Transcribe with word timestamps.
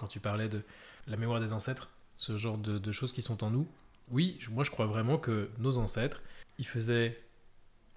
quand 0.00 0.06
tu 0.06 0.18
parlais 0.18 0.48
de 0.48 0.62
la 1.08 1.18
mémoire 1.18 1.40
des 1.40 1.52
ancêtres, 1.52 1.90
ce 2.16 2.38
genre 2.38 2.56
de, 2.56 2.92
choses 2.92 3.12
qui 3.12 3.20
sont 3.20 3.44
en 3.44 3.50
nous. 3.50 3.68
Oui, 4.10 4.38
moi 4.50 4.64
je 4.64 4.70
crois 4.70 4.86
vraiment 4.86 5.18
que 5.18 5.50
nos 5.58 5.76
ancêtres, 5.76 6.22
ils 6.56 6.66
faisaient 6.66 7.22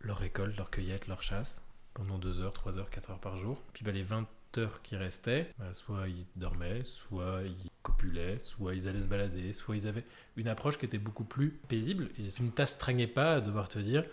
leur 0.01 0.17
récolte, 0.17 0.57
leur 0.57 0.69
cueillette, 0.69 1.07
leur 1.07 1.23
chasse 1.23 1.63
pendant 1.93 2.17
2 2.17 2.41
heures, 2.41 2.51
3 2.51 2.77
heures, 2.77 2.89
4 2.89 3.11
heures 3.11 3.19
par 3.19 3.37
jour. 3.37 3.61
Puis 3.71 3.85
bah, 3.85 3.93
les 3.93 4.03
20 4.03 4.27
heures 4.57 4.81
qui 4.81 4.97
restaient, 4.97 5.49
bah, 5.57 5.73
soit 5.73 6.09
ils 6.09 6.25
dormaient, 6.35 6.83
soit 6.83 7.43
ils 7.45 7.69
copulaient, 7.83 8.37
soit 8.39 8.75
ils 8.75 8.89
allaient 8.89 9.01
se 9.01 9.07
balader, 9.07 9.53
soit 9.53 9.77
ils 9.77 9.87
avaient 9.87 10.05
une 10.35 10.49
approche 10.49 10.77
qui 10.77 10.85
était 10.85 10.97
beaucoup 10.97 11.23
plus 11.23 11.51
paisible. 11.69 12.09
Et 12.19 12.27
tu 12.27 12.43
ne 12.43 12.49
t'astreignais 12.49 13.07
pas 13.07 13.35
à 13.35 13.41
devoir 13.41 13.69
te 13.69 13.79
dire 13.79 14.03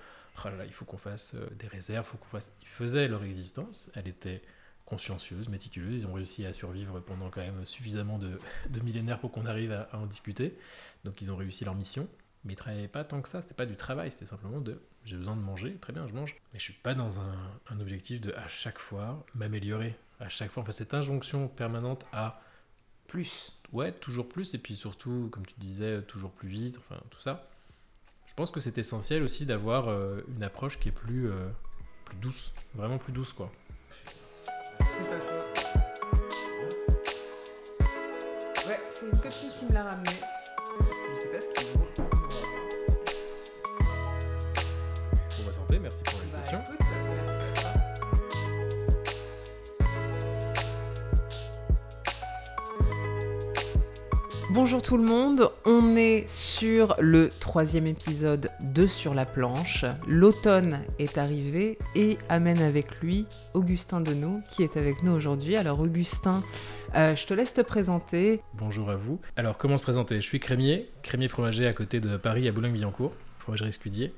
oh 0.44 0.48
là, 0.48 0.64
il 0.64 0.72
faut 0.72 0.84
qu'on 0.84 0.96
fasse 0.96 1.34
euh, 1.34 1.48
des 1.58 1.66
réserves, 1.66 2.06
faut 2.06 2.18
qu'on 2.18 2.26
fasse. 2.26 2.52
Ils 2.62 2.68
faisaient 2.68 3.08
leur 3.08 3.24
existence, 3.24 3.90
elle 3.94 4.06
était 4.06 4.42
consciencieuse, 4.90 5.48
méticuleuse. 5.48 6.02
Ils 6.02 6.06
ont 6.06 6.12
réussi 6.12 6.44
à 6.44 6.52
survivre 6.52 7.00
pendant 7.00 7.30
quand 7.30 7.40
même 7.40 7.64
suffisamment 7.64 8.18
de, 8.18 8.38
millénaires 8.82 9.20
pour 9.20 9.30
qu'on 9.30 9.46
arrive 9.46 9.72
à, 9.72 9.88
en 9.92 10.06
discuter. 10.06 10.58
Donc 11.04 11.22
ils 11.22 11.32
ont 11.32 11.36
réussi 11.36 11.64
leur 11.64 11.74
mission. 11.74 12.08
Mais 12.44 12.54
ils 12.54 12.56
travaillaient 12.56 12.88
pas 12.88 13.04
tant 13.04 13.20
que 13.20 13.28
ça, 13.28 13.42
c'était 13.42 13.54
pas 13.54 13.66
du 13.66 13.76
travail, 13.76 14.10
c'était 14.10 14.26
simplement 14.26 14.60
de 14.60 14.80
j'ai 15.04 15.16
besoin 15.16 15.36
de 15.36 15.40
manger, 15.40 15.76
très 15.76 15.92
bien, 15.92 16.06
je 16.06 16.12
mange. 16.12 16.36
Mais 16.52 16.58
je 16.58 16.64
suis 16.64 16.72
pas 16.72 16.94
dans 16.94 17.20
un, 17.20 17.34
un 17.68 17.80
objectif 17.80 18.20
de 18.20 18.32
à 18.32 18.48
chaque 18.48 18.78
fois 18.78 19.24
m'améliorer. 19.34 19.94
À 20.20 20.28
chaque 20.28 20.50
fois, 20.50 20.62
enfin, 20.62 20.72
cette 20.72 20.92
injonction 20.92 21.48
permanente 21.48 22.06
à 22.12 22.40
plus. 23.06 23.58
Ouais, 23.72 23.92
toujours 23.92 24.28
plus, 24.28 24.54
et 24.54 24.58
puis 24.58 24.76
surtout, 24.76 25.28
comme 25.32 25.46
tu 25.46 25.54
disais, 25.58 26.02
toujours 26.02 26.32
plus 26.32 26.48
vite, 26.48 26.78
enfin 26.78 27.00
tout 27.10 27.18
ça. 27.18 27.48
Je 28.26 28.34
pense 28.34 28.50
que 28.50 28.60
c'est 28.60 28.78
essentiel 28.78 29.22
aussi 29.22 29.44
d'avoir 29.44 29.88
euh, 29.88 30.22
une 30.28 30.42
approche 30.42 30.78
qui 30.78 30.88
est 30.88 30.92
plus, 30.92 31.28
euh, 31.28 31.48
plus 32.04 32.16
douce, 32.18 32.52
vraiment 32.74 32.98
plus 32.98 33.12
douce 33.12 33.32
quoi. 33.32 33.52
C'est 34.86 35.08
pas. 35.08 35.20
Ouais, 38.68 38.80
c'est 38.88 39.06
une 39.06 39.18
copine 39.18 39.50
qui 39.58 39.64
me 39.66 39.72
l'a 39.72 39.82
ramené. 39.84 40.10
Je 41.14 41.20
sais 41.20 41.28
pas 41.28 41.40
ce 41.40 41.48
qu'il 41.48 41.66
vaut. 41.68 41.86
Pour 45.36 45.44
ma 45.46 45.52
santé, 45.52 45.78
merci 45.78 46.02
pour 46.04 46.18
l'invitation. 46.18 46.58
Bah, 46.78 47.29
Bonjour 54.52 54.82
tout 54.82 54.96
le 54.96 55.04
monde, 55.04 55.48
on 55.64 55.94
est 55.94 56.28
sur 56.28 56.96
le 56.98 57.30
troisième 57.38 57.86
épisode 57.86 58.50
de 58.58 58.88
Sur 58.88 59.14
la 59.14 59.24
planche. 59.24 59.84
L'automne 60.08 60.80
est 60.98 61.18
arrivé 61.18 61.78
et 61.94 62.18
amène 62.28 62.60
avec 62.60 63.00
lui 63.00 63.26
Augustin 63.54 64.00
Denot 64.00 64.40
qui 64.50 64.64
est 64.64 64.76
avec 64.76 65.04
nous 65.04 65.12
aujourd'hui. 65.12 65.54
Alors 65.54 65.78
Augustin, 65.78 66.42
euh, 66.96 67.14
je 67.14 67.26
te 67.26 67.32
laisse 67.32 67.54
te 67.54 67.60
présenter. 67.60 68.42
Bonjour 68.54 68.90
à 68.90 68.96
vous. 68.96 69.20
Alors 69.36 69.56
comment 69.56 69.76
se 69.76 69.82
présenter? 69.82 70.16
Je 70.16 70.26
suis 70.26 70.40
crémier, 70.40 70.90
crémier 71.04 71.28
fromager 71.28 71.68
à 71.68 71.72
côté 71.72 72.00
de 72.00 72.16
Paris 72.16 72.48
à 72.48 72.52
Boulogne-Billancourt, 72.52 73.12
fromagerie 73.38 73.68
Escudier. 73.68 74.12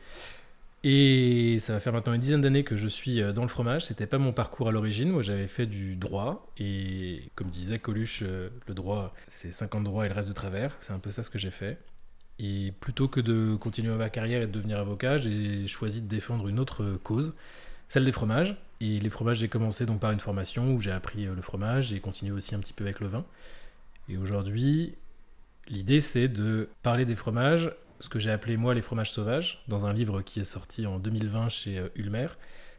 Et 0.84 1.58
ça 1.60 1.72
va 1.72 1.80
faire 1.80 1.92
maintenant 1.92 2.12
une 2.12 2.20
dizaine 2.20 2.40
d'années 2.40 2.64
que 2.64 2.76
je 2.76 2.88
suis 2.88 3.22
euh, 3.22 3.32
dans 3.32 3.42
le 3.42 3.48
fromage. 3.48 3.86
C'était 3.86 4.06
pas 4.06 4.18
mon 4.18 4.32
parcours 4.32 4.68
à 4.68 4.72
l'origine. 4.72 5.10
Moi, 5.10 5.22
j'avais 5.22 5.46
fait 5.46 5.66
du 5.66 5.94
droit. 5.94 6.50
Et 6.58 7.30
comme 7.36 7.50
disait 7.50 7.78
Coluche, 7.78 8.20
euh, 8.22 8.48
le 8.66 8.74
droit, 8.74 9.14
c'est 9.28 9.52
50 9.52 9.84
droits 9.84 10.06
et 10.06 10.08
le 10.08 10.14
reste 10.14 10.28
de 10.28 10.34
travers. 10.34 10.76
C'est 10.80 10.92
un 10.92 10.98
peu 10.98 11.12
ça 11.12 11.22
ce 11.22 11.30
que 11.30 11.38
j'ai 11.38 11.52
fait. 11.52 11.78
Et 12.40 12.72
plutôt 12.80 13.06
que 13.06 13.20
de 13.20 13.54
continuer 13.54 13.94
ma 13.94 14.10
carrière 14.10 14.42
et 14.42 14.46
de 14.46 14.52
devenir 14.52 14.78
avocat, 14.80 15.18
j'ai 15.18 15.68
choisi 15.68 16.02
de 16.02 16.08
défendre 16.08 16.48
une 16.48 16.58
autre 16.58 16.98
cause, 17.04 17.34
celle 17.88 18.04
des 18.04 18.10
fromages. 18.10 18.56
Et 18.80 18.98
les 18.98 19.10
fromages, 19.10 19.38
j'ai 19.38 19.48
commencé 19.48 19.86
donc 19.86 20.00
par 20.00 20.10
une 20.10 20.18
formation 20.18 20.74
où 20.74 20.80
j'ai 20.80 20.90
appris 20.90 21.26
euh, 21.26 21.34
le 21.36 21.42
fromage. 21.42 21.88
J'ai 21.88 22.00
continué 22.00 22.32
aussi 22.32 22.56
un 22.56 22.58
petit 22.58 22.72
peu 22.72 22.82
avec 22.82 22.98
le 22.98 23.06
vin. 23.06 23.24
Et 24.08 24.16
aujourd'hui, 24.16 24.96
l'idée, 25.68 26.00
c'est 26.00 26.26
de 26.26 26.68
parler 26.82 27.04
des 27.04 27.14
fromages 27.14 27.70
ce 28.02 28.08
que 28.08 28.18
j'ai 28.18 28.30
appelé 28.30 28.56
moi 28.56 28.74
les 28.74 28.80
fromages 28.80 29.12
sauvages, 29.12 29.62
dans 29.68 29.86
un 29.86 29.92
livre 29.92 30.22
qui 30.22 30.40
est 30.40 30.44
sorti 30.44 30.86
en 30.86 30.98
2020 30.98 31.48
chez 31.48 31.78
euh, 31.78 31.88
Ulmer. 31.94 32.26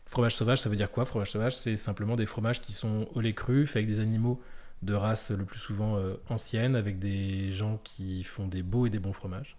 Fromage 0.06 0.36
sauvage, 0.36 0.60
ça 0.60 0.70
veut 0.70 0.76
dire 0.76 0.92
quoi 0.92 1.06
Fromage 1.06 1.32
sauvage, 1.32 1.56
c'est 1.56 1.78
simplement 1.78 2.18
des 2.18 2.26
fromages 2.26 2.62
qui 2.62 2.74
sont 2.74 3.08
au 3.16 3.22
lait 3.22 3.34
cru, 3.34 3.68
avec 3.74 3.88
des 3.88 4.00
animaux 4.00 4.42
de 4.82 4.94
race 4.94 5.32
le 5.32 5.46
plus 5.46 5.60
souvent 5.60 5.98
euh, 5.98 6.16
ancienne, 6.30 6.76
avec 6.76 7.00
des 7.00 7.54
gens 7.54 7.80
qui 7.86 8.24
font 8.26 8.48
des 8.48 8.64
beaux 8.64 8.86
et 8.86 8.90
des 8.90 9.00
bons 9.00 9.14
fromages. 9.14 9.56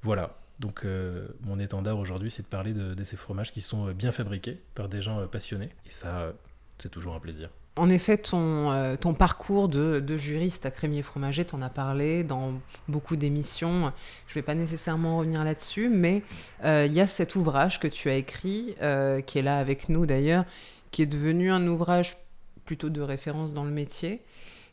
Voilà. 0.00 0.38
Donc 0.60 0.86
euh, 0.86 1.28
mon 1.42 1.58
étendard 1.58 1.98
aujourd'hui, 1.98 2.30
c'est 2.30 2.42
de 2.42 2.48
parler 2.48 2.72
de, 2.72 3.04
ces 3.04 3.16
fromages 3.16 3.52
qui 3.52 3.60
sont 3.60 3.92
bien 3.92 4.12
fabriqués 4.12 4.62
par 4.74 4.88
des 4.88 5.02
gens 5.02 5.26
passionnés. 5.28 5.68
Et 5.84 5.90
ça, 5.90 6.32
c'est 6.78 6.88
toujours 6.88 7.14
un 7.14 7.20
plaisir. 7.20 7.50
En 7.78 7.90
effet, 7.90 8.16
ton, 8.16 8.72
euh, 8.72 8.96
parcours 9.18 9.68
de, 9.68 10.16
juriste 10.16 10.64
à 10.64 10.70
Crémier 10.70 11.02
Fromager, 11.02 11.44
tu 11.44 11.54
en 11.54 11.60
as 11.60 11.68
parlé 11.68 12.24
dans 12.24 12.54
beaucoup 12.88 13.16
d'émissions. 13.16 13.92
Je 14.26 14.32
ne 14.32 14.34
vais 14.36 14.42
pas 14.42 14.54
nécessairement 14.54 15.18
revenir 15.18 15.44
là-dessus, 15.44 15.90
mais 15.90 16.22
euh, 16.64 16.86
il 16.86 16.94
y 16.94 17.00
a 17.00 17.06
cet 17.06 17.36
ouvrage 17.36 17.78
que 17.78 17.86
tu 17.86 18.08
as 18.08 18.14
écrit, 18.14 18.74
euh, 18.80 19.20
qui 19.20 19.38
est 19.38 19.42
là 19.42 19.58
avec 19.58 19.90
nous 19.90 20.06
d'ailleurs, 20.06 20.46
qui 20.90 21.02
est 21.02 21.06
devenu 21.06 21.50
un 21.50 21.66
ouvrage 21.66 22.16
plutôt 22.64 22.88
de 22.88 23.02
référence 23.02 23.52
dans 23.52 23.64
le 23.64 23.72
métier. 23.72 24.22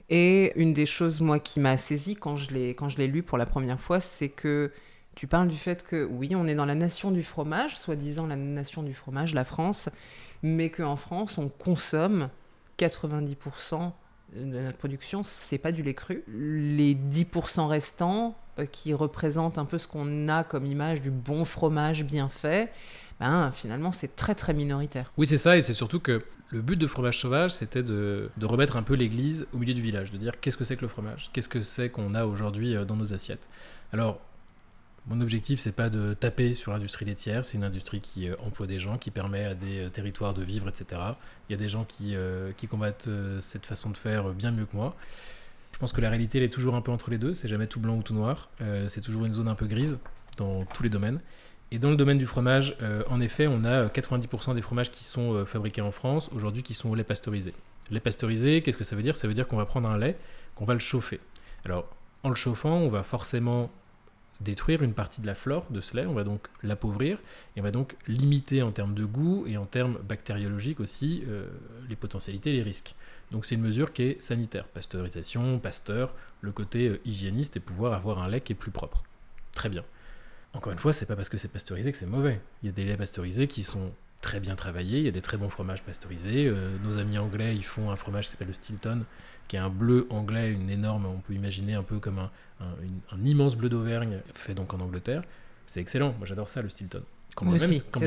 Et 0.10 0.54
une 0.56 0.72
des 0.72 0.86
choses, 0.86 1.20
moi, 1.20 1.40
qui 1.40 1.60
m'a 1.60 1.76
saisi 1.76 2.16
quand 2.16 2.38
je 2.38 2.52
l'ai 2.54 3.08
lu 3.08 3.22
pour 3.22 3.38
la 3.38 3.46
première 3.46 3.82
fois, 3.82 4.00
c'est 4.00 4.30
que 4.30 4.72
tu 5.16 5.28
parles 5.28 5.50
du 5.50 5.58
fait 5.58 5.84
que 5.84 6.06
oui, 6.06 6.36
on 6.36 6.48
est 6.48 6.56
dans 6.56 6.66
la 6.66 6.76
nation 6.76 7.12
du 7.12 7.22
fromage, 7.22 7.78
soi-disant 7.78 8.28
la 8.28 8.38
nation 8.38 8.82
du 8.82 8.94
fromage, 8.94 9.34
la 9.34 9.44
France, 9.44 9.90
mais 10.42 10.70
qu'en 10.70 10.96
France, 10.96 11.38
on 11.38 11.50
consomme 11.50 12.30
90% 12.88 13.92
de 14.36 14.60
notre 14.60 14.78
production, 14.78 15.22
c'est 15.24 15.58
pas 15.58 15.72
du 15.72 15.84
lait 15.84 15.94
cru. 15.94 16.24
Les 16.28 16.96
10% 16.96 17.68
restants, 17.68 18.36
euh, 18.60 18.66
qui 18.66 18.94
représentent 18.94 19.58
un 19.58 19.66
peu 19.66 19.80
ce 19.80 19.88
qu'on 19.88 20.30
a 20.30 20.44
comme 20.44 20.68
image 20.68 21.02
du 21.02 21.10
bon 21.10 21.44
fromage 21.44 22.04
bien 22.04 22.30
fait, 22.30 22.72
ben, 23.20 23.52
finalement, 23.52 23.92
c'est 23.92 24.16
très 24.16 24.36
très 24.36 24.54
minoritaire. 24.54 25.12
Oui, 25.18 25.26
c'est 25.26 25.38
ça, 25.38 25.58
et 25.58 25.64
c'est 25.64 25.74
surtout 25.74 26.00
que 26.00 26.24
le 26.50 26.62
but 26.62 26.76
de 26.76 26.86
Fromage 26.86 27.20
Sauvage, 27.20 27.52
c'était 27.52 27.82
de, 27.82 28.30
de, 28.38 28.46
remettre 28.46 28.78
un 28.78 28.84
peu 28.84 28.94
l'église 28.94 29.48
au 29.54 29.58
milieu 29.58 29.74
du 29.74 29.82
village, 29.82 30.12
de 30.12 30.18
dire 30.18 30.40
qu'est-ce 30.40 30.58
que 30.58 30.64
c'est 30.64 30.76
que 30.76 30.84
le 30.84 30.88
fromage, 30.88 31.32
qu'est-ce 31.34 31.50
que 31.50 31.64
c'est 31.64 31.90
qu'on 31.90 32.14
a 32.14 32.26
aujourd'hui 32.26 32.76
euh, 32.76 32.86
dans 32.86 32.96
nos 32.96 33.12
assiettes. 33.12 33.50
Alors, 33.92 34.20
mon 35.08 35.20
objectif, 35.20 35.60
c'est 35.60 35.74
pas 35.74 35.90
de 35.90 36.14
taper 36.14 36.54
sur 36.54 36.72
l'industrie 36.72 37.06
laitière, 37.06 37.44
c'est 37.44 37.58
une 37.58 37.66
industrie 37.66 38.00
qui 38.00 38.30
euh, 38.30 38.36
emploie 38.40 38.68
des 38.68 38.80
gens, 38.80 38.98
qui 38.98 39.12
permet 39.12 39.44
à 39.44 39.54
des 39.54 39.86
euh, 39.86 39.90
territoires 39.90 40.34
de 40.34 40.44
vivre, 40.44 40.70
etc. 40.70 41.02
Il 41.50 41.52
y 41.52 41.56
a 41.56 41.58
des 41.58 41.68
gens 41.68 41.84
qui, 41.84 42.16
euh, 42.16 42.52
combattent 42.70 43.10
cette 43.42 43.66
façon 43.66 43.90
de 43.90 43.98
faire 43.98 44.30
bien 44.30 44.52
mieux 44.52 44.66
que 44.66 44.76
moi. 44.76 44.96
Je 45.74 45.78
pense 45.78 45.92
que 45.92 46.00
la 46.00 46.10
réalité, 46.10 46.38
elle 46.38 46.46
est 46.46 46.50
toujours 46.50 46.76
un 46.76 46.82
peu 46.82 46.92
entre 46.92 47.12
les 47.12 47.18
deux, 47.18 47.36
c'est 47.36 47.50
jamais 47.50 47.68
tout 47.68 47.82
blanc 47.82 47.98
ou 47.98 48.04
tout 48.04 48.14
noir, 48.14 48.50
c'est 48.88 49.02
toujours 49.02 49.26
une 49.26 49.34
zone 49.34 49.48
un 49.48 49.56
peu 49.56 49.66
grise 49.66 50.00
dans 50.38 50.64
tous 50.66 50.82
les 50.82 50.90
domaines. 50.90 51.20
Et 51.72 51.80
dans 51.80 51.90
le 51.90 51.98
domaine 51.98 52.18
du 52.18 52.26
fromage, 52.26 52.78
en 53.10 53.20
effet, 53.20 53.48
on 53.48 53.64
a 53.66 53.88
90% 53.88 54.56
des 54.56 54.62
fromages 54.62 54.92
qui 54.92 55.04
sont 55.04 55.46
fabriqués 55.46 55.82
en 55.82 55.92
France 55.92 56.30
aujourd'hui 56.34 56.64
qui 56.64 56.74
sont 56.74 56.90
au 56.90 56.96
lait 56.96 57.04
pasteurisé. 57.04 57.54
Lait 57.92 58.00
pasteurisé, 58.00 58.62
qu'est-ce 58.62 58.78
que 58.78 58.84
ça 58.84 58.96
veut 58.96 59.04
dire? 59.04 59.16
Ça 59.16 59.28
veut 59.28 59.34
dire 59.34 59.48
qu'on 59.48 59.58
va 59.58 59.66
prendre 59.66 59.90
un 59.90 59.98
lait, 59.98 60.16
qu'on 60.56 60.66
va 60.66 60.74
le 60.74 60.80
chauffer. 60.80 61.20
Alors, 61.66 61.90
en 62.24 62.30
le 62.30 62.36
chauffant, 62.36 62.78
on 62.78 62.88
va 62.88 63.04
forcément 63.04 63.70
détruire 64.44 64.84
une 64.84 64.94
partie 64.94 65.22
de 65.22 65.28
la 65.28 65.36
flore 65.36 65.66
de 65.70 65.82
ce 65.82 65.98
lait, 65.98 66.06
on 66.06 66.14
va 66.14 66.24
donc 66.24 66.48
l'appauvrir, 66.62 67.18
et 67.56 67.62
on 67.62 67.64
va 67.64 67.72
donc 67.72 67.96
limiter 68.08 68.62
en 68.62 68.72
termes 68.72 68.94
de 68.94 69.06
goût 69.06 69.46
et 69.48 69.58
en 69.58 69.66
termes 69.66 69.98
bactériologiques 70.08 70.80
aussi 70.80 71.24
euh, 71.28 71.48
les 71.90 71.96
potentialités 71.96 72.52
les 72.52 72.62
risques. 72.62 72.96
Donc 73.32 73.46
c'est 73.46 73.56
une 73.56 73.62
mesure 73.62 73.94
qui 73.94 74.04
est 74.04 74.22
sanitaire, 74.22 74.66
pasteurisation, 74.66 75.60
pasteur, 75.60 76.14
le 76.42 76.52
côté 76.52 76.88
euh, 76.88 77.02
hygiéniste 77.06 77.58
et 77.58 77.60
pouvoir 77.60 77.94
avoir 77.94 78.20
un 78.20 78.28
lait 78.28 78.42
qui 78.42 78.54
est 78.54 78.56
plus 78.56 78.72
propre. 78.72 79.04
Très 79.54 79.70
bien. 79.70 79.84
Encore 80.54 80.72
une 80.72 80.80
fois, 80.80 80.94
c'est 80.94 81.08
pas 81.08 81.16
parce 81.16 81.30
que 81.30 81.38
c'est 81.38 81.48
pasteurisé 81.48 81.92
que 81.92 81.98
c'est 81.98 82.06
mauvais. 82.06 82.40
Il 82.62 82.68
y 82.68 82.70
a 82.70 82.72
des 82.72 82.86
laits 82.86 82.98
pasteurisés 82.98 83.48
qui 83.48 83.64
sont 83.64 83.92
très 84.24 84.40
bien 84.40 84.56
travaillés, 84.56 85.00
il 85.00 85.06
y 85.06 85.10
a 85.10 85.12
des 85.12 85.22
très 85.22 85.38
bons 85.38 85.50
fromages 85.50 85.84
pasteurisés. 85.84 86.48
Euh, 86.48 86.76
nos 86.84 86.98
amis 86.98 87.20
anglais, 87.20 87.54
ils 87.54 87.64
font 87.64 87.92
un 87.92 87.96
fromage 87.96 88.26
qui 88.26 88.32
s'appelle 88.32 88.48
le 88.48 88.54
Stilton, 88.56 89.04
qui 89.48 89.58
est 89.58 89.60
un 89.60 89.70
bleu 89.70 90.08
anglais, 90.10 90.50
une 90.50 90.70
énorme, 90.72 91.06
on 91.06 91.20
peut 91.20 91.34
imaginer 91.34 91.76
un 91.76 91.84
peu 91.84 92.00
comme 92.00 92.18
un, 92.18 92.32
un, 92.62 93.24
immense 93.24 93.56
bleu 93.56 93.70
d'Auvergne 93.70 94.22
fait 94.34 94.56
donc 94.56 94.74
en 94.74 94.80
Angleterre. 94.80 95.24
C'est 95.68 95.82
excellent, 95.82 96.16
moi 96.18 96.26
j'adore 96.26 96.50
ça, 96.50 96.62
le 96.62 96.70
Stilton. 96.70 97.04
Quand 97.36 97.46
bien, 97.46 97.60
même, 97.60 97.80
quand, 97.92 98.00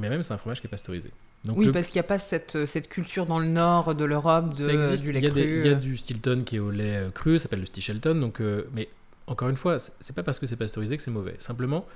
bien 0.00 0.10
même, 0.10 0.22
c'est 0.22 0.34
un 0.34 0.38
fromage 0.38 0.60
qui 0.60 0.66
est 0.66 0.70
pasteurisé. 0.70 1.10
Donc 1.44 1.56
oui, 1.58 1.70
parce 1.72 1.88
qu'il 1.88 1.96
n'y 1.96 2.04
a 2.04 2.08
pas 2.08 2.18
cette, 2.18 2.66
cette, 2.66 2.88
culture 2.88 3.26
dans 3.26 3.38
le 3.38 3.46
nord 3.46 3.94
de 3.94 4.04
l'Europe 4.04 4.52
de, 4.54 4.96
du 4.96 5.12
lait 5.12 5.20
il 5.20 5.30
cru. 5.30 5.40
il 5.40 5.66
y 5.66 5.68
a 5.68 5.74
du 5.74 5.96
Stilton 5.96 6.42
qui 6.44 6.56
est 6.56 6.58
au 6.58 6.70
lait 6.70 6.96
euh, 6.96 7.10
cru, 7.10 7.38
ça 7.38 7.44
s'appelle 7.44 7.60
le 7.60 7.66
Stichelton. 7.66 8.16
Donc, 8.16 8.40
euh, 8.40 8.68
mais 8.72 8.88
encore 9.26 9.48
une 9.48 9.56
fois, 9.56 9.78
c'est 9.78 10.14
pas 10.14 10.22
parce 10.22 10.38
que 10.38 10.46
c'est 10.46 10.56
pasteurisé 10.56 10.96
que 10.96 11.02
c'est 11.02 11.10
mauvais. 11.10 11.36
Simplement, 11.38 11.86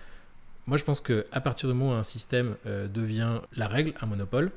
moi 0.71 0.77
je 0.77 0.85
pense 0.85 1.01
qu'à 1.01 1.41
partir 1.41 1.69
du 1.69 1.75
moment 1.75 1.97
où 1.97 1.99
un 1.99 2.05
système 2.05 2.55
euh, 2.65 2.87
devient 2.87 3.41
la 3.57 3.67
règle, 3.67 3.93
un 4.01 4.07
monopole, 4.07 4.53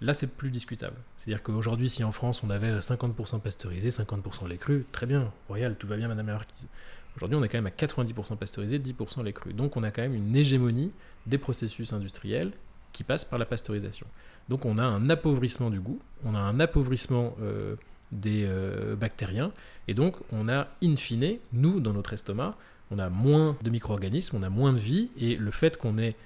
là 0.00 0.14
c'est 0.14 0.28
plus 0.28 0.52
discutable. 0.52 0.94
C'est-à-dire 1.18 1.42
qu'aujourd'hui, 1.42 1.90
si 1.90 2.04
en 2.04 2.12
France 2.12 2.44
on 2.44 2.50
avait 2.50 2.78
50% 2.78 3.40
pasteurisé, 3.40 3.90
50% 3.90 4.46
lait 4.46 4.56
cru, 4.56 4.86
très 4.92 5.04
bien, 5.04 5.32
royal, 5.48 5.74
tout 5.74 5.88
va 5.88 5.96
bien, 5.96 6.06
madame 6.06 6.28
la 6.28 6.34
marquise. 6.34 6.68
Aujourd'hui, 7.16 7.36
on 7.36 7.42
est 7.42 7.48
quand 7.48 7.58
même 7.58 7.66
à 7.66 7.70
90% 7.70 8.36
pasteurisé, 8.36 8.78
10% 8.78 9.24
lait 9.24 9.32
cru. 9.32 9.52
Donc 9.52 9.76
on 9.76 9.82
a 9.82 9.90
quand 9.90 10.02
même 10.02 10.14
une 10.14 10.36
hégémonie 10.36 10.92
des 11.26 11.38
processus 11.38 11.92
industriels 11.92 12.52
qui 12.92 13.02
passent 13.02 13.24
par 13.24 13.40
la 13.40 13.44
pasteurisation. 13.44 14.06
Donc 14.48 14.64
on 14.64 14.78
a 14.78 14.84
un 14.84 15.10
appauvrissement 15.10 15.70
du 15.70 15.80
goût, 15.80 15.98
on 16.24 16.36
a 16.36 16.38
un 16.38 16.60
appauvrissement 16.60 17.34
euh, 17.42 17.74
des 18.12 18.48
bactériens. 18.96 19.50
Et 19.88 19.94
donc, 19.94 20.16
on 20.32 20.48
a 20.48 20.68
in 20.84 20.94
fine, 20.94 21.38
nous, 21.52 21.80
dans 21.80 21.92
notre 21.92 22.12
estomac, 22.12 22.56
on 22.90 22.98
a 22.98 23.08
moins 23.10 23.56
de 23.62 23.70
micro-organismes, 23.70 24.36
on 24.36 24.42
a 24.42 24.50
moins 24.50 24.72
de 24.72 24.78
vie, 24.78 25.10
et 25.18 25.36
le 25.36 25.50
fait 25.50 25.76
qu'on 25.76 25.98
ait 25.98 26.16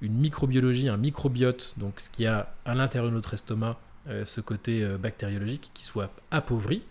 une 0.00 0.14
microbiologie, 0.14 0.88
un 0.88 0.96
microbiote, 0.96 1.74
donc 1.76 2.00
ce 2.00 2.10
qui 2.10 2.26
a 2.26 2.54
à 2.64 2.74
l'intérieur 2.74 3.10
de 3.10 3.14
notre 3.14 3.34
estomac 3.34 3.78
euh, 4.08 4.24
ce 4.24 4.40
côté 4.40 4.82
euh, 4.82 4.98
bactériologique 4.98 5.70
qui 5.74 5.84
soit 5.84 6.10
appauvri, 6.30 6.82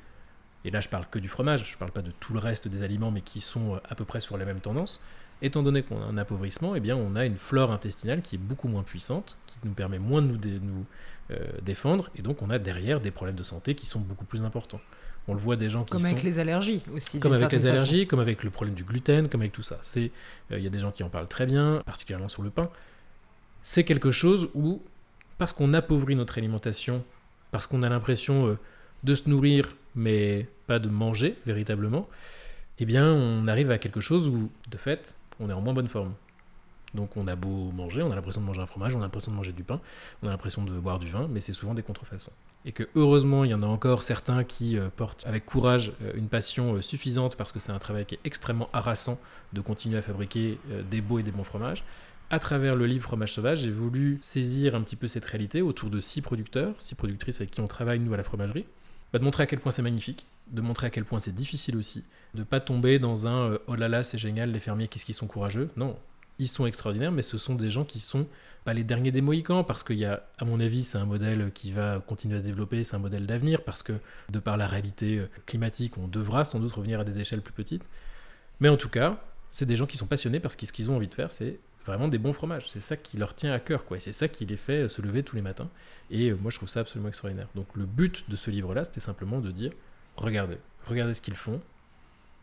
et 0.63 0.71
là 0.71 0.79
je 0.79 0.87
parle 0.87 1.05
que 1.11 1.19
du 1.19 1.27
fromage, 1.27 1.65
je 1.67 1.73
ne 1.73 1.77
parle 1.77 1.91
pas 1.91 2.01
de 2.01 2.11
tout 2.11 2.33
le 2.33 2.39
reste 2.39 2.67
des 2.67 2.83
aliments, 2.83 3.11
mais 3.11 3.21
qui 3.21 3.41
sont 3.41 3.75
euh, 3.75 3.79
à 3.89 3.95
peu 3.95 4.05
près 4.05 4.21
sur 4.21 4.37
la 4.37 4.45
même 4.45 4.61
tendance, 4.61 5.01
étant 5.41 5.61
donné 5.61 5.83
qu'on 5.83 6.01
a 6.01 6.05
un 6.05 6.17
appauvrissement, 6.17 6.75
eh 6.75 6.93
on 6.93 7.15
a 7.15 7.25
une 7.25 7.37
flore 7.37 7.71
intestinale 7.71 8.21
qui 8.21 8.35
est 8.35 8.39
beaucoup 8.39 8.67
moins 8.67 8.83
puissante, 8.83 9.37
qui 9.47 9.57
nous 9.63 9.73
permet 9.73 9.99
moins 9.99 10.21
de 10.21 10.59
nous 10.59 10.85
défendre, 11.61 12.09
et 12.15 12.21
donc 12.21 12.41
on 12.41 12.49
a 12.49 12.59
derrière 12.59 12.99
des 12.99 13.09
problèmes 13.09 13.37
de 13.37 13.43
santé 13.43 13.73
qui 13.73 13.85
sont 13.85 14.01
beaucoup 14.01 14.25
plus 14.25 14.43
importants. 14.43 14.81
On 15.27 15.33
le 15.33 15.39
voit 15.39 15.55
des 15.55 15.69
gens 15.69 15.83
qui 15.83 15.91
comme 15.91 16.05
avec 16.05 16.23
les 16.23 16.39
allergies 16.39 16.81
aussi. 16.93 17.19
Comme 17.19 17.33
avec 17.33 17.51
les 17.51 17.65
allergies, 17.65 18.07
comme 18.07 18.19
avec 18.19 18.43
le 18.43 18.49
problème 18.49 18.75
du 18.75 18.83
gluten, 18.83 19.27
comme 19.27 19.41
avec 19.41 19.53
tout 19.53 19.61
ça. 19.61 19.77
C'est, 19.81 20.11
il 20.49 20.59
y 20.59 20.67
a 20.67 20.69
des 20.69 20.79
gens 20.79 20.91
qui 20.91 21.03
en 21.03 21.09
parlent 21.09 21.27
très 21.27 21.45
bien, 21.45 21.79
particulièrement 21.85 22.27
sur 22.27 22.41
le 22.41 22.49
pain. 22.49 22.69
C'est 23.63 23.83
quelque 23.83 24.11
chose 24.11 24.49
où 24.55 24.81
parce 25.37 25.53
qu'on 25.53 25.73
appauvrit 25.73 26.15
notre 26.15 26.37
alimentation, 26.37 27.03
parce 27.49 27.65
qu'on 27.65 27.81
a 27.81 27.89
l'impression 27.89 28.47
euh, 28.47 28.59
de 29.03 29.15
se 29.15 29.27
nourrir, 29.27 29.75
mais 29.95 30.47
pas 30.67 30.77
de 30.77 30.87
manger 30.87 31.35
véritablement, 31.47 32.07
eh 32.77 32.85
bien, 32.85 33.11
on 33.11 33.47
arrive 33.47 33.71
à 33.71 33.79
quelque 33.79 34.01
chose 34.01 34.27
où, 34.27 34.51
de 34.69 34.77
fait, 34.77 35.15
on 35.39 35.49
est 35.49 35.53
en 35.53 35.61
moins 35.61 35.73
bonne 35.73 35.87
forme. 35.87 36.13
Donc, 36.93 37.17
on 37.17 37.27
a 37.27 37.35
beau 37.35 37.71
manger, 37.71 38.01
on 38.01 38.11
a 38.11 38.15
l'impression 38.15 38.41
de 38.41 38.45
manger 38.45 38.61
un 38.61 38.65
fromage, 38.65 38.95
on 38.95 38.99
a 38.99 39.03
l'impression 39.03 39.31
de 39.31 39.37
manger 39.37 39.51
du 39.51 39.63
pain, 39.63 39.79
on 40.23 40.27
a 40.27 40.31
l'impression 40.31 40.63
de 40.63 40.71
boire 40.71 40.99
du 40.99 41.07
vin, 41.07 41.27
mais 41.29 41.41
c'est 41.41 41.53
souvent 41.53 41.73
des 41.73 41.83
contrefaçons. 41.83 42.31
Et 42.65 42.71
que, 42.71 42.87
heureusement, 42.95 43.43
il 43.43 43.51
y 43.51 43.53
en 43.53 43.63
a 43.63 43.67
encore 43.67 44.03
certains 44.03 44.43
qui 44.43 44.77
euh, 44.77 44.89
portent 44.95 45.25
avec 45.25 45.45
courage 45.45 45.93
euh, 46.03 46.11
une 46.15 46.27
passion 46.27 46.81
suffisante, 46.81 47.35
parce 47.35 47.51
que 47.51 47.59
c'est 47.59 47.71
un 47.71 47.79
travail 47.79 48.05
qui 48.05 48.15
est 48.15 48.19
extrêmement 48.23 48.69
harassant 48.73 49.17
de 49.53 49.61
continuer 49.61 49.97
à 49.97 50.01
fabriquer 50.01 50.59
des 50.89 51.01
beaux 51.01 51.19
et 51.19 51.23
des 51.23 51.31
bons 51.31 51.43
fromages 51.43 51.83
à 52.31 52.39
travers 52.39 52.75
le 52.75 52.85
livre 52.85 53.03
Fromage 53.03 53.33
Sauvage, 53.33 53.59
j'ai 53.59 53.71
voulu 53.71 54.17
saisir 54.21 54.73
un 54.73 54.81
petit 54.81 54.95
peu 54.95 55.09
cette 55.09 55.25
réalité 55.25 55.61
autour 55.61 55.89
de 55.89 55.99
six 55.99 56.21
producteurs, 56.21 56.73
six 56.77 56.95
productrices 56.95 57.41
avec 57.41 57.51
qui 57.51 57.59
on 57.59 57.67
travaille, 57.67 57.99
nous, 57.99 58.13
à 58.13 58.17
la 58.17 58.23
fromagerie, 58.23 58.65
bah, 59.11 59.19
de 59.19 59.25
montrer 59.25 59.43
à 59.43 59.45
quel 59.47 59.59
point 59.59 59.73
c'est 59.73 59.81
magnifique, 59.81 60.25
de 60.47 60.61
montrer 60.61 60.87
à 60.87 60.89
quel 60.89 61.03
point 61.03 61.19
c'est 61.19 61.35
difficile 61.35 61.75
aussi, 61.75 62.05
de 62.33 62.43
pas 62.43 62.61
tomber 62.61 62.99
dans 62.99 63.27
un 63.27 63.51
euh, 63.51 63.57
oh 63.67 63.75
là 63.75 63.89
là, 63.89 64.01
c'est 64.01 64.17
génial, 64.17 64.51
les 64.51 64.61
fermiers, 64.61 64.87
qu'est-ce 64.87 65.05
qu'ils 65.05 65.13
sont 65.13 65.27
courageux. 65.27 65.69
Non, 65.75 65.97
ils 66.41 66.47
sont 66.47 66.65
extraordinaires, 66.65 67.11
mais 67.11 67.21
ce 67.21 67.37
sont 67.37 67.53
des 67.53 67.69
gens 67.69 67.85
qui 67.85 67.99
sont 67.99 68.25
pas 68.65 68.73
les 68.73 68.83
derniers 68.83 69.11
des 69.11 69.21
Mohicans, 69.21 69.63
parce 69.63 69.83
qu'il 69.83 69.97
y 69.97 70.05
a, 70.05 70.25
à 70.39 70.45
mon 70.45 70.59
avis, 70.59 70.83
c'est 70.83 70.97
un 70.97 71.05
modèle 71.05 71.51
qui 71.53 71.71
va 71.71 71.99
continuer 71.99 72.37
à 72.37 72.39
se 72.39 72.45
développer, 72.45 72.83
c'est 72.83 72.95
un 72.95 72.99
modèle 72.99 73.27
d'avenir, 73.27 73.63
parce 73.63 73.83
que 73.83 73.93
de 74.29 74.39
par 74.39 74.57
la 74.57 74.67
réalité 74.67 75.19
euh, 75.19 75.29
climatique, 75.45 75.97
on 75.97 76.07
devra 76.07 76.43
sans 76.43 76.59
doute 76.59 76.71
revenir 76.71 76.99
à 76.99 77.03
des 77.03 77.19
échelles 77.19 77.41
plus 77.41 77.53
petites. 77.53 77.87
Mais 78.59 78.69
en 78.69 78.77
tout 78.77 78.89
cas, 78.89 79.23
c'est 79.51 79.67
des 79.67 79.75
gens 79.75 79.85
qui 79.85 79.97
sont 79.97 80.07
passionnés 80.07 80.39
parce 80.39 80.55
que 80.55 80.65
ce 80.65 80.73
qu'ils 80.73 80.89
ont 80.89 80.95
envie 80.95 81.07
de 81.07 81.13
faire, 81.13 81.31
c'est 81.31 81.59
vraiment 81.85 82.07
des 82.07 82.17
bons 82.17 82.33
fromages. 82.33 82.69
C'est 82.69 82.81
ça 82.81 82.97
qui 82.97 83.17
leur 83.17 83.35
tient 83.35 83.53
à 83.53 83.59
cœur, 83.59 83.85
quoi. 83.85 83.97
Et 83.97 83.99
c'est 83.99 84.11
ça 84.11 84.27
qui 84.27 84.45
les 84.45 84.57
fait 84.57 84.89
se 84.89 85.01
lever 85.01 85.23
tous 85.23 85.35
les 85.35 85.41
matins. 85.43 85.69
Et 86.09 86.29
euh, 86.29 86.37
moi, 86.41 86.49
je 86.49 86.57
trouve 86.57 86.69
ça 86.69 86.79
absolument 86.79 87.09
extraordinaire. 87.09 87.47
Donc, 87.53 87.67
le 87.75 87.85
but 87.85 88.29
de 88.29 88.35
ce 88.35 88.49
livre-là, 88.49 88.83
c'était 88.83 88.99
simplement 88.99 89.39
de 89.39 89.51
dire 89.51 89.71
regardez, 90.17 90.57
regardez 90.87 91.13
ce 91.13 91.21
qu'ils 91.21 91.35
font. 91.35 91.61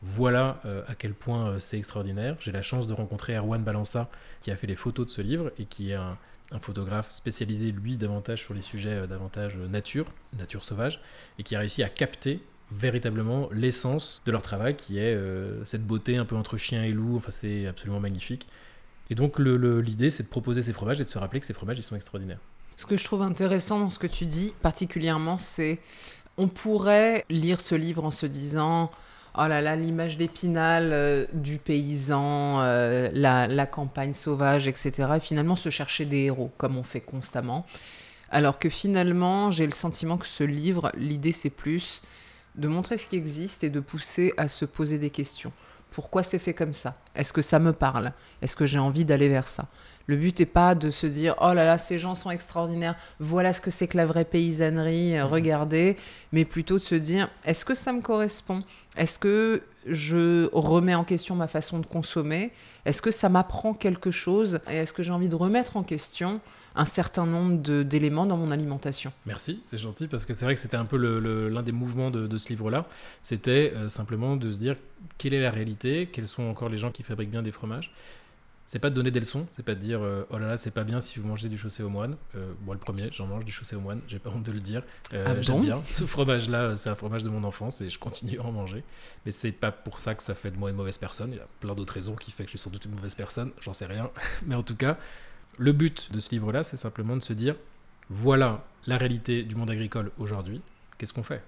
Voilà 0.00 0.60
euh, 0.64 0.82
à 0.86 0.94
quel 0.94 1.12
point 1.12 1.48
euh, 1.48 1.58
c'est 1.58 1.76
extraordinaire. 1.76 2.36
J'ai 2.40 2.52
la 2.52 2.62
chance 2.62 2.86
de 2.86 2.92
rencontrer 2.92 3.36
Erwan 3.36 3.62
Balança, 3.62 4.08
qui 4.40 4.50
a 4.50 4.56
fait 4.56 4.66
les 4.66 4.76
photos 4.76 5.06
de 5.06 5.10
ce 5.10 5.20
livre 5.20 5.50
et 5.58 5.64
qui 5.64 5.90
est 5.90 5.94
un, 5.94 6.16
photographe 6.60 7.10
spécialisé, 7.10 7.72
lui, 7.72 7.98
davantage 7.98 8.40
sur 8.40 8.54
les 8.54 8.62
sujets 8.62 9.06
davantage 9.06 9.56
nature, 9.56 10.06
nature 10.38 10.64
sauvage, 10.64 11.02
et 11.38 11.42
qui 11.42 11.54
a 11.54 11.58
réussi 11.58 11.82
à 11.82 11.90
capter 11.90 12.40
véritablement 12.72 13.50
l'essence 13.52 14.22
de 14.24 14.32
leur 14.32 14.40
travail, 14.40 14.74
qui 14.74 14.98
est 14.98 15.14
cette 15.66 15.86
beauté 15.86 16.16
un 16.16 16.24
peu 16.24 16.36
entre 16.36 16.56
chien 16.56 16.84
et 16.84 16.92
loup. 16.92 17.18
Enfin, 17.18 17.32
c'est 17.32 17.66
absolument 17.66 18.00
magnifique. 18.00 18.48
Et 19.10 19.14
donc 19.14 19.38
l'idée, 19.38 20.08
c'est 20.08 20.22
de 20.22 20.28
proposer 20.28 20.62
ces 20.62 20.72
fromages 20.72 21.02
et 21.02 21.04
de 21.04 21.10
se 21.10 21.18
rappeler 21.18 21.40
que 21.40 21.44
ces 21.44 21.52
fromages, 21.52 21.78
ils 21.78 21.82
sont 21.82 21.96
extraordinaires. 21.96 22.40
Ce 22.78 22.86
que 22.86 22.96
je 22.96 23.04
trouve 23.04 23.20
intéressant 23.20 23.78
dans 23.80 23.90
ce 23.90 23.98
que 23.98 24.06
tu 24.06 24.24
dis, 24.24 24.54
particulièrement, 24.62 25.36
c'est 25.36 25.80
on 26.38 26.48
pourrait 26.48 27.26
lire 27.28 27.60
ce 27.60 27.74
livre 27.74 28.04
en 28.04 28.10
se 28.10 28.24
disant 28.24 28.90
oh 29.38 29.48
là 29.48 29.60
là, 29.60 29.76
l'image 29.76 30.16
d'épinal 30.16 30.90
euh, 30.92 31.26
du 31.32 31.58
paysan, 31.58 32.60
euh, 32.60 33.08
la, 33.12 33.66
campagne 33.66 34.12
sauvage, 34.12 34.66
etc. 34.66 34.92
Et 35.16 35.20
finalement 35.20 35.56
se 35.56 35.70
chercher 35.70 36.04
des 36.04 36.24
héros, 36.24 36.50
comme 36.56 36.76
on 36.76 36.82
fait 36.82 37.00
constamment. 37.00 37.64
Alors 38.30 38.58
que 38.58 38.68
finalement, 38.68 39.50
j'ai 39.50 39.64
le 39.64 39.72
sentiment 39.72 40.18
que 40.18 40.26
ce 40.26 40.44
livre, 40.44 40.92
l'idée 40.96 41.32
c'est 41.32 41.50
plus 41.50 42.02
de 42.56 42.68
montrer 42.68 42.98
ce 42.98 43.06
qui 43.06 43.16
existe 43.16 43.64
et 43.64 43.70
de 43.70 43.80
pousser 43.80 44.32
à 44.36 44.48
se 44.48 44.64
poser 44.64 44.98
des 44.98 45.10
questions. 45.10 45.52
Pourquoi 45.90 46.22
c'est 46.22 46.38
fait 46.38 46.54
comme 46.54 46.74
ça? 46.74 46.96
Est-ce 47.14 47.32
que 47.32 47.42
ça 47.42 47.58
me 47.58 47.72
parle? 47.72 48.12
Est-ce 48.42 48.56
que 48.56 48.66
j'ai 48.66 48.78
envie 48.78 49.04
d'aller 49.04 49.28
vers 49.28 49.48
ça? 49.48 49.66
Le 50.06 50.16
but 50.16 50.38
n'est 50.40 50.46
pas 50.46 50.74
de 50.74 50.90
se 50.90 51.06
dire 51.06 51.34
oh 51.40 51.52
là 51.52 51.64
là, 51.64 51.76
ces 51.76 51.98
gens 51.98 52.14
sont 52.14 52.30
extraordinaires, 52.30 52.96
voilà 53.20 53.52
ce 53.52 53.60
que 53.60 53.70
c'est 53.70 53.88
que 53.88 53.96
la 53.98 54.06
vraie 54.06 54.24
paysannerie, 54.24 55.18
euh, 55.18 55.24
mhm. 55.26 55.32
regardez, 55.32 55.96
mais 56.32 56.46
plutôt 56.46 56.78
de 56.78 56.82
se 56.82 56.94
dire 56.94 57.28
est-ce 57.44 57.64
que 57.64 57.74
ça 57.74 57.92
me 57.92 58.00
correspond? 58.00 58.62
Est-ce 58.96 59.18
que 59.18 59.62
je 59.86 60.48
remets 60.52 60.94
en 60.94 61.04
question 61.04 61.34
ma 61.34 61.46
façon 61.46 61.78
de 61.78 61.86
consommer? 61.86 62.52
Est-ce 62.86 63.02
que 63.02 63.10
ça 63.10 63.28
m'apprend 63.28 63.74
quelque 63.74 64.10
chose? 64.10 64.60
Et 64.70 64.76
est-ce 64.76 64.94
que 64.94 65.02
j'ai 65.02 65.12
envie 65.12 65.28
de 65.28 65.34
remettre 65.34 65.76
en 65.76 65.82
question 65.82 66.40
un 66.78 66.84
certain 66.84 67.26
nombre 67.26 67.82
d'éléments 67.82 68.24
dans 68.24 68.36
mon 68.36 68.52
alimentation. 68.52 69.12
Merci, 69.26 69.60
c'est 69.64 69.78
gentil 69.78 70.06
parce 70.06 70.24
que 70.24 70.32
c'est 70.32 70.44
vrai 70.44 70.54
que 70.54 70.60
c'était 70.60 70.76
un 70.76 70.84
peu 70.84 70.96
l'un 70.96 71.62
des 71.62 71.72
mouvements 71.72 72.10
de, 72.10 72.36
ce 72.38 72.48
livre-là. 72.50 72.86
C'était 73.24 73.72
euh, 73.74 73.88
simplement 73.88 74.36
de 74.36 74.52
se 74.52 74.58
dire 74.58 74.76
quelle 75.18 75.34
est 75.34 75.42
la 75.42 75.50
réalité, 75.50 76.08
quels 76.12 76.28
sont 76.28 76.44
encore 76.44 76.68
les 76.68 76.78
gens 76.78 76.92
qui 76.92 77.02
fabriquent 77.02 77.32
bien 77.32 77.42
des 77.42 77.50
fromages. 77.50 77.92
C'est 78.68 78.78
pas 78.78 78.90
de 78.90 78.94
donner 78.94 79.10
des 79.10 79.18
leçons, 79.18 79.46
c'est 79.56 79.64
pas 79.64 79.74
de 79.74 79.80
dire 79.80 80.00
euh, 80.02 80.24
oh 80.30 80.38
là 80.38 80.46
là 80.46 80.58
c'est 80.58 80.70
pas 80.70 80.84
bien 80.84 81.00
si 81.00 81.18
vous 81.18 81.26
mangez 81.26 81.48
du 81.48 81.56
chaussé 81.56 81.82
au 81.82 81.88
moine. 81.88 82.16
Euh, 82.36 82.52
moi 82.64 82.74
le 82.74 82.80
premier, 82.80 83.08
j'en 83.10 83.26
mange 83.26 83.44
du 83.44 83.50
chaussé 83.50 83.74
au 83.74 83.80
moine, 83.80 84.00
j'ai 84.06 84.18
pas 84.18 84.30
honte 84.30 84.42
de 84.44 84.52
le 84.52 84.60
dire. 84.60 84.82
Ah 85.12 85.40
J'aime 85.40 85.62
bien. 85.62 85.80
Ce 85.84 86.04
fromage-là, 86.04 86.76
c'est 86.76 86.90
un 86.90 86.94
fromage 86.94 87.22
de 87.22 87.30
mon 87.30 87.42
enfance 87.44 87.80
et 87.80 87.90
je 87.90 87.98
continue 87.98 88.38
à 88.38 88.44
en 88.44 88.52
manger. 88.52 88.84
Mais 89.24 89.32
c'est 89.32 89.52
pas 89.52 89.72
pour 89.72 89.98
ça 89.98 90.14
que 90.14 90.22
ça 90.22 90.34
fait 90.34 90.50
de 90.50 90.58
moi 90.58 90.70
une 90.70 90.76
mauvaise 90.76 90.98
personne. 90.98 91.30
Il 91.32 91.38
y 91.38 91.40
a 91.40 91.48
plein 91.60 91.74
d'autres 91.74 91.94
raisons 91.94 92.14
qui 92.14 92.30
fait 92.30 92.44
que 92.44 92.50
je 92.50 92.58
suis 92.58 92.58
sans 92.58 92.70
doute 92.70 92.84
une 92.84 92.94
mauvaise 92.94 93.14
personne. 93.14 93.50
J'en 93.62 93.72
sais 93.72 93.86
rien. 93.86 94.10
Mais 94.46 94.54
en 94.54 94.62
tout 94.62 94.76
cas, 94.76 94.98
le 95.58 95.72
but 95.72 96.10
de 96.12 96.20
ce 96.20 96.30
livre-là, 96.30 96.64
c'est 96.64 96.76
simplement 96.76 97.16
de 97.16 97.22
se 97.22 97.32
dire, 97.32 97.56
voilà 98.08 98.64
la 98.86 98.96
réalité 98.96 99.42
du 99.42 99.54
monde 99.54 99.70
agricole 99.70 100.10
aujourd'hui, 100.18 100.62
qu'est-ce 100.96 101.12
qu'on 101.12 101.22
fait? 101.22 101.42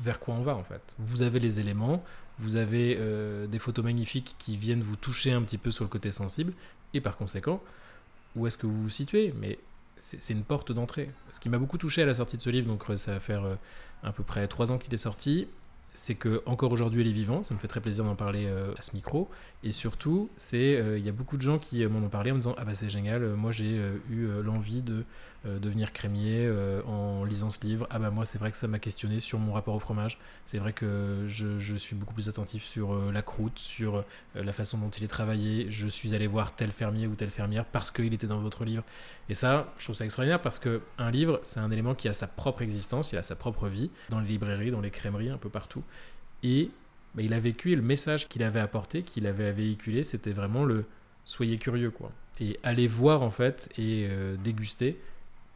Vers 0.00 0.18
quoi 0.18 0.34
on 0.34 0.42
va 0.42 0.56
en 0.56 0.64
fait? 0.64 0.82
Vous 0.98 1.22
avez 1.22 1.38
les 1.40 1.60
éléments, 1.60 2.02
vous 2.38 2.56
avez 2.56 2.96
euh, 2.98 3.46
des 3.46 3.58
photos 3.58 3.84
magnifiques 3.84 4.34
qui 4.38 4.56
viennent 4.56 4.82
vous 4.82 4.96
toucher 4.96 5.32
un 5.32 5.42
petit 5.42 5.58
peu 5.58 5.70
sur 5.70 5.84
le 5.84 5.90
côté 5.90 6.10
sensible, 6.10 6.52
et 6.94 7.00
par 7.00 7.16
conséquent, 7.16 7.62
où 8.34 8.46
est-ce 8.46 8.58
que 8.58 8.66
vous 8.66 8.82
vous 8.82 8.90
situez? 8.90 9.34
Mais 9.38 9.58
c'est 9.98 10.34
une 10.34 10.44
porte 10.44 10.72
d'entrée. 10.72 11.10
Ce 11.32 11.40
qui 11.40 11.48
m'a 11.48 11.58
beaucoup 11.58 11.78
touché 11.78 12.02
à 12.02 12.06
la 12.06 12.14
sortie 12.14 12.36
de 12.36 12.42
ce 12.42 12.50
livre, 12.50 12.66
donc 12.66 12.84
ça 12.96 13.12
va 13.12 13.20
faire 13.20 13.44
euh, 13.44 13.54
à 14.02 14.12
peu 14.12 14.22
près 14.22 14.46
trois 14.46 14.72
ans 14.72 14.78
qu'il 14.78 14.92
est 14.92 14.98
sorti, 14.98 15.48
c'est 15.96 16.14
que 16.14 16.42
encore 16.46 16.70
aujourd'hui 16.72 17.00
elle 17.00 17.08
est 17.08 17.12
vivante, 17.12 17.46
ça 17.46 17.54
me 17.54 17.58
fait 17.58 17.68
très 17.68 17.80
plaisir 17.80 18.04
d'en 18.04 18.14
parler 18.14 18.46
euh, 18.46 18.72
à 18.78 18.82
ce 18.82 18.94
micro, 18.94 19.28
et 19.64 19.72
surtout 19.72 20.28
c'est 20.36 20.76
euh, 20.76 20.98
il 20.98 21.04
y 21.04 21.08
a 21.08 21.12
beaucoup 21.12 21.36
de 21.36 21.42
gens 21.42 21.58
qui 21.58 21.84
m'en 21.86 22.00
ont 22.00 22.10
parlé 22.10 22.30
en 22.30 22.34
me 22.34 22.40
disant 22.40 22.54
ah 22.58 22.64
bah 22.64 22.74
c'est 22.74 22.90
génial, 22.90 23.22
moi 23.34 23.50
j'ai 23.50 23.80
eu 24.10 24.28
l'envie 24.44 24.82
de 24.82 25.04
euh, 25.44 25.58
devenir 25.58 25.92
crémier 25.92 26.46
euh, 26.46 26.82
en 26.84 27.24
lisant 27.24 27.50
ce 27.50 27.60
livre. 27.60 27.86
Ah 27.90 27.98
bah 27.98 28.10
moi 28.10 28.24
c'est 28.24 28.38
vrai 28.38 28.50
que 28.50 28.56
ça 28.56 28.66
m'a 28.66 28.78
questionné 28.78 29.20
sur 29.20 29.38
mon 29.38 29.52
rapport 29.52 29.74
au 29.74 29.78
fromage. 29.78 30.18
C'est 30.46 30.58
vrai 30.58 30.72
que 30.72 31.26
je, 31.28 31.76
suis 31.76 31.94
beaucoup 31.94 32.14
plus 32.14 32.28
attentif 32.28 32.64
sur 32.64 32.94
euh, 32.94 33.12
la 33.12 33.22
croûte, 33.22 33.58
sur 33.58 34.04
la 34.34 34.52
façon 34.52 34.78
dont 34.78 34.88
il 34.88 35.04
est 35.04 35.08
travaillé. 35.08 35.70
Je 35.70 35.86
suis 35.88 36.14
allé 36.14 36.26
voir 36.26 36.56
tel 36.56 36.72
fermier 36.72 37.06
ou 37.06 37.14
telle 37.14 37.30
fermière 37.30 37.64
parce 37.64 37.90
qu'il 37.90 38.12
était 38.14 38.26
dans 38.26 38.40
votre 38.40 38.64
livre. 38.64 38.82
Et 39.28 39.34
ça, 39.34 39.72
je 39.78 39.84
trouve 39.84 39.94
ça 39.94 40.04
extraordinaire 40.04 40.40
parce 40.40 40.58
que 40.58 40.80
un 40.98 41.10
livre, 41.10 41.38
c'est 41.42 41.60
un 41.60 41.70
élément 41.70 41.94
qui 41.94 42.08
a 42.08 42.12
sa 42.12 42.26
propre 42.26 42.62
existence, 42.62 43.12
il 43.12 43.18
a 43.18 43.22
sa 43.22 43.36
propre 43.36 43.68
vie 43.68 43.90
dans 44.08 44.20
les 44.20 44.28
librairies, 44.28 44.70
dans 44.70 44.80
les 44.80 44.90
crèmeries, 44.90 45.30
un 45.30 45.38
peu 45.38 45.50
partout. 45.50 45.84
Et 46.42 46.70
bah, 47.14 47.22
il 47.22 47.34
a 47.34 47.40
vécu 47.40 47.72
et 47.72 47.76
le 47.76 47.82
message 47.82 48.28
qu'il 48.28 48.42
avait 48.42 48.60
apporté, 48.60 49.02
qu'il 49.02 49.26
avait 49.26 49.52
véhiculé, 49.52 50.02
c'était 50.02 50.32
vraiment 50.32 50.64
le 50.64 50.86
soyez 51.24 51.58
curieux 51.58 51.90
quoi. 51.90 52.10
Et 52.40 52.58
allez 52.62 52.88
voir 52.88 53.22
en 53.22 53.30
fait 53.30 53.68
et 53.78 54.08
déguster 54.42 54.98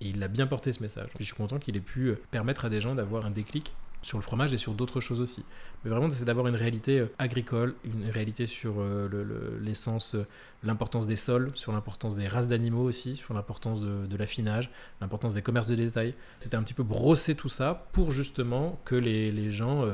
et 0.00 0.08
il 0.08 0.22
a 0.22 0.28
bien 0.28 0.46
porté 0.46 0.72
ce 0.72 0.82
message. 0.82 1.10
je 1.18 1.24
suis 1.24 1.34
content 1.34 1.58
qu'il 1.58 1.76
ait 1.76 1.80
pu 1.80 2.08
euh, 2.08 2.20
permettre 2.30 2.64
à 2.64 2.68
des 2.68 2.80
gens 2.80 2.94
d'avoir 2.94 3.26
un 3.26 3.30
déclic 3.30 3.74
sur 4.02 4.16
le 4.16 4.22
fromage 4.22 4.54
et 4.54 4.56
sur 4.56 4.72
d'autres 4.72 5.00
choses 5.00 5.20
aussi. 5.20 5.44
Mais 5.84 5.90
vraiment, 5.90 6.08
c'est 6.08 6.24
d'avoir 6.24 6.46
une 6.46 6.54
réalité 6.54 7.00
euh, 7.00 7.12
agricole, 7.18 7.74
une 7.84 8.08
réalité 8.08 8.46
sur 8.46 8.76
euh, 8.78 9.58
l'essence, 9.60 10.16
l'importance 10.62 11.06
des 11.06 11.16
sols, 11.16 11.50
sur 11.54 11.72
l'importance 11.72 12.16
des 12.16 12.26
races 12.26 12.48
d'animaux 12.48 12.82
aussi, 12.82 13.14
sur 13.14 13.34
l'importance 13.34 13.82
de, 13.82 14.16
l'affinage, 14.16 14.70
l'importance 15.02 15.34
des 15.34 15.42
commerces 15.42 15.68
de 15.68 15.74
détail. 15.74 16.14
C'était 16.38 16.56
un 16.56 16.62
petit 16.62 16.72
peu 16.72 16.82
brosser 16.82 17.34
tout 17.34 17.50
ça 17.50 17.88
pour 17.92 18.10
justement 18.10 18.80
que 18.86 18.94
les, 18.94 19.50
gens... 19.50 19.84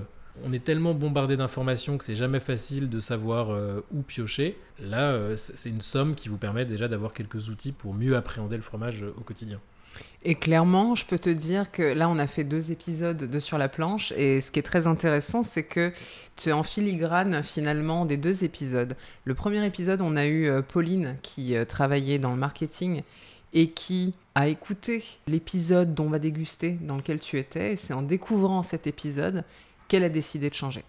on 0.44 0.52
est 0.52 0.62
tellement 0.62 0.94
bombardé 0.94 1.36
d'informations 1.36 1.98
que 1.98 2.04
c'est 2.04 2.14
jamais 2.14 2.40
facile 2.40 2.88
de 2.88 3.00
savoir 3.00 3.48
où 3.92 4.02
piocher. 4.02 4.56
Là, 4.78 5.36
c'est 5.36 5.68
une 5.68 5.80
somme 5.80 6.14
qui 6.14 6.28
vous 6.28 6.38
permet 6.38 6.64
déjà 6.64 6.86
d'avoir 6.86 7.12
quelques 7.12 7.48
outils 7.48 7.72
pour 7.72 7.92
mieux 7.92 8.16
appréhender 8.16 8.56
le 8.56 8.62
fromage 8.62 9.02
au 9.02 9.22
quotidien. 9.22 9.60
Et 10.24 10.34
clairement, 10.34 10.94
je 10.94 11.06
peux 11.06 11.18
te 11.18 11.30
dire 11.30 11.70
que 11.70 11.82
là, 11.82 12.08
on 12.08 12.18
a 12.18 12.26
fait 12.26 12.44
deux 12.44 12.72
épisodes 12.72 13.16
de 13.16 13.38
Sur 13.38 13.58
la 13.58 13.68
planche. 13.68 14.12
Et 14.16 14.40
ce 14.40 14.50
qui 14.50 14.58
est 14.58 14.62
très 14.62 14.86
intéressant, 14.86 15.42
c'est 15.42 15.62
que 15.62 15.92
tu 16.36 16.48
es 16.48 16.52
en 16.52 16.62
filigrane 16.62 17.42
finalement 17.42 18.06
des 18.06 18.16
deux 18.16 18.44
épisodes. 18.44 18.96
Le 19.24 19.34
premier 19.34 19.64
épisode, 19.64 20.00
on 20.00 20.16
a 20.16 20.26
eu 20.26 20.46
euh, 20.48 20.62
Pauline 20.62 21.16
qui 21.22 21.54
euh, 21.54 21.64
travaillait 21.64 22.18
dans 22.18 22.32
le 22.32 22.38
marketing 22.38 23.02
et 23.52 23.70
qui 23.70 24.14
a 24.34 24.48
écouté 24.48 25.04
l'épisode 25.28 25.94
dont 25.94 26.06
on 26.06 26.10
va 26.10 26.18
déguster 26.18 26.72
dans 26.82 26.96
lequel 26.96 27.20
tu 27.20 27.38
étais. 27.38 27.74
Et 27.74 27.76
c'est 27.76 27.94
en 27.94 28.02
découvrant 28.02 28.62
cet 28.62 28.86
épisode 28.86 29.44
qu'elle 29.88 30.04
a 30.04 30.08
décidé 30.08 30.50
de 30.50 30.54
changer. 30.54 30.84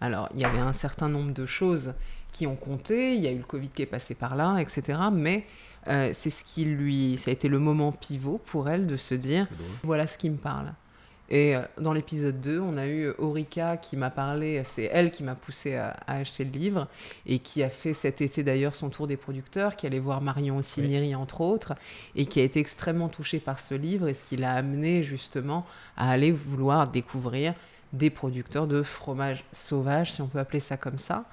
Alors, 0.00 0.28
il 0.34 0.40
y 0.40 0.44
avait 0.44 0.58
un 0.58 0.72
certain 0.72 1.08
nombre 1.08 1.32
de 1.32 1.46
choses 1.46 1.94
qui 2.36 2.46
ont 2.46 2.56
compté, 2.56 3.14
il 3.14 3.22
y 3.22 3.26
a 3.26 3.32
eu 3.32 3.38
le 3.38 3.44
Covid 3.44 3.68
qui 3.68 3.82
est 3.82 3.86
passé 3.86 4.14
par 4.14 4.36
là, 4.36 4.58
etc. 4.58 4.98
Mais 5.10 5.46
euh, 5.88 6.10
c'est 6.12 6.30
ce 6.30 6.44
qui 6.44 6.66
lui, 6.66 7.16
ça 7.16 7.30
a 7.30 7.32
été 7.32 7.48
le 7.48 7.58
moment 7.58 7.92
pivot 7.92 8.38
pour 8.44 8.68
elle 8.68 8.86
de 8.86 8.98
se 8.98 9.14
dire, 9.14 9.48
voilà 9.82 10.06
ce 10.06 10.18
qui 10.18 10.28
me 10.28 10.36
parle. 10.36 10.72
Et 11.28 11.56
euh, 11.56 11.62
dans 11.80 11.94
l'épisode 11.94 12.40
2, 12.40 12.60
on 12.60 12.76
a 12.76 12.86
eu 12.86 13.10
Orica 13.18 13.78
qui 13.78 13.96
m'a 13.96 14.10
parlé, 14.10 14.62
c'est 14.64 14.84
elle 14.92 15.10
qui 15.10 15.24
m'a 15.24 15.34
poussé 15.34 15.76
à, 15.76 15.96
acheter 16.06 16.44
le 16.44 16.50
livre 16.50 16.88
et 17.24 17.38
qui 17.38 17.62
a 17.62 17.70
fait 17.70 17.94
cet 17.94 18.20
été 18.20 18.42
d'ailleurs 18.42 18.74
son 18.74 18.90
tour 18.90 19.06
des 19.06 19.16
producteurs, 19.16 19.74
qui 19.74 19.86
allait 19.86 19.98
voir 19.98 20.20
Marion 20.20 20.60
Signeri 20.60 21.14
entre 21.14 21.40
autres 21.40 21.74
et 22.14 22.26
qui 22.26 22.38
a 22.40 22.42
été 22.42 22.60
extrêmement 22.60 23.08
touchée 23.08 23.40
par 23.40 23.60
ce 23.60 23.74
livre 23.74 24.08
et 24.08 24.14
ce 24.14 24.24
qui 24.24 24.36
l'a 24.36 24.52
amené 24.52 25.02
justement 25.02 25.64
à 25.96 26.10
aller 26.10 26.32
vouloir 26.32 26.86
découvrir 26.88 27.54
des 27.94 28.10
producteurs 28.10 28.66
de 28.66 28.82
fromage 28.82 29.44
sauvage, 29.52 30.12
si 30.12 30.20
on 30.20 30.26
peut 30.26 30.38
appeler 30.38 30.60
ça 30.60 30.76
comme 30.76 30.98
ça. 30.98 31.24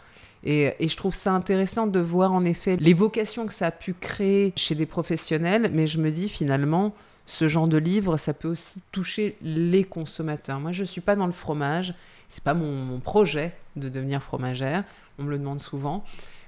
Et, 0.44 0.76
je 0.80 0.98
trouve 0.98 1.14
ça 1.14 1.34
intéressant 1.34 1.88
de 1.88 2.00
voir 2.00 2.34
en 2.34 2.44
effet 2.44 2.76
les 2.78 2.94
vocations 2.94 3.46
que 3.46 3.54
ça 3.54 3.68
a 3.68 3.72
pu 3.72 3.94
créer 3.94 4.52
chez 4.56 4.76
des 4.76 4.86
professionnels, 4.86 5.70
mais 5.74 5.88
je 5.88 6.00
me 6.00 6.12
dis 6.12 6.28
finalement, 6.28 6.94
ce 7.26 7.48
genre 7.48 7.68
de 7.68 7.78
livre, 7.78 8.18
ça 8.18 8.34
peut 8.34 8.50
aussi 8.50 8.82
toucher 8.92 9.38
les 9.42 9.86
consommateurs. 9.86 10.60
Moi, 10.60 10.74
je 10.74 10.82
ne 10.82 10.88
suis 10.88 11.02
pas 11.02 11.16
dans 11.16 11.26
le 11.26 11.32
fromage, 11.32 11.94
c'est 12.28 12.44
pas 12.44 12.54
mon, 12.54 13.00
projet 13.00 13.54
de 13.76 13.88
devenir 13.88 14.22
fromagère, 14.22 14.84
on 15.18 15.24
me 15.24 15.30
le 15.30 15.38
demande 15.38 15.62
souvent. 15.62 16.04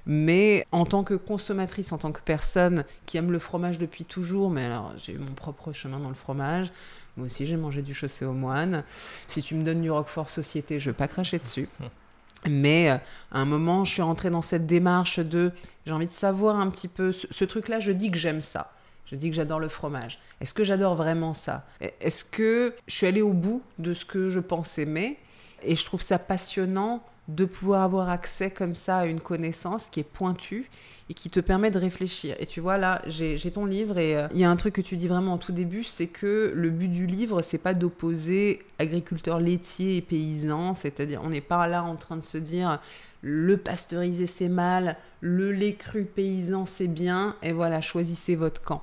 Mais 0.08 0.64
en 0.70 0.86
tant 0.86 1.02
que 1.02 1.14
consommatrice, 1.14 1.90
en 1.90 1.98
tant 1.98 2.12
que 2.12 2.20
personne 2.20 2.84
qui 3.06 3.16
aime 3.16 3.32
le 3.32 3.40
fromage 3.40 3.78
depuis 3.78 4.04
toujours, 4.04 4.50
mais 4.50 4.64
alors 4.64 4.92
j'ai 4.96 5.14
eu 5.14 5.18
mon 5.18 5.32
propre 5.32 5.72
chemin 5.72 5.98
dans 5.98 6.08
le 6.08 6.14
fromage, 6.14 6.70
moi 7.16 7.26
aussi 7.26 7.44
j'ai 7.44 7.56
mangé 7.56 7.82
du 7.82 7.92
chaussé 7.92 8.24
aux 8.24 8.32
moines. 8.32 8.84
Si 9.26 9.42
tu 9.42 9.56
me 9.56 9.64
donnes 9.64 9.82
du 9.82 9.90
Roquefort 9.90 10.30
Société, 10.30 10.78
je 10.78 10.88
ne 10.88 10.92
vais 10.92 10.96
pas 10.96 11.08
cracher 11.08 11.40
dessus. 11.40 11.68
Mais 12.48 12.90
euh, 12.90 12.96
à 13.32 13.40
un 13.40 13.44
moment, 13.44 13.84
je 13.84 13.92
suis 13.92 14.02
rentrée 14.02 14.30
dans 14.30 14.42
cette 14.42 14.66
démarche 14.66 15.18
de 15.18 15.52
j'ai 15.86 15.92
envie 15.92 16.06
de 16.06 16.12
savoir 16.12 16.58
un 16.58 16.68
petit 16.70 16.88
peu 16.88 17.12
ce, 17.12 17.44
truc-là. 17.44 17.80
Je 17.80 17.92
dis 17.92 18.10
que 18.10 18.18
j'aime 18.18 18.40
ça. 18.40 18.72
Je 19.06 19.14
dis 19.14 19.30
que 19.30 19.36
j'adore 19.36 19.60
le 19.60 19.68
fromage. 19.68 20.18
Est-ce 20.40 20.52
que 20.52 20.64
j'adore 20.64 20.96
vraiment 20.96 21.32
ça? 21.32 21.64
Est-ce 22.00 22.24
que 22.24 22.74
je 22.88 22.94
suis 22.94 23.06
allée 23.06 23.22
au 23.22 23.32
bout 23.32 23.62
de 23.78 23.94
ce 23.94 24.04
que 24.04 24.30
je 24.30 24.40
pensais 24.40 24.82
aimer 24.82 25.16
Et 25.62 25.76
je 25.76 25.84
trouve 25.84 26.02
ça 26.02 26.18
passionnant 26.18 27.04
de 27.28 27.44
pouvoir 27.44 27.82
avoir 27.82 28.08
accès 28.08 28.50
comme 28.50 28.74
ça 28.74 28.98
à 28.98 29.06
une 29.06 29.20
connaissance 29.20 29.86
qui 29.86 30.00
est 30.00 30.04
pointue 30.04 30.70
et 31.08 31.14
qui 31.14 31.30
te 31.30 31.40
permet 31.40 31.70
de 31.70 31.78
réfléchir. 31.78 32.36
Et 32.40 32.46
tu 32.46 32.60
vois, 32.60 32.78
là, 32.78 33.02
j'ai 33.06 33.50
ton 33.50 33.64
livre 33.64 33.98
et 33.98 34.16
euh, 34.16 34.28
il 34.32 34.40
y 34.40 34.44
a 34.44 34.50
un 34.50 34.56
truc 34.56 34.74
que 34.74 34.80
tu 34.80 34.96
dis 34.96 35.06
vraiment 35.06 35.34
en 35.34 35.38
tout 35.38 35.52
début, 35.52 35.84
c'est 35.84 36.08
que 36.08 36.52
le 36.54 36.70
but 36.70 36.88
du 36.88 37.06
livre, 37.06 37.42
c'est 37.42 37.58
pas 37.58 37.74
d'opposer 37.74 38.60
agriculteurs 38.78 39.40
laitiers 39.40 39.96
et 39.96 40.00
paysans, 40.00 40.74
c'est-à-dire 40.74 41.20
on 41.22 41.30
n'est 41.30 41.40
pas 41.40 41.66
là 41.68 41.84
en 41.84 41.96
train 41.96 42.16
de 42.16 42.22
se 42.22 42.38
dire 42.38 42.80
le 43.22 43.56
pasteurisé 43.56 44.26
c'est 44.26 44.48
mal, 44.48 44.96
le 45.20 45.50
lait 45.52 45.74
cru 45.74 46.04
paysan 46.04 46.64
c'est 46.64 46.88
bien, 46.88 47.36
et 47.42 47.52
voilà, 47.52 47.80
choisissez 47.80 48.36
votre 48.36 48.62
camp. 48.62 48.82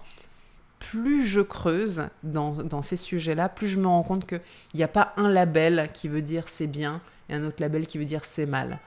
Plus 0.93 1.25
je 1.25 1.41
creuse 1.41 2.03
dans, 2.21 2.83
ces 2.83 2.97
sujets-là, 2.97 3.49
plus 3.49 3.67
je 3.67 3.79
me 3.79 3.87
rends 3.87 4.03
compte 4.03 4.27
qu'il 4.27 4.41
n'y 4.75 4.83
a 4.83 4.87
pas 4.87 5.11
un 5.17 5.27
label 5.27 5.89
qui 5.91 6.07
veut 6.07 6.21
dire 6.21 6.47
c'est 6.47 6.67
bien 6.67 7.01
et 7.29 7.33
un 7.33 7.43
autre 7.45 7.55
label 7.59 7.87
qui 7.87 7.97
veut 7.97 8.05
dire 8.05 8.23
c'est 8.23 8.45
mal. 8.45 8.77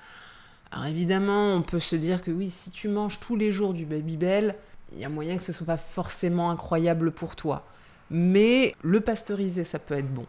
Alors 0.70 0.86
évidemment, 0.86 1.54
on 1.54 1.62
peut 1.62 1.80
se 1.80 1.96
dire 1.96 2.22
que 2.22 2.30
oui, 2.30 2.48
si 2.48 2.70
tu 2.70 2.86
manges 2.86 3.18
tous 3.18 3.34
les 3.34 3.50
jours 3.50 3.74
du 3.74 3.84
Babybel, 3.84 4.54
il 4.92 5.00
y 5.00 5.04
a 5.04 5.08
moyen 5.08 5.36
que 5.36 5.42
ce 5.42 5.52
soit 5.52 5.66
pas 5.66 5.76
forcément 5.76 6.52
incroyable 6.52 7.10
pour 7.10 7.34
toi. 7.34 7.66
Mais 8.08 8.76
le 8.82 9.00
pasteuriser, 9.00 9.64
ça 9.64 9.80
peut 9.80 9.94
être 9.94 10.14
bon. 10.14 10.26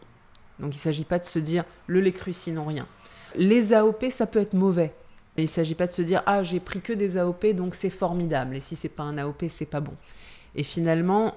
Donc 0.57 0.73
il 0.73 0.77
ne 0.77 0.81
s'agit 0.81 1.05
pas 1.05 1.19
de 1.19 1.25
se 1.25 1.37
dire 1.37 1.63
le 1.85 2.01
lait 2.01 2.11
cru 2.11 2.33
sinon 2.33 2.65
rien. 2.65 2.87
Les 3.35 3.71
AOP, 3.71 4.05
ça 4.09 4.25
peut 4.25 4.39
être 4.39 4.55
mauvais. 4.55 4.95
il 5.37 5.43
ne 5.43 5.47
s'agit 5.47 5.75
pas 5.75 5.85
de 5.85 5.91
se 5.91 6.01
dire 6.01 6.23
ah 6.25 6.41
j'ai 6.41 6.59
pris 6.59 6.81
que 6.81 6.93
des 6.93 7.17
AOP 7.17 7.53
donc 7.53 7.75
c'est 7.75 7.91
formidable 7.91 8.55
et 8.55 8.61
si 8.61 8.75
c'est 8.75 8.89
pas 8.89 9.03
un 9.03 9.19
AOP 9.19 9.43
c'est 9.47 9.69
pas 9.69 9.79
bon. 9.79 9.93
Et 10.55 10.63
finalement 10.63 11.35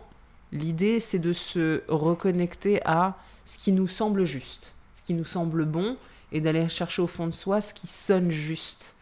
l'idée 0.52 1.00
c'est 1.00 1.18
de 1.18 1.32
se 1.32 1.82
reconnecter 1.88 2.80
à 2.84 3.18
ce 3.44 3.58
qui 3.58 3.72
nous 3.72 3.86
semble 3.86 4.24
juste, 4.24 4.74
ce 4.94 5.02
qui 5.02 5.14
nous 5.14 5.24
semble 5.24 5.64
bon 5.64 5.96
et 6.32 6.40
d'aller 6.40 6.68
chercher 6.68 7.02
au 7.02 7.06
fond 7.06 7.26
de 7.26 7.32
soi 7.32 7.60
ce 7.60 7.74
qui 7.74 7.86
sonne 7.86 8.30
juste. 8.30 8.94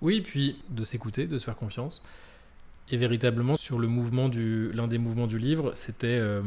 Oui, 0.00 0.20
puis 0.20 0.56
de 0.70 0.84
s'écouter, 0.84 1.26
de 1.26 1.38
se 1.38 1.44
faire 1.44 1.56
confiance. 1.56 2.02
Et 2.90 2.96
véritablement, 2.96 3.56
sur 3.56 3.78
le 3.78 3.86
mouvement 3.86 4.28
du, 4.28 4.70
l'un 4.72 4.88
des 4.88 4.98
mouvements 4.98 5.26
du 5.26 5.38
livre, 5.38 5.72
c'était 5.76 6.08
euh, 6.08 6.42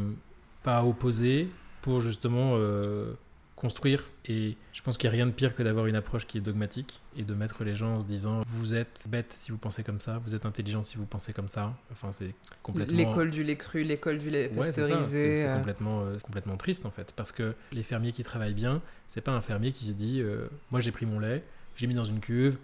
pas 0.62 0.84
opposer 0.84 1.48
pour 1.80 2.00
justement 2.00 2.52
euh, 2.54 3.12
construire. 3.56 4.04
Et 4.26 4.56
je 4.72 4.82
pense 4.82 4.98
qu'il 4.98 5.08
n'y 5.08 5.14
a 5.14 5.16
rien 5.16 5.26
de 5.26 5.32
pire 5.32 5.54
que 5.54 5.62
d'avoir 5.62 5.86
une 5.86 5.96
approche 5.96 6.26
qui 6.26 6.38
est 6.38 6.40
dogmatique 6.40 7.00
et 7.16 7.22
de 7.22 7.34
mettre 7.34 7.64
les 7.64 7.74
gens 7.74 7.96
en 7.96 8.00
se 8.00 8.06
disant 8.06 8.42
vous 8.46 8.74
êtes 8.74 9.06
bête 9.08 9.34
si 9.36 9.50
vous 9.50 9.58
pensez 9.58 9.82
comme 9.82 10.00
ça, 10.00 10.18
vous 10.18 10.34
êtes 10.34 10.46
intelligent 10.46 10.82
si 10.82 10.96
vous 10.98 11.06
pensez 11.06 11.32
comme 11.32 11.48
ça. 11.48 11.74
Enfin, 11.90 12.12
c'est 12.12 12.34
complètement. 12.62 12.96
L'école 12.96 13.30
du 13.30 13.42
lait 13.42 13.56
cru, 13.56 13.82
l'école 13.82 14.18
du 14.18 14.28
lait 14.28 14.48
pasteurisé. 14.48 15.42
c'est, 15.42 15.48
euh. 15.48 15.56
complètement, 15.56 16.04
complètement 16.22 16.56
triste 16.56 16.86
en 16.86 16.90
fait. 16.90 17.12
Parce 17.16 17.32
que 17.32 17.54
les 17.72 17.82
fermiers 17.82 18.12
qui 18.12 18.22
travaillent 18.22 18.54
bien, 18.54 18.82
c'est 19.08 19.22
pas 19.22 19.32
un 19.32 19.40
fermier 19.40 19.72
qui 19.72 19.86
se 19.86 19.92
dit 19.92 20.22
moi 20.70 20.80
j'ai 20.80 20.92
pris 20.92 21.06
mon 21.06 21.18
lait, 21.18 21.42
j'ai 21.74 21.86
mis 21.86 21.94
dans 21.94 22.04
une 22.04 22.20
cuve, 22.20 22.58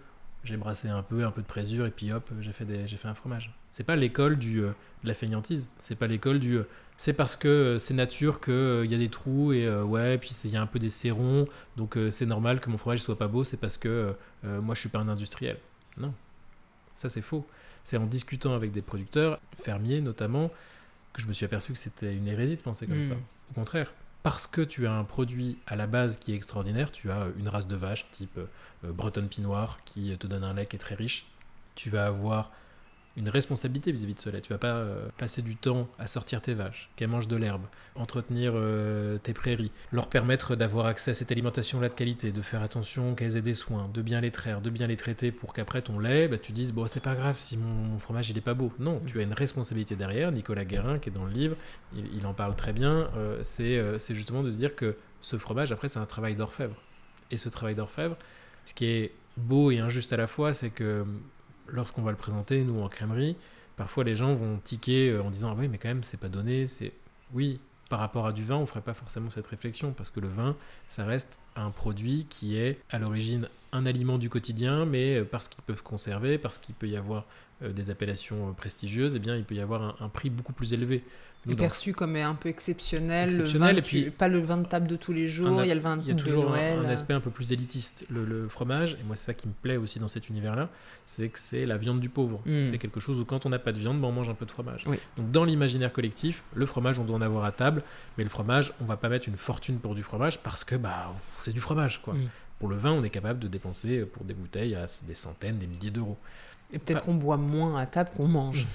j'ai 0.45 0.57
brassé 0.57 0.89
un 0.89 1.03
peu, 1.03 1.25
un 1.25 1.31
peu 1.31 1.43
de 1.43 1.47
présure, 1.47 1.87
et 1.87 1.91
puis 1.91 2.13
hop, 2.13 2.31
j'ai 2.41 2.53
fait, 2.53 2.65
des, 2.65 2.87
j'ai 2.87 2.97
fait 2.97 3.09
un 3.09 3.15
fromage. 3.15 3.55
C'est 3.73 3.85
pas 3.85 3.97
l'école 3.97 4.39
du, 4.39 4.63
euh, 4.63 4.73
de 5.03 5.09
la 5.09 5.15
feignantise. 5.15 5.73
C'est 5.81 5.97
pas 5.97 6.07
l'école 6.07 6.39
du. 6.39 6.59
Euh, 6.59 6.69
c'est 6.99 7.15
parce 7.15 7.35
que 7.37 7.49
euh, 7.49 7.79
c'est 7.79 7.95
nature 7.95 8.41
qu'il 8.41 8.87
y 8.87 8.95
a 8.95 8.99
des 8.99 9.09
trous, 9.09 9.53
et 9.53 9.69
ouais, 9.83 10.19
puis 10.19 10.35
il 10.45 10.51
y 10.51 10.57
a 10.57 10.63
un 10.63 10.67
peu 10.67 10.79
des 10.79 10.91
serrons, 10.91 11.49
donc 11.77 11.99
c'est 12.11 12.27
normal 12.27 12.61
que 12.61 12.71
mon 12.71 12.79
fromage 12.79 13.01
soit 13.01 13.19
pas 13.19 13.29
beau, 13.29 13.43
c'est 13.43 13.57
parce 13.57 13.77
que 13.77 14.15
moi 14.45 14.75
je 14.75 14.81
suis 14.81 14.89
pas 14.89 15.01
un 15.01 15.09
industriel. 15.09 15.59
Non. 15.97 16.15
Ça 16.95 17.09
c'est 17.09 17.23
faux. 17.23 17.45
C'est 17.83 17.97
en 17.97 18.07
discutant 18.07 18.55
avec 18.55 18.71
des 18.71 18.83
producteurs, 18.83 19.41
fermiers 19.61 20.01
notamment, 20.01 20.51
que 21.13 21.21
je 21.21 21.27
me 21.27 21.33
suis 21.33 21.45
aperçu 21.45 21.73
que 21.73 21.79
c'était 21.79 22.15
une 22.15 22.29
hérésie 22.29 22.57
de 22.57 22.63
penser 22.63 22.87
comme 22.87 23.01
hmm. 23.01 23.05
ça. 23.05 23.17
Au 23.51 23.55
contraire, 23.55 23.93
parce 24.23 24.47
que 24.47 24.61
tu 24.61 24.87
as 24.87 24.93
un 24.93 25.05
produit 25.05 25.59
à 25.67 25.77
la 25.77 25.87
base 25.87 26.17
qui 26.17 26.33
est 26.33 26.37
extraordinaire, 26.37 26.93
tu 26.93 27.11
as 27.11 27.29
une 27.39 27.49
race 27.49 27.67
de 27.67 27.77
vache 27.77 28.11
type 28.13 28.39
euh, 28.39 28.93
bretonne 28.93 29.29
pinoir 29.29 29.79
qui 29.85 30.17
te 30.17 30.27
donne 30.27 30.45
un 30.45 30.55
lait 30.55 30.67
qui 30.67 30.77
est 30.77 30.79
très 30.79 30.95
riche, 30.95 31.27
tu 31.75 31.91
vas 31.91 32.07
avoir 32.07 32.53
une 33.17 33.29
responsabilité 33.29 33.93
vis-à-vis 33.93 34.15
de 34.15 34.21
ce 34.21 34.31
lait. 34.31 34.41
Tu 34.41 34.53
vas 34.53 34.59
pas 34.59 34.75
euh, 34.75 35.09
passer 35.19 35.43
du 35.43 35.57
temps 35.57 35.89
à 35.99 36.07
sortir 36.07 36.41
tes 36.41 36.55
vaches, 36.55 36.91
qu'elles 36.97 37.09
mangent 37.09 37.29
de 37.29 37.37
l'herbe, 37.37 37.63
entretenir 37.95 38.53
euh, 38.55 39.19
tes 39.19 39.35
prairies, 39.35 39.71
leur 39.93 40.09
permettre 40.09 40.57
d'avoir 40.57 40.87
accès 40.87 41.11
à 41.11 41.15
cette 41.15 41.31
alimentation-là 41.31 41.89
de 41.89 41.95
qualité, 41.95 42.33
de 42.33 42.43
faire 42.43 42.63
attention 42.63 43.15
qu'elles 43.15 43.37
aient 43.37 43.43
des 43.43 43.55
soins, 43.55 43.89
de 43.93 44.03
bien 44.03 44.21
les 44.21 44.31
traire, 44.31 44.61
de 44.61 44.71
bien 44.71 44.87
les 44.87 44.97
traiter 44.97 45.31
pour 45.31 45.53
qu'après 45.53 45.83
ton 45.83 45.99
lait, 45.99 46.29
bah, 46.29 46.39
tu 46.39 46.53
dises 46.53 46.73
bon 46.73 46.87
c'est 46.87 47.01
pas 47.01 47.15
grave 47.15 47.39
si 47.39 47.57
mon, 47.59 47.99
fromage 47.99 48.31
il 48.31 48.39
est 48.39 48.43
pas 48.43 48.55
beau. 48.55 48.73
Non, 48.79 49.01
tu 49.07 49.21
as 49.21 49.23
une 49.23 49.35
responsabilité 49.35 49.95
derrière. 49.95 50.33
Nicolas 50.33 50.65
Guérin 50.65 50.99
qui 50.99 51.11
est 51.11 51.13
dans 51.13 51.25
le 51.25 51.33
livre, 51.33 51.57
il, 51.95 52.27
en 52.27 52.35
parle 52.35 52.57
très 52.57 52.73
bien. 52.73 53.11
Euh, 53.17 53.41
c'est 53.43 54.15
justement 54.15 54.43
de 54.43 54.51
se 54.51 54.57
dire 54.57 54.75
que 54.75 54.97
ce 55.21 55.37
fromage 55.37 55.71
après 55.73 55.89
c'est 55.89 55.99
un 55.99 56.07
travail 56.07 56.35
d'orfèvre. 56.35 56.77
Et 57.31 57.37
ce 57.37 57.49
travail 57.49 57.75
d'orfèvre, 57.75 58.17
ce 58.65 58.75
qui 58.75 58.87
est 58.87 59.13
beau 59.37 59.71
et 59.71 59.79
injuste 59.79 60.13
à 60.13 60.17
la 60.17 60.27
fois, 60.27 60.53
c'est 60.53 60.71
que 60.71 61.05
lorsqu'on 61.73 62.03
va 62.03 62.11
le 62.11 62.17
présenter, 62.17 62.63
nous, 62.63 62.81
en 62.81 62.89
crèmerie, 62.89 63.37
parfois 63.77 64.05
les 64.05 64.15
gens 64.15 64.35
vont 64.35 64.59
tiquer 64.63 65.11
euh, 65.11 65.23
en 65.23 65.31
disant 65.31 65.53
ah 65.53 65.57
oui, 65.59 65.69
mais 65.69 65.79
quand 65.79 65.89
même, 65.89 66.05
c'est 66.05 66.21
pas 66.21 66.29
donné. 66.29 66.67
C'est 66.67 66.93
Oui, 67.33 67.59
par 67.89 67.99
rapport 67.99 68.27
à 68.27 68.33
du 68.33 68.45
vin, 68.45 68.57
on 68.57 68.67
ferait 68.67 68.81
pas 68.81 68.95
forcément 68.95 69.31
cette 69.31 69.47
réflexion 69.47 69.93
parce 69.93 70.11
que 70.11 70.21
le 70.21 70.29
vin, 70.29 70.57
ça 70.89 71.05
reste 71.05 71.39
un 71.57 71.71
produit 71.71 72.27
qui 72.29 72.57
est 72.57 72.79
à 72.91 72.99
l'origine 72.99 73.49
un 73.73 73.87
aliment 73.87 74.19
du 74.19 74.29
quotidien, 74.29 74.85
mais 74.85 75.19
euh, 75.19 75.25
parce 75.25 75.49
qu'ils 75.49 75.63
peuvent 75.63 75.83
conserver, 75.83 76.39
parce 76.39 76.59
qu'il 76.59 76.75
peut 76.75 76.89
y 76.89 76.97
avoir 76.97 77.25
des 77.75 77.91
appellations 77.91 78.53
prestigieuses, 78.55 79.15
eh 79.15 79.19
bien, 79.19 79.37
il 79.37 79.45
peut 79.45 79.55
y 79.55 79.61
avoir 79.61 80.01
un 80.03 80.09
prix 80.09 80.31
beaucoup 80.31 80.53
plus 80.53 80.73
élevé 80.73 81.05
perçu 81.57 81.93
comme 81.93 82.17
un 82.17 82.35
peu 82.35 82.49
exceptionnel, 82.49 83.37
le 83.37 83.45
vin, 83.45 83.69
et 83.69 83.83
puis, 83.83 84.11
pas 84.11 84.29
le 84.29 84.39
vin 84.41 84.59
de 84.59 84.67
table 84.67 84.87
de 84.87 84.97
tous 84.97 85.13
les 85.13 85.27
jours, 85.27 85.63
il 85.63 85.69
y 85.69 85.71
a 85.71 85.75
le 85.75 85.81
vin 85.81 85.99
il 86.01 86.09
y 86.09 86.13
a 86.13 86.15
toujours 86.15 86.55
Un, 86.55 86.85
aspect 86.87 87.15
un 87.15 87.21
peu 87.21 87.31
plus 87.31 87.53
élitiste. 87.53 88.07
Le, 88.11 88.49
fromage, 88.49 88.95
et 89.01 89.05
moi 89.05 89.17
c'est 89.17 89.27
ça 89.27 89.35
qui 89.35 89.49
me 89.49 89.53
plaît 89.53 89.77
aussi 89.77 89.99
dans 89.99 90.09
cet 90.09 90.29
univers-là, 90.29 90.69
c'est 91.07 91.29
que 91.29 91.39
c'est 91.39 91.65
la 91.65 91.77
viande 91.77 92.01
du 92.01 92.09
pauvre. 92.09 92.43
Hmm. 92.45 92.65
C'est 92.71 92.79
quelque 92.79 93.01
chose 93.01 93.21
où 93.21 93.25
quand 93.25 93.47
on 93.47 93.49
n'a 93.49 93.59
pas 93.59 93.73
de 93.73 93.79
viande, 93.79 94.01
ben, 94.01 94.09
on 94.09 94.13
mange 94.13 94.29
un 94.29 94.35
peu 94.35 94.47
de 94.47 94.51
fromage. 94.51 94.85
Donc 95.17 95.31
dans 95.31 95.45
l'imaginaire 95.45 95.93
collectif, 95.93 96.43
le 96.55 96.67
fromage 96.67 96.99
on 96.99 97.05
doit 97.05 97.17
en 97.17 97.23
avoir 97.23 97.45
à 97.45 97.53
table, 97.53 97.83
mais 98.19 98.25
le 98.25 98.31
fromage 98.31 98.73
on 98.81 98.85
va 98.85 98.97
pas 98.97 99.09
mettre 99.09 99.29
une 99.29 99.37
fortune 99.37 99.79
pour 99.79 99.95
du 99.95 100.03
fromage 100.03 100.39
parce 100.39 100.65
que 100.65 100.77
bah 100.77 101.13
c'est 101.41 101.53
du 101.53 101.61
fromage 101.61 102.01
quoi. 102.03 102.15
Hmm. 102.15 102.29
Pour 102.59 102.69
le 102.69 102.77
vin, 102.77 102.93
on 102.93 103.03
est 103.03 103.11
capable 103.11 103.41
de 103.41 103.49
dépenser 103.49 104.05
pour 104.05 104.25
des 104.25 104.35
bouteilles 104.35 104.77
à 104.77 104.87
des 105.05 105.17
centaines, 105.17 105.59
des 105.59 105.67
milliers 105.67 105.91
d'euros. 105.91 106.17
Et 106.73 106.79
peut-être 106.79 107.05
qu'on 107.05 107.15
boit 107.15 107.37
moins 107.37 107.77
à 107.77 107.87
table 107.87 108.11
qu'on 108.17 108.29
mange. 108.29 108.67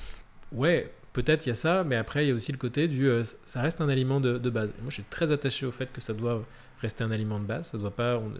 Ouais, 0.51 0.91
peut-être 1.13 1.45
il 1.45 1.49
y 1.49 1.51
a 1.51 1.55
ça, 1.55 1.83
mais 1.83 1.95
après 1.95 2.25
il 2.25 2.29
y 2.29 2.31
a 2.31 2.35
aussi 2.35 2.51
le 2.51 2.57
côté 2.57 2.87
du 2.87 3.07
euh, 3.07 3.23
ça 3.43 3.61
reste 3.61 3.81
un 3.81 3.89
aliment 3.89 4.19
de, 4.21 4.37
de 4.37 4.49
base. 4.49 4.73
Moi 4.81 4.89
je 4.89 4.95
suis 4.95 5.03
très 5.03 5.31
attaché 5.31 5.65
au 5.65 5.71
fait 5.71 5.91
que 5.91 5.99
ça 5.99 6.13
doit 6.13 6.43
rester 6.81 7.03
un 7.03 7.11
aliment 7.11 7.39
de 7.39 7.45
base. 7.45 7.71
Ça 7.71 7.77
doit 7.77 7.95
pas, 7.95 8.17
on 8.17 8.31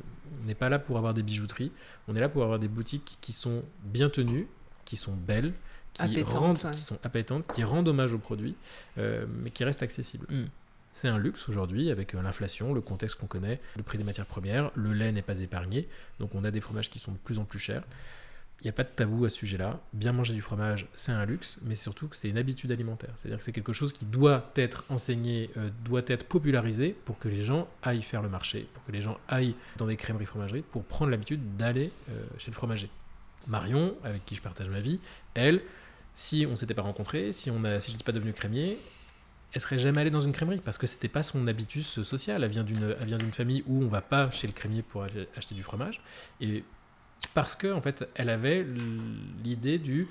n'est 0.45 0.55
pas 0.55 0.69
là 0.69 0.79
pour 0.79 0.97
avoir 0.97 1.13
des 1.13 1.23
bijouteries. 1.23 1.71
On 2.07 2.15
est 2.15 2.19
là 2.19 2.29
pour 2.29 2.43
avoir 2.43 2.59
des 2.59 2.67
boutiques 2.67 3.17
qui 3.21 3.33
sont 3.33 3.63
bien 3.83 4.09
tenues, 4.09 4.47
qui 4.85 4.95
sont 4.95 5.13
belles, 5.13 5.53
qui 5.93 6.21
rendent, 6.23 6.59
ouais. 6.63 6.71
qui 6.71 6.81
sont 6.81 6.99
appétantes, 7.03 7.51
qui 7.53 7.63
rendent 7.63 7.87
hommage 7.87 8.13
aux 8.13 8.19
produits, 8.19 8.55
euh, 8.97 9.25
mais 9.41 9.49
qui 9.49 9.63
restent 9.63 9.83
accessibles. 9.83 10.27
Mm. 10.29 10.45
C'est 10.93 11.07
un 11.07 11.17
luxe 11.17 11.47
aujourd'hui 11.49 11.91
avec 11.91 12.15
euh, 12.15 12.21
l'inflation, 12.21 12.73
le 12.73 12.81
contexte 12.81 13.17
qu'on 13.17 13.27
connaît, 13.27 13.59
le 13.75 13.83
prix 13.83 13.97
des 13.97 14.03
matières 14.03 14.25
premières. 14.25 14.71
Le 14.75 14.93
lait 14.93 15.11
n'est 15.11 15.21
pas 15.21 15.39
épargné, 15.39 15.87
donc 16.19 16.33
on 16.35 16.43
a 16.43 16.51
des 16.51 16.61
fromages 16.61 16.89
qui 16.89 16.99
sont 16.99 17.11
de 17.11 17.17
plus 17.17 17.39
en 17.39 17.45
plus 17.45 17.59
chers. 17.59 17.83
Il 18.61 18.63
n'y 18.63 18.69
a 18.69 18.73
pas 18.73 18.83
de 18.83 18.89
tabou 18.89 19.23
à 19.25 19.29
ce 19.29 19.37
sujet-là. 19.37 19.79
Bien 19.93 20.13
manger 20.13 20.33
du 20.33 20.41
fromage, 20.41 20.87
c'est 20.95 21.11
un 21.11 21.25
luxe, 21.25 21.57
mais 21.61 21.75
surtout 21.75 22.07
que 22.07 22.15
c'est 22.15 22.27
une 22.27 22.39
habitude 22.39 22.71
alimentaire. 22.71 23.11
C'est-à-dire 23.15 23.37
que 23.37 23.43
c'est 23.43 23.51
quelque 23.51 23.73
chose 23.73 23.93
qui 23.93 24.05
doit 24.05 24.51
être 24.55 24.83
enseigné, 24.89 25.51
euh, 25.57 25.69
doit 25.85 26.01
être 26.07 26.25
popularisé 26.25 26.95
pour 27.05 27.19
que 27.19 27.27
les 27.27 27.43
gens 27.43 27.67
aillent 27.83 28.01
faire 28.01 28.23
le 28.23 28.29
marché, 28.29 28.67
pour 28.73 28.83
que 28.83 28.91
les 28.91 29.01
gens 29.01 29.19
aillent 29.27 29.55
dans 29.77 29.85
des 29.85 29.95
crèmeries 29.95 30.25
fromageries, 30.25 30.63
pour 30.63 30.83
prendre 30.83 31.11
l'habitude 31.11 31.55
d'aller 31.57 31.91
euh, 32.09 32.23
chez 32.39 32.49
le 32.49 32.55
fromager. 32.55 32.89
Marion, 33.47 33.95
avec 34.03 34.25
qui 34.25 34.35
je 34.35 34.41
partage 34.41 34.67
ma 34.69 34.81
vie, 34.81 34.99
elle, 35.35 35.61
si 36.15 36.47
on 36.49 36.55
s'était 36.55 36.73
pas 36.73 36.81
rencontrés, 36.81 37.31
si 37.31 37.51
on 37.51 37.63
a, 37.63 37.79
si 37.79 37.91
je 37.91 38.03
pas 38.03 38.11
devenu 38.11 38.33
crémier, 38.33 38.79
elle 39.53 39.61
serait 39.61 39.77
jamais 39.77 40.01
allée 40.01 40.09
dans 40.09 40.21
une 40.21 40.33
crèmerie 40.33 40.59
parce 40.63 40.77
que 40.77 40.87
c'était 40.87 41.07
pas 41.07 41.23
son 41.23 41.47
habitus 41.47 42.01
social. 42.03 42.43
Elle 42.43 42.49
vient 42.49 42.63
d'une, 42.63 42.95
famille 43.31 43.63
où 43.67 43.83
on 43.83 43.87
va 43.87 44.01
pas 44.01 44.29
chez 44.31 44.47
le 44.47 44.53
crémier 44.53 44.81
pour 44.81 45.05
acheter 45.35 45.55
du 45.55 45.63
fromage 45.63 46.01
et 46.41 46.63
parce 47.33 47.55
que 47.55 47.71
en 47.71 47.81
fait, 47.81 48.07
elle 48.15 48.29
avait 48.29 48.65
l'idée 49.43 49.77
du 49.77 50.07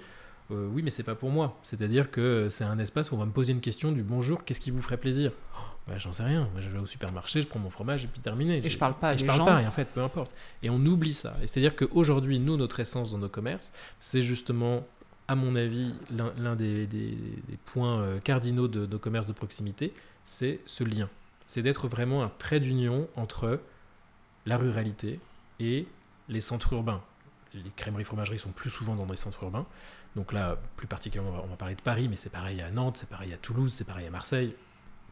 euh, 0.52 0.68
oui, 0.72 0.82
mais 0.82 0.90
c'est 0.90 1.02
pas 1.02 1.16
pour 1.16 1.30
moi. 1.30 1.58
C'est-à-dire 1.64 2.08
que 2.12 2.46
c'est 2.50 2.62
un 2.62 2.78
espace 2.78 3.10
où 3.10 3.16
on 3.16 3.18
va 3.18 3.26
me 3.26 3.32
poser 3.32 3.52
une 3.52 3.60
question 3.60 3.90
du 3.90 4.04
bonjour, 4.04 4.44
qu'est-ce 4.44 4.60
qui 4.60 4.70
vous 4.70 4.80
ferait 4.80 4.96
plaisir? 4.96 5.32
Oh, 5.56 5.60
bah, 5.88 5.98
J'en 5.98 6.12
sais 6.12 6.22
rien. 6.22 6.48
Moi, 6.52 6.60
je 6.60 6.68
vais 6.68 6.78
au 6.78 6.86
supermarché, 6.86 7.40
je 7.42 7.48
prends 7.48 7.58
mon 7.58 7.68
fromage 7.70 8.04
et 8.04 8.06
puis 8.06 8.20
terminé. 8.20 8.64
Et 8.64 8.70
je 8.70 8.78
parle 8.78 8.94
pas 8.94 9.08
à 9.10 9.14
Et 9.14 9.18
je 9.18 9.25
parle 9.25 9.38
gens. 9.38 9.44
pas, 9.44 9.60
et 9.62 9.66
en 9.66 9.72
fait, 9.72 9.86
peu 9.86 10.00
importe. 10.02 10.32
Et 10.62 10.70
on 10.70 10.76
oublie 10.84 11.14
ça. 11.14 11.36
Et 11.42 11.48
c'est-à-dire 11.48 11.75
qu'aujourd'hui, 11.75 12.38
nous, 12.38 12.56
notre 12.56 12.78
essence 12.78 13.10
dans 13.10 13.18
nos 13.18 13.28
commerces, 13.28 13.72
c'est 13.98 14.22
justement, 14.22 14.86
à 15.26 15.34
mon 15.34 15.56
avis, 15.56 15.94
l'un 16.38 16.54
des- 16.54 16.86
des 16.86 17.16
points 17.64 17.98
euh, 18.02 18.20
cardinaux 18.20 18.68
de 18.68 18.86
nos 18.86 19.00
commerces 19.00 19.26
de 19.26 19.32
proximité, 19.32 19.92
c'est 20.26 20.60
ce 20.64 20.84
lien. 20.84 21.08
C'est 21.46 21.62
d'être 21.62 21.88
vraiment 21.88 22.22
un 22.22 22.28
trait 22.28 22.60
d'union 22.60 23.08
entre 23.16 23.58
la 24.46 24.58
ruralité 24.58 25.18
et 25.58 25.88
les 26.28 26.40
centres 26.40 26.73
urbains. 26.73 27.02
Les 27.54 27.71
crèmeries 27.76 28.04
fromageries 28.04 28.38
sont 28.38 28.50
plus 28.50 28.71
souvent 28.71 28.95
dans 28.97 29.06
des 29.06 29.16
centres 29.16 29.42
urbains. 29.45 29.66
Donc 30.14 30.33
là, 30.33 30.59
plus 30.76 30.87
particulièrement, 30.87 31.40
on 31.45 31.49
va- 31.49 31.56
parler 31.56 31.75
de 31.75 31.80
Paris, 31.83 32.09
mais 32.09 32.16
c'est 32.16 32.30
pareil 32.30 32.61
à 32.61 32.71
Nantes, 32.71 32.97
c'est 32.99 33.09
pareil 33.09 33.33
à 33.33 33.37
Toulouse, 33.37 33.73
c'est 33.73 33.87
pareil 33.87 34.06
à 34.06 34.11
Marseille. 34.11 34.54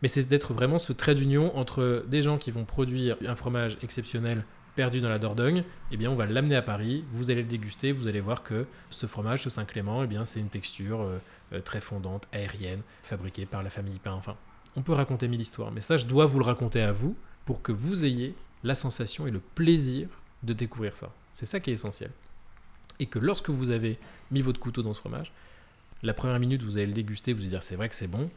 Mais 0.03 0.09
c'est 0.09 0.25
d'être 0.25 0.53
vraiment 0.53 0.79
ce 0.79 0.93
trait 0.93 1.15
d'union 1.15 1.57
entre 1.57 2.05
des 2.09 2.21
gens 2.23 2.37
qui 2.37 2.51
vont 2.51 2.65
produire 2.65 3.17
un 3.27 3.35
fromage 3.35 3.79
exceptionnel 3.83 4.45
perdu 4.75 5.01
dans 5.01 5.09
la 5.09 5.19
Dordogne, 5.21 5.63
eh 5.93 5.97
bien 5.97 6.11
on 6.11 6.17
va 6.17 6.27
l'amener 6.27 6.57
à 6.57 6.63
Paris, 6.63 7.05
vous 7.11 7.31
allez 7.31 7.43
le 7.43 7.49
déguster, 7.49 7.93
vous 7.93 8.09
allez 8.09 8.21
voir 8.21 8.43
que 8.43 8.67
ce 8.91 9.07
fromage, 9.07 9.43
ce 9.45 9.51
Saint-Clément, 9.51 10.03
eh 10.03 10.09
bien 10.09 10.25
c'est 10.25 10.41
une 10.41 10.49
texture 10.49 11.01
euh, 11.01 11.19
euh, 11.53 11.61
très 11.61 11.81
fondante, 11.81 12.27
aérienne, 12.33 12.81
fabriquée 13.05 13.47
par 13.47 13.63
la 13.63 13.71
famille 13.71 14.01
Pain. 14.01 14.13
Enfin, 14.15 14.37
on 14.75 14.83
peut 14.83 14.93
raconter 14.93 15.29
mille 15.29 15.41
histoires, 15.41 15.71
mais 15.71 15.81
ça 15.81 15.97
je 15.97 16.07
dois 16.07 16.27
vous 16.27 16.41
le 16.41 16.45
raconter 16.45 16.83
à 16.83 16.91
vous 16.91 17.17
pour 17.45 17.63
que 17.63 17.71
vous 17.71 18.05
ayez 18.05 18.35
la 18.65 18.75
sensation 18.75 19.29
et 19.29 19.31
le 19.31 19.39
plaisir 19.39 20.09
de 20.45 20.53
découvrir 20.53 20.97
ça. 20.97 21.13
C'est 21.35 21.47
ça 21.47 21.61
qui 21.61 21.71
est 21.71 21.75
essentiel. 21.75 22.11
Et 22.99 23.07
que 23.07 23.19
lorsque 23.19 23.51
vous 23.51 23.71
avez 23.71 23.99
mis 24.31 24.41
votre 24.41 24.61
couteau 24.61 24.83
dans 24.83 24.95
ce 24.95 25.01
fromage, 25.01 25.33
la 26.03 26.15
première 26.15 26.39
minute 26.39 26.63
vous 26.63 26.77
allez 26.77 26.87
le 26.87 26.93
déguster, 26.93 27.33
vous 27.33 27.41
allez 27.41 27.51
dire 27.51 27.63
c'est 27.63 27.77
vrai 27.77 27.89
que 27.89 27.95
c'est 27.95 28.07
bon, 28.07 28.31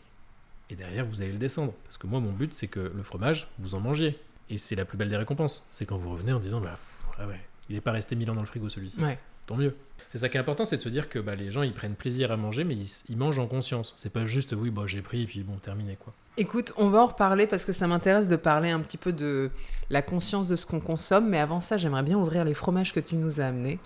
et 0.70 0.76
derrière 0.76 1.06
vous 1.06 1.22
allez 1.22 1.32
le 1.32 1.38
descendre. 1.38 1.74
Parce 1.84 1.98
que 1.98 2.08
moi 2.08 2.20
mon 2.20 2.32
but 2.32 2.54
c'est 2.54 2.68
que 2.68 2.80
le 2.80 3.04
fromage, 3.04 3.48
vous 3.60 3.76
en 3.76 3.80
mangiez. 3.80 4.20
Et 4.50 4.58
c'est 4.58 4.76
la 4.76 4.86
plus 4.86 4.98
belle 4.98 5.10
des 5.10 5.18
récompenses. 5.18 5.68
C'est 5.72 5.86
quand 5.86 5.98
vous 5.98 6.10
revenez 6.10 6.34
en 6.34 6.40
disant 6.40 6.62
bah 6.62 6.78
ah 7.20 7.28
ouais, 7.28 7.42
il 7.70 7.76
n'est 7.76 7.82
pas 7.82 7.92
resté 7.92 8.16
mille 8.16 8.30
ans 8.32 8.36
dans 8.36 8.42
le 8.42 8.48
frigo 8.48 8.70
celui-ci. 8.70 9.00
Ouais. 9.02 9.20
Tant 9.48 9.56
mieux. 9.56 9.76
C'est 10.12 10.20
ça 10.20 10.30
qui 10.30 10.38
est 10.38 10.40
important, 10.40 10.66
c'est 10.66 10.78
de 10.78 10.82
se 10.82 10.90
dire 10.90 11.10
que 11.10 11.20
bah, 11.20 11.36
les 11.36 11.52
gens 11.52 11.64
ils 11.64 11.74
prennent 11.74 11.96
plaisir 11.96 12.32
à 12.32 12.38
manger, 12.38 12.64
mais 12.64 12.76
ils, 12.76 13.18
mangent 13.18 13.40
en 13.40 13.48
conscience. 13.48 13.94
C'est 13.98 14.12
pas 14.12 14.26
juste 14.26 14.54
oui, 14.58 14.70
bah, 14.70 14.84
j'ai 14.86 15.02
pris 15.02 15.24
et 15.24 15.26
puis 15.26 15.42
bon, 15.42 15.58
terminé 15.58 15.98
quoi. 16.00 16.14
Écoute, 16.38 16.72
on 16.78 16.90
va 16.90 17.02
en 17.02 17.08
reparler 17.08 17.48
parce 17.48 17.66
que 17.66 17.74
ça 17.74 17.88
m'intéresse 17.88 18.28
de 18.28 18.36
parler 18.36 18.70
un 18.70 18.80
petit 18.80 18.98
peu 18.98 19.12
de 19.12 19.50
la 19.90 20.02
conscience 20.02 20.48
de 20.48 20.56
ce 20.56 20.66
qu'on 20.66 20.80
consomme, 20.80 21.28
mais 21.28 21.40
avant 21.40 21.60
ça, 21.60 21.78
j'aimerais 21.78 22.04
bien 22.04 22.18
ouvrir 22.18 22.46
les 22.46 22.54
fromages 22.54 22.94
que 22.94 23.00
tu 23.00 23.16
nous 23.16 23.42
as 23.42 23.46
amenés. 23.46 23.80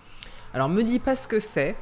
Alors, 0.54 0.68
me 0.68 0.84
dis 0.84 1.00
pas 1.00 1.16
ce 1.16 1.30
que 1.30 1.40
c'est. 1.40 1.76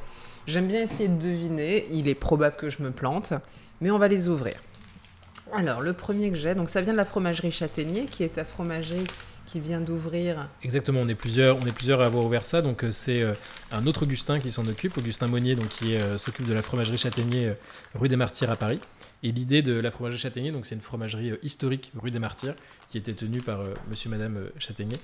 J'aime 0.46 0.68
bien 0.68 0.82
essayer 0.82 1.10
de 1.10 1.20
deviner. 1.20 1.88
Il 1.92 2.08
est 2.08 2.16
probable 2.16 2.56
que 2.56 2.70
je 2.70 2.84
me 2.84 2.92
plante, 2.92 3.34
mais 3.82 3.90
on 3.90 3.98
va 3.98 4.08
les 4.08 4.30
ouvrir. 4.30 4.56
Alors, 5.54 5.82
le 5.82 5.94
premier 5.94 6.30
que 6.30 6.38
j'ai, 6.38 6.54
donc 6.54 6.70
ça 6.70 6.82
vient 6.82 6.94
de 6.94 6.98
la 6.98 7.06
fromagerie 7.06 7.52
Châtaignier, 7.52 8.06
qui 8.06 8.24
est 8.24 8.36
ta 8.36 8.46
fromagerie 8.46 9.08
qui 9.50 9.60
vient 9.60 9.82
d'ouvrir. 9.82 10.48
Exactement, 10.64 11.02
on 11.02 11.08
est 11.08 11.16
plusieurs, 11.16 11.58
on 11.58 11.66
est 11.66 11.74
plusieurs 11.74 12.02
à 12.02 12.06
avoir 12.06 12.24
ouvert 12.24 12.46
ça. 12.46 12.62
Donc 12.62 12.84
euh, 12.84 12.92
c'est 12.92 13.22
euh, 13.22 13.34
un 13.72 13.88
autre 13.88 14.04
Augustin 14.04 14.40
qui 14.40 14.52
s'en 14.52 14.66
occupe, 14.66 14.98
Augustin 14.98 15.28
Monnier, 15.28 15.56
donc 15.56 15.70
qui 15.70 15.96
euh, 15.96 16.18
s'occupe 16.20 16.48
de 16.48 16.54
la 16.54 16.62
fromagerie 16.62 16.98
Châtaignier 16.98 17.54
rue 17.96 18.08
des 18.08 18.16
Martyrs 18.16 18.52
à 18.52 18.56
Paris. 18.56 18.80
Et 19.24 19.32
l'idée 19.32 19.62
de 19.62 19.74
la 19.74 19.92
fromagerie 19.92 20.20
Châtaignier, 20.20 20.52
donc 20.52 20.66
c'est 20.66 20.76
une 20.76 20.82
fromagerie 20.82 21.34
historique 21.42 21.92
rue 22.00 22.12
des 22.12 22.20
Martyrs 22.20 22.56
qui 22.88 22.98
était 22.98 23.14
tenue 23.14 23.42
par 23.42 23.62
euh, 23.62 23.74
Monsieur, 23.90 24.10
Madame 24.10 24.50
Châtaignier. 24.58 24.98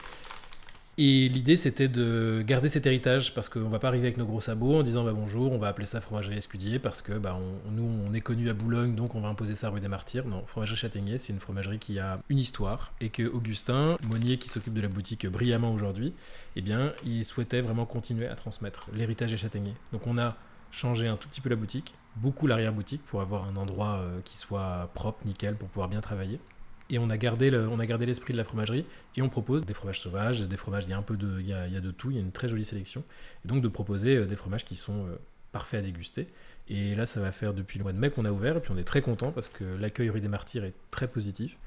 Et 0.97 1.27
l'idée 1.27 1.57
c'était 1.57 1.89
de 1.89 2.41
garder 2.47 2.69
cet 2.69 2.85
héritage 2.85 3.33
parce 3.33 3.49
qu'on 3.49 3.67
va 3.67 3.79
pas 3.79 3.89
arriver 3.89 4.07
avec 4.07 4.17
nos 4.17 4.25
gros 4.25 4.39
sabots 4.39 4.77
en 4.79 4.81
disant 4.81 5.03
bah 5.03 5.11
bonjour, 5.13 5.51
on 5.51 5.57
va 5.57 5.67
appeler 5.67 5.85
ça 5.85 5.99
fromagerie 5.99 6.37
Escudier 6.37 6.79
parce 6.79 7.01
que 7.01 7.11
bah 7.11 7.37
on- 7.37 7.71
nous 7.71 7.83
on 8.07 8.13
est 8.13 8.21
connu 8.21 8.49
à 8.49 8.53
Boulogne 8.53 8.95
donc 8.95 9.13
on 9.13 9.19
va 9.19 9.27
imposer 9.27 9.55
ça 9.55 9.69
rue 9.69 9.81
des 9.81 9.89
Martyrs. 9.89 10.25
Non, 10.25 10.45
fromagerie 10.45 10.77
Châtaignier 10.77 11.17
c'est 11.17 11.33
une 11.33 11.39
fromagerie 11.41 11.79
qui 11.79 11.99
a 11.99 12.21
une 12.29 12.37
histoire 12.37 12.93
et 13.01 13.09
que 13.09 13.23
Augustin 13.23 13.97
Monnier 14.09 14.37
qui 14.37 14.47
s'occupe 14.47 14.73
de 14.73 14.79
la 14.79 14.87
boutique 14.87 15.27
brillamment 15.27 15.73
aujourd'hui, 15.73 16.13
eh 16.55 16.61
bien 16.61 16.93
il 17.05 17.25
souhaitait 17.25 17.59
vraiment 17.59 17.85
continuer 17.85 18.27
à 18.27 18.35
transmettre 18.35 18.87
l'héritage 18.93 19.31
des 19.31 19.37
Châtaigniers. 19.37 19.75
Donc 19.91 20.07
on 20.07 20.17
a 20.17 20.37
changé 20.71 21.07
un 21.09 21.17
tout 21.17 21.27
petit 21.27 21.41
peu 21.41 21.49
la 21.49 21.57
boutique, 21.57 21.93
beaucoup 22.15 22.47
l'arrière-boutique 22.47 23.03
pour 23.05 23.19
avoir 23.19 23.45
un 23.49 23.57
endroit 23.57 23.97
euh, 23.99 24.21
qui 24.23 24.37
soit 24.37 24.89
propre, 24.93 25.25
nickel 25.25 25.55
pour 25.57 25.67
pouvoir 25.67 25.89
bien 25.89 25.99
travailler. 25.99 26.39
Et 26.89 26.99
on 26.99 27.09
a 27.09 27.17
gardé 27.17 27.49
le- 27.49 27.67
on 27.67 27.79
a 27.79 27.85
gardé 27.87 28.05
l'esprit 28.05 28.33
de 28.33 28.37
la 28.37 28.43
fromagerie 28.43 28.85
et 29.15 29.21
on 29.23 29.29
propose 29.29 29.65
des 29.65 29.73
fromages 29.73 29.99
sauvages, 30.01 30.41
des 30.41 30.57
fromages, 30.57 30.83
il 30.85 30.91
y 30.91 30.93
a 30.93 30.97
un 30.97 31.01
peu 31.01 31.17
de, 31.17 31.39
il 31.39 31.47
y 31.47 31.53
a, 31.53 31.67
de 31.67 31.91
tout, 31.91 32.11
il 32.11 32.15
y 32.17 32.19
a 32.19 32.21
une 32.21 32.31
très 32.31 32.47
jolie 32.47 32.63
sélection. 32.65 33.03
Et 33.43 33.47
donc 33.47 33.61
de 33.63 33.67
proposer 33.67 34.17
euh, 34.17 34.25
des 34.25 34.35
fromages 34.35 34.65
qui 34.65 34.75
sont 34.75 35.07
euh, 35.07 35.15
parfaits 35.51 35.79
à 35.79 35.81
déguster. 35.83 36.27
Et 36.67 36.93
là, 36.95 37.05
ça 37.05 37.19
va 37.21 37.31
faire 37.31 37.53
depuis 37.53 37.77
le 37.79 37.83
mois 37.83 37.93
de 37.93 37.97
mai 37.97 38.09
qu'on 38.11 38.25
a 38.25 38.31
ouvert 38.31 38.57
et 38.57 38.59
puis 38.59 38.71
on 38.71 38.77
est 38.77 38.83
très 38.83 39.01
content 39.01 39.31
parce 39.31 39.49
que 39.49 39.63
l'accueil 39.63 40.09
rue 40.09 40.21
des 40.21 40.27
Martyrs 40.27 40.63
est 40.63 40.73
très 40.91 41.07
positif. 41.07 41.57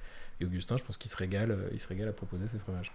Et 0.40 0.44
Augustin, 0.44 0.76
je 0.76 0.84
pense 0.84 0.96
qu'il 0.96 1.10
se 1.10 1.16
régale, 1.16 1.50
euh, 1.50 1.68
il 1.72 1.80
se 1.80 1.88
régale 1.88 2.08
à 2.08 2.12
proposer 2.12 2.44
ces 2.46 2.58
fromages. 2.58 2.92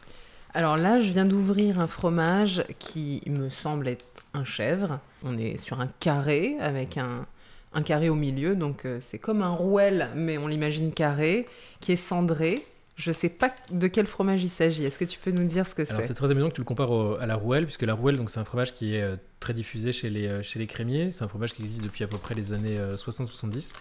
Alors 0.54 0.78
là, 0.78 1.02
je 1.02 1.12
viens 1.12 1.26
d'ouvrir 1.26 1.80
un 1.80 1.88
fromage 1.88 2.64
qui 2.80 3.22
me 3.28 3.50
semble 3.50 3.88
être 3.90 4.06
un 4.34 4.46
chèvre. 4.46 5.00
On 5.24 5.38
est 5.38 5.58
sur 5.58 5.82
un 5.82 5.88
carré 5.88 6.56
avec 6.60 6.98
un, 6.98 7.26
un 7.74 7.82
carré 7.82 8.10
au 8.10 8.16
milieu, 8.16 8.56
donc 8.56 8.86
euh, 8.86 9.00
c'est 9.02 9.20
comme 9.20 9.42
un 9.42 9.50
rouel, 9.52 10.10
mais 10.16 10.38
on 10.38 10.48
l'imagine 10.48 10.92
carré, 10.94 11.48
qui 11.80 11.92
est 11.92 11.96
cendré. 11.98 12.64
Je 12.96 13.12
sais 13.12 13.30
pas 13.30 13.52
de 13.72 13.88
quel 13.88 14.06
fromage 14.06 14.44
il 14.44 14.50
s'agit. 14.50 14.86
Est-ce 14.86 15.00
que 15.00 15.06
tu 15.06 15.18
peux 15.18 15.32
nous 15.32 15.46
dire 15.46 15.66
ce 15.66 15.74
que 15.74 15.84
c'est 15.84 16.04
c'est 16.04 16.14
très 16.14 16.30
amusant 16.30 16.50
que 16.50 16.54
tu 16.54 16.62
le 16.62 16.66
compares 16.66 16.92
au- 16.92 17.16
à 17.16 17.26
la 17.26 17.34
rouelle, 17.36 17.64
puisque 17.66 17.82
la 17.82 17.96
rouelle, 17.96 18.18
donc 18.18 18.30
c'est 18.30 18.40
un 18.40 18.46
fromage 18.46 18.72
qui 18.72 18.94
est 18.96 19.02
euh, 19.02 19.16
très 19.40 19.56
diffusé 19.56 19.92
chez 19.92 20.12
les, 20.12 20.28
euh, 20.28 20.44
chez 20.44 20.60
les 20.60 20.68
crémiers. 20.68 21.10
C'est 21.10 21.24
un 21.24 21.28
fromage 21.28 21.54
qui 21.54 21.64
existe 21.64 21.84
depuis 21.84 22.04
à 22.04 22.08
peu 22.08 22.20
près 22.20 22.36
les 22.36 22.54
années 22.54 22.78
euh, 22.78 22.96
60-70. 22.96 23.74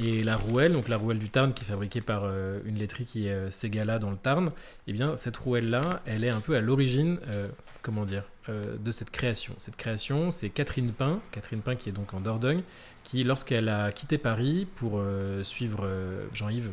Et 0.00 0.22
la 0.22 0.36
rouelle, 0.36 0.74
donc 0.74 0.88
la 0.88 0.98
rouelle 0.98 1.18
du 1.18 1.30
Tarn, 1.30 1.54
qui 1.54 1.64
est 1.64 1.66
fabriquée 1.68 2.02
par 2.02 2.24
euh, 2.24 2.60
une 2.66 2.76
laiterie 2.76 3.06
qui 3.06 3.26
est 3.28 3.32
euh, 3.32 3.50
Ségala 3.50 3.98
dans 3.98 4.10
le 4.10 4.18
Tarn, 4.18 4.50
eh 4.86 4.92
bien 4.92 5.16
cette 5.16 5.38
rouelle-là, 5.38 6.02
elle 6.04 6.22
est 6.22 6.28
un 6.30 6.40
peu 6.40 6.54
à 6.54 6.60
l'origine, 6.60 7.18
euh, 7.26 7.48
comment 7.80 8.04
dire, 8.04 8.24
de 8.48 8.92
cette 8.92 9.10
création. 9.10 9.54
Cette 9.58 9.76
création, 9.76 10.30
c'est 10.30 10.48
Catherine 10.48 10.90
Pain, 10.92 11.20
Catherine 11.32 11.60
Pain 11.60 11.76
qui 11.76 11.90
est 11.90 11.92
donc 11.92 12.14
en 12.14 12.20
Dordogne, 12.20 12.62
qui 13.08 13.24
lorsqu'elle 13.24 13.70
a 13.70 13.90
quitté 13.90 14.18
Paris 14.18 14.66
pour 14.74 14.98
euh, 14.98 15.42
suivre 15.42 15.80
euh, 15.84 16.26
Jean-Yves 16.34 16.72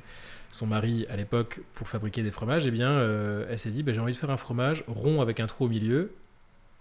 son 0.51 0.67
mari 0.67 1.05
à 1.09 1.15
l'époque 1.15 1.61
pour 1.73 1.87
fabriquer 1.87 2.23
des 2.23 2.31
fromages, 2.31 2.67
eh 2.67 2.71
bien, 2.71 2.91
euh, 2.91 3.45
elle 3.49 3.59
s'est 3.59 3.69
dit 3.69 3.83
bah, 3.83 3.93
j'ai 3.93 4.01
envie 4.01 4.11
de 4.11 4.17
faire 4.17 4.31
un 4.31 4.37
fromage 4.37 4.83
rond 4.87 5.21
avec 5.21 5.39
un 5.39 5.47
trou 5.47 5.65
au 5.65 5.69
milieu. 5.69 6.11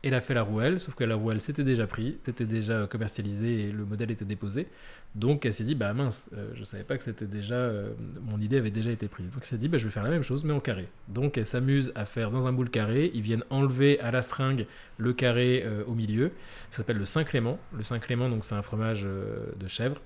Elle 0.06 0.14
a 0.14 0.20
fait 0.20 0.34
la 0.34 0.42
rouelle, 0.42 0.80
sauf 0.80 0.94
que 0.94 1.02
la 1.02 1.14
rouelle 1.14 1.40
s'était 1.40 1.64
déjà 1.64 1.86
pris, 1.86 2.18
c'était 2.24 2.44
déjà 2.44 2.86
commercialisé 2.86 3.62
et 3.62 3.72
le 3.72 3.86
modèle 3.86 4.10
était 4.10 4.26
déposé. 4.26 4.68
Donc 5.14 5.46
elle 5.46 5.54
s'est 5.54 5.64
dit 5.64 5.74
bah 5.74 5.94
mince, 5.94 6.28
euh, 6.36 6.50
je 6.54 6.62
savais 6.62 6.84
pas 6.84 6.98
que 6.98 7.04
c'était 7.04 7.24
déjà 7.24 7.54
euh, 7.54 7.94
mon 8.20 8.38
idée 8.38 8.58
avait 8.58 8.70
déjà 8.70 8.90
été 8.90 9.08
prise. 9.08 9.30
Donc 9.30 9.38
elle 9.40 9.48
s'est 9.48 9.56
dit 9.56 9.68
bah 9.68 9.78
je 9.78 9.86
vais 9.86 9.90
faire 9.90 10.04
la 10.04 10.10
même 10.10 10.22
chose 10.22 10.44
mais 10.44 10.52
en 10.52 10.60
carré. 10.60 10.88
Donc 11.08 11.38
elle 11.38 11.46
s'amuse 11.46 11.90
à 11.94 12.04
faire 12.04 12.30
dans 12.30 12.46
un 12.46 12.52
moule 12.52 12.68
carré, 12.68 13.10
ils 13.14 13.22
viennent 13.22 13.44
enlever 13.48 13.98
à 14.00 14.10
la 14.10 14.20
seringue 14.20 14.66
le 14.98 15.14
carré 15.14 15.62
euh, 15.64 15.84
au 15.86 15.94
milieu. 15.94 16.32
Ça 16.70 16.78
s'appelle 16.78 16.98
le 16.98 17.06
Saint-Clément. 17.06 17.58
Le 17.74 17.82
Saint-Clément 17.82 18.28
donc 18.28 18.44
c'est 18.44 18.54
un 18.54 18.62
fromage 18.62 19.04
euh, 19.06 19.46
de 19.58 19.68
chèvre 19.68 20.02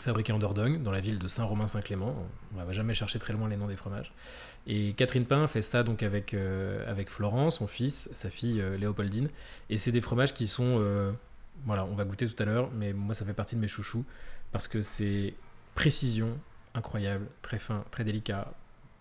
fabriqué 0.00 0.32
en 0.32 0.38
Dordogne, 0.38 0.82
dans 0.82 0.92
la 0.92 1.00
ville 1.00 1.18
de 1.18 1.28
Saint-Romain-Saint-Clément. 1.28 2.26
On 2.56 2.64
va 2.64 2.72
jamais 2.72 2.94
chercher 2.94 3.18
très 3.18 3.32
loin 3.32 3.48
les 3.48 3.56
noms 3.56 3.66
des 3.66 3.76
fromages. 3.76 4.12
Et 4.66 4.92
Catherine 4.92 5.24
Pain 5.24 5.46
fait 5.46 5.62
ça 5.62 5.82
donc 5.82 6.02
avec, 6.02 6.34
euh, 6.34 6.88
avec 6.90 7.08
Florent, 7.08 7.50
son 7.50 7.66
fils, 7.66 8.08
sa 8.12 8.30
fille 8.30 8.60
euh, 8.60 8.76
Léopoldine. 8.76 9.28
Et 9.68 9.78
c'est 9.78 9.92
des 9.92 10.00
fromages 10.00 10.34
qui 10.34 10.48
sont, 10.48 10.76
euh, 10.78 11.12
voilà, 11.64 11.84
on 11.86 11.94
va 11.94 12.04
goûter 12.04 12.26
tout 12.26 12.40
à 12.42 12.46
l'heure, 12.46 12.70
mais 12.72 12.92
moi 12.92 13.14
ça 13.14 13.24
fait 13.24 13.34
partie 13.34 13.56
de 13.56 13.60
mes 13.60 13.68
chouchous. 13.68 14.04
parce 14.52 14.68
que 14.68 14.82
c'est 14.82 15.34
précision 15.74 16.38
incroyable, 16.74 17.26
très 17.42 17.58
fin, 17.58 17.84
très 17.90 18.04
délicat, 18.04 18.52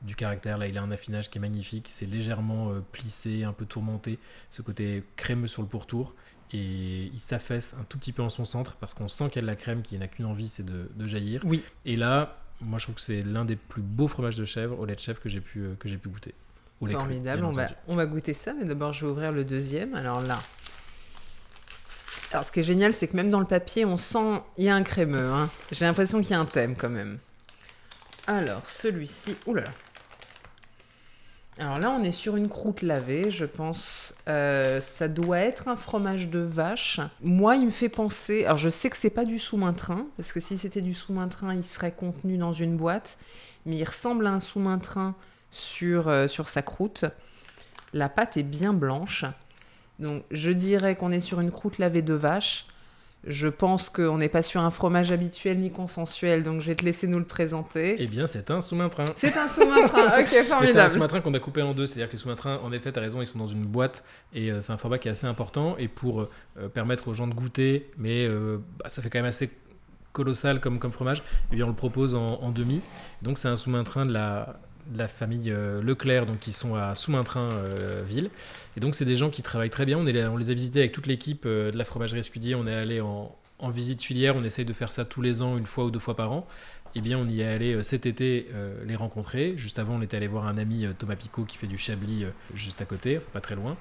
du 0.02 0.16
caractère. 0.16 0.58
Là, 0.58 0.68
il 0.68 0.78
a 0.78 0.82
un 0.82 0.92
affinage 0.92 1.30
qui 1.30 1.38
est 1.38 1.42
magnifique. 1.42 1.90
C'est 1.92 2.06
légèrement 2.06 2.72
euh, 2.72 2.80
plissé, 2.92 3.44
un 3.44 3.54
peu 3.54 3.66
tourmenté. 3.66 4.20
Ce 4.52 4.62
côté 4.62 5.04
crémeux 5.16 5.48
sur 5.48 5.62
le 5.62 5.68
pourtour. 5.68 6.16
Et 6.52 7.12
il 7.14 7.20
s'affaisse 7.20 7.76
un 7.80 7.84
tout 7.84 8.00
petit 8.00 8.12
peu 8.12 8.24
en 8.24 8.30
son 8.30 8.44
centre 8.44 8.76
parce 8.78 8.96
qu'on 8.96 9.08
sent 9.08 9.30
qu'il 9.30 9.36
y 9.36 9.40
a 9.40 9.42
de 9.44 9.48
la 9.48 9.56
crème 9.56 9.84
qui 9.84 9.98
n'a 10.00 10.08
qu'une 10.08 10.26
envie, 10.26 10.48
c'est 10.48 10.66
de, 10.66 10.90
de, 10.96 11.08
jaillir. 11.08 11.42
Oui. 11.46 11.64
Et 11.86 11.96
là, 11.96 12.39
moi, 12.62 12.78
je 12.80 12.86
trouve 12.86 12.96
que 12.96 13.02
c'est 13.02 13.22
l'un 13.24 13.46
des 13.46 13.56
plus 13.56 13.82
beaux 13.82 14.08
fromages 14.08 14.36
de 14.36 14.46
chèvre, 14.46 14.80
au 14.80 14.86
lait 14.86 14.96
de 14.96 15.00
chèvre, 15.00 15.20
que 15.22 15.30
j'ai 15.30 15.40
pu, 15.42 15.60
euh, 15.62 15.76
que 15.80 15.88
j'ai 15.88 15.98
pu 15.98 16.10
goûter. 16.10 16.34
Au 16.82 16.88
lait 16.88 16.94
cru, 16.94 17.02
Formidable, 17.04 17.44
on 17.46 17.52
va, 17.52 17.64
entendu. 17.64 17.76
on 17.88 17.96
va 17.96 18.06
goûter 18.06 18.34
ça, 18.34 18.54
mais 18.54 18.66
d'abord 18.66 18.94
je 18.94 19.06
vais 19.06 19.12
ouvrir 19.12 19.32
le 19.32 19.44
deuxième. 19.46 19.94
Alors 19.96 20.22
là. 20.22 20.40
Alors 22.32 22.46
ce 22.46 22.52
qui 22.52 22.60
est 22.60 22.64
génial, 22.64 22.94
c'est 22.94 23.08
que 23.08 23.16
même 23.16 23.30
dans 23.30 23.40
le 23.40 23.46
papier, 23.46 23.86
on 23.86 23.98
sent. 23.98 24.42
Il 24.58 24.66
y 24.66 24.70
a 24.70 24.76
un 24.76 24.84
crémeux. 24.84 25.30
hein. 25.32 25.50
J'ai 25.72 25.86
l'impression 25.86 26.22
qu'il 26.22 26.32
y 26.32 26.34
a 26.36 26.40
un 26.40 26.46
thème 26.46 26.76
quand 26.76 26.90
même. 26.90 27.18
Alors 28.28 28.62
celui-ci. 28.68 29.36
Là 29.48 29.62
là. 29.62 29.72
Alors 31.60 31.78
là, 31.78 31.92
on 31.92 32.06
est 32.06 32.14
sur 32.14 32.38
une 32.38 32.48
croûte 32.48 32.82
lavée, 32.82 33.30
je 33.30 33.44
pense. 33.44 34.16
Euh, 34.30 34.80
ça 34.80 35.10
doit 35.10 35.40
être 35.40 35.68
un 35.68 35.76
fromage 35.76 36.30
de 36.30 36.40
vache. 36.40 37.02
Moi, 37.22 37.58
il 37.58 37.66
me 37.66 37.72
fait 37.72 37.90
penser. 37.90 38.46
Alors, 38.46 38.58
je 38.58 38.70
sais 38.70 38.90
que 38.90 38.96
c'est 38.96 39.10
pas 39.10 39.26
du 39.26 39.40
sous-main-train, 39.40 40.08
parce 40.16 40.32
que 40.32 40.40
si 40.40 40.58
c'était 40.58 40.80
du 40.80 40.94
sous-main-train, 40.94 41.54
il 41.54 41.66
serait 41.66 41.92
contenu 41.92 42.38
dans 42.38 42.54
une 42.54 42.78
boîte. 42.78 43.18
Mais 43.66 43.76
il 43.76 43.84
ressemble 43.84 44.26
à 44.26 44.32
un 44.32 44.40
sous-main-train 44.40 45.16
sur, 45.52 46.08
euh, 46.08 46.30
sur 46.30 46.48
sa 46.48 46.62
croûte. 46.62 47.04
La 47.92 48.08
pâte 48.08 48.38
est 48.38 48.44
bien 48.44 48.72
blanche. 48.72 49.26
Donc, 50.00 50.24
je 50.32 50.52
dirais 50.52 50.96
qu'on 50.96 51.12
est 51.12 51.20
sur 51.20 51.42
une 51.42 51.52
croûte 51.52 51.78
lavée 51.78 52.02
de 52.02 52.14
vache. 52.14 52.68
Je 53.30 53.48
pense 53.48 53.92
qu'on 53.92 54.18
n'est 54.18 54.28
pas 54.28 54.42
sur 54.42 54.60
un 54.62 54.72
fromage 54.72 55.12
habituel 55.12 55.60
ni 55.60 55.72
consensuel, 55.72 56.42
donc 56.42 56.62
je 56.62 56.68
vais 56.68 56.76
te 56.76 56.84
laisser 56.84 57.06
nous 57.06 57.20
le 57.20 57.26
présenter. 57.26 57.96
Eh 58.00 58.08
bien, 58.08 58.26
c'est 58.26 58.50
un 58.50 58.60
sous-main-train. 58.60 59.06
C'est 59.16 59.38
un 59.38 59.48
sous-main-train, 59.48 60.06
ok, 60.20 60.28
Mais 60.32 60.32
c'est 60.32 60.40
un 60.40 60.44
formidable. 60.46 60.90
sous-main-train 60.90 61.22
qu'on 61.22 61.34
a 61.36 61.40
coupé 61.40 61.62
en 61.62 61.76
deux, 61.76 61.86
c'est-à-dire 61.86 62.08
que 62.08 62.14
les 62.14 62.18
sous-mains-trains, 62.18 62.58
en 62.64 62.72
effet, 62.72 62.92
tu 62.92 62.98
as 62.98 63.04
raison, 63.04 63.22
ils 63.22 63.28
sont 63.28 63.38
dans 63.38 63.46
une 63.46 63.66
boîte 63.66 64.04
et 64.34 64.52
euh, 64.52 64.62
c'est 64.62 64.72
un 64.74 64.78
format 64.78 64.98
qui 64.98 65.10
est 65.10 65.12
assez 65.12 65.28
important. 65.28 65.78
Et 65.78 65.88
pour 65.88 66.22
euh, 66.22 66.68
permettre 66.74 67.08
aux 67.08 67.14
gens 67.14 67.28
de 67.28 67.36
goûter, 67.36 67.92
mais 68.00 68.26
euh, 68.26 68.58
bah, 68.80 68.90
ça 68.90 69.04
fait 69.04 69.12
quand 69.12 69.20
même 69.20 69.26
assez 69.26 69.52
colossal 70.12 70.60
comme, 70.60 70.80
comme 70.80 70.92
fromage, 70.92 71.22
eh 71.52 71.56
bien, 71.56 71.66
on 71.66 71.70
le 71.70 71.76
propose 71.76 72.16
en, 72.16 72.42
en 72.42 72.50
demi. 72.50 72.82
Donc 73.22 73.38
c'est 73.38 73.48
un 73.48 73.58
sous-main-train 73.58 74.08
de 74.08 74.12
la, 74.12 74.60
de 74.90 74.98
la 74.98 75.08
famille 75.08 75.52
euh, 75.52 75.82
Leclerc, 75.82 76.26
donc 76.26 76.40
qui 76.40 76.52
sont 76.52 76.76
à 76.76 76.96
sous-main-train 76.96 77.48
euh. 77.50 78.04
Et 78.76 78.80
donc 78.80 78.96
c'est 78.96 79.06
des 79.06 79.16
gens 79.16 79.30
qui 79.30 79.42
travaillent 79.42 79.70
très 79.70 79.86
bien. 79.86 79.98
On, 79.98 80.02
on 80.02 80.38
les 80.38 80.50
a 80.50 80.54
visités 80.54 80.80
avec 80.80 80.92
toute 80.92 81.08
l'équipe 81.08 81.44
euh, 81.46 81.72
de 81.72 81.78
la 81.78 81.84
fromagerie 81.84 82.20
Escudier. 82.20 82.56
On 82.56 82.68
est 82.68 82.74
allé 82.74 83.02
en, 83.02 83.36
en 83.60 83.70
visite 83.70 84.02
filière. 84.02 84.36
On 84.36 84.44
essaye 84.44 84.66
de 84.66 84.74
faire 84.74 84.92
ça 84.92 85.06
tous 85.06 85.22
les 85.22 85.42
ans, 85.42 85.58
une 85.58 85.66
fois 85.66 85.86
ou 85.86 85.92
deux 85.92 86.00
fois 86.00 86.16
par 86.16 86.32
an. 86.32 86.48
Eh 86.96 87.02
bien, 87.02 87.18
on 87.20 87.28
y 87.28 87.42
est 87.42 87.48
allé 87.48 87.84
cet 87.84 88.08
été 88.08 88.48
les 88.84 88.96
rencontrer. 88.96 89.54
Juste 89.58 89.78
avant, 89.78 89.98
on 89.98 90.02
était 90.02 90.18
allé 90.18 90.26
voir 90.26 90.48
un 90.48 90.58
ami, 90.58 90.88
Thomas 90.98 91.16
Picot, 91.16 91.44
qui 91.44 91.56
fait 91.56 91.68
du 91.68 91.78
Chablis 91.78 92.26
juste 92.56 92.82
à 92.82 92.86
côté, 92.86 93.20
pas 93.32 93.42
très 93.42 93.54
loin. 93.54 93.78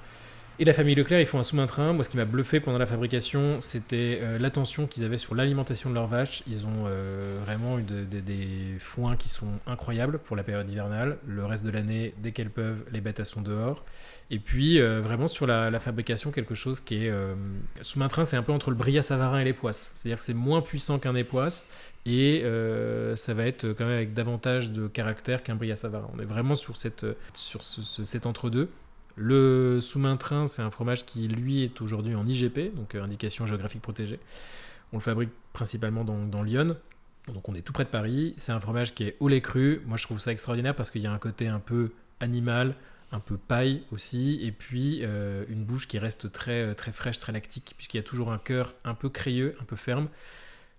Et 0.61 0.65
la 0.65 0.73
famille 0.73 0.93
Leclerc, 0.93 1.21
ils 1.21 1.25
font 1.25 1.39
un 1.39 1.43
sous-main-train. 1.43 1.93
Moi, 1.93 2.03
ce 2.03 2.09
qui 2.09 2.17
m'a 2.17 2.25
bluffé 2.25 2.59
pendant 2.59 2.77
la 2.79 2.85
fabrication, 2.85 3.61
c'était 3.61 4.19
euh, 4.21 4.37
l'attention 4.37 4.87
qu'ils 4.87 5.05
avaient 5.05 5.17
sur 5.17 5.33
l'alimentation 5.33 5.89
de 5.89 5.95
leurs 5.95 6.07
vaches. 6.07 6.43
Ils 6.49 6.65
ont 6.67 6.83
euh, 6.85 7.39
vraiment 7.45 7.79
eu 7.79 7.83
de- 7.83 8.03
de- 8.03 8.19
des 8.19 8.75
foins 8.79 9.15
qui 9.15 9.29
sont 9.29 9.47
incroyables 9.67 10.19
pour 10.19 10.35
la 10.35 10.43
période 10.43 10.69
hivernale. 10.69 11.17
Le 11.25 11.45
reste 11.45 11.63
de 11.63 11.69
l'année, 11.69 12.13
dès 12.17 12.33
qu'elles 12.33 12.49
peuvent, 12.49 12.83
les 12.91 12.99
bêtes 12.99 13.19
elles 13.21 13.25
sont 13.25 13.41
dehors. 13.41 13.85
Et 14.31 14.39
puis, 14.39 14.81
euh, 14.81 14.99
vraiment 14.99 15.29
sur 15.29 15.47
la, 15.47 15.79
fabrication, 15.79 16.29
quelque 16.31 16.55
chose 16.55 16.81
qui 16.81 17.05
est. 17.05 17.13
sous-main-train, 17.81 18.25
c'est 18.25 18.35
un 18.35 18.43
peu 18.43 18.51
entre 18.51 18.69
le 18.69 18.75
brillat 18.75 19.01
savarin 19.01 19.39
et 19.39 19.45
les 19.45 19.53
poisses. 19.53 19.91
C'est-à-dire 19.95 20.17
que 20.17 20.25
c'est 20.25 20.33
moins 20.33 20.61
puissant 20.61 20.99
qu'un 20.99 21.15
époisse 21.15 21.69
et 22.05 22.43
ça 23.15 23.33
va 23.33 23.45
être 23.45 23.65
quand 23.69 23.85
même 23.85 23.95
avec 23.95 24.13
davantage 24.13 24.71
de 24.71 24.87
caractère 24.89 25.41
qu'un 25.41 25.55
brillat 25.55 25.77
savarin. 25.77 26.09
On 26.13 26.19
est 26.19 26.25
vraiment 26.25 26.55
sur, 26.55 26.75
cette, 26.75 27.05
sur 27.33 27.63
ce- 27.63 28.03
cet 28.03 28.25
entre-deux. 28.25 28.69
Le 29.21 29.81
sous-main-train, 29.81 30.47
c'est 30.47 30.61
un 30.61 30.71
fromage 30.71 31.05
qui, 31.05 31.27
lui, 31.27 31.63
est 31.63 31.81
aujourd'hui 31.81 32.15
en 32.15 32.25
IGP, 32.25 32.73
donc 32.73 32.95
euh, 32.95 33.03
indication 33.03 33.45
géographique 33.45 33.81
protégée. 33.81 34.17
On 34.93 34.97
le 34.97 35.01
fabrique 35.01 35.31
principalement 35.51 36.05
dans, 36.05 36.25
dans 36.25 36.41
Lyon. 36.41 36.77
Donc 37.27 37.49
on 37.49 37.53
est 37.53 37.61
tout 37.61 37.73
près 37.73 37.83
de 37.83 37.89
Paris. 37.89 38.33
C'est 38.37 38.53
un 38.53 38.61
fromage 38.61 38.95
qui 38.95 39.03
est 39.03 39.17
au 39.19 39.27
lait 39.27 39.41
cru. 39.41 39.81
Moi, 39.85 39.97
je 39.97 40.05
trouve 40.05 40.19
ça 40.19 40.31
extraordinaire 40.31 40.73
parce 40.73 40.89
qu'il 40.89 41.01
y 41.01 41.05
a 41.07 41.11
un 41.11 41.17
côté 41.17 41.49
un 41.49 41.59
peu 41.59 41.91
animal, 42.21 42.75
un 43.11 43.19
peu 43.19 43.37
paille 43.37 43.83
aussi, 43.91 44.39
et 44.41 44.53
puis 44.53 44.99
euh, 45.01 45.43
une 45.49 45.65
bouche 45.65 45.87
qui 45.89 45.99
reste 45.99 46.31
très, 46.31 46.61
euh, 46.61 46.73
très 46.73 46.93
fraîche, 46.93 47.19
très 47.19 47.33
lactique, 47.33 47.73
puisqu'il 47.75 47.97
y 47.97 47.99
a 47.99 48.03
toujours 48.03 48.31
un 48.31 48.37
cœur 48.37 48.73
un 48.85 48.93
peu 48.93 49.09
crayeux, 49.09 49.55
un 49.59 49.65
peu 49.65 49.75
ferme. 49.75 50.07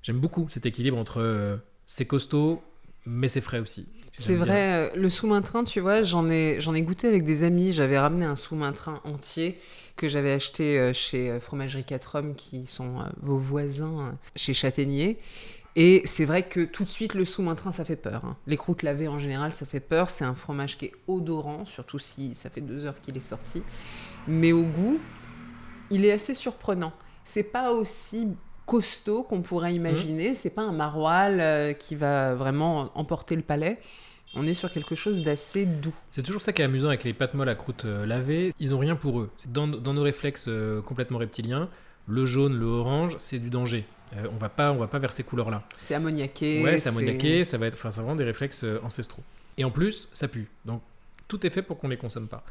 J'aime 0.03 0.19
beaucoup 0.19 0.49
cet 0.49 0.65
équilibre 0.65 0.97
entre 0.97 1.21
euh, 1.21 1.57
c'est 1.87 2.07
costaud, 2.07 2.63
mais 3.07 3.29
c'est 3.29 3.41
frais 3.41 3.59
aussi. 3.59 3.87
C'est 4.15 4.35
bien. 4.35 4.45
vrai, 4.45 4.73
euh, 4.73 4.97
le 4.97 5.09
sous-main-train, 5.09 5.65
tu 5.65 5.81
vois, 5.81 6.03
j'en 6.03 6.29
ai, 6.29 6.61
j'en 6.61 6.75
ai 6.75 6.83
goûté 6.83 7.09
avec 7.09 7.25
des 7.25 7.45
amis. 7.45 7.73
J'avais 7.73 7.99
ramené 7.99 8.25
un 8.25 8.37
sous-main-train 8.37 9.01
entier 9.05 9.59
que 9.97 10.09
j'avais 10.09 10.33
acheté 10.33 10.79
euh, 10.79 10.93
chez 10.93 11.31
euh, 11.31 11.41
Fromagerie 11.41 11.85
4 11.85 12.17
Hommes, 12.17 12.35
qui 12.35 12.67
sont 12.67 13.05
vos 13.23 13.39
voisins 13.39 14.19
chez 14.37 14.55
Châtaignier. 14.55 15.19
Et 15.77 16.03
c'est 16.05 16.25
vrai 16.25 16.43
que 16.43 16.61
tout 16.65 16.85
de 16.85 16.89
suite, 16.89 17.15
le 17.15 17.25
sous-main-train, 17.25 17.73
ça 17.73 17.85
fait 17.85 17.97
peur. 17.97 18.25
hein. 18.25 18.37
Les 18.47 18.57
croûtes 18.57 18.83
lavées, 18.83 19.09
en 19.09 19.19
général, 19.19 19.53
ça 19.53 19.65
fait 19.67 19.81
peur. 19.81 20.09
C'est 20.11 20.25
un 20.25 20.35
fromage 20.35 20.77
qui 20.77 20.87
est 20.87 20.93
odorant, 21.07 21.65
surtout 21.65 21.99
si 21.99 22.35
ça 22.35 22.51
fait 22.51 22.61
deux 22.61 22.85
heures 22.85 23.01
qu'il 23.01 23.17
est 23.17 23.21
sorti. 23.21 23.63
Mais 24.27 24.53
au 24.53 24.65
goût, 24.65 24.99
il 25.91 26.05
est 26.05 26.13
assez 26.13 26.35
surprenant. 26.35 26.93
C'est 27.25 27.45
pas 27.45 27.73
aussi 27.73 28.29
costaud 28.71 29.25
qu'on 29.25 29.43
pourrait 29.43 29.75
imaginer. 29.75 30.33
C'est 30.33 30.55
pas 30.55 30.63
un 30.63 30.71
maroilles 30.71 31.41
euh, 31.41 31.73
qui 31.73 31.97
va 31.97 32.37
vraiment 32.37 32.97
emporter 32.97 33.35
le 33.35 33.43
palais. 33.43 33.81
On 34.37 34.47
est 34.47 34.55
sur 34.55 34.71
quelque 34.71 34.95
chose 34.95 35.25
d'assez 35.25 35.67
doux. 35.67 35.95
C'est 36.13 36.23
toujours 36.23 36.41
ça 36.41 36.53
qui 36.53 36.63
est 36.63 36.65
amusant 36.65 36.87
avec 36.87 37.03
les 37.03 37.13
pâtes 37.13 37.35
molles 37.35 37.49
à 37.49 37.57
croûte 37.57 37.85
euh, 37.85 38.07
lavée. 38.07 38.53
Ils 38.61 38.73
ont 38.73 38.79
rien 38.79 38.95
pour 38.95 39.19
eux. 39.19 39.31
Dans, 39.49 39.67
dans 39.67 39.93
nos 39.93 40.05
réflexes 40.05 40.47
euh, 40.47 40.81
complètement 40.83 41.19
reptiliens, 41.19 41.69
le 42.07 42.25
jaune, 42.27 42.57
le 42.57 42.67
orange, 42.67 43.17
c'est 43.19 43.41
du 43.41 43.51
danger. 43.51 43.85
On 44.33 44.37
va 44.39 44.49
pas, 44.49 44.73
on 44.73 44.77
va 44.77 44.89
pas 44.89 44.99
vers 44.99 45.13
ces 45.13 45.23
couleurs-là. 45.23 45.63
C'est 45.81 45.95
ammoniaqué. 45.95 46.65
Ouais, 46.65 46.79
c'est 46.79 46.89
ammoniaqué, 46.89 47.45
ça 47.45 47.59
va 47.59 47.67
être, 47.67 47.75
enfin, 47.75 47.91
vraiment 47.91 48.17
des 48.17 48.25
réflexes 48.25 48.65
ancestraux. 48.83 49.23
Et 49.57 49.63
en 49.63 49.71
plus, 49.71 50.09
ça 50.13 50.27
pue. 50.27 50.49
Donc, 50.65 50.83
tout 51.29 51.47
est 51.47 51.51
fait 51.51 51.63
pour 51.63 51.79
qu'on 51.79 51.87
les 51.87 51.97
consomme 51.97 52.27
pas 52.27 52.43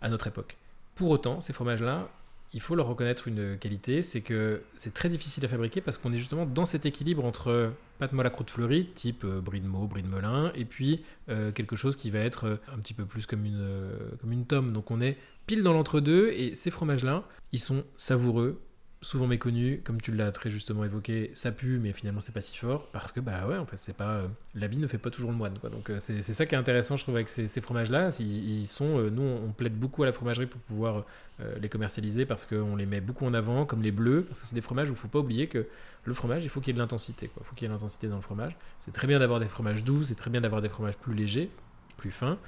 à 0.00 0.08
notre 0.08 0.26
époque. 0.28 0.56
Pour 0.94 1.10
autant, 1.10 1.42
ces 1.42 1.52
fromages-là, 1.52 2.08
il 2.54 2.60
faut 2.60 2.76
leur 2.76 2.86
reconnaître 2.86 3.26
une 3.26 3.58
qualité, 3.58 4.02
c'est 4.02 4.20
que 4.20 4.62
c'est 4.76 4.94
très 4.94 5.08
difficile 5.08 5.44
à 5.44 5.48
fabriquer 5.48 5.80
parce 5.80 5.98
qu'on 5.98 6.12
est 6.12 6.18
justement 6.18 6.46
dans 6.46 6.66
cet 6.66 6.86
équilibre 6.86 7.24
entre 7.24 7.72
pâte 7.98 8.12
molle 8.12 8.26
à 8.26 8.30
croûte 8.30 8.50
fleurie, 8.50 8.86
type 8.94 9.24
euh, 9.24 9.40
de 9.40 9.66
Meaux, 9.66 9.86
brie 9.86 10.02
de 10.02 10.08
Melun, 10.08 10.52
et 10.54 10.64
puis 10.64 11.02
euh, 11.28 11.50
quelque 11.50 11.74
chose 11.74 11.96
qui 11.96 12.10
va 12.10 12.20
être 12.20 12.44
euh, 12.44 12.56
un 12.72 12.78
petit 12.78 12.94
peu 12.94 13.04
plus 13.04 13.26
comme 13.26 13.44
une, 13.44 13.60
euh, 13.60 13.96
comme 14.20 14.32
une 14.32 14.46
tome. 14.46 14.72
Donc 14.72 14.90
on 14.92 15.00
est 15.00 15.18
pile 15.46 15.62
dans 15.62 15.72
l'entre-deux, 15.72 16.30
et 16.30 16.54
ces 16.54 16.70
fromages-là, 16.70 17.24
ils 17.52 17.60
sont 17.60 17.84
savoureux, 17.96 18.60
souvent 19.04 19.26
méconnus, 19.26 19.80
comme 19.84 20.00
tu 20.00 20.12
l'as 20.12 20.32
très 20.32 20.50
justement 20.50 20.84
évoqué, 20.84 21.30
ça 21.34 21.52
pue, 21.52 21.78
mais 21.78 21.92
finalement 21.92 22.20
c'est 22.20 22.32
pas 22.32 22.40
si 22.40 22.56
fort, 22.56 22.88
parce 22.90 23.12
que 23.12 23.20
bah 23.20 23.46
ouais, 23.46 23.58
en 23.58 23.66
fait, 23.66 23.76
c'est 23.76 23.96
pas 23.96 24.14
euh, 24.14 24.28
l'habit 24.54 24.78
ne 24.78 24.86
fait 24.86 24.98
pas 24.98 25.10
toujours 25.10 25.30
le 25.30 25.36
moine, 25.36 25.58
quoi. 25.58 25.70
Donc 25.70 25.90
euh, 25.90 25.98
c'est 25.98 26.22
ça 26.22 26.46
qui 26.46 26.54
est 26.54 26.58
intéressant, 26.58 26.96
je 26.96 27.02
trouve, 27.02 27.16
avec 27.16 27.28
ces, 27.28 27.46
ces 27.46 27.60
fromages-là. 27.60 28.08
Ils, 28.18 28.66
sont, 28.66 28.98
euh, 28.98 29.10
nous, 29.10 29.22
on 29.22 29.52
plaide 29.52 29.78
beaucoup 29.78 30.02
à 30.02 30.06
la 30.06 30.12
fromagerie 30.12 30.46
pour 30.46 30.60
pouvoir 30.60 31.04
euh, 31.40 31.58
les 31.60 31.68
commercialiser 31.68 32.26
parce 32.26 32.46
qu'on 32.46 32.76
les 32.76 32.86
met 32.86 33.00
beaucoup 33.00 33.26
en 33.26 33.34
avant, 33.34 33.66
comme 33.66 33.82
les 33.82 33.92
bleus, 33.92 34.24
parce 34.24 34.40
que 34.40 34.46
c'est 34.46 34.54
des 34.54 34.62
fromages 34.62 34.88
où 34.88 34.92
il 34.92 34.98
faut 34.98 35.08
pas 35.08 35.18
oublier 35.18 35.48
que 35.48 35.66
le 36.04 36.14
fromage, 36.14 36.44
il 36.44 36.50
faut 36.50 36.60
qu'il 36.60 36.68
y 36.68 36.70
ait 36.70 36.74
de 36.74 36.78
l'intensité, 36.78 37.28
quoi. 37.28 37.42
Il 37.44 37.46
faut 37.46 37.54
qu'il 37.54 37.64
y 37.64 37.66
ait 37.66 37.68
de 37.68 37.74
l'intensité 37.74 38.08
dans 38.08 38.16
le 38.16 38.22
fromage. 38.22 38.56
C'est 38.80 38.92
très 38.92 39.06
bien 39.06 39.18
d'avoir 39.18 39.40
des 39.40 39.48
fromages 39.48 39.84
doux, 39.84 40.02
c'est 40.02 40.14
très 40.14 40.30
bien 40.30 40.40
d'avoir 40.40 40.62
des 40.62 40.68
fromages 40.68 40.96
plus 40.96 41.14
légers, 41.14 41.50
plus 41.96 42.10
fins. 42.10 42.38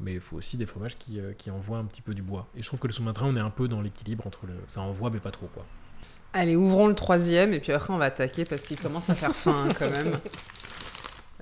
Mais 0.00 0.14
il 0.14 0.20
faut 0.20 0.36
aussi 0.36 0.56
des 0.56 0.66
fromages 0.66 0.98
qui, 0.98 1.20
euh, 1.20 1.32
qui 1.32 1.50
envoient 1.50 1.78
un 1.78 1.84
petit 1.84 2.02
peu 2.02 2.14
du 2.14 2.22
bois. 2.22 2.48
Et 2.56 2.62
je 2.62 2.66
trouve 2.66 2.80
que 2.80 2.86
le 2.86 2.92
sous-main-train, 2.92 3.26
on 3.26 3.36
est 3.36 3.40
un 3.40 3.50
peu 3.50 3.68
dans 3.68 3.80
l'équilibre 3.80 4.26
entre 4.26 4.46
le. 4.46 4.54
Ça 4.66 4.80
envoie, 4.80 5.10
mais 5.10 5.20
pas 5.20 5.30
trop, 5.30 5.46
quoi. 5.46 5.64
Allez, 6.34 6.56
ouvrons 6.56 6.86
le 6.86 6.94
troisième 6.94 7.52
et 7.52 7.60
puis 7.60 7.72
après 7.72 7.92
on 7.92 7.98
va 7.98 8.06
attaquer 8.06 8.44
parce 8.44 8.62
qu'il 8.62 8.78
commence 8.78 9.10
à 9.10 9.14
faire 9.14 9.34
faim 9.34 9.66
hein, 9.68 9.72
quand 9.78 9.90
même. 9.90 10.18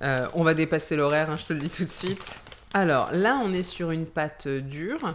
Euh, 0.02 0.26
on 0.32 0.44
va 0.44 0.54
dépasser 0.54 0.96
l'horaire, 0.96 1.28
hein, 1.28 1.36
je 1.36 1.44
te 1.44 1.52
le 1.52 1.58
dis 1.58 1.68
tout 1.68 1.84
de 1.84 1.90
suite. 1.90 2.42
Alors 2.72 3.12
là, 3.12 3.38
on 3.44 3.52
est 3.52 3.62
sur 3.62 3.90
une 3.90 4.06
pâte 4.06 4.48
dure. 4.48 5.12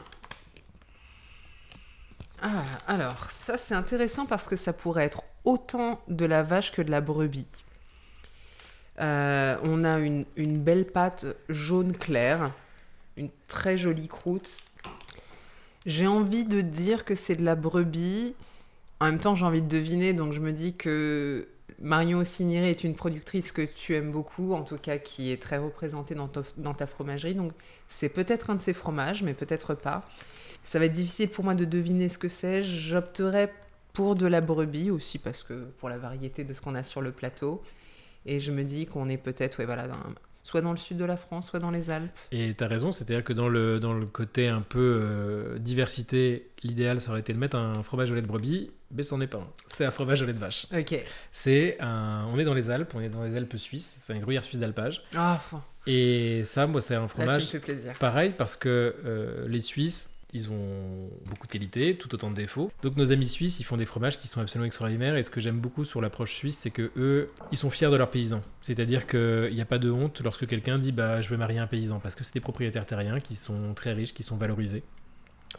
Ah, 2.39 2.63
alors 2.85 3.31
ça 3.31 3.57
c'est 3.57 3.73
intéressant 3.73 4.27
parce 4.27 4.47
que 4.47 4.55
ça 4.55 4.73
pourrait 4.73 5.05
être 5.05 5.23
autant 5.43 5.99
de 6.07 6.25
la 6.27 6.43
vache 6.43 6.71
que 6.71 6.83
de 6.83 6.91
la 6.91 7.01
brebis. 7.01 7.47
Euh, 9.01 9.57
on 9.63 9.83
a 9.83 9.97
une, 9.97 10.25
une 10.35 10.61
belle 10.61 10.85
pâte 10.85 11.25
jaune 11.49 11.97
clair, 11.97 12.51
une 13.17 13.31
très 13.47 13.77
jolie 13.77 14.07
croûte. 14.07 14.59
J'ai 15.88 16.05
envie 16.05 16.45
de 16.45 16.61
dire 16.61 17.05
que 17.05 17.15
c'est 17.15 17.35
de 17.35 17.43
la 17.43 17.55
brebis. 17.55 18.35
En 19.05 19.11
même 19.11 19.19
temps, 19.19 19.35
j'ai 19.35 19.45
envie 19.45 19.61
de 19.61 19.67
deviner, 19.67 20.13
donc 20.13 20.33
je 20.33 20.39
me 20.39 20.51
dis 20.51 20.73
que 20.73 21.47
Marion 21.79 22.23
Signiré 22.23 22.71
est 22.71 22.83
une 22.83 22.95
productrice 22.95 23.51
que 23.51 23.61
tu 23.61 23.93
aimes 23.93 24.11
beaucoup, 24.11 24.53
en 24.53 24.63
tout 24.63 24.79
cas 24.79 24.97
qui 24.97 25.31
est 25.31 25.39
très 25.39 25.59
représentée 25.59 26.15
dans, 26.15 26.73
ta- 26.73 26.87
fromagerie. 26.87 27.35
Donc 27.35 27.51
c'est 27.87 28.09
peut-être 28.09 28.49
un 28.49 28.55
de 28.55 28.59
ces 28.59 28.73
fromages, 28.73 29.21
mais 29.21 29.35
peut-être 29.35 29.75
pas. 29.75 30.09
Ça 30.63 30.79
va 30.79 30.85
être 30.85 30.91
difficile 30.93 31.29
pour 31.29 31.43
moi 31.43 31.53
de 31.53 31.65
deviner 31.65 32.09
ce 32.09 32.17
que 32.17 32.27
c'est. 32.27 32.63
J'opterais 32.63 33.53
pour 33.93 34.15
de 34.15 34.25
la 34.25 34.41
brebis 34.41 34.89
aussi, 34.89 35.19
parce 35.19 35.43
que 35.43 35.53
pour 35.77 35.87
la 35.89 35.99
variété 35.99 36.43
de 36.43 36.51
ce 36.53 36.61
qu'on 36.61 36.73
a 36.73 36.81
sur 36.81 37.01
le 37.01 37.11
plateau. 37.11 37.61
Et 38.25 38.39
je 38.39 38.51
me 38.51 38.63
dis 38.63 38.87
qu'on 38.87 39.07
est 39.07 39.17
peut-être, 39.17 39.59
ouais, 39.59 39.65
voilà, 39.65 39.87
soit 40.41 40.61
dans 40.61 40.71
le 40.71 40.77
sud 40.77 40.97
de 40.97 41.05
la 41.05 41.17
France, 41.17 41.49
soit 41.49 41.59
dans 41.59 41.69
les 41.69 41.91
Alpes. 41.91 42.09
Et 42.31 42.55
tu 42.55 42.63
as 42.63 42.67
raison, 42.67 42.91
c'est-à-dire 42.91 43.23
que 43.23 43.33
dans 43.33 43.49
le, 43.49 43.79
dans 43.79 43.93
le 43.93 44.07
côté 44.07 44.47
un 44.47 44.61
peu 44.61 44.99
euh, 45.03 45.59
diversité, 45.59 46.49
l'idéal 46.63 46.99
ça 46.99 47.11
aurait 47.11 47.19
été 47.19 47.33
de 47.33 47.37
mettre 47.37 47.55
un 47.55 47.83
fromage 47.83 48.09
au 48.09 48.15
lait 48.15 48.23
de 48.23 48.27
brebis, 48.27 48.71
mais 48.91 49.03
c'en 49.03 49.19
est 49.21 49.27
pas 49.27 49.39
un. 49.39 49.47
C'est 49.67 49.85
un 49.85 49.91
fromage 49.91 50.21
au 50.21 50.25
lait 50.25 50.33
de 50.33 50.39
vache. 50.39 50.67
Ok. 50.75 50.95
C'est 51.31 51.77
un, 51.79 52.25
on 52.33 52.39
est 52.39 52.43
dans 52.45 52.53
les 52.53 52.69
Alpes, 52.69 52.93
on 52.95 53.01
est 53.01 53.09
dans 53.09 53.23
les 53.23 53.35
Alpes 53.35 53.57
suisses, 53.57 53.97
c'est 54.01 54.13
un 54.13 54.19
gruyère 54.19 54.43
suisse 54.43 54.59
d'alpage. 54.59 55.03
Ah, 55.15 55.33
enfin, 55.35 55.63
Et 55.87 56.43
ça, 56.45 56.67
moi, 56.67 56.81
c'est 56.81 56.95
un 56.95 57.01
là, 57.01 57.07
fromage 57.07 57.43
me 57.45 57.49
fais 57.51 57.59
plaisir. 57.59 57.93
pareil 57.99 58.33
parce 58.37 58.55
que 58.55 58.95
euh, 59.05 59.47
les 59.47 59.59
Suisses, 59.61 60.09
ils 60.33 60.51
ont 60.51 61.09
beaucoup 61.27 61.47
de 61.47 61.51
qualités, 61.53 61.95
tout 61.95 62.13
autant 62.13 62.29
de 62.29 62.35
défauts. 62.35 62.69
Donc 62.81 62.97
nos 62.97 63.13
amis 63.13 63.27
suisses, 63.27 63.61
ils 63.61 63.63
font 63.63 63.77
des 63.77 63.85
fromages 63.85 64.17
qui 64.17 64.27
sont 64.27 64.41
absolument 64.41 64.65
extraordinaires. 64.65 65.15
Et 65.15 65.23
ce 65.23 65.29
que 65.29 65.39
j'aime 65.39 65.59
beaucoup 65.59 65.85
sur 65.85 66.01
l'approche 66.01 66.33
suisse, 66.33 66.57
c'est 66.57 66.71
que 66.71 66.91
eux, 66.97 67.31
ils 67.53 67.57
sont 67.57 67.69
fiers 67.69 67.89
de 67.89 67.95
leurs 67.95 68.11
paysans. 68.11 68.41
C'est-à-dire 68.61 69.07
qu'il 69.07 69.53
n'y 69.53 69.61
a 69.61 69.65
pas 69.65 69.77
de 69.77 69.89
honte 69.89 70.19
lorsque 70.21 70.45
quelqu'un 70.45 70.77
dit 70.77 70.91
bah 70.91 71.21
je 71.21 71.29
veux 71.29 71.37
marier 71.37 71.59
un 71.59 71.67
paysan 71.67 71.99
parce 71.99 72.15
que 72.15 72.25
c'est 72.25 72.33
des 72.33 72.41
propriétaires 72.41 72.85
terriens 72.85 73.21
qui 73.21 73.35
sont 73.37 73.73
très 73.75 73.93
riches, 73.93 74.13
qui 74.13 74.23
sont 74.23 74.35
valorisés. 74.35 74.83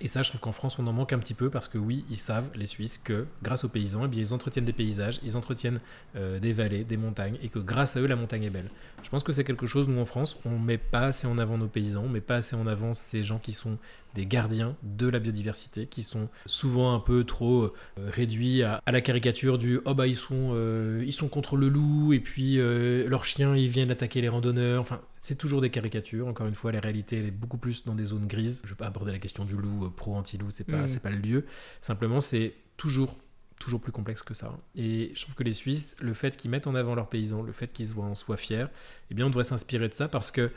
Et 0.00 0.08
ça, 0.08 0.22
je 0.22 0.28
trouve 0.28 0.40
qu'en 0.40 0.52
France, 0.52 0.78
on 0.78 0.86
en 0.86 0.92
manque 0.92 1.12
un 1.12 1.18
petit 1.18 1.34
peu 1.34 1.50
parce 1.50 1.68
que 1.68 1.78
oui, 1.78 2.04
ils 2.10 2.16
savent, 2.16 2.50
les 2.54 2.66
Suisses, 2.66 2.98
que 3.02 3.26
grâce 3.42 3.64
aux 3.64 3.68
paysans, 3.68 4.08
eh 4.10 4.16
ils 4.16 4.34
entretiennent 4.34 4.64
des 4.64 4.72
paysages, 4.72 5.20
ils 5.22 5.36
entretiennent 5.36 5.80
euh, 6.16 6.38
des 6.38 6.52
vallées, 6.52 6.84
des 6.84 6.96
montagnes, 6.96 7.38
et 7.42 7.48
que 7.48 7.58
grâce 7.58 7.96
à 7.96 8.00
eux, 8.00 8.06
la 8.06 8.16
montagne 8.16 8.44
est 8.44 8.50
belle. 8.50 8.70
Je 9.02 9.08
pense 9.08 9.22
que 9.22 9.32
c'est 9.32 9.44
quelque 9.44 9.66
chose, 9.66 9.88
nous 9.88 10.00
en 10.00 10.04
France, 10.04 10.38
on 10.44 10.58
met 10.58 10.78
pas 10.78 11.06
assez 11.06 11.26
en 11.26 11.38
avant 11.38 11.58
nos 11.58 11.68
paysans, 11.68 12.02
on 12.04 12.08
met 12.08 12.20
pas 12.20 12.36
assez 12.36 12.56
en 12.56 12.66
avant 12.66 12.94
ces 12.94 13.22
gens 13.22 13.38
qui 13.38 13.52
sont 13.52 13.78
des 14.14 14.26
gardiens 14.26 14.74
de 14.82 15.08
la 15.08 15.18
biodiversité, 15.18 15.86
qui 15.86 16.02
sont 16.02 16.28
souvent 16.46 16.94
un 16.94 17.00
peu 17.00 17.24
trop 17.24 17.64
euh, 17.64 17.70
réduits 17.98 18.62
à, 18.62 18.80
la 18.86 19.00
caricature 19.00 19.58
du 19.58 19.80
oh 19.84 19.94
bah 19.94 20.06
ils 20.06 20.16
sont, 20.16 20.52
euh, 20.54 21.02
ils 21.06 21.12
sont 21.12 21.28
contre 21.28 21.56
le 21.56 21.68
loup, 21.68 22.12
et 22.12 22.20
puis 22.20 22.56
leurs 22.56 23.24
chiens 23.24 23.54
ils 23.54 23.68
viennent 23.68 23.90
attaquer 23.90 24.20
les 24.20 24.28
randonneurs. 24.28 24.80
Enfin, 24.80 25.00
c'est 25.26 25.34
toujours 25.34 25.60
des 25.60 25.70
caricatures. 25.70 26.28
Encore 26.28 26.46
une 26.46 26.54
fois, 26.54 26.70
la 26.70 26.78
réalité 26.78 27.18
elle 27.18 27.26
est 27.26 27.30
beaucoup 27.32 27.58
plus 27.58 27.84
dans 27.84 27.96
des 27.96 28.04
zones 28.04 28.28
grises. 28.28 28.60
Je 28.62 28.68
vais 28.68 28.76
pas 28.76 28.86
aborder 28.86 29.10
la 29.10 29.18
question 29.18 29.44
du 29.44 29.56
loup, 29.56 29.86
euh, 29.86 29.90
pro-anti-loup, 29.90 30.50
c'est 30.50 30.62
pas, 30.62 30.86
Mm. 30.86 30.98
pas 31.00 31.10
le 31.10 31.16
lieu. 31.16 31.46
Simplement, 31.80 32.20
c'est 32.20 32.54
toujours 32.76 33.16
toujours 33.58 33.80
plus 33.80 33.90
complexe 33.90 34.22
que 34.22 34.34
ça. 34.34 34.56
Et 34.76 35.12
je 35.16 35.22
trouve 35.22 35.34
que 35.34 35.42
les 35.42 35.52
Suisses, 35.54 35.96
le 35.98 36.12
fait 36.14 36.36
qu'ils 36.36 36.50
mettent 36.50 36.68
en 36.68 36.74
avant 36.76 36.94
leurs 36.94 37.08
paysans, 37.08 37.42
le 37.42 37.50
fait 37.52 37.72
qu'ils 37.72 37.98
en 37.98 38.14
soient 38.14 38.36
fiers, 38.36 38.66
eh 39.10 39.14
bien 39.14 39.24
on 39.26 39.30
devrait 39.30 39.44
s'inspirer 39.44 39.88
de 39.88 39.94
ça 39.94 40.06
parce 40.08 40.30
que, 40.30 40.52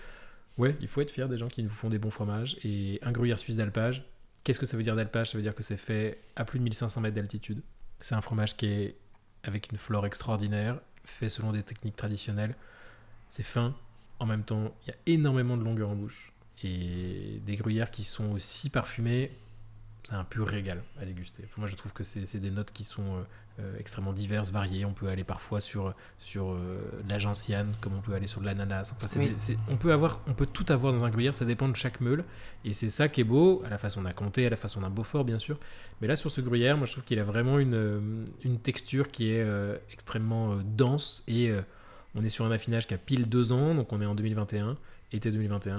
ouais, 0.60 0.76
il 0.82 0.88
faut 0.90 1.00
être 1.02 1.10
fier 1.10 1.28
des 1.30 1.38
gens 1.38 1.48
qui 1.48 1.64
nous 1.64 1.70
font 1.70 1.90
des 1.90 1.98
bons 1.98 2.12
fromages. 2.12 2.58
Et 2.64 3.00
un 3.02 3.12
gruyère 3.14 3.40
suisse 3.40 3.56
d'alpage, 3.56 4.06
qu'est-ce 4.44 4.60
que 4.60 4.66
ça 4.68 4.76
veut 4.78 4.84
dire 4.84 4.96
d'alpage? 4.98 5.32
Ça 5.32 5.38
veut 5.38 5.42
dire 5.42 5.56
que 5.56 5.64
c'est 5.64 5.78
fait 5.78 6.20
à 6.36 6.46
plus 6.46 6.60
de 6.60 6.64
1500 6.66 7.02
mètres 7.02 7.16
d'altitude. 7.16 7.62
C'est 8.02 8.14
un 8.16 8.22
fromage 8.22 8.56
qui 8.58 8.66
est 8.68 8.96
avec 9.44 9.72
une 9.72 9.78
flore 9.78 10.06
extraordinaire, 10.06 10.80
fait 11.06 11.30
selon 11.30 11.54
des 11.54 11.64
techniques 11.64 11.96
traditionnelles. 11.96 12.54
C'est 13.30 13.44
fin, 13.44 13.76
en 14.20 14.26
même 14.26 14.44
temps, 14.44 14.76
il 14.86 14.90
y 14.90 14.92
a 14.94 14.98
énormément 15.08 15.58
de 15.58 15.64
longueur 15.64 15.90
en 15.90 15.96
bouche. 15.96 16.32
Et 16.64 17.42
des 17.46 17.56
gruyères 17.56 17.90
qui 17.92 18.04
sont 18.04 18.32
aussi 18.32 18.70
parfumées, 18.70 19.32
c'est 20.04 20.14
un 20.16 20.24
pur 20.24 20.48
régal 20.48 20.84
à 21.02 21.06
déguster. 21.06 21.44
Enfin, 21.46 21.56
moi, 21.62 21.68
je 21.70 21.76
trouve 21.76 21.94
que 21.94 22.04
c'est 22.04 22.40
des 22.40 22.52
notes 22.52 22.72
qui 22.72 22.84
sont 22.84 23.04
euh, 23.18 23.22
euh, 23.60 23.78
extrêmement 23.80 24.12
diverses, 24.14 24.50
variées. 24.52 24.84
On 24.86 24.94
peut 24.94 25.08
aller 25.08 25.24
parfois 25.26 25.62
sur, 25.62 25.94
sur 26.18 26.52
euh, 26.52 26.80
de 27.04 27.10
la 27.10 27.20
gentiane, 27.20 27.74
comme 27.82 27.94
on 27.96 28.02
peut 28.02 28.14
aller 28.14 28.28
sur 28.28 28.40
de 28.42 28.46
l'ananas. 28.46 28.92
Enfin, 28.96 29.08
c'est 29.08 29.20
Oui. 29.20 29.30
des- 29.30 29.36
c'est- 29.40 29.58
on, 29.72 29.76
peut 29.78 29.92
avoir, 29.94 30.22
on 30.28 30.34
peut 30.34 30.46
tout 30.46 30.66
avoir 30.70 30.92
dans 30.94 31.06
un 31.06 31.10
gruyère, 31.10 31.36
ça 31.36 31.46
dépend 31.46 31.68
de 31.70 31.76
chaque 31.76 32.02
meule. 32.02 32.24
Et 32.66 32.74
c'est 32.74 32.90
ça 32.90 33.08
qui 33.10 33.22
est 33.22 33.26
beau, 33.26 33.62
à 33.66 33.70
la 33.70 33.78
façon 33.78 34.02
d'un 34.02 34.14
comté, 34.14 34.46
à 34.46 34.50
la 34.50 34.56
façon 34.58 34.82
d'un 34.82 34.90
beaufort, 34.90 35.24
bien 35.26 35.38
sûr. 35.38 35.58
Mais 36.02 36.08
là, 36.08 36.16
sur 36.18 36.32
ce 36.32 36.42
gruyère, 36.42 36.76
moi, 36.78 36.86
je 36.88 36.92
trouve 36.94 37.04
qu'il 37.06 37.20
a 37.20 37.24
vraiment 37.26 37.60
une, 37.60 37.74
euh, 37.76 38.26
une 38.44 38.60
texture 38.60 39.12
qui 39.12 39.32
est 39.32 39.44
euh, 39.44 39.78
extrêmement 39.94 40.58
dense. 40.64 41.24
Et 41.28 41.52
on 42.16 42.24
est 42.24 42.30
sur 42.30 42.46
un 42.46 42.52
affinage 42.52 42.88
qui 42.88 42.94
a 42.94 42.98
pile 42.98 43.30
deux 43.30 43.52
ans, 43.52 43.76
donc 43.76 43.92
on 43.94 44.02
est 44.02 44.06
en 44.06 44.16
2021, 44.16 44.78
été 45.12 45.32
2021. 45.32 45.78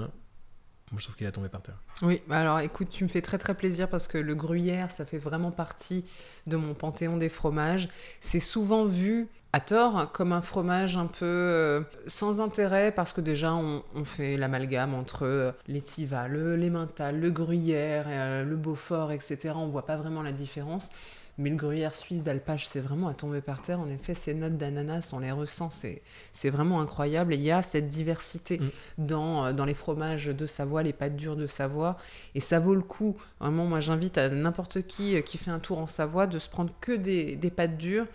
Moi, 0.91 0.99
je 0.99 1.05
trouve 1.05 1.15
qu'il 1.15 1.27
a 1.27 1.31
tombé 1.31 1.47
par 1.47 1.61
terre. 1.61 1.77
Oui, 2.01 2.21
bah 2.27 2.39
alors 2.39 2.59
écoute, 2.59 2.89
tu 2.89 3.05
me 3.05 3.09
fais 3.09 3.21
très 3.21 3.37
très 3.37 3.55
plaisir 3.55 3.87
parce 3.87 4.09
que 4.09 4.17
le 4.17 4.35
gruyère, 4.35 4.91
ça 4.91 5.05
fait 5.05 5.17
vraiment 5.17 5.51
partie 5.51 6.03
de 6.47 6.57
mon 6.57 6.73
panthéon 6.73 7.15
des 7.15 7.29
fromages. 7.29 7.87
C'est 8.19 8.41
souvent 8.41 8.83
vu 8.83 9.29
à 9.53 9.59
tort 9.59 10.11
comme 10.11 10.31
un 10.31 10.41
fromage 10.41 10.97
un 10.97 11.07
peu 11.07 11.25
euh, 11.25 11.81
sans 12.07 12.41
intérêt 12.41 12.91
parce 12.91 13.13
que 13.13 13.21
déjà 13.21 13.53
on, 13.53 13.83
fait 14.05 14.37
l'amalgame 14.37 14.93
entre 14.93 15.25
euh, 15.25 15.51
l'étiva, 15.67 16.27
le 16.27 16.55
l'emmental, 16.55 17.19
le 17.19 17.31
gruyère, 17.31 18.05
euh, 18.07 18.43
le 18.43 18.55
beaufort, 18.55 19.11
etc. 19.11 19.53
On 19.55 19.67
voit 19.67 19.85
pas 19.85 19.97
vraiment 19.97 20.23
la 20.23 20.31
différence. 20.31 20.89
Mais 21.37 21.49
le 21.49 21.55
gruyère 21.55 21.95
suisse 21.95 22.23
d'alpage, 22.23 22.67
c'est 22.67 22.81
vraiment 22.81 23.07
à 23.07 23.13
tomber 23.13 23.41
par 23.41 23.61
terre. 23.61 23.79
En 23.79 23.87
effet, 23.87 24.13
ces 24.13 24.33
notes 24.33 24.57
d'ananas, 24.57 25.11
on 25.13 25.19
les 25.19 25.31
ressent, 25.31 25.69
c'est 25.71 26.49
vraiment 26.49 26.81
incroyable. 26.81 27.33
Et 27.33 27.37
il 27.37 27.43
y 27.43 27.51
a 27.51 27.63
cette 27.63 27.87
diversité 27.87 28.59
Mm. 28.59 28.69
dans, 28.97 29.45
euh, 29.45 29.53
dans 29.53 29.65
les 29.65 29.73
fromages 29.73 30.27
de 30.27 30.45
Savoie, 30.45 30.83
les 30.83 30.93
pâtes 30.93 31.15
dures 31.15 31.35
de 31.35 31.47
Savoie. 31.47 31.97
Et 32.35 32.39
ça 32.39 32.59
vaut 32.59 32.75
le 32.75 32.81
coup. 32.81 33.15
Vraiment, 33.39 33.65
moi, 33.65 33.79
j'invite 33.79 34.17
à 34.17 34.29
n'importe 34.29 34.85
qui 34.85 35.15
euh, 35.15 35.21
qui 35.21 35.37
fait 35.37 35.51
un 35.51 35.59
tour 35.59 35.79
en 35.79 35.87
Savoie 35.87 36.27
de 36.27 36.37
se 36.37 36.49
prendre 36.49 36.71
que 36.81 36.91
des, 36.91 37.35
des 37.35 37.49
pâtes 37.49 37.77
dures, 37.77 38.05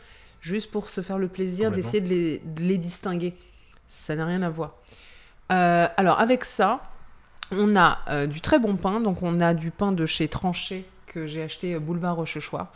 juste 0.41 0.71
pour 0.71 0.89
se 0.89 1.01
faire 1.01 1.19
le 1.19 1.29
plaisir 1.29 1.73
d'essayer 1.73 2.01
de 2.01 2.09
les, 2.09 2.39
de 2.39 2.63
les 2.63 2.79
distinguer. 2.79 3.35
Ça 3.89 4.15
n'a 4.15 4.27
rien 4.27 4.43
à 4.43 4.51
voir. 4.51 4.75
Euh, 5.53 5.87
alors, 5.97 6.21
avec 6.21 6.45
ça, 6.45 6.83
on 7.51 7.77
a 7.77 7.99
euh, 8.09 8.27
du 8.27 8.41
très 8.41 8.59
bon 8.59 8.77
pain. 8.77 9.01
Donc, 9.01 9.23
on 9.23 9.41
a 9.41 9.55
du 9.55 9.71
pain 9.71 9.93
de 9.93 10.05
chez 10.07 10.29
Tranché 10.29 10.85
que 11.07 11.27
j'ai 11.27 11.43
acheté 11.43 11.79
boulevard 11.79 12.17
Rochechouart, 12.17 12.71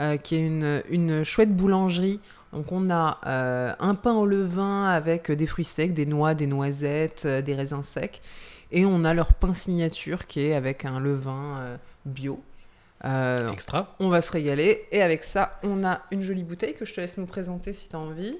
euh, 0.00 0.16
qui 0.16 0.34
est 0.36 0.46
une, 0.46 0.82
une 0.90 1.24
chouette 1.24 1.54
boulangerie. 1.54 2.18
Donc, 2.52 2.72
on 2.72 2.90
a 2.90 3.20
euh, 3.26 3.72
un 3.78 3.94
pain 3.94 4.14
au 4.14 4.26
levain 4.26 4.88
avec 4.88 5.30
des 5.30 5.46
fruits 5.46 5.64
secs, 5.64 5.92
des 5.92 6.06
noix, 6.06 6.34
des 6.34 6.46
noisettes, 6.46 7.22
euh, 7.26 7.42
des 7.42 7.54
raisins 7.54 7.82
secs. 7.82 8.20
Et 8.72 8.84
on 8.84 9.04
a 9.04 9.14
leur 9.14 9.34
pain 9.34 9.52
signature 9.52 10.26
qui 10.26 10.40
est 10.46 10.54
avec 10.54 10.84
un 10.84 11.00
levain 11.00 11.58
euh, 11.58 11.76
bio. 12.04 12.42
Euh, 13.04 13.50
Extra. 13.50 13.94
on 13.98 14.08
va 14.08 14.20
se 14.20 14.30
régaler. 14.32 14.86
Et 14.92 15.02
avec 15.02 15.22
ça, 15.24 15.58
on 15.62 15.84
a 15.84 16.02
une 16.10 16.22
jolie 16.22 16.44
bouteille 16.44 16.74
que 16.74 16.84
je 16.84 16.94
te 16.94 17.00
laisse 17.00 17.18
nous 17.18 17.26
présenter 17.26 17.72
si 17.72 17.88
tu 17.88 17.96
as 17.96 17.98
envie. 17.98 18.36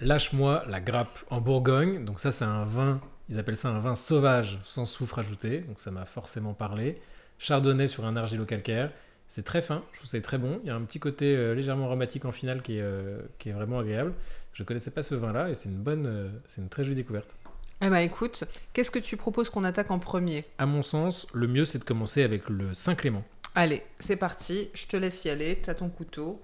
Lâche-moi 0.00 0.64
la 0.66 0.80
grappe 0.80 1.18
en 1.30 1.40
Bourgogne. 1.40 2.04
Donc 2.04 2.18
ça, 2.18 2.32
c'est 2.32 2.44
un 2.44 2.64
vin, 2.64 3.00
ils 3.28 3.38
appellent 3.38 3.56
ça 3.56 3.68
un 3.68 3.78
vin 3.78 3.94
sauvage 3.94 4.58
sans 4.64 4.84
soufre 4.84 5.18
ajouté. 5.18 5.60
Donc 5.60 5.80
ça 5.80 5.90
m'a 5.90 6.06
forcément 6.06 6.54
parlé. 6.54 7.00
Chardonnay 7.38 7.88
sur 7.88 8.04
un 8.04 8.16
argilo-calcaire. 8.16 8.90
C'est 9.34 9.44
très 9.44 9.62
fin, 9.62 9.82
je 9.92 9.96
trouve 9.96 10.10
c'est 10.10 10.20
très 10.20 10.36
bon. 10.36 10.60
Il 10.62 10.66
y 10.66 10.70
a 10.70 10.74
un 10.74 10.82
petit 10.82 11.00
côté 11.00 11.34
euh, 11.34 11.54
légèrement 11.54 11.86
aromatique 11.86 12.26
en 12.26 12.32
finale 12.32 12.60
qui 12.60 12.76
est, 12.76 12.82
euh, 12.82 13.18
qui 13.38 13.48
est 13.48 13.52
vraiment 13.52 13.78
agréable. 13.78 14.12
Je 14.52 14.62
connaissais 14.62 14.90
pas 14.90 15.02
ce 15.02 15.14
vin-là 15.14 15.48
et 15.48 15.54
c'est 15.54 15.70
une 15.70 15.78
bonne, 15.78 16.04
euh, 16.06 16.28
c'est 16.46 16.60
une 16.60 16.68
très 16.68 16.84
jolie 16.84 16.96
découverte. 16.96 17.38
Eh 17.80 17.88
ben 17.88 17.96
écoute, 18.00 18.44
qu'est-ce 18.74 18.90
que 18.90 18.98
tu 18.98 19.16
proposes 19.16 19.48
qu'on 19.48 19.64
attaque 19.64 19.90
en 19.90 19.98
premier? 19.98 20.44
À 20.58 20.66
mon 20.66 20.82
sens, 20.82 21.26
le 21.32 21.48
mieux 21.48 21.64
c'est 21.64 21.78
de 21.78 21.84
commencer 21.84 22.22
avec 22.22 22.50
le 22.50 22.74
Saint-Clément. 22.74 23.24
Allez, 23.54 23.82
c'est 23.98 24.16
parti, 24.16 24.68
je 24.74 24.86
te 24.86 24.98
laisse 24.98 25.24
y 25.24 25.30
aller, 25.30 25.58
t'as 25.62 25.72
ton 25.72 25.88
couteau. 25.88 26.42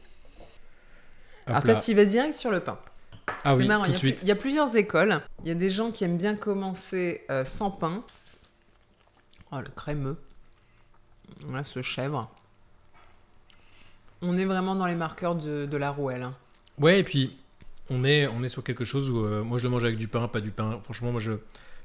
Hop 1.46 1.56
Alors 1.66 1.82
tu 1.82 1.90
y 1.90 1.94
vas 1.94 2.06
direct 2.06 2.32
sur 2.32 2.50
le 2.50 2.60
pain. 2.60 2.78
ah 3.44 3.50
c'est 3.50 3.58
oui, 3.58 3.66
marrant, 3.66 3.84
tout 3.84 3.90
il 3.90 3.92
y, 3.92 3.96
a 3.96 3.98
suite. 3.98 4.22
il 4.22 4.28
y 4.28 4.32
a 4.32 4.36
plusieurs 4.36 4.76
écoles. 4.78 5.20
Il 5.42 5.48
y 5.48 5.50
a 5.50 5.54
des 5.54 5.68
gens 5.68 5.90
qui 5.90 6.04
aiment 6.04 6.16
bien 6.16 6.36
commencer 6.36 7.26
sans 7.44 7.70
pain. 7.70 8.02
Oh, 9.52 9.58
le 9.60 9.68
crémeux. 9.76 10.16
Là, 11.52 11.64
ce 11.64 11.82
chèvre. 11.82 12.30
On 14.22 14.36
est 14.36 14.44
vraiment 14.44 14.74
dans 14.74 14.86
les 14.86 14.94
marqueurs 14.94 15.36
de, 15.36 15.76
la 15.76 15.90
rouelle. 15.90 16.22
hein. 16.22 16.34
Ouais, 16.78 17.00
et 17.00 17.04
puis 17.04 17.36
on 17.90 18.04
est, 18.04 18.26
on 18.26 18.42
est 18.42 18.48
sur 18.48 18.62
quelque 18.62 18.84
chose 18.84 19.10
où 19.10 19.24
euh, 19.24 19.42
moi 19.42 19.58
je 19.58 19.64
le 19.64 19.70
mange 19.70 19.84
avec 19.84 19.96
du 19.96 20.08
pain, 20.08 20.28
pas 20.28 20.40
du 20.40 20.50
pain. 20.50 20.78
Franchement, 20.82 21.12
moi 21.12 21.20
je 21.20 21.32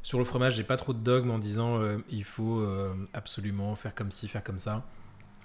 sur 0.01 0.19
le 0.19 0.25
fromage, 0.25 0.55
j'ai 0.55 0.63
pas 0.63 0.75
trop 0.75 0.91
de 0.91 0.99
dogme 0.99 1.31
en 1.31 1.39
disant 1.39 1.79
euh, 1.79 1.97
il 2.09 2.25
faut 2.25 2.59
euh, 2.59 2.93
absolument 3.13 3.73
faire 3.75 3.95
comme 3.95 4.11
ci, 4.11 4.27
faire 4.27 4.43
comme 4.43 4.59
ça, 4.59 4.83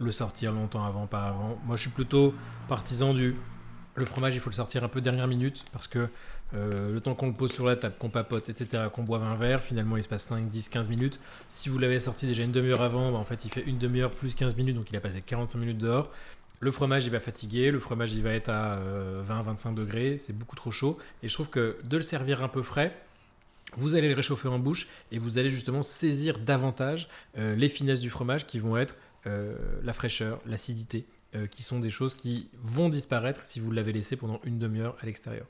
le 0.01 0.11
sortir 0.11 0.53
longtemps 0.53 0.85
avant, 0.85 1.07
pas 1.07 1.23
avant. 1.23 1.59
Moi 1.65 1.77
je 1.77 1.83
suis 1.83 1.91
plutôt 1.91 2.35
partisan 2.69 3.15
du 3.15 3.37
le 3.95 4.05
fromage, 4.05 4.35
il 4.35 4.41
faut 4.41 4.51
le 4.51 4.55
sortir 4.55 4.85
un 4.85 4.89
peu 4.89 5.01
dernière 5.01 5.27
minute 5.27 5.65
parce 5.73 5.89
que 5.89 6.09
le 6.53 6.99
temps 7.01 7.15
qu'on 7.15 7.27
le 7.27 7.33
pose 7.35 7.53
sur 7.53 7.67
la 7.67 7.75
table, 7.75 7.97
qu'on 7.99 8.11
papote, 8.11 8.49
etc., 8.49 8.85
qu'on 8.93 9.03
boive 9.03 9.25
un 9.25 9.35
verre, 9.35 9.61
finalement 9.61 9.97
il 9.97 10.05
se 10.05 10.09
passe 10.09 10.23
5, 10.23 10.47
10, 10.47 10.69
15 10.69 10.89
minutes. 10.89 11.19
Si 11.49 11.69
vous 11.69 11.79
l'avez 11.79 11.99
sorti 11.99 12.27
déjà 12.27 12.45
une 12.45 12.53
demi-heure 12.53 12.81
avant, 12.81 13.11
bah, 13.11 13.19
en 13.19 13.25
fait 13.25 13.45
il 13.45 13.51
fait 13.51 13.63
une 13.63 13.77
demi-heure 13.77 14.13
plus 14.13 14.37
15 14.37 14.55
minutes, 14.55 14.77
donc 14.77 14.89
il 14.91 14.97
a 14.97 15.01
passé 15.01 15.21
45 15.21 15.59
minutes 15.59 15.79
dehors. 15.79 16.11
Le 16.61 16.71
fromage, 16.71 17.07
il 17.07 17.11
va 17.11 17.21
fatiguer, 17.21 17.71
le 17.71 17.79
fromage, 17.79 18.15
il 18.15 18.23
va 18.23 18.33
être 18.33 18.49
à 18.49 18.79
20-25 19.23 19.75
degrés, 19.75 20.19
c'est 20.19 20.33
beaucoup 20.37 20.57
trop 20.57 20.71
chaud. 20.73 20.99
Et 21.23 21.29
je 21.29 21.35
trouve 21.35 21.51
que 21.51 21.77
de 21.85 21.97
le 21.97 22.03
servir 22.03 22.43
un 22.43 22.49
peu 22.49 22.63
frais, 22.63 22.97
vous 23.77 23.95
allez 23.95 24.09
le 24.09 24.15
réchauffer 24.15 24.49
en 24.49 24.59
bouche 24.59 24.89
et 25.13 25.19
vous 25.19 25.39
allez 25.39 25.51
justement 25.51 25.83
saisir 25.83 26.39
davantage 26.39 27.07
euh, 27.37 27.55
les 27.55 27.69
finesses 27.69 28.01
du 28.01 28.11
fromage 28.11 28.47
qui 28.47 28.59
vont 28.59 28.77
être 28.77 28.97
euh, 29.27 29.57
la 29.85 29.93
fraîcheur, 29.93 30.41
l'acidité, 30.47 31.05
euh, 31.37 31.47
qui 31.47 31.63
sont 31.63 31.79
des 31.79 31.91
choses 31.91 32.15
qui 32.15 32.49
vont 32.63 32.89
disparaître 32.89 33.41
si 33.45 33.61
vous 33.61 33.71
l'avez 33.71 33.93
laissé 33.93 34.17
pendant 34.17 34.41
une 34.45 34.59
demi-heure 34.59 34.97
à 35.03 35.07
l'extérieur. 35.07 35.47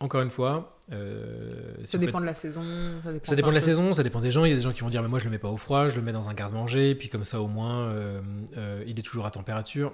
Encore 0.00 0.22
une 0.22 0.30
fois, 0.30 0.78
euh, 0.92 1.52
si 1.80 1.86
Ça 1.86 1.98
faites- 1.98 2.06
dépend 2.06 2.20
de 2.20 2.24
la 2.26 2.34
saison. 2.34 2.62
Ça 3.04 3.12
dépend, 3.12 3.24
ça 3.26 3.36
dépend 3.36 3.48
de 3.50 3.54
la 3.54 3.60
saison, 3.60 3.92
ça 3.92 4.02
dépend 4.02 4.20
des 4.20 4.30
gens. 4.30 4.44
Il 4.44 4.50
y 4.50 4.52
a 4.52 4.56
des 4.56 4.62
gens 4.62 4.72
qui 4.72 4.80
vont 4.80 4.88
dire 4.90 5.02
mais 5.02 5.08
moi 5.08 5.18
je 5.18 5.24
le 5.26 5.30
mets 5.30 5.38
pas 5.38 5.48
au 5.50 5.56
froid, 5.58 5.88
je 5.88 5.96
le 5.96 6.02
mets 6.02 6.12
dans 6.12 6.28
un 6.28 6.34
garde-manger, 6.34 6.94
puis 6.96 7.08
comme 7.08 7.24
ça 7.24 7.40
au 7.40 7.46
moins 7.48 7.82
euh, 7.88 8.20
euh, 8.56 8.82
il 8.86 8.98
est 8.98 9.02
toujours 9.02 9.26
à 9.26 9.30
température. 9.30 9.92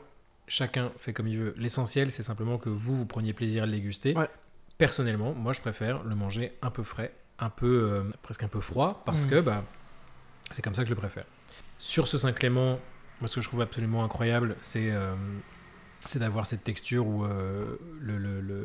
Chacun 0.48 0.92
fait 0.96 1.12
comme 1.12 1.26
il 1.26 1.38
veut. 1.38 1.54
L'essentiel 1.56 2.10
c'est 2.10 2.22
simplement 2.22 2.58
que 2.58 2.68
vous 2.68 2.96
vous 2.96 3.06
preniez 3.06 3.32
plaisir 3.32 3.64
à 3.64 3.66
le 3.66 3.72
déguster. 3.72 4.14
Ouais. 4.16 4.28
personnellement, 4.78 5.34
moi 5.34 5.52
je 5.52 5.60
préfère 5.60 6.02
le 6.04 6.14
manger 6.14 6.52
un 6.62 6.70
peu 6.70 6.82
frais, 6.82 7.14
un 7.38 7.50
peu 7.50 7.90
euh, 7.90 8.04
presque 8.22 8.42
un 8.42 8.48
peu 8.48 8.60
froid, 8.60 9.02
parce 9.04 9.26
mm. 9.26 9.30
que 9.30 9.40
bah, 9.40 9.64
c'est 10.50 10.62
comme 10.62 10.74
ça 10.74 10.82
que 10.82 10.88
je 10.88 10.94
le 10.94 11.00
préfère. 11.00 11.24
Sur 11.78 12.08
ce 12.08 12.18
Saint-Clément, 12.18 12.78
moi 13.20 13.28
ce 13.28 13.36
que 13.36 13.40
je 13.40 13.48
trouve 13.48 13.60
absolument 13.60 14.04
incroyable, 14.04 14.56
c'est 14.60 14.90
euh, 14.92 15.14
c'est 16.04 16.18
d'avoir 16.18 16.46
cette 16.46 16.62
texture 16.62 17.06
où 17.06 17.24
euh, 17.24 17.76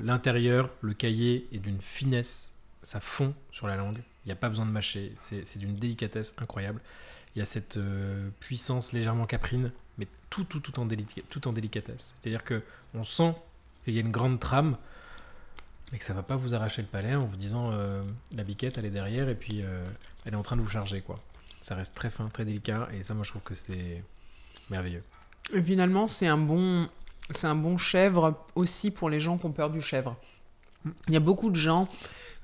l'intérieur, 0.04 0.70
le, 0.82 0.90
le, 0.90 0.94
cahier 0.94 1.48
est 1.52 1.58
d'une 1.58 1.82
finesse, 1.82 2.54
ça 2.84 3.00
fond 3.00 3.34
sur 3.52 3.68
la 3.68 3.76
langue, 3.76 3.98
il 4.26 4.28
n'y 4.28 4.32
a 4.32 4.36
pas 4.36 4.50
besoin 4.50 4.66
de 4.66 4.72
mâcher, 4.72 5.16
c'est 5.18 5.58
d'une 5.58 5.76
délicatesse 5.76 6.36
incroyable. 6.38 6.82
Il 7.36 7.40
y 7.40 7.42
a 7.42 7.46
cette 7.46 7.80
puissance 8.40 8.92
légèrement 8.92 9.26
caprine, 9.26 9.72
mais 9.98 10.08
tout, 10.30 10.44
tout, 10.44 10.60
tout, 10.60 10.80
en, 10.80 10.88
tout 11.30 11.48
en 11.48 11.54
délicatesse. 11.54 12.14
C'est-à-dire 12.20 12.44
que 12.44 12.62
on 12.94 13.04
sent 13.04 13.34
qu'il 13.84 13.94
y 13.94 13.98
a 13.98 14.02
une 14.02 14.12
grande 14.12 14.40
trame, 14.40 14.78
mais 15.92 15.98
que 15.98 16.04
ça 16.04 16.14
va 16.14 16.24
pas 16.24 16.36
vous 16.36 16.54
arracher 16.54 16.82
le 16.82 16.88
palais 16.88 17.16
en 17.16 17.26
vous 17.26 17.36
disant 17.36 17.72
euh, 17.72 18.04
la 18.34 18.44
biquette 18.44 18.78
elle 18.78 18.86
est 18.86 18.92
derrière 18.92 19.30
et 19.30 19.36
puis 19.36 19.62
euh, 19.62 19.84
elle 20.26 20.34
est 20.34 20.38
en 20.38 20.44
train 20.44 20.56
de 20.56 20.62
vous 20.62 20.70
charger 20.70 21.02
quoi. 21.02 21.20
Ça 21.62 21.76
reste 21.76 21.94
très 21.94 22.10
fin, 22.10 22.28
très 22.30 22.46
délicat 22.46 22.88
et 22.94 23.04
ça 23.04 23.14
moi 23.14 23.24
je 23.24 23.30
trouve 23.30 23.44
que 23.44 23.56
c'est 23.56 24.04
merveilleux. 24.70 25.04
Et 25.54 25.64
finalement 25.64 26.08
c'est 26.08 26.28
un 26.28 26.38
bon 26.38 26.88
c'est 27.30 27.48
un 27.48 27.56
bon 27.56 27.78
chèvre 27.78 28.46
aussi 28.56 28.92
pour 28.92 29.10
les 29.10 29.20
gens 29.20 29.38
qui 29.38 29.46
ont 29.46 29.52
peur 29.52 29.70
du 29.70 29.82
chèvre. 29.82 30.16
Il 31.08 31.14
y 31.14 31.18
a 31.18 31.22
beaucoup 31.22 31.50
de 31.50 31.56
gens 31.56 31.88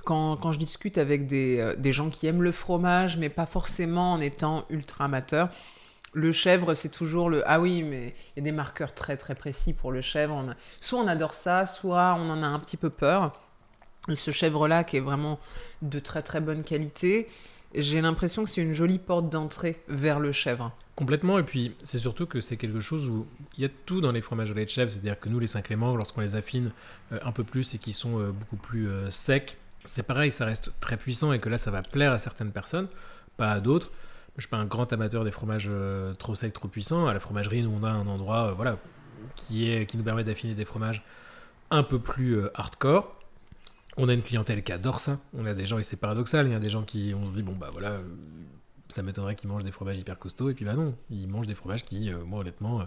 quand, 0.07 0.53
je 0.53 0.57
discute 0.57 0.97
avec 0.97 1.27
des, 1.27 1.59
euh, 1.59 1.75
des, 1.75 1.91
gens 1.91 2.09
qui 2.09 2.27
aiment 2.27 2.41
le 2.41 2.53
fromage 2.53 3.17
mais 3.17 3.27
pas 3.27 3.45
forcément 3.45 4.13
en 4.13 4.21
étant 4.21 4.63
ultra 4.69 5.05
amateur. 5.05 5.49
Le 6.13 6.31
chèvre, 6.31 6.73
c'est 6.73 6.89
toujours 6.89 7.29
le 7.29 7.43
ah 7.45 7.59
oui, 7.59 7.83
mais 7.83 8.15
il 8.35 8.39
y 8.39 8.39
a 8.39 8.43
des 8.43 8.53
marqueurs 8.53 8.93
très 8.93 9.17
très 9.17 9.35
précis 9.35 9.73
pour 9.73 9.91
le 9.91 9.99
chèvre. 9.99 10.55
Soit 10.79 10.99
on 10.99 11.07
adore 11.07 11.33
ça, 11.33 11.65
soit 11.65 12.15
on 12.17 12.29
en 12.29 12.41
a 12.41 12.47
un 12.47 12.59
petit 12.59 12.77
peu 12.77 12.89
peur. 12.89 13.37
Ce 14.15 14.31
chèvre-là, 14.31 14.85
qui 14.85 14.95
est 14.95 15.01
vraiment 15.01 15.39
de 15.81 15.99
très 15.99 16.21
très 16.21 16.39
bonne 16.39 16.63
qualité, 16.63 17.27
j'ai 17.75 17.99
l'impression 17.99 18.45
que 18.45 18.49
c'est 18.49 18.61
une 18.61 18.73
jolie 18.73 18.99
porte 18.99 19.29
d'entrée 19.29 19.83
vers 19.89 20.21
le 20.21 20.31
chèvre. 20.31 20.71
Complètement, 20.95 21.37
et 21.37 21.43
puis 21.43 21.75
c'est 21.83 21.99
surtout 21.99 22.25
que 22.25 22.39
c'est 22.39 22.55
quelque 22.55 22.79
chose 22.79 23.09
où 23.09 23.27
il 23.57 23.63
y 23.63 23.65
a 23.65 23.69
tout 23.85 23.99
dans 23.99 24.13
les 24.13 24.21
fromages 24.21 24.49
au 24.49 24.53
lait 24.53 24.63
de 24.63 24.69
chèvre, 24.69 24.89
c'est-à-dire 24.89 25.19
que 25.19 25.27
nous, 25.27 25.39
les 25.39 25.47
Saint-Clément, 25.47 25.97
lorsqu'on 25.97 26.21
les 26.21 26.37
affine 26.37 26.71
euh, 27.11 27.19
un 27.21 27.33
peu 27.33 27.43
plus 27.43 27.75
et 27.75 27.77
qu'ils 27.77 27.93
sont 27.93 28.19
euh, 28.19 28.31
beaucoup 28.31 28.55
plus 28.55 28.89
secs, 29.09 29.57
c'est 29.87 30.03
pareil, 30.03 30.31
ça 30.31 30.45
reste 30.45 30.71
très 30.79 30.97
puissant 30.97 31.33
et 31.33 31.39
que 31.39 31.49
là, 31.49 31.57
ça 31.57 31.71
va 31.71 31.81
plaire 31.81 32.11
à 32.11 32.17
certaines 32.19 32.51
personnes, 32.51 32.87
pas 33.37 33.51
à 33.51 33.59
d'autres. 33.59 33.91
Je 34.37 34.43
suis 34.43 34.49
pas 34.49 34.57
un 34.57 34.65
grand 34.65 34.93
amateur 34.93 35.23
des 35.23 35.31
fromages 35.31 35.69
trop 36.19 36.35
secs, 36.35 36.53
trop 36.53 36.67
puissants. 36.67 37.07
À 37.07 37.13
la 37.13 37.19
fromagerie, 37.19 37.63
nous, 37.63 37.71
on 37.71 37.83
a 37.83 37.89
un 37.89 38.07
endroit 38.07 38.51
voilà, 38.51 38.77
qui, 39.35 39.71
est, 39.71 39.87
qui 39.87 39.97
nous 39.97 40.03
permet 40.03 40.23
d'affiner 40.23 40.53
des 40.53 40.65
fromages 40.65 41.03
un 41.71 41.81
peu 41.81 41.97
plus 41.97 42.41
hardcore. 42.53 43.17
On 43.97 44.09
a 44.09 44.13
une 44.13 44.21
clientèle 44.21 44.63
qui 44.63 44.71
adore 44.71 44.99
ça. 44.99 45.19
On 45.33 45.45
a 45.45 45.55
des 45.55 45.65
gens, 45.65 45.79
et 45.79 45.83
c'est 45.83 45.97
paradoxal, 45.97 46.45
il 46.45 46.51
y 46.51 46.55
a 46.55 46.59
des 46.59 46.69
gens 46.69 46.83
qui, 46.83 47.13
on 47.15 47.25
se 47.25 47.33
dit, 47.33 47.41
bon, 47.41 47.53
bah 47.53 47.69
voilà, 47.71 47.93
euh, 47.93 48.03
ça 48.89 49.01
m'étonnerait 49.01 49.35
qu'ils 49.35 49.49
mangent 49.49 49.63
des 49.63 49.71
fromages 49.71 49.97
hyper 49.97 50.19
costauds, 50.19 50.49
et 50.49 50.53
puis 50.53 50.65
bah 50.65 50.75
non, 50.75 50.95
ils 51.09 51.27
mangent 51.27 51.47
des 51.47 51.55
fromages 51.55 51.83
qui, 51.83 52.13
euh, 52.13 52.23
moi 52.23 52.41
honnêtement, 52.41 52.81
euh, 52.81 52.83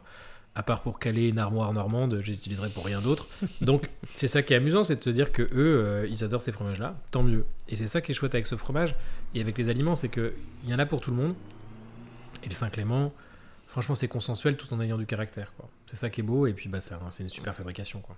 à 0.55 0.63
part 0.63 0.83
pour 0.83 0.99
caler 0.99 1.29
une 1.29 1.39
armoire 1.39 1.73
normande, 1.73 2.21
j'utiliserais 2.23 2.71
pour 2.71 2.85
rien 2.85 3.01
d'autre. 3.01 3.29
Donc 3.61 3.89
c'est 4.17 4.29
ça 4.29 4.43
qui 4.43 4.53
est 4.53 4.57
amusant, 4.57 4.83
c'est 4.83 4.97
de 4.97 5.05
se 5.05 5.11
dire 5.11 5.33
que 5.33 5.43
eux, 5.55 6.07
ils 6.11 6.25
adorent 6.25 6.43
ces 6.43 6.53
fromages-là, 6.53 6.97
tant 7.11 7.23
mieux. 7.23 7.45
Et 7.69 7.77
c'est 7.77 7.87
ça 7.87 8.01
qui 8.01 8.13
est 8.13 8.15
chouette 8.15 8.35
avec 8.35 8.47
ce 8.47 8.57
fromage 8.57 8.95
et 9.35 9.41
avec 9.41 9.57
les 9.59 9.69
aliments, 9.69 9.97
c'est 9.97 10.09
qu'il 10.09 10.33
y 10.67 10.75
en 10.75 10.79
a 10.79 10.87
pour 10.87 11.01
tout 11.01 11.11
le 11.11 11.17
monde. 11.17 11.35
Et 12.43 12.49
le 12.49 12.55
Saint-Clément, 12.55 13.13
franchement, 13.67 13.95
c'est 13.95 14.09
consensuel 14.09 14.57
tout 14.57 14.73
en 14.75 14.81
ayant 14.81 14.99
du 14.99 15.07
caractère. 15.07 15.53
C'est 15.87 15.97
ça 15.97 16.11
qui 16.11 16.21
est 16.21 16.25
beau, 16.25 16.47
et 16.47 16.53
puis 16.53 16.69
bah, 16.69 16.81
c'est 16.81 17.23
une 17.23 17.29
super 17.29 17.55
fabrication. 17.55 18.01
Quoi. 18.01 18.17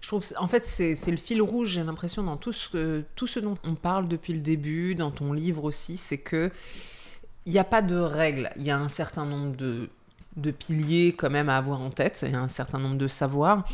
Je 0.00 0.06
trouve, 0.06 0.24
en 0.36 0.48
fait, 0.48 0.64
c'est 0.64 1.10
le 1.10 1.16
fil 1.16 1.40
rouge, 1.40 1.70
j'ai 1.70 1.82
l'impression, 1.82 2.22
dans 2.22 2.36
tout 2.36 2.52
ce, 2.52 3.02
tout 3.14 3.26
ce 3.26 3.40
dont 3.40 3.56
on 3.64 3.74
parle 3.74 4.08
depuis 4.08 4.34
le 4.34 4.40
début, 4.40 4.94
dans 4.94 5.10
ton 5.10 5.32
livre 5.32 5.64
aussi, 5.64 5.96
c'est 5.96 6.18
que 6.18 6.50
il 7.46 7.52
n'y 7.52 7.58
a 7.58 7.64
pas 7.64 7.82
de 7.82 7.96
règles. 7.96 8.50
Il 8.56 8.62
y 8.62 8.70
a 8.70 8.78
un 8.78 8.88
certain 8.88 9.26
nombre 9.26 9.54
de, 9.56 9.90
de 10.36 10.50
piliers 10.50 11.14
quand 11.16 11.30
même 11.30 11.48
à 11.48 11.56
avoir 11.56 11.80
en 11.80 11.90
tête, 11.90 12.24
a 12.32 12.36
un 12.36 12.48
certain 12.48 12.78
nombre 12.78 12.96
de 12.96 13.06
savoirs, 13.06 13.64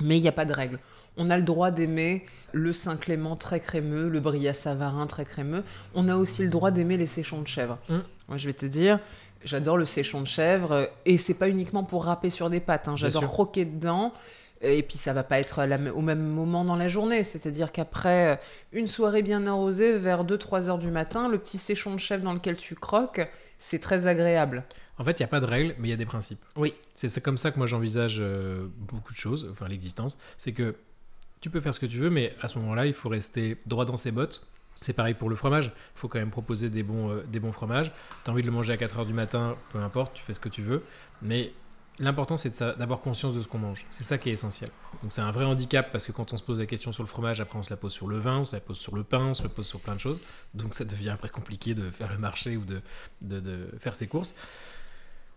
mais 0.00 0.18
il 0.18 0.22
n'y 0.22 0.28
a 0.28 0.32
pas 0.32 0.44
de 0.44 0.52
règles. 0.52 0.78
On 1.16 1.30
a 1.30 1.36
le 1.36 1.44
droit 1.44 1.70
d'aimer 1.70 2.26
le 2.52 2.72
Saint-Clément 2.72 3.36
très 3.36 3.60
crémeux, 3.60 4.08
le 4.08 4.20
Bria 4.20 4.52
Savarin 4.52 5.06
très 5.06 5.24
crémeux. 5.24 5.62
On 5.94 6.08
a 6.08 6.16
aussi 6.16 6.42
le 6.42 6.48
droit 6.48 6.70
d'aimer 6.70 6.96
les 6.96 7.06
séchons 7.06 7.40
de 7.40 7.46
chèvre. 7.46 7.78
Mmh. 7.88 7.98
Moi, 8.28 8.36
je 8.36 8.46
vais 8.46 8.52
te 8.52 8.66
dire, 8.66 8.98
j'adore 9.44 9.76
le 9.76 9.86
séchon 9.86 10.20
de 10.20 10.26
chèvre, 10.26 10.90
et 11.04 11.18
c'est 11.18 11.34
pas 11.34 11.48
uniquement 11.48 11.84
pour 11.84 12.04
râper 12.04 12.30
sur 12.30 12.50
des 12.50 12.60
pâtes. 12.60 12.88
Hein. 12.88 12.96
J'adore 12.96 13.26
croquer 13.26 13.64
dedans. 13.64 14.12
Et 14.62 14.82
puis 14.82 14.96
ça 14.96 15.12
va 15.12 15.24
pas 15.24 15.40
être 15.40 15.60
au 15.94 16.00
même 16.00 16.22
moment 16.22 16.64
dans 16.64 16.76
la 16.76 16.88
journée. 16.88 17.22
C'est-à-dire 17.22 17.70
qu'après 17.70 18.32
euh, 18.32 18.36
une 18.72 18.86
soirée 18.86 19.22
bien 19.22 19.46
arrosée, 19.46 19.98
vers 19.98 20.24
2-3 20.24 20.68
heures 20.68 20.78
du 20.78 20.90
matin, 20.90 21.28
le 21.28 21.36
petit 21.36 21.58
séchon 21.58 21.94
de 21.94 22.00
chef 22.00 22.22
dans 22.22 22.32
lequel 22.32 22.56
tu 22.56 22.74
croques, 22.74 23.20
c'est 23.58 23.78
très 23.78 24.06
agréable. 24.06 24.64
En 24.98 25.04
fait, 25.04 25.18
il 25.18 25.22
n'y 25.22 25.24
a 25.24 25.28
pas 25.28 25.40
de 25.40 25.46
règles, 25.46 25.74
mais 25.78 25.88
il 25.88 25.90
y 25.90 25.94
a 25.94 25.96
des 25.96 26.06
principes. 26.06 26.42
Oui. 26.56 26.74
C'est 26.94 27.22
comme 27.22 27.38
ça 27.38 27.50
que 27.50 27.58
moi 27.58 27.66
j'envisage 27.66 28.18
euh, 28.20 28.66
beaucoup 28.78 29.12
de 29.12 29.18
choses, 29.18 29.48
enfin 29.50 29.66
l'existence. 29.68 30.18
C'est 30.38 30.52
que 30.52 30.76
tu 31.40 31.50
peux 31.50 31.60
faire 31.60 31.74
ce 31.74 31.80
que 31.80 31.86
tu 31.86 31.98
veux, 31.98 32.10
mais 32.10 32.34
à 32.40 32.48
ce 32.48 32.58
moment-là, 32.58 32.86
il 32.86 32.94
faut 32.94 33.08
rester 33.08 33.58
droit 33.66 33.84
dans 33.84 33.96
ses 33.96 34.12
bottes. 34.12 34.46
C'est 34.80 34.92
pareil 34.92 35.14
pour 35.14 35.28
le 35.28 35.36
fromage. 35.36 35.66
Il 35.66 35.98
faut 35.98 36.08
quand 36.08 36.18
même 36.18 36.30
proposer 36.30 36.70
des 36.70 36.82
bons, 36.82 37.10
euh, 37.10 37.24
des 37.26 37.40
bons 37.40 37.52
fromages. 37.52 37.92
Tu 38.24 38.30
as 38.30 38.32
envie 38.32 38.42
de 38.42 38.46
le 38.46 38.52
manger 38.52 38.72
à 38.72 38.76
4 38.76 38.98
heures 38.98 39.06
du 39.06 39.14
matin, 39.14 39.56
peu 39.70 39.78
importe, 39.78 40.14
tu 40.14 40.22
fais 40.22 40.34
ce 40.34 40.40
que 40.40 40.48
tu 40.48 40.62
veux. 40.62 40.84
Mais 41.22 41.52
L'important, 42.00 42.36
c'est 42.36 42.60
d'avoir 42.76 42.98
conscience 43.00 43.36
de 43.36 43.42
ce 43.42 43.46
qu'on 43.46 43.58
mange. 43.58 43.86
C'est 43.92 44.02
ça 44.02 44.18
qui 44.18 44.28
est 44.28 44.32
essentiel. 44.32 44.70
Donc, 45.02 45.12
c'est 45.12 45.20
un 45.20 45.30
vrai 45.30 45.44
handicap 45.44 45.92
parce 45.92 46.04
que 46.06 46.12
quand 46.12 46.32
on 46.32 46.36
se 46.36 46.42
pose 46.42 46.58
la 46.58 46.66
question 46.66 46.90
sur 46.90 47.04
le 47.04 47.08
fromage, 47.08 47.40
après, 47.40 47.56
on 47.56 47.62
se 47.62 47.70
la 47.70 47.76
pose 47.76 47.92
sur 47.92 48.08
le 48.08 48.18
vin, 48.18 48.38
on 48.38 48.44
se 48.44 48.52
la 48.52 48.60
pose 48.60 48.78
sur 48.78 48.96
le 48.96 49.04
pain, 49.04 49.26
on 49.26 49.34
se 49.34 49.44
la 49.44 49.48
pose 49.48 49.66
sur 49.66 49.78
plein 49.78 49.94
de 49.94 50.00
choses. 50.00 50.18
Donc, 50.54 50.74
ça 50.74 50.84
devient 50.84 51.10
après 51.10 51.28
compliqué 51.28 51.74
de 51.74 51.88
faire 51.90 52.10
le 52.10 52.18
marché 52.18 52.56
ou 52.56 52.64
de, 52.64 52.82
de, 53.22 53.68
faire 53.78 53.94
ses 53.94 54.08
courses. 54.08 54.34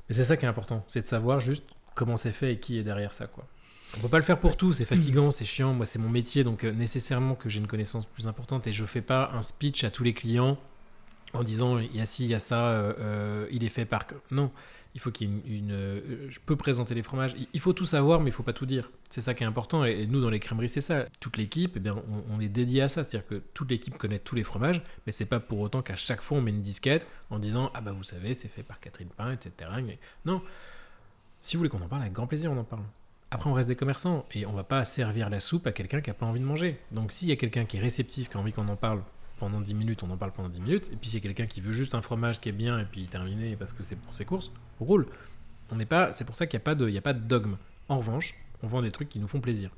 Mais 0.09 0.15
c'est 0.15 0.23
ça 0.23 0.37
qui 0.37 0.45
est 0.45 0.49
important. 0.49 0.83
C'est 0.87 1.01
de 1.01 1.07
savoir 1.07 1.39
juste 1.39 1.63
comment 1.95 2.17
c'est 2.17 2.31
fait 2.31 2.53
et 2.53 2.59
qui 2.59 2.77
est 2.77 2.83
derrière 2.83 3.13
ça, 3.13 3.27
quoi. 3.27 3.45
On 3.97 4.01
peut 4.01 4.09
pas 4.09 4.17
le 4.17 4.23
faire 4.23 4.39
pour 4.39 4.57
tout, 4.57 4.73
c'est 4.73 4.85
fatigant, 4.85 5.31
c'est 5.31 5.45
chiant. 5.45 5.73
Moi, 5.73 5.85
c'est 5.85 5.99
mon 5.99 6.09
métier, 6.09 6.43
donc 6.43 6.63
euh, 6.63 6.71
nécessairement 6.71 7.35
que 7.35 7.47
j'ai 7.47 7.59
une 7.59 7.67
connaissance 7.67 8.05
plus 8.05 8.27
importante 8.27 8.67
et 8.67 8.73
je 8.73 8.83
fais 8.83 9.01
pas 9.01 9.31
un 9.33 9.41
speech 9.41 9.83
à 9.85 9.91
tous 9.91 10.03
les 10.03 10.13
clients 10.13 10.57
en 11.33 11.43
disant 11.43 11.77
il 11.77 11.95
y 11.95 12.01
a 12.01 12.05
ci, 12.05 12.25
il 12.25 12.29
y 12.29 12.33
a 12.33 12.39
ça, 12.39 12.67
euh, 12.67 12.93
euh, 12.99 13.47
il 13.51 13.63
est 13.63 13.69
fait 13.69 13.85
par. 13.85 14.05
Non, 14.31 14.51
il 14.97 14.99
faut 14.99 15.11
qu'il 15.11 15.29
y 15.29 15.31
ait 15.31 15.57
une, 15.59 15.71
euh, 15.73 16.27
je 16.27 16.39
peux 16.43 16.55
présenter 16.55 16.95
les 16.95 17.03
fromages. 17.03 17.35
Il 17.53 17.59
faut 17.59 17.71
tout 17.71 17.85
savoir, 17.85 18.19
mais 18.19 18.31
il 18.31 18.33
faut 18.33 18.41
pas 18.41 18.51
tout 18.51 18.65
dire. 18.65 18.89
C'est 19.11 19.21
ça 19.21 19.35
qui 19.35 19.43
est 19.43 19.45
important. 19.45 19.85
Et, 19.85 20.07
nous, 20.07 20.19
dans 20.19 20.31
les 20.31 20.39
crèmeries, 20.39 20.69
c'est 20.69 20.81
ça. 20.81 21.05
Toute 21.19 21.37
l'équipe, 21.37 21.73
eh 21.75 21.79
bien, 21.79 21.95
on, 22.31 22.39
est 22.39 22.49
dédié 22.49 22.81
à 22.81 22.89
ça. 22.89 23.03
C'est-à-dire 23.03 23.27
que 23.27 23.43
toute 23.53 23.69
l'équipe 23.69 23.95
connaît 23.95 24.17
tous 24.17 24.33
les 24.33 24.43
fromages, 24.43 24.81
mais 25.05 25.11
c'est 25.11 25.27
pas 25.27 25.39
pour 25.39 25.59
autant 25.59 25.83
qu'à 25.83 25.95
chaque 25.95 26.23
fois 26.23 26.39
on 26.39 26.41
met 26.41 26.49
une 26.49 26.63
disquette 26.63 27.05
en 27.29 27.37
disant 27.37 27.69
ah 27.75 27.81
bah 27.81 27.91
vous 27.91 28.01
savez, 28.01 28.33
c'est 28.33 28.47
fait 28.47 28.63
par 28.63 28.79
Catherine 28.79 29.09
Pain, 29.15 29.33
etc. 29.33 29.69
non. 30.25 30.41
Si 31.41 31.55
vous 31.55 31.59
voulez 31.59 31.69
qu'on 31.69 31.83
en 31.83 31.87
parle, 31.87 32.01
avec 32.01 32.13
grand 32.13 32.25
plaisir, 32.25 32.51
on 32.51 32.57
en 32.57 32.63
parle. 32.63 32.81
Après, 33.29 33.51
on 33.51 33.53
reste 33.53 33.69
des 33.69 33.75
commerçants 33.75 34.25
et 34.33 34.47
on 34.47 34.53
va 34.53 34.63
pas 34.63 34.83
servir 34.83 35.29
la 35.29 35.39
soupe 35.39 35.67
à 35.67 35.73
quelqu'un 35.73 36.01
qui 36.01 36.09
a 36.09 36.15
pas 36.15 36.25
envie 36.25 36.39
de 36.39 36.45
manger. 36.45 36.79
Donc, 36.91 37.11
s'il 37.11 37.27
y 37.27 37.31
a 37.31 37.35
quelqu'un 37.35 37.65
qui 37.65 37.77
est 37.77 37.81
réceptif, 37.81 38.29
qui 38.29 38.37
a 38.37 38.39
envie 38.39 38.51
qu'on 38.51 38.67
en 38.67 38.75
parle, 38.75 39.03
pendant 39.37 39.61
10 39.61 39.73
minutes, 39.75 40.03
on 40.03 40.09
en 40.09 40.17
parle 40.17 40.31
pendant 40.31 40.49
10 40.49 40.59
minutes. 40.61 40.89
Et 40.91 40.95
puis 40.95 41.09
c'est 41.09 41.21
quelqu'un 41.21 41.45
qui 41.45 41.61
veut 41.61 41.71
juste 41.71 41.95
un 41.95 42.01
fromage 42.01 42.41
qui 42.41 42.49
est 42.49 42.53
bien 42.53 42.79
et 42.79 42.85
puis 42.85 43.05
terminé 43.05 43.55
parce 43.55 43.73
que 43.73 43.83
c'est 43.83 43.95
pour 43.95 44.13
ses 44.13 44.25
courses, 44.25 44.51
roule. 44.85 45.07
On 45.71 45.75
n'est 45.75 45.85
pas, 45.85 46.13
c'est 46.13 46.25
pour 46.25 46.35
ça 46.35 46.47
qu'il 46.47 46.57
n'y 46.57 46.63
a 46.63 46.65
pas 46.65 46.75
de, 46.75 46.89
il 46.89 46.97
a 46.97 47.01
pas 47.01 47.13
de 47.13 47.19
dogme. 47.19 47.57
En 47.89 47.97
revanche, 47.97 48.35
on 48.63 48.67
vend 48.67 48.81
des 48.81 48.91
trucs 48.91 49.09
qui 49.09 49.19
nous 49.19 49.27
font 49.27 49.41
plaisir. 49.41 49.71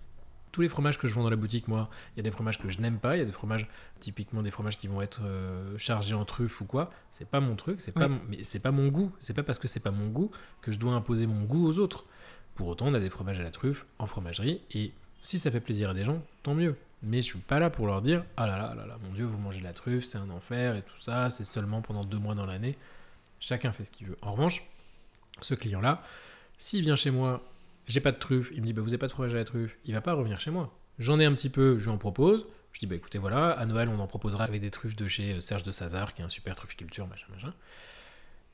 Tous 0.52 0.62
les 0.62 0.70
fromages 0.70 0.98
que 0.98 1.08
je 1.08 1.14
vends 1.14 1.24
dans 1.24 1.30
la 1.30 1.36
boutique, 1.36 1.68
moi, 1.68 1.90
il 2.16 2.18
y 2.18 2.20
a 2.22 2.24
des 2.24 2.32
fromages 2.32 2.58
que 2.58 2.70
je 2.70 2.80
n'aime 2.80 2.98
pas, 2.98 3.16
il 3.16 3.20
y 3.20 3.22
a 3.22 3.26
des 3.26 3.32
fromages, 3.32 3.68
typiquement 4.00 4.42
des 4.42 4.50
fromages 4.50 4.78
qui 4.78 4.88
vont 4.88 5.02
être 5.02 5.22
euh, 5.24 5.78
chargés 5.78 6.16
en 6.16 6.26
truffe 6.26 6.62
ou 6.62 6.66
quoi. 6.66 6.92
C'est 7.12 7.28
pas 7.28 7.40
mon 7.40 7.56
truc, 7.56 7.82
c'est 7.82 7.92
pas, 7.92 8.08
mais 8.08 8.44
c'est 8.44 8.60
pas 8.60 8.72
mon 8.72 8.88
goût. 8.88 9.12
C'est 9.20 9.34
pas 9.34 9.44
parce 9.44 9.60
que 9.60 9.68
c'est 9.68 9.80
pas 9.80 9.92
mon 9.92 10.08
goût 10.08 10.32
que 10.62 10.72
je 10.72 10.80
dois 10.80 10.94
imposer 10.94 11.28
mon 11.28 11.44
goût 11.44 11.68
aux 11.68 11.78
autres. 11.78 12.06
Pour 12.56 12.68
autant, 12.68 12.88
on 12.88 12.94
a 12.96 13.00
des 13.00 13.10
fromages 13.10 13.40
à 13.40 13.44
la 13.44 13.52
truffe 13.52 13.86
en 14.00 14.08
fromagerie 14.08 14.62
et 14.72 14.92
si 15.22 15.38
ça 15.38 15.52
fait 15.52 15.60
plaisir 15.60 15.92
à 15.92 15.94
des 15.94 16.04
gens, 16.04 16.22
tant 16.42 16.56
mieux 16.56 16.76
mais 17.02 17.22
je 17.22 17.28
suis 17.28 17.40
pas 17.40 17.60
là 17.60 17.70
pour 17.70 17.88
leur 17.88 18.02
dire 18.02 18.24
ah 18.38 18.46
là 18.46 18.58
là 18.58 18.76
là 18.76 18.86
là 18.86 18.98
mon 19.04 19.14
dieu 19.14 19.26
vous 19.26 19.38
mangez 19.40 19.60
de 19.60 19.64
la 19.64 19.74
truffe 19.74 20.06
c'est 20.06 20.18
un 20.18 20.30
enfer 20.30 20.76
et 20.76 20.82
tout 20.82 20.98
ça 20.98 21.30
c'est 21.30 21.46
seulement 21.46 21.82
pendant 21.82 22.04
deux 22.04 22.18
mois 22.18 22.36
dans 22.36 22.46
l'année 22.46 22.78
chacun 23.40 23.72
fait 23.72 23.86
ce 23.86 23.92
qu'il 23.92 24.08
veut 24.08 24.18
en 24.22 24.32
revanche 24.32 24.64
ce 25.42 25.54
client 25.54 25.82
là 25.82 26.04
s'il 26.58 26.82
vient 26.82 26.96
chez 26.96 27.12
moi 27.12 27.44
j'ai 27.88 28.00
pas 28.00 28.12
de 28.12 28.18
truffe 28.18 28.52
il 28.54 28.62
me 28.62 28.66
dit 28.66 28.74
bah 28.74 28.82
vous 28.82 28.90
avez 28.90 28.98
pas 28.98 29.08
de 29.08 29.12
fromage 29.12 29.34
à 29.34 29.38
la 29.38 29.46
truffe 29.46 29.78
il 29.86 29.94
va 29.94 30.02
pas 30.02 30.14
revenir 30.14 30.40
chez 30.40 30.52
moi 30.52 30.74
j'en 31.00 31.20
ai 31.20 31.26
un 31.26 31.34
petit 31.34 31.50
peu 31.50 31.78
je 31.78 31.86
lui 31.86 31.92
en 31.92 31.98
propose 31.98 32.48
je 32.72 32.80
dis 32.80 32.88
bah 32.88 32.96
écoutez 32.96 33.18
voilà 33.18 33.52
à 33.52 33.66
Noël 33.66 33.90
on 33.90 34.00
en 34.00 34.08
proposera 34.08 34.44
avec 34.44 34.62
des 34.62 34.72
truffes 34.72 34.96
de 34.96 35.08
chez 35.08 35.34
euh, 35.34 35.42
Serge 35.42 35.64
de 35.64 35.72
Sazar 35.72 36.14
qui 36.14 36.22
est 36.22 36.26
un 36.26 36.30
super 36.30 36.56
trufficulture 36.56 37.08
machin 37.08 37.28
machin 37.34 37.54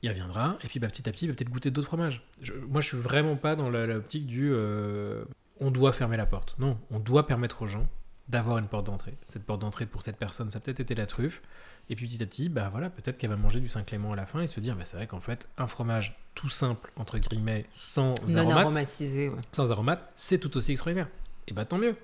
il 0.02 0.08
reviendra 0.10 0.58
et 0.62 0.68
puis 0.68 0.78
bah, 0.78 0.88
petit 0.88 1.08
à 1.08 1.12
petit 1.12 1.24
il 1.24 1.28
va 1.28 1.34
peut-être 1.34 1.50
goûter 1.50 1.70
d'autres 1.70 1.88
fromages 1.88 2.22
moi 2.68 2.80
je 2.80 2.88
suis 2.88 2.96
vraiment 2.96 3.36
pas 3.36 3.56
dans 3.56 3.70
l'optique 3.70 4.26
du 4.26 4.50
euh, 4.52 5.24
on 5.58 5.70
doit 5.70 5.92
fermer 5.92 6.16
la 6.16 6.26
porte 6.26 6.54
non 6.58 6.78
on 6.90 6.98
doit 6.98 7.26
permettre 7.26 7.62
aux 7.62 7.66
gens 7.66 7.88
d'avoir 8.28 8.58
une 8.58 8.66
porte 8.66 8.86
d'entrée. 8.86 9.16
Cette 9.26 9.44
porte 9.44 9.60
d'entrée 9.60 9.86
pour 9.86 10.02
cette 10.02 10.16
personne, 10.16 10.50
ça 10.50 10.60
peut-être 10.60 10.80
été 10.80 10.94
la 10.94 11.06
truffe. 11.06 11.42
Et 11.88 11.96
puis 11.96 12.06
petit 12.06 12.22
à 12.22 12.26
petit, 12.26 12.48
bah 12.48 12.68
voilà, 12.70 12.90
peut-être 12.90 13.18
qu'elle 13.18 13.30
va 13.30 13.36
manger 13.36 13.60
du 13.60 13.68
Saint-Clément 13.68 14.12
à 14.12 14.16
la 14.16 14.26
fin 14.26 14.40
et 14.40 14.46
se 14.46 14.58
dire, 14.60 14.74
bah, 14.74 14.84
c'est 14.84 14.96
vrai 14.96 15.06
qu'en 15.06 15.20
fait, 15.20 15.48
un 15.58 15.66
fromage 15.66 16.16
tout 16.36 16.48
simple, 16.48 16.92
entre 16.94 17.18
guillemets, 17.18 17.64
sans 17.72 18.14
non 18.28 18.48
aromatisé, 18.50 19.32
sans 19.50 19.72
aromates, 19.72 20.12
c'est 20.14 20.38
tout 20.38 20.56
aussi 20.56 20.70
extraordinaire. 20.70 21.08
Et 21.48 21.52
bah 21.52 21.64
tant 21.64 21.78
mieux. 21.78 21.96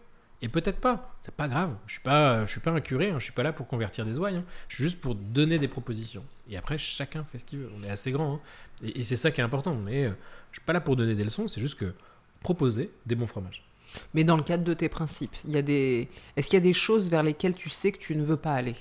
Et 0.45 0.49
peut-être 0.49 0.81
pas, 0.81 1.15
c'est 1.21 1.35
pas 1.35 1.47
grave. 1.47 1.71
Je 1.87 1.93
suis 1.93 2.01
pas, 2.01 2.45
je 2.47 2.51
suis 2.51 2.61
pas 2.61 2.73
un 2.73 2.81
curé, 2.81 3.11
hein. 3.11 3.21
je 3.21 3.25
suis 3.25 3.33
pas 3.33 3.45
là 3.45 3.53
pour 3.53 3.69
convertir 3.69 4.05
des 4.05 4.19
ouailles. 4.19 4.39
hein. 4.39 4.45
Je 4.67 4.75
suis 4.75 4.85
juste 4.85 5.01
pour 5.01 5.15
donner 5.15 5.61
des 5.61 5.69
propositions. 5.69 6.25
Et 6.51 6.57
après, 6.57 6.79
chacun 6.79 7.23
fait 7.23 7.39
ce 7.39 7.45
qu'il 7.45 7.61
veut. 7.61 7.71
On 7.79 7.85
est 7.85 7.91
assez 7.91 8.11
grand, 8.11 8.35
hein. 8.35 8.41
et, 8.83 9.01
et 9.01 9.05
c'est 9.05 9.17
ça 9.17 9.31
qui 9.31 9.41
est 9.41 9.45
important. 9.45 9.77
Mais 9.77 10.07
euh, 10.07 10.11
je 10.51 10.57
suis 10.59 10.65
pas 10.67 10.73
là 10.73 10.81
pour 10.81 10.97
donner 10.97 11.15
des 11.15 11.23
leçons, 11.23 11.47
c'est 11.47 11.61
juste 11.61 11.79
que 11.79 11.95
proposer 12.41 12.91
des 13.07 13.15
bons 13.15 13.29
fromages. 13.29 13.63
Mais 14.15 14.25
dans 14.25 14.37
le 14.37 14.43
cadre 14.43 14.65
de 14.65 14.75
tes 14.75 14.89
principes, 14.89 15.37
il 15.45 15.53
y 15.53 15.59
a 15.59 15.63
des... 15.63 16.09
est-ce 16.37 16.49
qu'il 16.49 16.57
y 16.57 16.63
a 16.63 16.65
des 16.65 16.73
choses 16.73 17.09
vers 17.11 17.23
lesquelles 17.23 17.55
tu 17.55 17.69
sais 17.69 17.93
que 17.93 17.99
tu 17.99 18.17
ne 18.17 18.25
veux 18.25 18.39
pas 18.39 18.55
aller? 18.55 18.75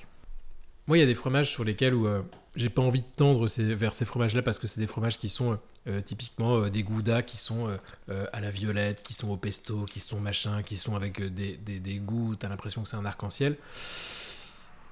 Moi, 0.87 0.97
il 0.97 1.01
y 1.01 1.03
a 1.03 1.07
des 1.07 1.15
fromages 1.15 1.51
sur 1.51 1.63
lesquels 1.63 1.93
où, 1.93 2.07
euh, 2.07 2.23
j'ai 2.55 2.69
pas 2.69 2.81
envie 2.81 3.01
de 3.01 3.07
tendre 3.15 3.47
ces- 3.47 3.73
vers 3.73 3.93
ces 3.93 4.05
fromages-là 4.05 4.41
parce 4.41 4.59
que 4.59 4.67
c'est 4.67 4.81
des 4.81 4.87
fromages 4.87 5.17
qui 5.17 5.29
sont 5.29 5.57
euh, 5.87 6.01
typiquement 6.01 6.57
euh, 6.57 6.69
des 6.69 6.83
goudas 6.83 7.21
qui 7.21 7.37
sont 7.37 7.67
euh, 8.09 8.25
à 8.33 8.41
la 8.41 8.49
violette, 8.49 9.03
qui 9.03 9.13
sont 9.13 9.29
au 9.29 9.37
pesto, 9.37 9.85
qui 9.85 9.99
sont 9.99 10.19
machin, 10.19 10.61
qui 10.61 10.77
sont 10.77 10.95
avec 10.95 11.21
des, 11.33 11.57
des, 11.57 11.79
des 11.79 11.95
goûts, 11.95 12.35
t'as 12.35 12.49
l'impression 12.49 12.83
que 12.83 12.89
c'est 12.89 12.97
un 12.97 13.05
arc-en-ciel. 13.05 13.57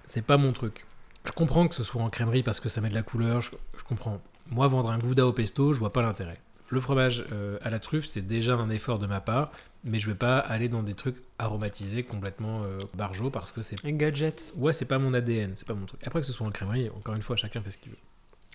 C'est 0.05 0.23
pas 0.23 0.37
mon 0.37 0.51
truc. 0.51 0.85
Je 1.25 1.31
comprends 1.31 1.67
que 1.67 1.75
ce 1.75 1.83
soit 1.83 2.01
en 2.01 2.09
crèmerie 2.09 2.43
parce 2.43 2.59
que 2.59 2.69
ça 2.69 2.81
met 2.81 2.89
de 2.89 2.95
la 2.95 3.03
couleur, 3.03 3.41
je, 3.41 3.51
comprends. 3.87 4.21
Moi, 4.47 4.67
vendre 4.67 4.91
un 4.91 4.97
gouda 4.97 5.27
au 5.27 5.33
pesto, 5.33 5.73
je 5.73 5.79
vois 5.79 5.93
pas 5.93 6.01
l'intérêt. 6.01 6.39
Le 6.69 6.79
fromage 6.79 7.25
à 7.61 7.69
la 7.69 7.79
truffe, 7.79 8.07
c'est 8.07 8.21
déjà 8.25 8.55
un 8.55 8.69
effort 8.69 8.99
de 8.99 9.05
ma 9.05 9.19
part, 9.19 9.51
mais 9.83 9.99
je 9.99 10.07
vais 10.07 10.15
pas 10.15 10.39
aller 10.39 10.67
dans 10.69 10.83
des 10.83 10.93
trucs 10.93 11.17
aromatisés 11.37 12.03
complètement 12.03 12.63
euh, 12.63 12.79
barjots 12.95 13.29
parce 13.29 13.51
que 13.51 13.61
c'est 13.61 13.83
Un 13.85 13.91
gadget. 13.93 14.51
Ouais, 14.57 14.73
c'est 14.73 14.85
pas 14.85 14.99
mon 14.99 15.13
ADN, 15.13 15.53
c'est 15.55 15.67
pas 15.67 15.73
mon 15.73 15.85
truc. 15.85 16.01
Après 16.05 16.19
que 16.21 16.27
ce 16.27 16.33
soit 16.33 16.45
en 16.45 16.51
crèmerie, 16.51 16.89
encore 16.89 17.15
une 17.15 17.21
fois, 17.23 17.35
chacun 17.35 17.61
fait 17.61 17.71
ce 17.71 17.77
qu'il 17.77 17.91
veut. 17.91 17.97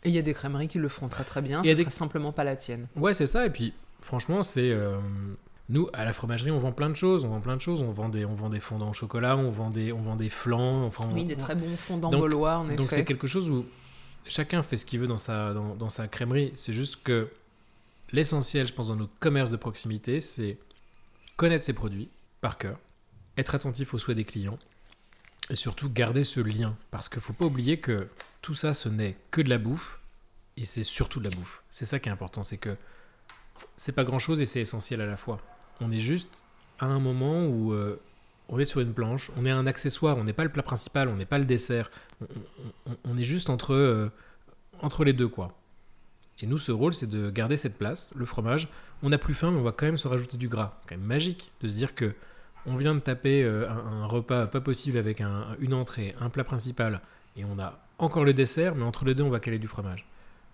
Et 0.04 0.10
il 0.10 0.14
y 0.14 0.18
a 0.18 0.22
des 0.22 0.34
crèmeries 0.34 0.68
qui 0.68 0.78
le 0.78 0.88
feront 0.88 1.08
très 1.08 1.24
très 1.24 1.40
bien, 1.40 1.62
Il 1.62 1.68
y 1.68 1.70
a 1.70 1.72
ce 1.72 1.78
des- 1.78 1.82
sera 1.84 1.90
simplement 1.92 2.32
pas 2.32 2.44
la 2.44 2.56
tienne. 2.56 2.88
Ouais, 2.96 3.14
c'est 3.14 3.26
ça. 3.26 3.46
Et 3.46 3.50
puis, 3.50 3.72
franchement, 4.02 4.42
c'est. 4.42 4.70
euh, 4.70 4.98
Nous, 5.70 5.88
à 5.94 6.04
la 6.04 6.12
fromagerie, 6.12 6.50
on 6.50 6.58
vend 6.58 6.72
plein 6.72 6.90
de 6.90 6.94
choses. 6.94 7.24
On 7.24 7.28
vend 7.28 7.40
plein 7.40 7.56
de 7.56 7.60
choses. 7.62 7.80
On 7.80 7.90
vend 7.90 8.10
des, 8.10 8.26
on 8.26 8.34
vend 8.34 8.50
des 8.50 8.60
fondants 8.60 8.90
au 8.90 8.92
chocolat, 8.92 9.34
on 9.38 9.48
vend 9.50 9.70
des, 9.70 9.92
on 9.92 10.02
vend 10.02 10.14
des 10.16 10.28
flancs. 10.28 10.84
Enfin, 10.84 11.06
on- 11.10 11.14
Oui, 11.14 11.24
des 11.24 11.36
on- 11.36 11.38
très 11.38 11.54
bons 11.54 11.74
fondants 11.78 12.10
Donc- 12.10 12.20
baulois, 12.20 12.58
en 12.58 12.64
Donc, 12.66 12.90
c'est 12.90 12.96
effet. 12.96 13.04
quelque 13.06 13.26
chose 13.26 13.48
où 13.48 13.64
chacun 14.26 14.62
fait 14.62 14.76
ce 14.76 14.84
qu'il 14.84 15.00
veut 15.00 15.06
dans 15.06 15.16
sa, 15.16 15.54
dans, 15.54 15.74
dans 15.74 15.88
sa 15.88 16.06
crèmerie. 16.06 16.52
C'est 16.54 16.74
juste 16.74 17.02
que 17.02 17.30
l'essentiel, 18.12 18.66
je 18.66 18.72
pense, 18.74 18.88
dans 18.88 18.96
nos 18.96 19.08
commerces 19.20 19.50
de 19.50 19.56
proximité, 19.56 20.20
c'est 20.20 20.58
connaître 21.36 21.64
ses 21.64 21.72
produits 21.72 22.08
par 22.40 22.58
cœur, 22.58 22.78
être 23.36 23.54
attentif 23.54 23.94
aux 23.94 23.98
souhaits 23.98 24.16
des 24.16 24.24
clients 24.24 24.58
et 25.50 25.56
surtout 25.56 25.90
garder 25.90 26.24
ce 26.24 26.40
lien. 26.40 26.76
Parce 26.90 27.08
qu'il 27.08 27.20
faut 27.20 27.32
pas 27.32 27.44
oublier 27.44 27.78
que 27.78 28.08
tout 28.42 28.54
ça, 28.54 28.74
ce 28.74 28.88
n'est 28.88 29.16
que 29.30 29.40
de 29.40 29.48
la 29.48 29.58
bouffe 29.58 30.00
et 30.56 30.64
c'est 30.64 30.84
surtout 30.84 31.18
de 31.18 31.24
la 31.24 31.36
bouffe. 31.36 31.62
C'est 31.70 31.84
ça 31.84 31.98
qui 31.98 32.08
est 32.08 32.12
important, 32.12 32.44
c'est 32.44 32.58
que 32.58 32.76
c'est 33.76 33.92
pas 33.92 34.04
grand 34.04 34.18
chose 34.18 34.40
et 34.40 34.46
c'est 34.46 34.60
essentiel 34.60 35.00
à 35.00 35.06
la 35.06 35.16
fois. 35.16 35.40
On 35.80 35.90
est 35.90 36.00
juste 36.00 36.44
à 36.78 36.86
un 36.86 36.98
moment 36.98 37.46
où 37.46 37.72
euh, 37.72 38.00
on 38.48 38.58
est 38.58 38.64
sur 38.64 38.80
une 38.80 38.92
planche, 38.92 39.30
on 39.36 39.46
est 39.46 39.50
un 39.50 39.66
accessoire, 39.66 40.16
on 40.16 40.24
n'est 40.24 40.32
pas 40.32 40.44
le 40.44 40.50
plat 40.50 40.62
principal, 40.62 41.08
on 41.08 41.16
n'est 41.16 41.24
pas 41.24 41.38
le 41.38 41.44
dessert, 41.44 41.90
on 43.04 43.16
est 43.16 43.24
juste 43.24 43.50
entre, 43.50 43.74
euh, 43.74 44.10
entre 44.80 45.04
les 45.04 45.12
deux 45.12 45.28
quoi. 45.28 45.56
Et 46.40 46.46
nous, 46.46 46.58
ce 46.58 46.72
rôle, 46.72 46.94
c'est 46.94 47.06
de 47.06 47.30
garder 47.30 47.56
cette 47.56 47.78
place, 47.78 48.12
le 48.16 48.26
fromage. 48.26 48.68
On 49.04 49.10
n'a 49.10 49.18
plus 49.18 49.34
faim, 49.34 49.50
mais 49.52 49.58
on 49.60 49.62
va 49.62 49.70
quand 49.72 49.86
même 49.86 49.98
se 49.98 50.08
rajouter 50.08 50.36
du 50.36 50.48
gras. 50.48 50.78
C'est 50.82 50.88
quand 50.90 50.96
même 50.98 51.06
magique 51.06 51.52
de 51.60 51.68
se 51.68 51.76
dire 51.76 51.94
que 51.94 52.14
on 52.66 52.74
vient 52.74 52.94
de 52.94 53.00
taper 53.00 53.42
euh, 53.44 53.68
un, 53.70 54.02
un 54.02 54.06
repas 54.06 54.46
pas 54.46 54.60
possible 54.62 54.96
avec 54.98 55.20
un- 55.20 55.46
une 55.60 55.74
entrée, 55.74 56.14
un 56.20 56.30
plat 56.30 56.44
principal, 56.44 57.00
et 57.36 57.44
on 57.44 57.58
a 57.58 57.78
encore 57.98 58.24
le 58.24 58.32
dessert, 58.32 58.74
mais 58.74 58.82
entre 58.84 59.04
les 59.04 59.14
deux, 59.14 59.22
on 59.22 59.30
va 59.30 59.38
caler 59.40 59.58
du 59.58 59.68
fromage. 59.68 60.06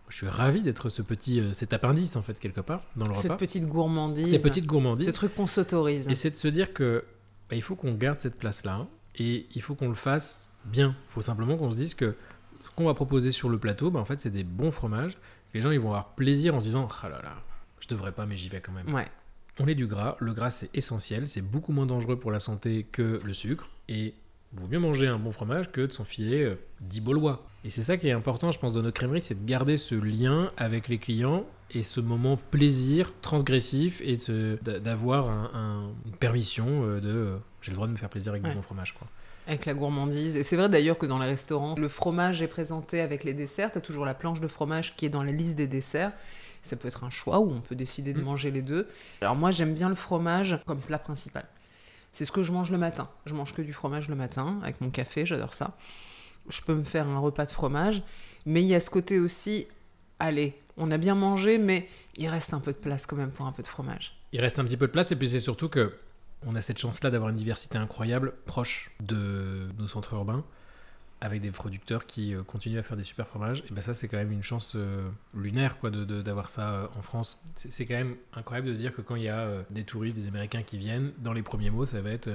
Je 0.08 0.16
suis 0.16 0.28
ravi 0.28 0.62
d'être 0.62 0.88
ce 0.88 1.02
petit, 1.02 1.38
euh, 1.40 1.52
cet 1.52 1.72
appendice 1.72 2.16
en 2.16 2.22
fait 2.22 2.38
quelque 2.40 2.60
part 2.60 2.82
dans 2.96 3.06
le 3.06 3.14
Cette 3.14 3.24
repas. 3.24 3.36
petite 3.36 3.66
gourmandise, 3.66 4.28
Ces 4.28 4.42
petites 4.42 4.66
gourmandises. 4.66 5.06
ce 5.06 5.12
truc 5.12 5.34
qu'on 5.36 5.46
s'autorise. 5.46 6.08
Et 6.08 6.16
c'est 6.16 6.30
de 6.30 6.36
se 6.36 6.48
dire 6.48 6.72
que 6.74 7.04
bah, 7.48 7.54
il 7.54 7.62
faut 7.62 7.76
qu'on 7.76 7.94
garde 7.94 8.18
cette 8.18 8.36
place-là 8.36 8.86
et 9.16 9.46
il 9.54 9.62
faut 9.62 9.76
qu'on 9.76 9.88
le 9.88 9.94
fasse 9.94 10.48
bien. 10.64 10.96
Il 11.08 11.12
faut 11.12 11.22
simplement 11.22 11.56
qu'on 11.56 11.70
se 11.70 11.76
dise 11.76 11.94
que 11.94 12.16
ce 12.64 12.70
qu'on 12.74 12.86
va 12.86 12.94
proposer 12.94 13.30
sur 13.30 13.48
le 13.48 13.58
plateau, 13.58 13.92
bah, 13.92 14.00
en 14.00 14.04
fait, 14.04 14.18
c'est 14.18 14.30
des 14.30 14.42
bons 14.42 14.72
fromages. 14.72 15.16
Les 15.54 15.60
gens, 15.60 15.70
ils 15.70 15.78
vont 15.78 15.90
avoir 15.90 16.08
plaisir 16.14 16.56
en 16.56 16.60
se 16.60 16.66
disant 16.66 16.88
Ah 17.04 17.08
là 17.08 17.20
là, 17.22 17.34
devrais 17.90 18.12
pas, 18.12 18.26
mais 18.26 18.36
j'y 18.36 18.48
vais 18.48 18.60
quand 18.60 18.72
même. 18.72 18.92
Ouais. 18.94 19.06
On 19.58 19.66
est 19.66 19.74
du 19.74 19.86
gras. 19.86 20.16
Le 20.20 20.32
gras, 20.32 20.50
c'est 20.50 20.70
essentiel. 20.74 21.28
C'est 21.28 21.42
beaucoup 21.42 21.72
moins 21.72 21.86
dangereux 21.86 22.18
pour 22.18 22.30
la 22.32 22.40
santé 22.40 22.86
que 22.90 23.20
le 23.24 23.34
sucre. 23.34 23.68
Et 23.88 24.14
il 24.52 24.58
vaut 24.60 24.66
mieux 24.68 24.78
manger 24.78 25.06
un 25.06 25.18
bon 25.18 25.30
fromage 25.32 25.70
que 25.70 25.82
de 25.82 25.92
s'enfiler 25.92 26.42
euh, 26.44 26.54
10 26.80 27.00
Baulois. 27.02 27.44
Et 27.64 27.70
c'est 27.70 27.82
ça 27.82 27.96
qui 27.98 28.08
est 28.08 28.12
important, 28.12 28.50
je 28.50 28.58
pense, 28.58 28.72
dans 28.72 28.82
nos 28.82 28.90
crèmeries, 28.92 29.20
c'est 29.20 29.38
de 29.40 29.46
garder 29.46 29.76
ce 29.76 29.94
lien 29.94 30.50
avec 30.56 30.88
les 30.88 30.96
clients 30.98 31.44
et 31.72 31.82
ce 31.82 32.00
moment 32.00 32.36
plaisir 32.38 33.10
transgressif 33.20 34.00
et 34.00 34.16
d'avoir 34.80 35.28
un- 35.28 35.50
un- 35.54 35.90
une 36.06 36.16
permission 36.16 36.66
euh, 36.84 37.00
de 37.00 37.08
euh, 37.10 37.36
j'ai 37.60 37.70
le 37.70 37.74
droit 37.76 37.86
de 37.86 37.92
me 37.92 37.96
faire 37.98 38.08
plaisir 38.08 38.32
avec 38.32 38.44
Ouais. 38.44 38.54
bon 38.54 38.62
fromage. 38.62 38.94
Quoi. 38.94 39.06
Avec 39.46 39.66
la 39.66 39.74
gourmandise. 39.74 40.36
Et 40.36 40.42
c'est 40.42 40.56
vrai 40.56 40.68
d'ailleurs 40.68 40.96
que 40.98 41.06
dans 41.06 41.18
les 41.18 41.26
restaurants, 41.26 41.74
le 41.76 41.88
fromage 41.88 42.40
est 42.40 42.46
présenté 42.48 43.00
avec 43.00 43.24
les 43.24 43.34
desserts. 43.34 43.72
T'as 43.72 43.80
toujours 43.80 44.04
la 44.06 44.14
planche 44.14 44.40
de 44.40 44.48
fromage 44.48 44.96
qui 44.96 45.06
est 45.06 45.08
dans 45.10 45.22
la 45.22 45.32
liste 45.32 45.56
des 45.56 45.66
desserts. 45.66 46.12
Ça 46.62 46.76
peut 46.76 46.88
être 46.88 47.04
un 47.04 47.10
choix 47.10 47.40
où 47.40 47.50
on 47.50 47.60
peut 47.60 47.74
décider 47.74 48.12
de 48.12 48.20
Mm. 48.20 48.24
manger 48.24 48.50
les 48.50 48.62
deux. 48.62 48.88
Alors 49.20 49.36
moi, 49.36 49.50
j'aime 49.50 49.74
bien 49.74 49.88
le 49.88 49.94
fromage 49.94 50.58
comme 50.66 50.78
plat 50.80 50.98
principal. 50.98 51.44
C'est 52.12 52.24
ce 52.24 52.32
que 52.32 52.42
je 52.42 52.52
mange 52.52 52.70
le 52.70 52.78
matin. 52.78 53.08
Je 53.26 53.34
mange 53.34 53.54
que 53.54 53.62
du 53.62 53.72
fromage 53.72 54.08
le 54.08 54.16
matin 54.16 54.58
avec 54.62 54.80
mon 54.80 54.90
café, 54.90 55.24
j'adore 55.26 55.54
ça. 55.54 55.76
Je 56.48 56.60
peux 56.62 56.74
me 56.74 56.84
faire 56.84 57.06
un 57.06 57.18
repas 57.18 57.46
de 57.46 57.52
fromage. 57.52 58.02
Mais 58.46 58.62
il 58.62 58.66
y 58.68 58.74
a 58.74 58.80
ce 58.80 58.90
côté 58.90 59.18
aussi, 59.20 59.66
allez, 60.18 60.58
on 60.76 60.90
a 60.90 60.98
bien 60.98 61.14
mangé, 61.14 61.58
mais 61.58 61.88
il 62.16 62.28
reste 62.28 62.52
un 62.54 62.58
peu 62.60 62.72
de 62.72 62.78
place 62.78 63.06
quand 63.06 63.16
même 63.16 63.30
pour 63.30 63.46
un 63.46 63.52
peu 63.52 63.62
de 63.62 63.68
fromage. 63.68 64.16
Il 64.32 64.40
reste 64.40 64.58
un 64.58 64.64
petit 64.64 64.76
peu 64.76 64.86
de 64.86 64.92
place 64.92 65.12
et 65.12 65.16
puis 65.16 65.28
c'est 65.28 65.40
surtout 65.40 65.68
que 65.68 65.94
on 66.46 66.54
a 66.56 66.62
cette 66.62 66.78
chance-là 66.78 67.10
d'avoir 67.10 67.30
une 67.30 67.36
diversité 67.36 67.76
incroyable 67.78 68.32
proche 68.46 68.90
de 69.00 69.68
nos 69.78 69.86
centres 69.88 70.14
urbains 70.14 70.42
avec 71.22 71.42
des 71.42 71.50
producteurs 71.50 72.06
qui 72.06 72.34
euh, 72.34 72.42
continuent 72.42 72.78
à 72.78 72.82
faire 72.82 72.96
des 72.96 73.02
super 73.02 73.26
fromages. 73.28 73.62
Et 73.70 73.72
ben 73.74 73.82
ça 73.82 73.94
c'est 73.94 74.08
quand 74.08 74.16
même 74.16 74.32
une 74.32 74.42
chance 74.42 74.72
euh, 74.76 75.08
lunaire 75.34 75.78
quoi 75.78 75.90
de- 75.90 76.04
de- 76.04 76.22
d'avoir 76.22 76.48
ça 76.48 76.72
euh, 76.72 76.86
en 76.98 77.02
France. 77.02 77.42
C'est 77.56 77.84
quand 77.86 77.94
même 77.96 78.16
incroyable 78.34 78.68
de 78.68 78.74
se 78.74 78.80
dire 78.80 78.94
que 78.94 79.02
quand 79.02 79.16
il 79.16 79.24
y 79.24 79.28
a 79.28 79.48
des 79.70 79.84
touristes, 79.84 80.16
des 80.16 80.26
Américains 80.28 80.62
qui 80.62 80.78
viennent, 80.78 81.12
dans 81.18 81.32
les 81.32 81.42
premiers 81.42 81.70
mots 81.70 81.84
ça 81.86 82.00
va 82.00 82.10
être 82.10 82.30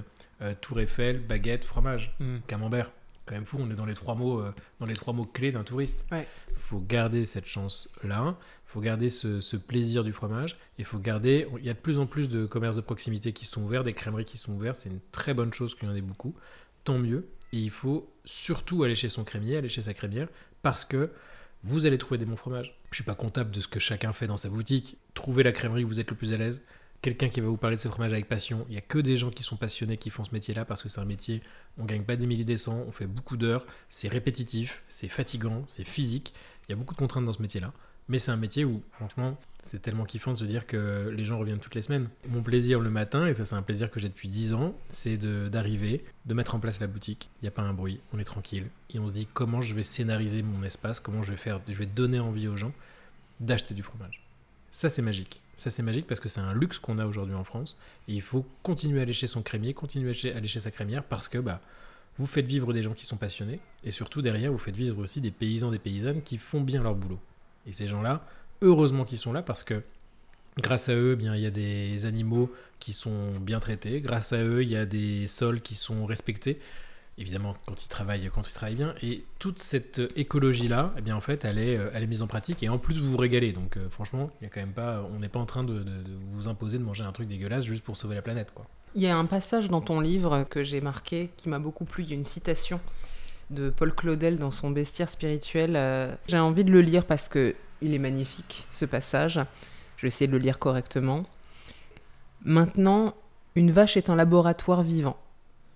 Tour 0.61 0.79
Eiffel, 0.81 1.19
baguette, 1.25 1.65
fromage, 1.65 2.15
Mm. 2.19 2.38
camembert. 2.47 2.91
Quand 3.25 3.33
même 3.33 3.45
fou, 3.47 3.57
on 3.59 3.71
est 3.71 3.75
dans 3.75 3.88
les 3.88 3.95
trois 3.95 4.13
mots, 4.13 4.43
dans 4.79 4.86
les 4.86 4.93
trois 4.93 5.11
mots 5.11 5.25
clés 5.25 5.51
d'un 5.51 5.63
touriste. 5.63 6.05
Ouais. 6.11 6.27
Il 6.51 6.57
faut 6.57 6.79
garder 6.79 7.25
cette 7.25 7.47
chance-là, 7.47 8.36
il 8.39 8.71
faut 8.71 8.81
garder 8.81 9.09
ce, 9.09 9.41
ce 9.41 9.57
plaisir 9.57 10.03
du 10.03 10.13
fromage, 10.13 10.57
il 10.77 10.86
faut 10.86 10.99
garder... 10.99 11.47
Il 11.57 11.65
y 11.65 11.69
a 11.71 11.73
de 11.73 11.79
plus 11.79 11.97
en 11.97 12.05
plus 12.05 12.29
de 12.29 12.45
commerces 12.45 12.75
de 12.75 12.81
proximité 12.81 13.33
qui 13.33 13.47
sont 13.47 13.63
ouverts, 13.63 13.83
des 13.83 13.93
crèmeries 13.93 14.25
qui 14.25 14.38
sont 14.38 14.51
ouvertes, 14.53 14.77
c'est 14.79 14.89
une 14.89 14.99
très 15.11 15.33
bonne 15.33 15.51
chose 15.53 15.73
qu'il 15.73 15.89
y 15.89 15.91
en 15.91 15.95
ait 15.95 16.01
beaucoup, 16.01 16.36
tant 16.83 16.99
mieux. 16.99 17.27
Et 17.56 17.60
il 17.60 17.72
faut 17.72 18.14
surtout 18.26 18.84
aller 18.84 18.95
chez 18.95 19.08
son 19.08 19.24
crémier, 19.24 19.56
aller 19.56 19.70
chez 19.70 19.84
sa 19.84 19.93
crémière, 19.93 20.28
parce 20.62 20.84
que 20.84 21.12
vous 21.64 21.86
allez 21.86 21.97
trouver 21.97 22.18
des 22.18 22.26
bons 22.26 22.36
fromages. 22.36 22.78
Je 22.91 22.95
suis 22.95 23.06
pas 23.06 23.16
comptable 23.16 23.51
de 23.51 23.62
ce 23.62 23.70
que 23.70 23.80
chacun 23.80 24.12
fait 24.12 24.28
dans 24.28 24.36
sa 24.36 24.49
boutique. 24.49 24.97
Trouvez 25.14 25.41
la 25.41 25.53
crèmerie 25.53 25.86
où 25.86 25.88
vous 25.88 26.01
êtes 26.01 26.10
le 26.10 26.18
plus 26.18 26.34
à 26.34 26.38
l'aise. 26.38 26.64
Quelqu'un 27.01 27.30
qui 27.30 27.39
va 27.39 27.47
vous 27.47 27.56
parler 27.56 27.78
de 27.78 27.82
ce 27.82 27.88
fromage 27.88 28.12
avec 28.12 28.28
passion. 28.28 28.66
Il 28.68 28.76
y 28.76 28.78
a 28.78 28.82
que 28.82 28.99
des 28.99 29.16
gens 29.16 29.32
qui 29.32 29.43
sont 29.43 29.56
passionnés 29.56 29.95
qui 29.95 30.10
font 30.10 30.26
ce 30.26 30.32
métier-là 30.34 30.66
parce 30.66 30.84
que 30.84 30.89
c'est 30.89 30.99
un 30.99 31.06
métier. 31.06 31.41
On 31.78 31.86
gagne 31.86 32.03
pas 32.03 32.18
des 32.18 32.28
milliers 32.28 32.43
des 32.43 32.58
cents, 32.58 32.84
on 32.88 32.91
fait 32.91 33.08
beaucoup 33.08 33.38
d'heures, 33.38 33.66
c'est 33.88 34.10
répétitif, 34.10 34.84
c'est 34.89 35.08
fatigant, 35.08 35.64
c'est 35.66 35.88
physique. 35.88 36.34
Il 36.68 36.72
y 36.72 36.74
a 36.74 36.76
beaucoup 36.76 36.93
de 36.93 36.99
contraintes 36.99 37.24
dans 37.24 37.34
ce 37.34 37.41
métier-là. 37.41 37.72
Mais 38.08 38.20
c'est 38.20 38.32
un 38.32 38.38
métier 38.38 38.66
où, 38.66 38.84
franchement, 38.91 39.38
c'est 39.66 39.82
tellement 39.82 40.06
kiffant 40.06 40.32
de 40.32 40.38
se 40.38 40.45
dire 40.45 40.68
que 40.68 41.12
les 41.16 41.26
gens 41.26 41.39
reviennent 41.39 41.60
toutes 41.60 41.74
les 41.74 41.82
semaines. 41.82 42.08
Mon 42.30 42.43
plaisir 42.43 42.80
le 42.80 42.91
matin, 42.91 43.26
et 43.26 43.34
ça 43.34 43.45
c'est 43.45 43.56
un 43.56 43.64
plaisir 43.64 43.89
que 43.89 43.99
j'ai 43.99 44.10
depuis 44.10 44.30
10 44.30 44.53
ans, 44.53 44.76
c'est 44.89 45.18
d'arriver, 45.18 46.06
de, 46.28 46.34
mettre 46.36 46.53
en 46.53 46.60
place 46.60 46.80
la 46.80 46.88
boutique. 46.88 47.30
Il 47.41 47.45
n'y 47.45 47.47
a 47.47 47.51
pas 47.51 47.64
un 47.64 47.74
bruit, 47.74 47.99
on 48.14 48.20
est 48.20 48.26
tranquille. 48.26 48.68
Et 48.93 48.99
on 48.99 49.08
se 49.08 49.14
dit 49.14 49.28
comment 49.34 49.62
je 49.62 49.74
vais 49.74 49.82
scénariser 49.82 50.43
mon 50.43 50.64
espace, 50.64 50.99
comment 50.99 51.24
je 51.24 51.32
vais 51.32 51.38
faire, 51.38 51.62
je 51.68 51.74
vais 51.74 51.88
donner 51.88 52.20
envie 52.20 52.47
aux 52.47 52.56
gens 52.56 52.74
d'acheter 53.39 53.74
du 53.74 53.82
fromage. 53.82 54.22
Ça 54.70 54.88
c'est 54.88 55.01
magique. 55.01 55.41
Ça 55.58 55.72
c'est 55.72 55.84
magique 55.84 56.06
parce 56.06 56.20
que 56.20 56.30
c'est 56.30 56.41
un 56.41 56.53
luxe 56.53 56.78
qu'on 56.78 56.99
a 56.99 57.08
aujourd'hui 57.08 57.36
en 57.36 57.43
France. 57.43 57.76
Et 58.08 58.14
il 58.14 58.22
faut 58.22 58.45
continuer 58.62 58.99
à 58.99 59.01
aller 59.01 59.14
chez 59.14 59.28
son 59.28 59.41
crémier, 59.41 59.74
continuer 59.74 60.12
à 60.32 60.38
aller 60.38 60.47
chez 60.47 60.60
sa 60.60 60.70
crémière 60.70 61.03
parce 61.03 61.28
que 61.28 61.39
bah, 61.39 61.60
vous 62.20 62.28
faites 62.28 62.45
vivre 62.45 62.72
des 62.72 62.84
gens 62.84 62.93
qui 62.93 63.08
sont 63.08 63.18
passionnés. 63.18 63.60
Et 63.84 63.89
surtout 63.89 64.22
derrière, 64.22 64.51
vous 64.51 64.60
faites 64.60 64.76
vivre 64.76 64.99
aussi 64.99 65.22
des 65.22 65.32
paysans, 65.32 65.72
des 65.72 65.80
paysannes 65.80 66.22
qui 66.22 66.38
font 66.38 66.62
bien 66.62 66.84
leur 66.84 66.93
boulot. 66.93 67.20
Et 67.68 67.72
ces 67.74 67.88
gens-là, 67.88 68.26
heureusement 68.61 69.05
qu'ils 69.05 69.18
sont 69.18 69.34
là 69.34 69.41
parce 69.41 69.63
que 69.63 69.82
grâce 70.57 70.89
à 70.89 70.93
eux, 70.95 71.13
eh 71.13 71.16
bien, 71.16 71.36
il 71.36 71.41
y 71.41 71.45
a 71.45 71.51
des 71.51 72.05
animaux 72.05 72.51
qui 72.80 72.93
sont 72.93 73.32
bien 73.41 73.59
traités. 73.59 74.01
Grâce 74.01 74.34
à 74.34 74.38
eux, 74.43 74.63
il 74.63 74.70
y 74.70 74.76
a 74.76 74.86
des 74.86 75.28
sols 75.28 75.61
qui 75.61 75.76
sont 75.76 76.05
respectés. 76.05 76.59
Évidemment, 77.18 77.55
quand 77.66 77.84
ils 77.84 77.88
travaillent, 77.88 78.30
quand 78.34 78.47
ils 78.47 78.53
travaillent 78.53 78.76
bien. 78.76 78.93
Et 79.01 79.24
toute 79.39 79.59
cette 79.59 80.01
écologie-là, 80.18 80.93
eh 80.97 81.01
bien, 81.01 81.16
en 81.16 81.22
fait, 81.22 81.45
elle 81.45 81.57
est, 81.57 81.78
euh, 81.78 81.89
elle 81.93 82.03
est 82.03 82.07
mise 82.07 82.22
en 82.22 82.28
pratique. 82.28 82.61
Et 82.61 82.68
en 82.68 82.78
plus, 82.78 82.99
vous 82.99 83.09
vous 83.11 83.18
régalez. 83.18 83.53
Donc, 83.53 83.78
euh, 83.78 83.89
franchement, 83.89 84.30
il 84.41 84.43
y 84.43 84.47
a 84.47 84.49
quand 84.49 84.59
même 84.59 84.74
pas, 84.74 85.07
on 85.16 85.20
n'est 85.20 85.30
pas 85.30 85.39
en 85.39 85.45
train 85.45 85.63
de, 85.63 85.80
de- 85.80 86.03
vous 86.34 86.49
imposer 86.49 86.78
de 86.78 86.84
manger 86.84 87.03
un 87.05 87.13
truc 87.13 87.30
dégueulasse 87.30 87.63
juste 87.63 87.84
pour 87.84 87.95
sauver 87.95 88.16
la 88.16 88.22
planète, 88.22 88.51
quoi. 88.53 88.66
Il 88.95 89.01
y 89.01 89.07
a 89.07 89.18
un 89.18 89.26
passage 89.26 89.68
dans 89.70 89.82
ton 89.82 89.99
livre 89.99 90.45
que 90.49 90.63
j'ai 90.63 90.80
marqué 90.80 91.30
qui 91.36 91.49
m'a 91.49 91.59
beaucoup 91.59 91.84
plu. 91.86 92.03
Il 92.03 92.09
y 92.09 92.13
a 92.13 92.16
une 92.16 92.24
citation 92.24 92.80
de 93.50 93.70
Paul 93.70 93.93
Claudel 93.93 94.38
dans 94.38 94.52
son 94.52 94.72
bestiaire 94.72 95.10
spirituel. 95.10 95.76
Euh, 95.76 96.14
J'ai 96.28 96.39
envie 96.39 96.64
de 96.64 96.72
le 96.72 96.82
lire 96.82 97.06
parce 97.06 97.28
que 97.28 97.56
il 97.82 97.93
est 97.93 98.00
magnifique 98.00 98.68
ce 98.72 98.86
passage. 98.86 99.39
Je 99.98 100.04
vais 100.04 100.08
essayer 100.08 100.28
de 100.28 100.32
le 100.32 100.38
lire 100.38 100.60
correctement. 100.60 101.24
Maintenant, 102.43 103.14
Une 103.58 103.72
vache 103.72 103.96
est 103.96 104.10
un 104.10 104.18
laboratoire 104.18 104.84
vivant. 104.84 105.16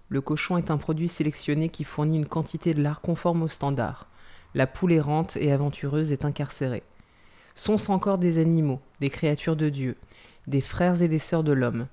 Le 0.10 0.20
cochon 0.20 0.58
est 0.58 0.70
un 0.70 0.78
produit 0.78 1.08
sélectionné 1.08 1.70
qui 1.70 1.86
fournit 1.86 2.18
une 2.18 2.26
quantité 2.26 2.74
de 2.74 2.82
lard 2.82 3.00
conforme 3.00 3.42
aux 3.44 3.48
standards. 3.48 4.08
La 4.54 4.68
poule 4.68 4.92
errante 4.92 5.38
et 5.38 5.54
aventureuse 5.54 6.12
est 6.12 6.26
incarcérée. 6.26 6.84
Sont-ce 7.56 7.90
encore 7.90 8.18
des 8.18 8.38
animaux, 8.38 8.82
des 9.00 9.10
créatures 9.10 9.56
de 9.56 9.70
Dieu, 9.70 9.96
des 10.48 10.60
frères 10.60 11.02
et 11.02 11.08
des 11.08 11.20
sœurs 11.20 11.46
de 11.46 11.54
l'homme, 11.54 11.88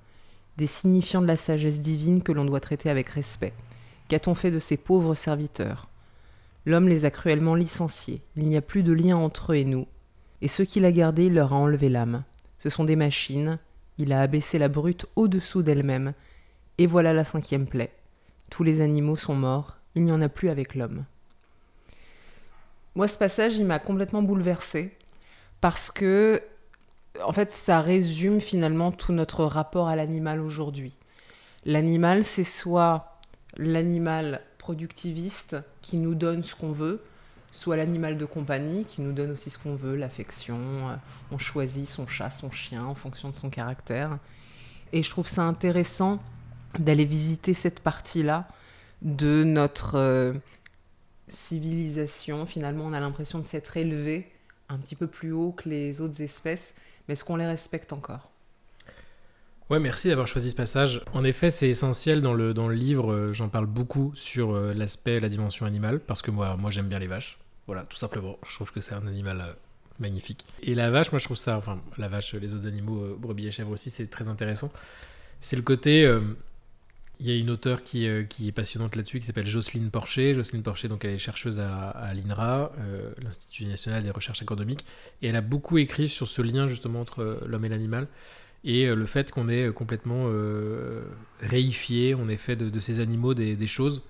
des 0.56 0.66
signifiants 0.66 1.22
de 1.22 1.26
la 1.28 1.36
sagesse 1.36 1.80
divine 1.82 2.22
que 2.22 2.32
l'on 2.32 2.44
doit 2.44 2.58
traiter 2.60 2.90
avec 2.90 3.08
respect? 3.10 3.52
Qu'a-t-on 4.08 4.34
fait 4.34 4.50
de 4.50 4.58
ces 4.58 4.76
pauvres 4.76 5.14
serviteurs? 5.14 5.88
L'homme 6.64 6.88
les 6.88 7.04
a 7.04 7.10
cruellement 7.10 7.54
licenciés, 7.54 8.22
il 8.36 8.46
n'y 8.46 8.56
a 8.56 8.62
plus 8.62 8.82
de 8.82 8.92
lien 8.92 9.16
entre 9.16 9.52
eux 9.52 9.56
et 9.56 9.64
nous, 9.64 9.86
et 10.42 10.48
ceux 10.48 10.64
qu'il 10.64 10.84
a 10.84 10.92
gardés, 10.92 11.26
il 11.26 11.34
leur 11.34 11.52
a 11.52 11.56
enlevé 11.56 11.88
l'âme. 11.88 12.24
Ce 12.58 12.70
sont 12.70 12.84
des 12.84 12.96
machines, 12.96 13.58
il 13.98 14.12
a 14.12 14.20
abaissé 14.20 14.58
la 14.58 14.68
brute 14.68 15.06
au-dessous 15.16 15.62
d'elle-même, 15.62 16.12
et 16.78 16.86
voilà 16.86 17.12
la 17.12 17.24
cinquième 17.24 17.66
plaie. 17.66 17.92
Tous 18.50 18.62
les 18.62 18.80
animaux 18.80 19.16
sont 19.16 19.34
morts, 19.34 19.76
il 19.94 20.04
n'y 20.04 20.12
en 20.12 20.20
a 20.20 20.28
plus 20.28 20.48
avec 20.48 20.74
l'homme. 20.74 21.04
Moi, 22.94 23.08
ce 23.08 23.18
passage, 23.18 23.56
il 23.56 23.66
m'a 23.66 23.78
complètement 23.78 24.22
bouleversée 24.22 24.96
parce 25.60 25.90
que, 25.90 26.40
en 27.22 27.32
fait, 27.32 27.50
ça 27.50 27.80
résume 27.80 28.40
finalement 28.40 28.92
tout 28.92 29.12
notre 29.12 29.44
rapport 29.44 29.88
à 29.88 29.96
l'animal 29.96 30.40
aujourd'hui. 30.40 30.96
L'animal, 31.64 32.24
c'est 32.24 32.44
soit 32.44 33.15
l'animal 33.56 34.42
productiviste 34.58 35.56
qui 35.82 35.96
nous 35.96 36.14
donne 36.14 36.42
ce 36.42 36.54
qu'on 36.54 36.72
veut, 36.72 37.02
soit 37.52 37.76
l'animal 37.76 38.18
de 38.18 38.24
compagnie 38.24 38.84
qui 38.84 39.00
nous 39.00 39.12
donne 39.12 39.30
aussi 39.30 39.50
ce 39.50 39.58
qu'on 39.58 39.76
veut, 39.76 39.96
l'affection. 39.96 40.58
On 41.30 41.38
choisit 41.38 41.86
son 41.86 42.06
chat, 42.06 42.30
son 42.30 42.50
chien 42.50 42.84
en 42.84 42.94
fonction 42.94 43.30
de 43.30 43.34
son 43.34 43.50
caractère. 43.50 44.18
Et 44.92 45.02
je 45.02 45.10
trouve 45.10 45.26
ça 45.26 45.42
intéressant 45.42 46.20
d'aller 46.78 47.04
visiter 47.04 47.54
cette 47.54 47.80
partie-là 47.80 48.48
de 49.02 49.44
notre 49.44 49.96
euh, 49.96 50.32
civilisation. 51.28 52.46
Finalement, 52.46 52.84
on 52.84 52.92
a 52.92 53.00
l'impression 53.00 53.38
de 53.38 53.44
s'être 53.44 53.76
élevé 53.76 54.30
un 54.68 54.78
petit 54.78 54.96
peu 54.96 55.06
plus 55.06 55.32
haut 55.32 55.52
que 55.52 55.68
les 55.68 56.00
autres 56.00 56.20
espèces, 56.22 56.74
mais 57.06 57.12
est-ce 57.12 57.24
qu'on 57.24 57.36
les 57.36 57.46
respecte 57.46 57.92
encore? 57.92 58.30
Ouais, 59.68 59.80
merci 59.80 60.08
d'avoir 60.08 60.26
choisi 60.26 60.50
ce 60.50 60.56
passage. 60.56 61.02
En 61.12 61.24
effet, 61.24 61.50
c'est 61.50 61.68
essentiel 61.68 62.20
dans 62.20 62.34
le, 62.34 62.54
dans 62.54 62.68
le 62.68 62.74
livre. 62.74 63.12
Euh, 63.12 63.32
j'en 63.32 63.48
parle 63.48 63.66
beaucoup 63.66 64.12
sur 64.14 64.52
euh, 64.52 64.72
l'aspect, 64.72 65.18
la 65.18 65.28
dimension 65.28 65.66
animale, 65.66 65.98
parce 66.00 66.22
que 66.22 66.30
moi, 66.30 66.56
moi 66.56 66.70
j'aime 66.70 66.86
bien 66.86 67.00
les 67.00 67.08
vaches. 67.08 67.38
Voilà, 67.66 67.82
tout 67.82 67.96
simplement. 67.96 68.38
Je 68.48 68.54
trouve 68.54 68.70
que 68.70 68.80
c'est 68.80 68.94
un 68.94 69.06
animal 69.08 69.56
magnifique. 69.98 70.44
Et 70.62 70.74
la 70.74 70.90
vache, 70.90 71.10
moi, 71.10 71.18
je 71.18 71.24
trouve 71.24 71.36
ça, 71.36 71.56
enfin, 71.56 71.80
la 71.98 72.08
vache, 72.08 72.34
les 72.34 72.54
autres 72.54 72.68
animaux, 72.68 73.16
brebis 73.18 73.48
et 73.48 73.50
chèvres 73.50 73.72
aussi, 73.72 73.90
c'est 73.90 74.06
très 74.06 74.28
intéressant. 74.28 74.70
C'est 75.40 75.56
le 75.56 75.62
côté 75.62 76.06
il 77.18 77.26
y 77.26 77.32
a 77.32 77.36
une 77.36 77.50
auteure 77.50 77.82
qui, 77.82 78.06
euh, 78.06 78.24
qui 78.24 78.48
est 78.48 78.52
passionnante 78.52 78.94
là-dessus 78.94 79.20
qui 79.20 79.26
s'appelle 79.26 79.46
Jocelyne 79.46 79.90
Porcher. 79.90 80.34
Jocelyne 80.34 80.62
Porcher, 80.62 80.88
donc 80.88 81.04
elle 81.04 81.12
est 81.12 81.18
chercheuse 81.18 81.60
à, 81.60 82.12
l'INRA, 82.14 82.72
euh, 82.78 83.10
l'Institut 83.22 83.64
national 83.64 84.02
des 84.02 84.10
recherches 84.10 84.42
économiques, 84.42 84.84
et 85.22 85.28
elle 85.28 85.36
a 85.36 85.40
beaucoup 85.40 85.78
écrit 85.78 86.08
sur 86.08 86.28
ce 86.28 86.42
lien 86.42 86.68
justement 86.68 87.00
entre 87.00 87.22
euh, 87.22 87.40
l'homme 87.46 87.64
et 87.64 87.68
l'animal 87.68 88.06
et 88.66 88.92
le 88.94 89.06
fait 89.06 89.30
qu'on 89.30 89.48
est 89.48 89.72
complètement 89.72 90.28
réifié, 91.40 92.14
on 92.14 92.28
est 92.28 92.36
fait 92.36 92.56
de, 92.56 92.80
ces 92.80 93.00
animaux 93.00 93.32
des, 93.32 93.54
des, 93.56 93.66
choses 93.66 94.02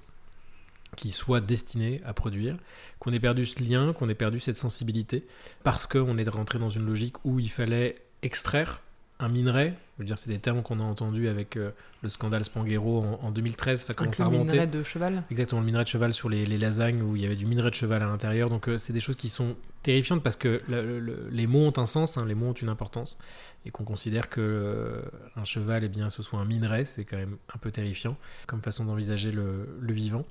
qui 0.97 1.11
soient 1.11 1.43
destinées 1.43 2.01
à 2.05 2.15
produire, 2.15 2.57
qu'on 2.99 3.13
ait 3.13 3.21
perdu 3.21 3.45
ce 3.45 3.63
lien, 3.63 3.93
qu'on 3.93 4.09
ait 4.09 4.15
perdu 4.15 4.41
cette 4.41 4.57
sensibilité, 4.57 5.27
parce 5.63 5.87
qu'on 5.87 6.17
est 6.17 6.29
rentré 6.29 6.59
dans 6.59 6.71
une 6.71 6.87
logique 6.87 7.17
où 7.25 7.39
il 7.39 7.51
fallait 7.51 7.97
extraire 8.23 8.81
un 9.19 9.29
minerai, 9.29 9.75
je 9.97 10.03
veux 10.03 10.07
dire, 10.07 10.19
c'est 10.19 10.29
des 10.29 10.39
termes 10.39 10.63
qu'on 10.63 10.79
a 10.79 10.83
entendus 10.83 11.29
avec 11.29 11.57
euh, 11.57 11.71
le 12.03 12.11
scandale 12.11 12.45
Spanghero 12.45 13.03
en, 13.23 13.31
2013, 13.31 13.81
ça 13.81 13.95
commence 13.95 14.21
à 14.21 14.27
remonter. 14.27 14.57
Le 14.57 14.63
minerai 14.63 14.67
de 14.67 14.83
cheval 14.83 15.23
Exactement, 15.31 15.61
le 15.61 15.67
minerai 15.67 15.85
de 15.85 15.89
cheval 15.89 16.13
sur 16.13 16.29
les, 16.29 16.45
lasagnes 16.45 17.03
où 17.03 17.17
il 17.17 17.23
y 17.23 17.27
avait 17.27 17.37
du 17.37 17.47
minerai 17.47 17.71
de 17.71 17.75
cheval 17.75 18.03
à 18.03 18.07
l'intérieur. 18.07 18.51
Donc, 18.51 18.69
euh, 18.69 18.77
c'est 18.77 18.93
des 18.93 19.01
choses 19.01 19.17
qui 19.17 19.31
sont 19.31 19.57
terrifiantes 19.83 20.23
parce 20.23 20.37
que 20.37 20.63
les 21.31 21.47
mots 21.47 21.67
ont 21.67 21.79
un 21.79 21.87
sens, 21.87 22.19
hein, 22.19 22.27
les 22.27 22.35
mots 22.35 22.49
ont 22.49 22.53
une 22.53 22.69
importance. 22.69 23.17
Et 23.65 23.71
qu'on 23.71 23.85
considère 23.85 24.29
que 24.29 24.41
euh, 24.41 25.01
un 25.35 25.45
cheval, 25.45 25.83
eh 25.83 25.89
bien, 25.89 26.11
ce 26.11 26.23
soit 26.23 26.39
un 26.39 26.45
minerai, 26.45 26.85
c'est 26.85 27.05
quand 27.05 27.17
même 27.17 27.37
un 27.53 27.59
peu 27.59 27.71
terrifiant 27.71 28.17
comme 28.47 28.61
façon 28.61 28.85
d'envisager 28.85 29.33
le, 29.33 29.67
vivant. 29.81 30.25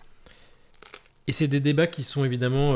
Et 1.27 1.31
c'est 1.31 1.47
des 1.47 1.59
débats 1.59 1.87
qui 1.87 2.03
sont 2.03 2.23
évidemment 2.23 2.75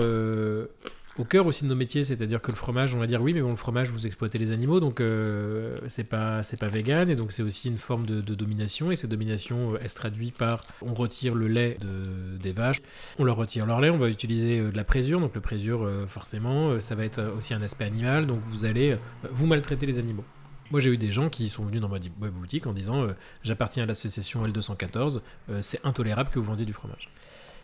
au 1.20 1.26
cœur 1.26 1.46
aussi 1.46 1.66
de 1.66 1.70
nos 1.70 1.76
métiers, 1.76 2.06
c'est-à-dire 2.06 2.42
que 2.42 2.50
le 2.50 2.56
fromage, 2.56 2.96
on 2.96 3.00
va 3.00 3.06
dire 3.06 3.22
oui, 3.22 3.34
mais 3.34 3.42
bon, 3.42 3.50
le 3.50 3.58
fromage, 3.58 3.92
vous 3.92 4.08
exploitez 4.08 4.38
les 4.38 4.54
animaux, 4.54 4.80
donc 4.80 5.02
euh, 5.02 5.76
c'est 5.90 6.06
pas 6.06 6.44
c'est 6.44 6.58
pas 6.58 6.70
vegan, 6.70 7.10
et 7.10 7.16
donc 7.16 7.34
c'est 7.34 7.44
aussi 7.44 7.68
une 7.68 7.78
forme 7.78 8.06
de, 8.06 8.22
domination, 8.22 8.90
et 8.90 8.96
cette 8.96 9.10
domination, 9.10 9.74
euh, 9.74 9.80
elle 9.82 9.90
se 9.90 9.96
traduit 9.96 10.32
par 10.32 10.62
on 10.82 10.94
retire 10.94 11.36
le 11.36 11.50
lait 11.50 11.78
de, 11.82 12.38
des 12.38 12.54
vaches, 12.54 12.82
on 13.20 13.26
leur 13.26 13.36
retire 13.36 13.66
leur 13.66 13.82
lait, 13.82 13.90
on 13.90 13.98
va 13.98 14.08
utiliser 14.08 14.60
euh, 14.60 14.72
de 14.72 14.78
la 14.78 14.86
présure, 14.86 15.20
donc 15.20 15.36
le 15.36 15.42
présure, 15.42 15.90
forcément, 16.08 16.80
ça 16.80 16.96
va 16.96 17.04
être 17.04 17.22
aussi 17.38 17.54
un 17.54 17.62
aspect 17.62 17.84
animal, 17.84 18.26
donc 18.26 18.40
vous 18.44 18.64
allez 18.64 18.96
vous 19.30 19.46
maltraiter 19.46 19.86
les 19.86 20.00
animaux. 20.00 20.24
Moi, 20.72 20.80
j'ai 20.80 20.92
eu 20.92 20.98
des 20.98 21.12
gens 21.12 21.30
qui 21.30 21.50
sont 21.50 21.66
venus 21.66 21.82
dans 21.82 21.90
ma 21.90 22.30
boutique 22.30 22.68
en 22.68 22.74
disant 22.74 23.08
J'appartiens 23.44 23.84
à 23.84 23.86
l'association 23.88 24.46
L214, 24.46 25.22
c'est 25.62 25.84
intolérable 25.86 26.30
que 26.30 26.40
vous 26.40 26.46
vendiez 26.46 26.66
du 26.66 26.74
fromage. 26.74 27.10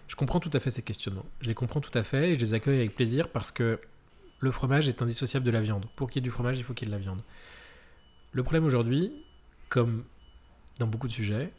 Je 0.08 0.16
comprends 0.16 0.40
tout 0.40 0.52
à 0.54 0.60
fait 0.60 0.72
ces 0.72 0.82
questionnements. 0.82 1.26
Je 1.42 1.48
les 1.48 1.56
comprends 1.56 1.82
tout 1.82 1.96
à 1.98 2.04
fait 2.04 2.32
et 2.32 2.36
je 2.36 2.40
les 2.40 2.54
accueille 2.54 2.80
avec 2.80 2.96
plaisir 2.96 3.30
parce 3.30 3.52
que 3.52 3.80
le 4.40 4.52
fromage 4.52 4.88
est 4.88 5.02
indissociable 5.02 5.46
de 5.46 5.52
la 5.52 5.62
viande. 5.62 5.86
Pour 5.96 6.10
qu'il 6.10 6.22
y 6.22 6.24
ait 6.24 6.30
du 6.30 6.32
fromage, 6.32 6.58
il 6.58 6.64
faut 6.64 6.74
qu'il 6.74 6.88
y 6.88 6.92
ait 6.92 6.94
de 6.94 6.98
la 6.98 7.02
viande. 7.02 7.22
Le 8.32 8.44
problème 8.44 8.66
aujourd'hui, 8.66 9.12
comme 9.70 10.04
dans 10.80 10.88
beaucoup 10.88 11.08
de 11.08 11.14
sujets, 11.14 11.52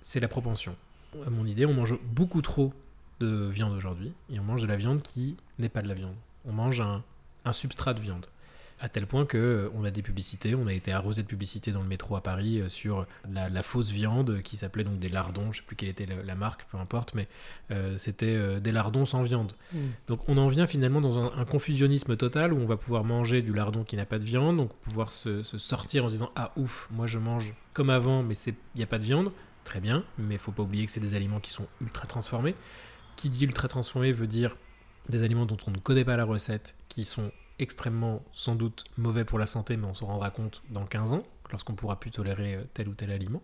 c'est 0.00 0.20
la 0.20 0.28
propension. 0.28 0.76
À 1.26 1.30
mon 1.30 1.46
idée, 1.46 1.66
on 1.66 1.74
mange 1.74 1.96
beaucoup 2.02 2.42
trop 2.42 2.72
de 3.20 3.46
viande 3.46 3.72
aujourd'hui 3.72 4.12
et 4.30 4.40
on 4.40 4.42
mange 4.42 4.62
de 4.62 4.66
la 4.66 4.76
viande 4.76 5.02
qui 5.02 5.36
n'est 5.58 5.68
pas 5.68 5.82
de 5.82 5.88
la 5.88 5.94
viande. 5.94 6.16
On 6.44 6.52
mange 6.52 6.80
un, 6.80 7.04
un 7.44 7.52
substrat 7.52 7.94
de 7.94 8.00
viande 8.00 8.26
à 8.84 8.90
tel 8.90 9.06
point 9.06 9.24
que 9.24 9.38
euh, 9.38 9.70
on 9.74 9.84
a 9.84 9.90
des 9.90 10.02
publicités, 10.02 10.54
on 10.54 10.66
a 10.66 10.72
été 10.74 10.92
arrosé 10.92 11.22
de 11.22 11.26
publicités 11.26 11.72
dans 11.72 11.80
le 11.80 11.88
métro 11.88 12.16
à 12.16 12.22
Paris 12.22 12.60
euh, 12.60 12.68
sur 12.68 13.06
la, 13.32 13.62
fausse 13.62 13.88
viande 13.88 14.42
qui 14.42 14.58
s'appelait 14.58 14.84
donc 14.84 14.98
des 14.98 15.08
lardons, 15.08 15.52
je 15.52 15.60
sais 15.60 15.64
plus 15.64 15.74
quelle 15.74 15.88
était 15.88 16.06
la, 16.06 16.34
marque, 16.34 16.66
peu 16.70 16.76
importe, 16.76 17.14
mais 17.14 17.26
euh, 17.70 17.96
c'était 17.96 18.60
des 18.60 18.72
lardons 18.72 19.06
sans 19.06 19.22
viande. 19.22 19.54
Mm. 19.72 19.78
Donc 20.08 20.28
on 20.28 20.36
en 20.36 20.48
vient 20.48 20.66
finalement 20.66 21.00
dans 21.00 21.32
un, 21.32 21.44
confusionnisme 21.46 22.14
total 22.16 22.52
où 22.52 22.58
on 22.58 22.66
va 22.66 22.76
pouvoir 22.76 23.04
manger 23.04 23.40
du 23.40 23.54
lardon 23.54 23.84
qui 23.84 23.96
n'a 23.96 24.04
pas 24.04 24.18
de 24.18 24.24
viande, 24.24 24.58
donc 24.58 24.74
pouvoir 24.74 25.12
se, 25.12 25.42
sortir 25.42 26.04
en 26.04 26.08
se 26.08 26.12
disant 26.12 26.30
ah 26.36 26.52
ouf, 26.56 26.88
moi 26.90 27.06
je 27.06 27.18
mange 27.18 27.54
comme 27.72 27.88
avant, 27.88 28.22
mais 28.22 28.34
il 28.46 28.54
n'y 28.76 28.82
a 28.82 28.86
pas 28.86 28.98
de 28.98 29.04
viande, 29.04 29.32
très 29.64 29.80
bien, 29.80 30.04
mais 30.18 30.34
il 30.34 30.40
faut 30.40 30.52
pas 30.52 30.62
oublier 30.62 30.84
que 30.84 30.92
c'est 30.92 31.00
des 31.00 31.14
aliments 31.14 31.40
qui 31.40 31.52
sont 31.52 31.66
ultra 31.80 32.06
transformés. 32.06 32.54
Qui 33.16 33.30
dit 33.30 33.44
ultra 33.44 33.66
transformé 33.66 34.12
veut 34.12 34.26
dire 34.26 34.58
des 35.08 35.24
aliments 35.24 35.46
dont 35.46 35.56
on 35.66 35.70
ne 35.70 35.78
connaît 35.78 36.04
pas 36.04 36.18
la 36.18 36.24
recette, 36.24 36.76
qui 36.88 37.04
sont 37.04 37.30
extrêmement 37.58 38.24
sans 38.32 38.54
doute 38.54 38.84
mauvais 38.96 39.24
pour 39.24 39.38
la 39.38 39.46
santé, 39.46 39.76
mais 39.76 39.86
on 39.86 39.94
se 39.94 40.04
rendra 40.04 40.30
compte 40.30 40.62
dans 40.70 40.84
15 40.84 41.12
ans, 41.12 41.24
lorsqu'on 41.50 41.74
pourra 41.74 42.00
plus 42.00 42.10
tolérer 42.10 42.56
euh, 42.56 42.64
tel 42.74 42.88
ou 42.88 42.94
tel 42.94 43.10
aliment, 43.10 43.42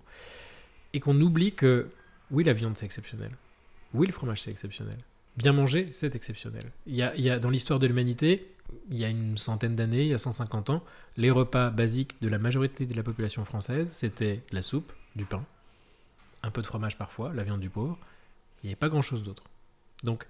et 0.93 1.01
qu'on 1.01 1.19
oublie 1.21 1.53
que 1.53 1.91
oui, 2.31 2.45
la 2.45 2.53
viande 2.53 2.77
c'est 2.77 2.87
exceptionnel, 2.87 3.31
oui, 3.95 4.07
le 4.07 4.13
fromage 4.13 4.43
c'est 4.43 4.51
exceptionnel, 4.51 4.99
bien 5.37 5.53
manger 5.53 5.89
c'est 5.93 6.15
exceptionnel. 6.15 6.65
Il 6.87 6.95
y, 6.95 7.03
a, 7.03 7.15
y 7.17 7.31
a, 7.31 7.39
dans 7.39 7.51
l'histoire 7.51 7.79
de 7.79 7.87
l'humanité, 7.87 8.51
il 8.91 8.99
y 8.99 9.05
a 9.05 9.09
une 9.09 9.37
centaine 9.37 9.77
d'années, 9.77 10.03
il 10.03 10.09
y 10.09 10.15
a 10.15 10.19
150 10.19 10.71
ans, 10.71 10.83
les 11.17 11.31
repas 11.31 11.71
basiques 11.71 12.21
de 12.21 12.29
la 12.29 12.39
majorité 12.39 12.87
de 12.87 12.95
la 12.95 13.03
population 13.03 13.45
française, 13.45 13.91
c'était 13.93 14.43
la 14.53 14.63
soupe, 14.63 14.93
du 15.17 15.25
pain, 15.25 15.45
un 16.43 16.51
peu 16.51 16.63
de 16.63 16.67
fromage 16.67 16.97
parfois, 16.97 17.33
la 17.35 17.43
viande 17.43 17.61
du 17.61 17.71
pauvre, 17.71 17.99
il 18.63 18.67
n'y 18.67 18.71
avait 18.71 18.79
pas 18.79 18.89
grand-chose 18.89 19.23
d'autre. 19.23 19.45
Donc, 20.05 20.27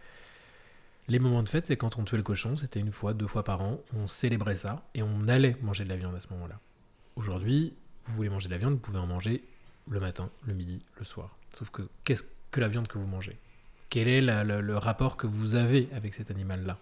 les 1.11 1.19
moments 1.19 1.43
de 1.43 1.49
fête, 1.49 1.67
c'est 1.67 1.77
quand 1.77 1.99
on 1.99 2.05
tuait 2.05 2.17
le 2.17 2.23
cochon, 2.23 2.57
c'était 2.57 2.79
une 2.79 2.93
fois, 2.93 3.15
deux 3.15 3.27
fois 3.27 3.43
par 3.43 3.63
an, 3.63 3.81
on 3.97 4.07
célébrait 4.07 4.55
ça 4.55 4.89
et 4.95 5.03
on 5.03 5.27
allait 5.27 5.57
manger 5.61 5.83
de 5.83 5.89
la 5.89 5.97
viande 5.97 6.15
à 6.15 6.21
ce 6.21 6.29
moment-là. 6.31 6.61
Aujourd'hui, 7.17 7.75
vous 8.05 8.15
voulez 8.15 8.29
manger 8.29 8.47
de 8.47 8.53
la 8.53 8.59
viande, 8.59 8.75
vous 8.75 8.79
pouvez 8.79 9.01
en 9.01 9.09
manger 9.09 9.43
le 9.89 9.99
matin, 9.99 10.31
le 10.47 10.55
midi, 10.55 10.81
le 10.99 11.05
soir. 11.05 11.37
Sauf 11.53 11.71
que 11.71 11.83
qu'est-ce 12.05 12.23
que 12.53 12.61
la 12.61 12.69
viande 12.69 12.87
que 12.87 12.97
vous 12.97 13.09
mangez? 13.09 13.41
Quel 13.89 14.07
est 14.07 14.21
le 14.21 14.77
rapport 14.77 15.17
que 15.17 15.27
vous 15.27 15.57
avez 15.57 15.89
avec 15.93 16.15
cet 16.15 16.31
animal-là? 16.31 16.79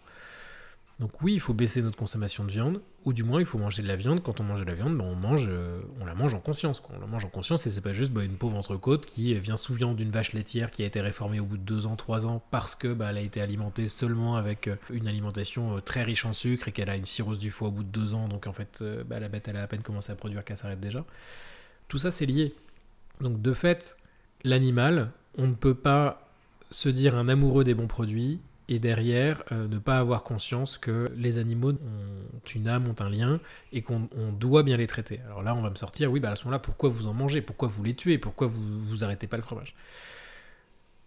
Donc 0.98 1.22
oui, 1.22 1.34
il 1.34 1.40
faut 1.40 1.54
baisser 1.54 1.80
notre 1.80 1.96
consommation 1.96 2.44
de 2.44 2.50
viande, 2.50 2.80
ou 3.04 3.12
du 3.12 3.22
moins 3.22 3.38
il 3.38 3.46
faut 3.46 3.58
manger 3.58 3.82
de 3.82 3.88
la 3.88 3.94
viande. 3.94 4.20
Quand 4.20 4.40
on 4.40 4.42
mange 4.42 4.60
de 4.62 4.66
la 4.66 4.74
viande, 4.74 4.98
ben, 4.98 5.04
on, 5.04 5.14
mange, 5.14 5.46
euh, 5.48 5.80
on 6.00 6.04
la 6.04 6.16
mange 6.16 6.34
en 6.34 6.40
conscience. 6.40 6.82
On 6.92 6.98
la 6.98 7.06
mange 7.06 7.24
en 7.24 7.28
conscience 7.28 7.68
et 7.68 7.70
c'est 7.70 7.80
pas 7.80 7.92
juste 7.92 8.10
bah, 8.10 8.24
une 8.24 8.36
pauvre 8.36 8.56
entrecôte 8.56 9.06
qui 9.06 9.32
vient 9.34 9.56
sous 9.56 9.74
viande 9.74 9.94
d'une 9.94 10.10
vache 10.10 10.32
laitière 10.32 10.72
qui 10.72 10.82
a 10.82 10.86
été 10.86 11.00
réformée 11.00 11.38
au 11.38 11.44
bout 11.44 11.56
de 11.56 11.62
2 11.62 11.86
ans, 11.86 11.94
3 11.94 12.26
ans 12.26 12.42
parce 12.50 12.74
que 12.74 12.92
bah, 12.92 13.10
elle 13.10 13.18
a 13.18 13.20
été 13.20 13.40
alimentée 13.40 13.86
seulement 13.86 14.34
avec 14.34 14.66
euh, 14.66 14.74
une 14.90 15.06
alimentation 15.06 15.76
euh, 15.76 15.80
très 15.80 16.02
riche 16.02 16.24
en 16.24 16.32
sucre 16.32 16.66
et 16.66 16.72
qu'elle 16.72 16.90
a 16.90 16.96
une 16.96 17.06
cirrhose 17.06 17.38
du 17.38 17.52
foie 17.52 17.68
au 17.68 17.72
bout 17.72 17.84
de 17.84 17.90
2 17.90 18.14
ans. 18.14 18.26
Donc 18.26 18.48
en 18.48 18.52
fait, 18.52 18.82
bah, 19.06 19.20
la 19.20 19.28
bête 19.28 19.46
elle 19.46 19.56
a 19.56 19.62
à 19.62 19.66
peine 19.68 19.82
commencé 19.82 20.10
à 20.10 20.16
produire 20.16 20.44
qu'elle 20.44 20.58
s'arrête 20.58 20.80
déjà. 20.80 21.04
Tout 21.86 21.98
ça 21.98 22.10
c'est 22.10 22.26
lié. 22.26 22.56
Donc 23.20 23.40
de 23.40 23.54
fait, 23.54 23.96
l'animal, 24.42 25.12
on 25.36 25.46
ne 25.46 25.54
peut 25.54 25.74
pas 25.74 26.28
se 26.72 26.88
dire 26.88 27.16
un 27.16 27.28
amoureux 27.28 27.62
des 27.62 27.74
bons 27.74 27.86
produits 27.86 28.40
et 28.68 28.78
derrière 28.78 29.42
ne 29.50 29.78
pas 29.78 29.98
avoir 29.98 30.22
conscience 30.22 30.78
que 30.78 31.10
les 31.16 31.38
animaux 31.38 31.72
ont 31.72 32.48
une 32.54 32.68
âme, 32.68 32.86
ont 32.86 33.02
un 33.02 33.08
lien 33.08 33.40
et 33.72 33.82
qu'on 33.82 34.08
doit 34.38 34.62
bien 34.62 34.76
les 34.76 34.86
traiter. 34.86 35.20
Alors 35.26 35.42
là, 35.42 35.54
on 35.54 35.62
va 35.62 35.70
me 35.70 35.76
sortir, 35.76 36.10
oui, 36.10 36.20
bah 36.20 36.30
à 36.30 36.36
ce 36.36 36.44
moment-là, 36.44 36.58
pourquoi 36.58 36.90
vous 36.90 37.06
en 37.06 37.14
mangez? 37.14 37.40
Pourquoi 37.40 37.68
vous 37.68 37.82
les 37.82 37.94
tuez? 37.94 38.18
Pourquoi 38.18 38.46
vous, 38.46 38.80
vous 38.80 39.04
arrêtez 39.04 39.26
pas 39.26 39.36
le 39.36 39.42
fromage? 39.42 39.74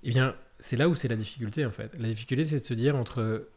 Eh 0.04 0.10
bien, 0.10 0.36
c'est 0.60 0.78
là 0.78 0.90
où 0.90 0.96
c'est 0.96 1.08
la 1.08 1.16
difficulté 1.16 1.66
en 1.66 1.72
fait. 1.72 1.92
La 2.00 2.08
difficulté, 2.08 2.46
c'est 2.46 2.60
de 2.60 2.66
se 2.66 2.74
dire 2.74 2.96
entre 2.96 3.48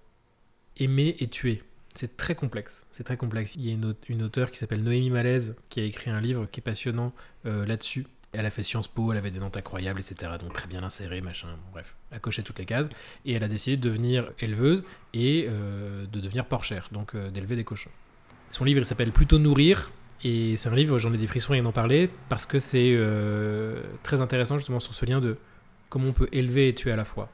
aimer 0.77 1.17
et 1.19 1.29
tuer. 1.29 1.63
C'est 1.95 2.17
très 2.17 2.35
complexe. 2.35 2.85
C'est 2.91 3.05
très 3.05 3.17
complexe. 3.17 3.55
Il 3.55 3.65
y 3.65 3.71
a 3.71 3.73
une, 3.73 3.95
une 4.09 4.23
auteure 4.23 4.51
qui 4.51 4.59
s'appelle 4.59 4.83
Noémie 4.83 5.11
Malaise 5.11 5.55
qui 5.69 5.81
a 5.81 5.85
écrit 5.85 6.11
un 6.11 6.21
livre 6.21 6.47
qui 6.51 6.61
est 6.61 6.63
passionnant 6.63 7.13
euh, 7.47 7.65
là-dessus. 7.65 8.07
Elle 8.35 8.47
a 8.47 8.51
fait 8.51 8.63
Sciences 8.63 8.89
Po, 8.89 9.13
elle 9.13 9.19
avait 9.19 9.31
des 9.31 9.39
notes 9.39 9.57
incroyables, 9.57 10.01
etc. 10.01 10.33
Donc 10.41 10.53
très 10.53 10.67
bien 10.67 10.83
insérée, 10.83 11.21
machin. 11.21 11.49
bref, 11.73 11.97
elle 12.11 12.21
cochait 12.21 12.43
toutes 12.43 12.59
les 12.59 12.67
cases. 12.67 12.89
Et 13.25 13.33
elle 13.33 13.45
a 13.45 13.49
décidé 13.49 13.77
de 13.77 13.89
devenir 13.89 14.31
éleveuse 14.41 14.85
et 15.13 15.47
euh, 15.49 16.07
de 16.07 16.21
devenir 16.21 16.45
porchère, 16.47 16.89
donc 16.93 17.15
euh, 17.15 17.31
d'élever 17.31 17.57
des 17.57 17.65
cochons. 17.65 17.91
Son 18.51 18.65
livre 18.65 18.83
s'appelle 18.85 19.13
Plutôt 19.13 19.39
Nourrir. 19.39 19.91
Et 20.23 20.57
c'est 20.57 20.69
un 20.69 20.75
livre, 20.75 20.99
j'en 20.99 21.13
ai 21.13 21.19
des 21.19 21.27
frissons 21.27 21.53
rien 21.53 21.65
en 21.67 21.73
parler, 21.73 22.09
parce 22.31 22.47
que 22.47 22.59
c'est 22.59 22.99
très 24.03 24.23
intéressant 24.23 24.57
justement 24.57 24.81
sur 24.81 24.95
ce 24.95 25.05
lien 25.05 25.21
de 25.21 25.37
comment 25.91 26.09
on 26.09 26.13
peut 26.13 26.29
élever 26.33 26.69
et 26.69 26.75
tuer 26.75 26.93
à 26.93 26.97
la 26.97 27.05
fois. 27.05 27.31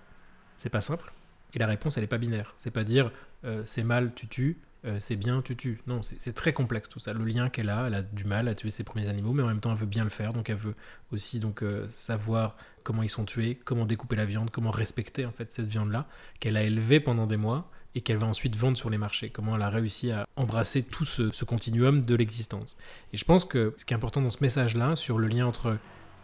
C'est 0.57 0.71
pas 0.71 0.81
simple. 0.81 1.13
Et 1.55 1.59
la 1.59 1.67
réponse, 1.67 1.97
elle 1.97 2.03
n'est 2.03 2.09
pas 2.09 2.19
binaire. 2.19 2.55
C'est 2.59 2.71
pas 2.71 2.85
dire 2.85 3.13
euh, 3.45 3.63
c'est 3.65 3.83
mal, 3.83 4.13
tu 4.15 4.29
tues, 4.29 4.59
euh, 4.87 4.97
c'est 4.99 5.17
bien, 5.17 5.43
tu 5.43 5.57
tues. 5.57 5.81
Non, 5.87 6.01
c'est 6.03 6.33
très 6.33 6.53
complexe 6.53 6.89
tout 6.89 7.01
ça. 7.01 7.13
Le 7.13 7.25
lien 7.25 7.51
qu'elle 7.51 7.69
a, 7.69 7.87
elle 7.87 7.95
a 7.95 8.03
du 8.03 8.25
mal 8.25 8.49
à 8.49 8.55
tuer 8.55 8.71
ses 8.71 8.83
premiers 8.83 9.09
animaux, 9.09 9.33
mais 9.33 9.43
en 9.43 9.47
même 9.47 9.61
temps, 9.61 9.73
elle 9.73 9.79
veut 9.79 9.87
bien 9.87 10.05
le 10.05 10.11
faire. 10.11 10.33
Donc, 10.33 10.49
elle 10.49 10.57
veut 10.57 10.75
aussi 11.13 11.39
donc 11.39 11.63
euh, 11.63 11.87
savoir 11.91 12.57
comment 12.83 13.03
ils 13.03 13.11
sont 13.11 13.25
tués, 13.25 13.61
comment 13.65 13.85
découper 13.85 14.17
la 14.17 14.25
viande, 14.25 14.51
comment 14.51 14.71
respecter 14.71 15.27
en 15.27 15.33
fait 15.33 15.53
cette 15.53 15.67
viande-là 15.67 16.07
qu'elle 16.41 16.57
a 16.57 16.63
élevée 16.63 16.99
pendant 16.99 17.27
des 17.27 17.37
mois 17.37 17.71
et 17.95 18.01
qu'elle 18.01 18.17
va 18.17 18.27
ensuite 18.27 18.57
vendre 18.57 18.77
sur 18.79 18.89
les 18.89 18.97
marchés. 18.97 19.29
Comment 19.29 19.57
elle 19.57 19.63
a 19.63 19.69
réussi 19.69 20.13
à 20.13 20.27
embrasser 20.37 20.83
tout 20.83 21.05
ce, 21.05 21.45
continuum 21.45 22.03
de 22.03 22.15
l'existence. 22.15 22.79
Et 23.13 23.17
je 23.17 23.25
pense 23.25 23.45
que 23.45 23.75
ce 23.77 23.85
qui 23.85 23.93
est 23.93 23.97
important 23.97 24.23
dans 24.23 24.31
ce 24.31 24.39
message-là, 24.41 24.97
sur 24.97 25.19
le 25.19 25.27
lien 25.27 25.47
entre 25.47 25.77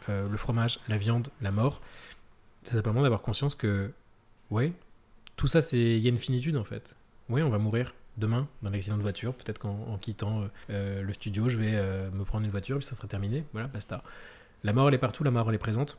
le 0.09 0.37
fromage, 0.37 0.79
la 0.89 0.97
viande, 0.97 1.29
la 1.41 1.51
mort, 1.51 1.81
c'est 2.63 2.75
simplement 2.75 3.03
d'avoir 3.03 3.21
conscience 3.21 3.57
que, 3.57 3.91
ouais, 4.51 4.73
tout 5.35 5.49
ça, 5.49 5.61
c'est 5.61 5.97
il 5.97 5.99
y 5.99 6.07
a 6.07 6.11
une 6.11 6.19
finitude 6.19 6.57
en 6.57 6.63
fait. 6.63 6.95
Oui, 7.29 7.43
on 7.43 7.51
va 7.51 7.59
mourir 7.59 7.93
demain 8.17 8.49
dans 8.63 8.71
l'accident 8.71 8.97
de 8.97 9.03
voiture. 9.03 9.35
Peut-être 9.35 9.59
qu'en 9.59 9.99
quittant 10.01 10.43
euh, 10.43 10.47
euh, 10.71 11.03
le 11.03 11.13
studio, 11.13 11.49
je 11.49 11.59
vais 11.59 11.73
euh, 11.75 12.11
me 12.11 12.25
prendre 12.25 12.45
une 12.45 12.51
voiture, 12.51 12.79
puis 12.79 12.87
ça 12.87 12.97
sera 12.97 13.09
terminé. 13.09 13.45
Voilà, 13.53 13.69
basta. 13.69 14.03
La 14.65 14.73
mort, 14.73 14.89
elle 14.89 14.95
est 14.95 14.99
partout, 14.99 15.25
la 15.25 15.31
mort, 15.31 15.49
elle 15.49 15.55
est 15.55 15.59
présente. 15.59 15.99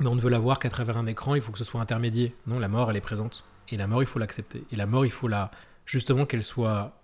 Mais 0.00 0.06
on 0.06 0.14
ne 0.14 0.20
veut 0.20 0.30
la 0.30 0.38
voir 0.38 0.58
qu'à 0.58 0.70
travers 0.70 0.96
un 0.96 1.06
écran, 1.06 1.34
il 1.34 1.42
faut 1.42 1.52
que 1.52 1.58
ce 1.58 1.64
soit 1.64 1.80
intermédiaire. 1.80 2.30
Non, 2.46 2.58
la 2.58 2.68
mort, 2.68 2.90
elle 2.90 2.96
est 2.96 3.02
présente. 3.02 3.44
Et 3.68 3.76
la 3.76 3.86
mort, 3.86 4.02
il 4.02 4.06
faut 4.06 4.18
l'accepter. 4.18 4.64
Et 4.72 4.76
la 4.76 4.86
mort, 4.86 5.04
il 5.04 5.12
faut 5.12 5.28
la. 5.28 5.50
Justement, 5.86 6.26
qu'elle 6.26 6.42
soit 6.42 6.98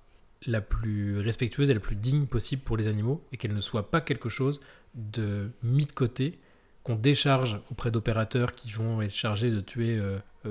la 0.47 0.61
plus 0.61 1.19
respectueuse 1.19 1.71
et 1.71 1.75
la 1.75 1.81
plus 1.81 1.97
digne 1.97 2.27
possible 2.27 2.63
pour 2.63 2.77
les 2.77 2.87
animaux, 2.87 3.25
et 3.33 3.37
qu'elle 3.37 3.55
ne 3.55 3.61
soit 3.61 3.91
pas 3.91 4.01
quelque 4.01 4.29
chose 4.29 4.61
de 4.95 5.51
mis 5.63 5.85
de 5.85 5.93
côté, 5.93 6.39
qu'on 6.85 6.95
décharge 6.95 7.61
auprès 7.71 7.91
d'opérateurs 7.91 8.55
qui 8.55 8.71
vont 8.71 9.03
être 9.03 9.15
chargés 9.15 9.51
de 9.51 9.61
tuer 9.61 10.01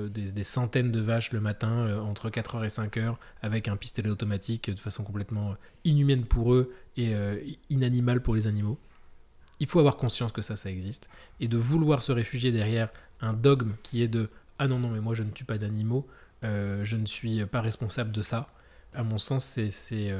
des, 0.06 0.44
centaines 0.44 0.92
de 0.92 1.00
vaches 1.00 1.32
le 1.32 1.40
matin 1.40 1.86
euh, 1.86 2.00
entre 2.00 2.30
4h 2.30 2.64
et 2.64 2.68
5h 2.68 3.16
avec 3.42 3.66
un 3.66 3.76
pistolet 3.76 4.08
automatique 4.08 4.70
de 4.70 4.78
façon 4.78 5.02
complètement 5.02 5.56
inhumaine 5.84 6.24
pour 6.24 6.54
eux 6.54 6.72
et 6.96 7.14
euh, 7.14 7.36
inanimale 7.70 8.22
pour 8.22 8.36
les 8.36 8.46
animaux. 8.46 8.78
Il 9.58 9.66
faut 9.66 9.80
avoir 9.80 9.96
conscience 9.96 10.30
que 10.30 10.42
ça, 10.42 10.54
ça 10.54 10.70
existe. 10.70 11.08
Et 11.40 11.48
de 11.48 11.58
vouloir 11.58 12.02
se 12.02 12.12
réfugier 12.12 12.52
derrière 12.52 12.90
un 13.20 13.32
dogme 13.32 13.72
qui 13.82 14.02
est 14.02 14.08
de 14.08 14.30
Ah 14.60 14.68
non, 14.68 14.78
non, 14.78 14.90
mais 14.90 15.00
moi 15.00 15.14
je 15.14 15.24
ne 15.24 15.30
tue 15.30 15.44
pas 15.44 15.58
d'animaux, 15.58 16.06
je 16.42 16.96
ne 16.96 17.06
suis 17.06 17.44
pas 17.46 17.60
responsable 17.60 18.12
de 18.12 18.22
ça. 18.22 18.52
À 18.94 19.02
mon 19.02 19.18
sens, 19.18 19.58
c'est 19.70 20.12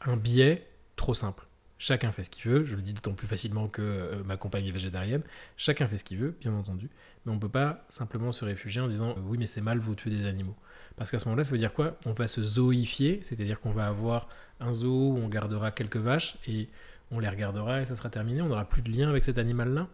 un 0.00 0.16
biais 0.16 0.66
trop 0.96 1.14
simple. 1.14 1.46
Chacun 1.84 2.12
fait 2.12 2.22
ce 2.22 2.30
qu'il 2.30 2.48
veut, 2.48 2.64
je 2.64 2.76
le 2.76 2.80
dis 2.80 2.92
d'autant 2.92 3.12
plus 3.12 3.26
facilement 3.26 3.66
que 3.66 3.82
euh, 3.82 4.22
ma 4.24 4.36
compagne 4.36 4.64
est 4.64 4.70
végétarienne. 4.70 5.22
Chacun 5.56 5.88
fait 5.88 5.98
ce 5.98 6.04
qu'il 6.04 6.16
veut, 6.16 6.36
bien 6.40 6.54
entendu, 6.54 6.88
mais 7.26 7.32
on 7.32 7.34
ne 7.34 7.40
peut 7.40 7.48
pas 7.48 7.84
simplement 7.88 8.30
se 8.30 8.44
réfugier 8.44 8.80
en 8.80 8.86
disant 8.86 9.16
oui, 9.26 9.36
mais 9.36 9.48
c'est 9.48 9.60
mal, 9.60 9.80
vous 9.80 9.96
tuez 9.96 10.12
des 10.12 10.26
animaux. 10.26 10.54
Parce 10.94 11.10
qu'à 11.10 11.18
ce 11.18 11.24
moment-là, 11.24 11.42
ça 11.42 11.50
veut 11.50 11.58
dire 11.58 11.72
quoi? 11.72 11.98
On 12.06 12.12
va 12.12 12.28
se 12.28 12.40
zooifier, 12.40 13.20
c'est-à-dire 13.24 13.60
qu'on 13.60 13.72
va 13.72 13.88
avoir 13.88 14.28
un 14.60 14.72
zoo 14.72 15.14
où 15.14 15.18
on 15.18 15.26
gardera 15.26 15.72
quelques 15.72 15.96
vaches 15.96 16.36
et 16.46 16.68
on 17.10 17.18
les 17.18 17.28
regardera 17.28 17.80
et 17.80 17.84
ça 17.84 17.96
sera 17.96 18.10
terminé, 18.10 18.42
on 18.42 18.46
n'aura 18.46 18.64
plus 18.64 18.82
de 18.82 18.88
lien 18.88 19.08
avec 19.08 19.24
cet 19.24 19.38
animal-là. 19.38 19.88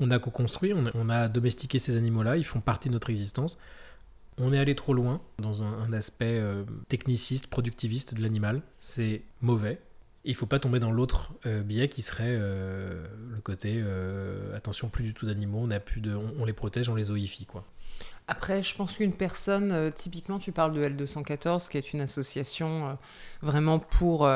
On 0.00 0.10
a 0.10 0.18
co-construit, 0.18 0.74
on, 0.74 1.08
a 1.08 1.28
domestiqué 1.28 1.78
ces 1.78 1.96
animaux-là, 1.96 2.36
ils 2.36 2.44
font 2.44 2.60
partie 2.60 2.88
de 2.88 2.94
notre 2.94 3.10
existence. 3.10 3.60
On 4.38 4.52
est 4.52 4.58
allé 4.58 4.74
trop 4.74 4.92
loin 4.92 5.20
dans 5.38 5.62
un, 5.62 5.92
aspect 5.92 6.40
euh, 6.40 6.64
techniciste, 6.88 7.46
productiviste 7.46 8.14
de 8.14 8.22
l'animal. 8.22 8.62
C'est 8.80 9.22
mauvais, 9.40 9.78
il 10.24 10.34
faut 10.34 10.46
pas 10.46 10.58
tomber 10.58 10.78
dans 10.78 10.90
l'autre 10.90 11.32
euh, 11.46 11.62
biais 11.62 11.88
qui 11.88 12.02
serait 12.02 12.24
euh, 12.28 13.06
le 13.30 13.40
côté 13.40 13.74
euh, 13.76 14.56
attention, 14.56 14.88
plus 14.88 15.04
du 15.04 15.14
tout 15.14 15.26
d'animaux, 15.26 15.60
on, 15.62 15.70
a 15.70 15.80
plus 15.80 16.00
de, 16.00 16.14
on, 16.14 16.44
les 16.44 16.52
protège, 16.52 16.88
on 16.88 16.94
les 16.94 17.04
zoifie. 17.04 17.46
Quoi. 17.46 17.64
Après, 18.28 18.62
je 18.62 18.74
pense 18.76 18.96
qu'une 18.96 19.14
personne, 19.14 19.92
typiquement, 19.94 20.38
tu 20.38 20.52
parles 20.52 20.72
de 20.72 20.86
L214, 20.86 21.68
qui 21.68 21.76
est 21.76 21.92
une 21.92 22.00
association 22.00 22.96
vraiment 23.42 23.80
pour, 23.80 24.30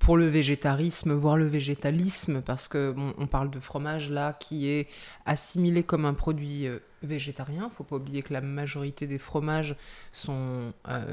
pour 0.00 0.16
le 0.16 0.26
végétarisme, 0.26 1.12
voire 1.12 1.36
le 1.36 1.46
végétalisme, 1.46 2.42
parce 2.42 2.66
que 2.66 2.92
on 3.16 3.26
parle 3.28 3.50
de 3.50 3.60
fromage 3.60 4.10
là 4.10 4.32
qui 4.32 4.68
est 4.68 4.88
assimilé 5.26 5.84
comme 5.84 6.06
un 6.06 6.12
produit 6.12 6.66
végétarien. 7.04 7.70
Faut 7.70 7.84
pas 7.84 7.96
oublier 7.96 8.22
que 8.22 8.32
la 8.32 8.40
majorité 8.40 9.06
des 9.06 9.18
fromages 9.18 9.76
sont, 10.10 10.72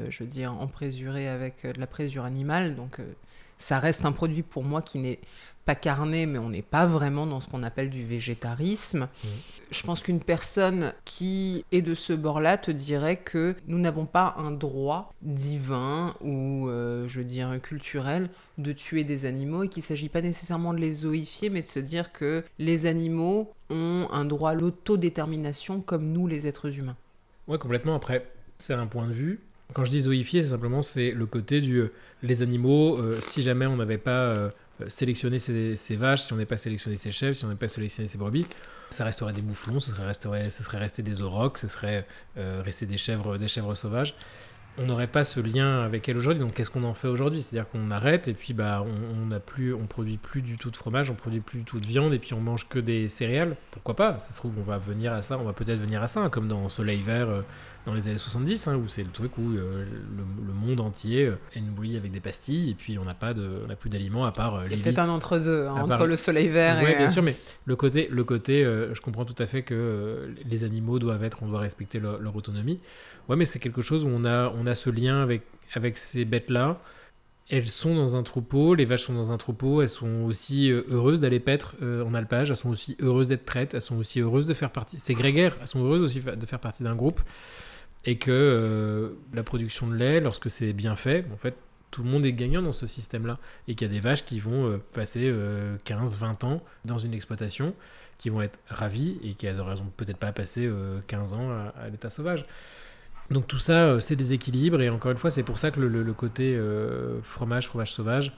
je 0.10 0.24
veux 0.24 0.30
dire, 0.30 0.54
en 0.54 0.68
présuré 0.68 1.28
avec 1.28 1.66
de 1.68 1.80
la 1.80 1.88
présure 1.88 2.26
animale, 2.26 2.76
donc 2.76 3.00
ça 3.62 3.80
reste 3.80 4.06
un 4.06 4.12
produit 4.12 4.44
pour 4.44 4.64
moi 4.64 4.82
qui 4.82 5.00
n'est 5.00 5.20
pas 5.66 5.76
carné, 5.76 6.26
mais 6.26 6.40
on 6.40 6.50
n'est 6.50 6.64
pas 6.64 6.86
vraiment 6.88 7.28
dans 7.28 7.40
ce 7.40 7.48
qu'on 7.48 7.62
appelle 7.62 7.90
du 7.90 8.04
végétarisme. 8.04 9.02
Mmh. 9.02 9.28
Je 9.70 9.84
pense 9.84 10.02
qu'une 10.02 10.20
personne 10.20 10.94
qui 11.06 11.64
est 11.72 11.84
de 11.84 11.94
ce 11.94 12.14
bord-là 12.14 12.58
te 12.58 12.72
dirait 12.72 13.18
que 13.18 13.56
nous 13.68 13.80
n'avons 13.80 14.06
pas 14.06 14.34
un 14.38 14.52
droit 14.52 15.14
divin 15.22 16.16
ou, 16.22 16.68
euh, 16.68 17.08
je 17.08 17.20
veux 17.20 17.26
dire, 17.26 17.60
culturel 17.62 18.30
de 18.58 18.74
tuer 18.74 19.04
des 19.04 19.26
animaux 19.26 19.64
et 19.64 19.70
qu'il 19.70 19.82
ne 19.82 19.86
s'agit 19.86 20.10
pas 20.10 20.22
nécessairement 20.22 20.74
de 20.74 20.80
les 20.80 20.94
zoifier, 20.94 21.52
mais 21.52 21.62
de 21.62 21.68
se 21.68 21.80
dire 21.80 22.12
que 22.12 22.44
les 22.58 22.88
animaux 22.88 23.54
ont 23.70 24.08
un 24.12 24.26
droit 24.26 24.52
à 24.52 24.56
l'autodétermination 24.56 25.80
comme 25.80 26.12
nous, 26.12 26.26
les 26.26 26.48
êtres 26.48 26.78
humains. 26.80 26.98
Ouais, 27.48 27.60
complètement. 27.60 27.96
Après, 27.96 28.28
c'est 28.58 28.74
un 28.74 28.88
point 28.88 29.08
de 29.08 29.14
vue. 29.14 29.40
Quand 29.74 29.86
je 29.86 29.92
dis 29.92 30.02
zoifier, 30.02 30.44
c'est 30.44 30.50
simplement 30.50 30.82
c'est 30.82 31.12
le 31.12 31.26
côté 31.26 31.62
du 31.62 31.78
euh, 31.78 31.94
les 32.24 32.42
animaux. 32.42 32.98
Euh, 32.98 33.20
si 33.22 33.42
jamais 33.42 33.66
on 33.66 33.78
n'avait 33.78 33.98
pas 33.98 34.22
euh, 34.22 34.50
sélectionné 34.88 35.40
ces, 35.40 35.96
vaches, 35.96 36.24
si 36.24 36.34
on 36.34 36.36
n'avait 36.36 36.46
pas 36.46 36.58
sélectionné 36.58 36.98
ces 36.98 37.12
chèvres, 37.12 37.36
si 37.36 37.44
on 37.46 37.48
n'avait 37.48 37.60
pas 37.60 37.68
sélectionné 37.68 38.08
ces 38.08 38.18
brebis, 38.18 38.46
ça 38.90 39.06
resterait 39.06 39.34
des 39.34 39.42
mouflons, 39.42 39.80
ça 39.80 39.92
serait, 39.92 40.50
ça 40.50 40.64
serait 40.64 40.78
resté 40.78 41.04
des 41.04 41.22
aurochs, 41.22 41.58
ça 41.58 41.68
serait 41.68 42.06
resté 42.36 42.86
des 42.86 42.98
chèvres, 42.98 43.38
des 43.38 43.48
chèvres 43.48 43.76
sauvages 43.76 44.16
on 44.78 44.86
n'aurait 44.86 45.08
pas 45.08 45.24
ce 45.24 45.40
lien 45.40 45.84
avec 45.84 46.08
elle 46.08 46.18
aujourd'hui. 46.18 46.42
Donc 46.42 46.54
qu'est-ce 46.54 46.70
qu'on 46.70 46.84
en 46.84 46.94
fait 46.94 47.08
aujourd'hui? 47.08 47.42
C'est-à-dire 47.42 47.70
qu'on 47.70 47.92
arrête 47.92 48.28
et 48.28 48.34
puis 48.34 48.54
bah 48.54 48.84
on, 48.86 49.34
on 49.34 49.40
plus, 49.40 49.74
on 49.74 49.86
produit 49.86 50.18
plus 50.18 50.42
du 50.42 50.58
tout 50.58 50.72
de 50.72 50.76
fromage, 50.76 51.10
on 51.10 51.16
produit 51.16 51.42
plus 51.42 51.60
du 51.60 51.66
tout 51.66 51.80
de 51.80 51.86
viande 51.86 52.14
et 52.14 52.20
puis 52.20 52.34
on 52.34 52.40
mange 52.40 52.68
que 52.68 52.80
des 52.80 53.08
céréales. 53.08 53.56
Pourquoi 53.72 53.96
pas? 53.96 54.20
Ça 54.20 54.32
se 54.32 54.38
trouve 54.38 54.58
on 54.58 54.62
va 54.62 54.78
venir 54.78 55.14
à 55.14 55.22
ça, 55.22 55.38
on 55.38 55.44
va 55.44 55.54
peut-être 55.54 55.80
venir 55.80 56.02
à 56.02 56.08
ça, 56.08 56.22
hein, 56.22 56.30
comme 56.30 56.48
dans 56.48 56.70
Soleil 56.70 57.02
Vert 57.02 57.44
dans 57.86 57.94
les 57.94 58.08
années 58.08 58.18
70, 58.18 58.68
hein, 58.68 58.76
où 58.76 58.88
c'est 58.88 59.04
le 59.04 59.10
truc 59.10 59.38
où 59.38 59.42
euh, 59.42 59.86
le, 60.16 60.54
monde 60.54 60.80
entier 60.80 61.26
euh, 61.26 61.36
est 61.56 61.62
nourri 61.62 61.98
avec 61.98 62.12
des 62.12 62.20
pastilles 62.20 62.70
et 62.70 62.74
puis 62.76 63.00
on 63.00 63.06
n'a 63.06 63.14
pas 63.14 63.34
de, 63.34 63.62
on 63.68 63.76
plus 63.76 63.90
d'aliments 63.90 64.26
à 64.26 64.32
part. 64.32 64.66
Il 64.66 64.78
y 64.78 64.80
a 64.80 64.84
peut-être 64.84 65.00
un 65.00 65.10
entre 65.10 65.40
deux 65.40 65.66
hein, 65.66 65.76
entre 65.76 66.06
le 66.06 66.16
Soleil 66.16 66.50
Vert 66.50 66.80
et. 66.82 66.86
Oui, 66.86 66.96
bien 66.96 67.10
sûr, 67.10 67.24
mais 67.24 67.36
le 67.66 67.76
côté, 67.76 68.08
le 68.12 68.24
côté, 68.24 68.64
je 68.64 69.02
comprends 69.02 69.26
tout 69.26 69.42
à 69.42 69.46
fait 69.46 69.64
que 69.64 70.34
les 70.46 70.64
animaux 70.64 71.00
doivent 71.00 71.24
être, 71.24 71.40
on 71.42 71.48
doit 71.48 71.60
respecter 71.60 72.00
leur 72.00 72.36
autonomie. 72.36 72.80
Ouais, 73.30 73.36
mais 73.36 73.46
c'est 73.46 73.60
quelque 73.60 73.82
chose 73.82 74.06
où 74.06 74.10
on 74.10 74.26
a, 74.26 74.50
on 74.50 74.66
a 74.66 74.76
ce 74.76 74.90
lien 74.90 75.22
avec, 75.22 75.44
avec 75.74 75.98
ces 75.98 76.26
bêtes-là. 76.26 76.76
Elles 77.50 77.68
sont 77.68 77.96
dans 77.96 78.16
un 78.16 78.24
troupeau, 78.24 78.76
les 78.76 78.86
vaches 78.86 79.04
sont 79.04 79.14
dans 79.14 79.34
un 79.34 79.38
troupeau, 79.38 79.82
elles 79.82 79.90
sont 79.90 80.24
aussi 80.24 80.72
euh, 80.72 80.84
heureuses 80.90 81.20
d'aller 81.20 81.42
paître 81.42 81.76
euh, 81.82 82.04
en 82.06 82.14
alpage, 82.14 82.50
elles 82.50 82.56
sont 82.56 82.70
aussi 82.70 82.96
heureuses 83.02 83.28
d'être 83.28 83.46
traites, 83.46 83.74
elles 83.74 83.82
sont 83.82 83.98
aussi 83.98 84.22
heureuses 84.22 84.46
de 84.46 84.54
faire 84.54 84.72
partie. 84.72 85.00
C'est 85.00 85.14
grégaire, 85.14 85.58
elles 85.60 85.68
sont 85.68 85.84
heureuses 85.84 86.02
aussi 86.02 86.22
de 86.22 86.46
faire 86.46 86.60
partie 86.60 86.84
d'un 86.84 86.96
groupe. 86.96 87.20
Et 88.06 88.18
que 88.18 88.32
euh, 88.32 89.14
la 89.34 89.44
production 89.44 89.88
de 89.88 89.96
lait, 89.96 90.20
lorsque 90.20 90.50
c'est 90.50 90.74
bien 90.74 90.96
fait, 90.96 91.26
en 91.34 91.38
fait, 91.38 91.56
tout 91.92 92.04
le 92.04 92.10
monde 92.10 92.26
est 92.26 92.34
gagnant 92.34 92.62
dans 92.62 92.74
ce 92.74 92.88
système-là. 92.88 93.38
Et 93.68 93.76
qu'il 93.76 93.88
y 93.88 93.92
a 93.92 93.94
des 93.94 94.00
vaches 94.00 94.26
qui 94.26 94.40
vont 94.40 94.80
passer 94.94 95.32
15-20 95.86 96.46
ans 96.46 96.64
dans 96.86 97.00
une 97.00 97.14
exploitation, 97.14 97.76
qui 98.18 98.30
vont 98.30 98.42
être 98.42 98.60
ravies 98.68 99.20
et 99.24 99.34
qui 99.34 99.46
n'auront 99.52 99.76
peut-être 99.98 100.18
pas 100.18 100.32
passé 100.32 100.72
15 101.08 101.34
ans 101.34 101.52
à 101.52 101.90
l'état 101.90 102.10
sauvage. 102.10 102.46
Donc 103.32 103.48
tout 103.48 103.60
ça, 103.60 103.86
euh, 103.86 104.00
c'est 104.02 104.18
des 104.18 104.34
équilibres, 104.34 104.82
et 104.82 104.90
encore 104.90 105.12
une 105.12 105.18
fois, 105.18 105.32
c'est 105.32 105.44
pour 105.44 105.58
ça 105.58 105.72
que 105.72 105.80
le, 105.80 106.14
côté 106.14 106.54
euh, 106.54 107.22
fromage, 107.24 107.68
fromage 107.68 107.94
sauvage, 107.94 108.34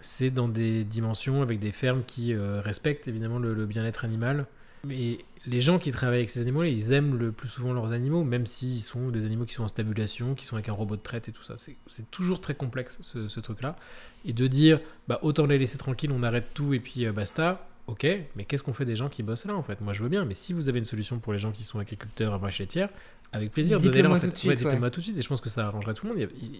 c'est 0.00 0.30
dans 0.30 0.48
des 0.48 0.82
dimensions 0.84 1.42
avec 1.42 1.60
des 1.60 1.70
fermes 1.70 2.02
qui 2.04 2.34
euh, 2.34 2.60
respectent 2.60 3.06
évidemment 3.06 3.38
le, 3.38 3.66
bien-être 3.66 4.04
animal, 4.04 4.46
Mais 4.84 5.18
les 5.46 5.60
gens 5.60 5.78
qui 5.78 5.92
travaillent 5.92 6.18
avec 6.18 6.30
ces 6.30 6.40
animaux, 6.40 6.62
ils 6.64 6.92
aiment 6.92 7.16
le 7.16 7.30
plus 7.32 7.48
souvent 7.48 7.72
leurs 7.72 7.92
animaux, 7.92 8.24
même 8.24 8.46
s'ils 8.46 8.82
sont 8.82 9.10
des 9.10 9.26
animaux 9.26 9.44
qui 9.44 9.54
sont 9.54 9.64
en 9.64 9.68
stabulation, 9.68 10.34
qui 10.34 10.44
sont 10.46 10.56
avec 10.56 10.68
un 10.68 10.72
robot 10.72 10.96
de 10.96 11.02
traite 11.02 11.28
et 11.28 11.32
tout 11.32 11.42
ça. 11.42 11.54
C'est- 11.58 11.76
toujours 12.10 12.40
très 12.40 12.54
complexe 12.54 12.98
ce, 13.02 13.28
ce 13.28 13.40
truc-là. 13.40 13.76
Et 14.24 14.32
de 14.32 14.46
dire, 14.46 14.80
bah 15.08 15.18
autant 15.22 15.46
les 15.46 15.58
laisser 15.58 15.76
tranquilles, 15.78 16.12
on 16.12 16.22
arrête 16.22 16.46
tout 16.54 16.72
et 16.74 16.80
puis 16.80 17.04
euh, 17.06 17.12
basta. 17.12 17.66
Ok, 17.86 18.06
mais 18.34 18.44
qu'est-ce 18.46 18.62
qu'on 18.62 18.72
fait 18.72 18.86
des 18.86 18.96
gens 18.96 19.10
qui 19.10 19.22
bossent 19.22 19.44
là 19.44 19.54
en 19.54 19.62
fait? 19.62 19.80
Moi 19.82 19.92
je 19.92 20.02
veux 20.02 20.08
bien, 20.08 20.24
mais 20.24 20.32
si 20.32 20.54
vous 20.54 20.70
avez 20.70 20.78
une 20.78 20.86
solution 20.86 21.18
pour 21.18 21.34
les 21.34 21.38
gens 21.38 21.52
qui 21.52 21.64
sont 21.64 21.78
agriculteurs 21.78 22.32
à 22.32 22.38
vaches 22.38 22.58
laitières, 22.60 22.88
avec 23.30 23.52
plaisir, 23.52 23.78
donnez-la 23.78 24.08
en 24.08 24.12
moi 24.12 24.20
fait. 24.20 24.28
tout 24.28 24.32
de 24.32 24.36
suite, 24.38 24.60
Ouais, 24.62 24.66
ouais. 24.66 24.78
moi 24.78 24.90
tout 24.90 25.00
de 25.00 25.04
suite, 25.04 25.18
et 25.18 25.22
je 25.22 25.28
pense 25.28 25.42
que 25.42 25.50
ça 25.50 25.66
arrangerait 25.66 25.92
tout 25.92 26.06
le 26.06 26.14
monde. 26.14 26.18
Il 26.18 26.22
y 26.22 26.54
a- 26.54 26.56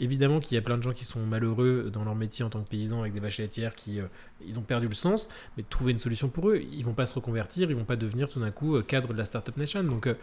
il- 0.00 0.04
évidemment 0.04 0.40
qu'il 0.40 0.56
y 0.56 0.58
a 0.58 0.62
plein 0.62 0.76
de 0.76 0.82
gens 0.82 0.92
qui 0.92 1.04
sont 1.04 1.20
malheureux 1.24 1.90
dans 1.92 2.02
leur 2.04 2.16
métier 2.16 2.44
en 2.44 2.48
tant 2.50 2.60
que 2.60 2.68
paysans 2.68 3.00
avec 3.02 3.12
des 3.12 3.20
vaches 3.20 3.38
laitières 3.38 3.76
qui 3.76 4.00
euh, 4.00 4.04
ils 4.44 4.58
ont 4.58 4.62
perdu 4.62 4.88
le 4.88 4.94
sens, 4.94 5.28
mais 5.56 5.62
trouver 5.62 5.92
une 5.92 5.98
solution 6.00 6.28
pour 6.28 6.48
eux, 6.50 6.60
ils 6.72 6.84
vont 6.84 6.94
pas 6.94 7.06
se 7.06 7.14
reconvertir, 7.14 7.70
ils 7.70 7.76
vont 7.76 7.84
pas 7.84 7.96
devenir 7.96 8.28
tout 8.28 8.40
d'un 8.40 8.50
coup 8.50 8.74
euh, 8.74 8.82
cadre 8.82 9.12
de 9.12 9.18
la 9.18 9.24
startup 9.26 9.56
nation. 9.56 9.84
Donc 9.84 10.08
euh, 10.08 10.14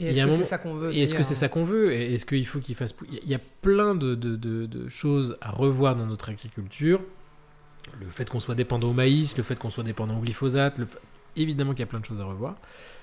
Et 0.00 0.08
est-ce 0.10 0.22
que 0.26 0.30
c'est 0.32 0.44
ça 0.44 0.58
qu'on 0.58 0.74
veut 0.74 0.92
et 0.92 1.02
est-ce 1.04 1.14
que 1.14 1.22
c'est 1.22 1.34
ça 1.34 1.48
qu'on 1.48 1.64
veut? 1.64 1.92
Et 1.94 2.14
Est-ce 2.14 2.26
qu'il 2.26 2.46
faut 2.46 2.58
qu'ils 2.60 2.74
fassent... 2.74 2.94
Il 3.08 3.14
y 3.14 3.16
a- 3.16 3.20
il 3.22 3.30
y 3.30 3.34
a 3.34 3.40
plein 3.62 3.94
de, 3.94 4.14
de- 4.14 4.36
de- 4.36 4.66
de 4.66 4.88
choses 4.90 5.38
à 5.40 5.50
revoir 5.50 5.96
dans 5.96 6.04
notre 6.06 6.28
agriculture. 6.28 7.00
Le 8.00 8.06
fait 8.10 8.28
qu'on 8.28 8.40
soit 8.40 8.54
dépendant 8.54 8.90
au 8.90 8.92
maïs, 8.92 9.36
le 9.36 9.42
fait 9.42 9.58
qu'on 9.58 9.70
soit 9.70 9.84
dépendant 9.84 10.18
au 10.18 10.20
glyphosate, 10.20 10.78
le 10.78 10.86
évidemment 11.36 11.72
qu'il 11.72 11.80
y 11.80 11.82
a 11.82 11.86
plein 11.86 12.00
de 12.00 12.04
choses 12.04 12.20
à 12.20 12.24
revoir. 12.24 12.56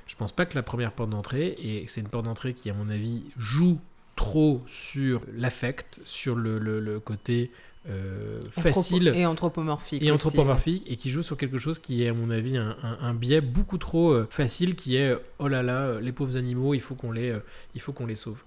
Je 0.08 0.16
pense 0.16 0.32
pas 0.32 0.46
que 0.46 0.56
la 0.56 0.64
première 0.64 0.92
porte 0.92 1.10
d'entrée, 1.12 1.56
et 1.60 1.86
c'est 1.88 2.02
une 2.02 2.08
porte 2.10 2.26
d'entrée 2.26 2.54
qui, 2.54 2.70
à 2.70 2.74
mon 2.74 2.90
avis, 2.90 3.24
joue 3.38 3.80
trop 4.16 4.62
sur 4.68 5.22
l'affect, 5.34 6.02
sur 6.04 6.36
le, 6.36 6.58
le- 6.60 6.80
le 6.80 7.00
côté 7.00 7.52
euh, 7.90 8.40
facile 8.52 9.10
et 9.10 9.26
anthropomorphique. 9.26 10.02
et 10.02 10.12
aussi, 10.12 10.28
anthropomorphique 10.28 10.84
et 10.90 10.96
qui 10.96 11.10
joue 11.10 11.22
sur 11.24 11.36
quelque 11.36 11.58
chose 11.58 11.80
qui 11.80 12.04
est 12.04 12.08
à 12.10 12.14
mon 12.14 12.30
avis 12.30 12.56
un, 12.58 12.78
un- 12.82 12.98
un 13.02 13.14
biais 13.14 13.42
beaucoup 13.42 13.78
trop 13.78 14.12
euh, 14.12 14.26
facile 14.30 14.76
qui 14.76 14.96
est 14.96 15.16
oh 15.40 15.48
là 15.50 15.64
là 15.64 15.82
euh, 15.82 16.00
les 16.00 16.14
pauvres 16.14 16.38
animaux 16.38 16.74
il 16.76 16.80
faut 16.80 16.96
qu'on 16.96 17.12
les 17.12 17.30
euh, 17.32 17.40
il 17.76 17.82
faut 17.82 17.92
qu'on 17.92 18.06
les 18.06 18.16
sauve 18.16 18.44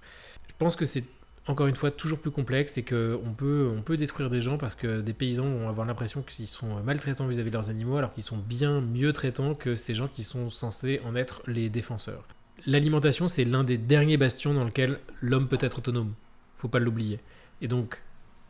je 0.47 0.53
pense 0.57 0.75
que 0.75 0.85
c'est 0.85 1.03
encore 1.47 1.67
une 1.67 1.75
fois 1.75 1.91
toujours 1.91 2.19
plus 2.19 2.31
complexe 2.31 2.77
et 2.77 2.83
que 2.83 3.19
on 3.25 3.33
peut 3.33 3.71
on 3.75 3.81
peut 3.81 3.97
détruire 3.97 4.29
des 4.29 4.41
gens 4.41 4.57
parce 4.57 4.75
que 4.75 5.01
des 5.01 5.13
paysans 5.13 5.47
vont 5.47 5.69
avoir 5.69 5.87
l'impression 5.87 6.21
qu'ils 6.21 6.47
sont 6.47 6.81
maltraitants 6.83 7.27
vis-à-vis 7.27 7.49
de 7.49 7.55
leurs 7.55 7.69
animaux 7.69 7.97
alors 7.97 8.13
qu'ils 8.13 8.23
sont 8.23 8.37
bien 8.37 8.81
mieux 8.81 9.13
traitants 9.13 9.55
que 9.55 9.75
ces 9.75 9.93
gens 9.93 10.07
qui 10.07 10.23
sont 10.23 10.49
censés 10.49 11.01
en 11.05 11.15
être 11.15 11.41
les 11.47 11.69
défenseurs. 11.69 12.25
L'alimentation 12.65 13.27
c'est 13.27 13.45
l'un 13.45 13.63
des 13.63 13.77
derniers 13.77 14.17
bastions 14.17 14.53
dans 14.53 14.65
lequel 14.65 14.97
l'homme 15.21 15.47
peut 15.47 15.57
être 15.61 15.79
autonome. 15.79 16.13
Faut 16.55 16.67
pas 16.67 16.79
l'oublier. 16.79 17.19
Et 17.61 17.67
donc 17.67 18.03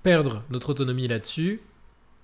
perdre 0.04 0.44
notre 0.50 0.70
autonomie 0.70 1.08
là-dessus 1.08 1.62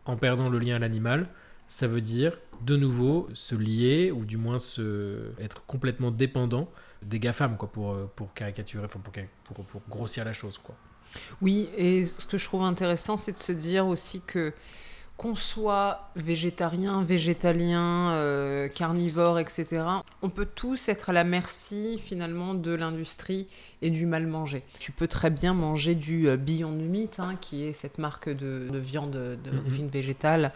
en 0.06 0.18
perdant 0.18 0.50
le 0.50 0.60
lien 0.60 0.76
à 0.76 0.80
l'animal, 0.80 1.30
ça 1.68 1.88
veut 1.88 2.02
dire 2.02 2.38
de 2.62 2.76
nouveau 2.76 3.30
se 3.34 3.56
lier 3.56 4.12
ou 4.12 4.26
du 4.26 4.38
moins 4.38 4.60
se 4.60 5.32
être 5.40 5.66
complètement 5.66 6.12
dépendant 6.12 6.70
des 7.06 7.20
GAFAM 7.20 7.58
quoi 7.58 7.72
pour 7.72 7.92
euh, 7.92 8.12
pour 8.16 8.34
caricaturer 8.34 8.86
enfin 8.86 9.00
pour, 9.00 9.14
pour, 9.44 9.66
pour 9.66 9.82
grossir 9.90 10.26
la 10.26 10.34
chose 10.34 10.58
quoi. 10.58 10.76
Oui, 11.42 11.70
et 11.78 12.06
ce 12.06 12.26
que 12.26 12.38
je 12.38 12.46
trouve 12.46 12.64
intéressant, 12.64 13.18
c'est 13.18 13.34
de 13.34 13.38
se 13.38 13.52
dire 13.52 13.88
aussi 13.88 14.22
que 14.22 14.54
qu'on 15.16 15.36
soit 15.36 16.10
végétarien, 16.16 17.04
végétalien, 17.04 18.14
euh, 18.14 18.68
carnivore, 18.68 19.38
etc., 19.38 19.84
on 20.24 20.30
peut 20.30 20.48
tous 20.56 20.90
être 20.90 21.12
à 21.12 21.14
la 21.14 21.24
merci 21.24 22.02
finalement 22.04 22.56
de 22.56 22.74
l'industrie 22.74 23.48
et 23.84 23.92
du 23.92 24.08
mal 24.08 24.26
manger. 24.26 24.64
Tu 24.80 24.92
peux 24.92 25.08
très 25.08 25.30
bien 25.30 25.54
manger 25.54 25.94
du 25.94 26.28
euh, 26.28 26.36
Beyond 26.36 26.72
Meat, 26.72 27.20
hein, 27.20 27.36
qui 27.40 27.64
est 27.64 27.74
cette 27.74 28.00
marque 28.00 28.28
de, 28.28 28.68
de 28.72 28.80
viande 28.80 29.38
d'origine 29.44 29.88
végétale, 29.88 30.52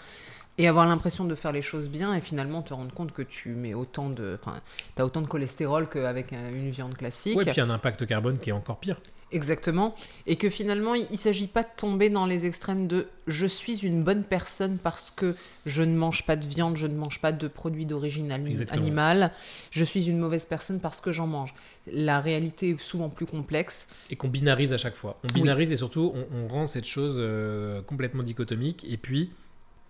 et 0.57 0.67
avoir 0.67 0.87
l'impression 0.87 1.25
de 1.25 1.35
faire 1.35 1.51
les 1.51 1.61
choses 1.61 1.87
bien 1.89 2.13
et 2.15 2.21
finalement 2.21 2.61
te 2.61 2.73
rendre 2.73 2.93
compte 2.93 3.11
que 3.11 3.21
tu 3.21 3.49
mets 3.49 3.73
autant 3.73 4.09
de, 4.09 4.37
enfin, 4.41 4.59
as 4.97 5.05
autant 5.05 5.21
de 5.21 5.27
cholestérol 5.27 5.87
qu'avec 5.87 6.33
euh, 6.33 6.49
une 6.49 6.71
viande 6.71 6.95
classique. 6.97 7.37
Ouais, 7.37 7.45
puis 7.45 7.61
un 7.61 7.69
impact 7.69 8.05
carbone 8.07 8.37
qui 8.39 8.49
est 8.49 8.53
encore 8.53 8.79
pire. 8.79 8.99
Exactement. 9.33 9.93
Et 10.25 10.37
que 10.37 10.49
finalement, 10.49 10.95
il 10.95 11.05
ne 11.11 11.17
s'agit 11.17 11.47
pas 11.47 11.63
de 11.63 11.67
tomber 11.75 12.09
dans 12.09 12.25
les 12.25 12.45
extrêmes 12.45 12.87
de 12.87 13.07
je 13.27 13.45
suis 13.45 13.85
une 13.85 14.01
bonne 14.01 14.23
personne 14.23 14.77
parce 14.77 15.11
que 15.11 15.35
je 15.65 15.83
ne 15.83 15.97
mange 15.97 16.25
pas 16.25 16.37
de 16.37 16.47
viande, 16.47 16.77
je 16.77 16.87
ne 16.87 16.95
mange 16.95 17.19
pas 17.19 17.33
de 17.33 17.47
produits 17.49 17.85
d'origine 17.85 18.31
animale, 18.31 19.31
je 19.69 19.83
suis 19.83 20.07
une 20.09 20.17
mauvaise 20.17 20.45
personne 20.45 20.79
parce 20.79 21.01
que 21.01 21.11
j'en 21.11 21.27
mange. 21.27 21.53
La 21.91 22.21
réalité 22.21 22.69
est 22.69 22.79
souvent 22.79 23.09
plus 23.09 23.25
complexe. 23.25 23.89
et 24.09 24.15
qu'on 24.15 24.29
binarise 24.29 24.71
à 24.71 24.77
chaque 24.77 24.95
fois. 24.95 25.19
On 25.23 25.27
Oui. 25.27 25.41
binarise 25.41 25.73
et 25.73 25.75
surtout 25.77 26.13
on, 26.15 26.25
on 26.45 26.47
rend 26.47 26.65
cette 26.67 26.85
chose 26.85 27.15
euh, 27.17 27.81
complètement 27.81 28.23
dichotomique 28.23 28.85
et 28.89 28.95
puis 28.95 29.31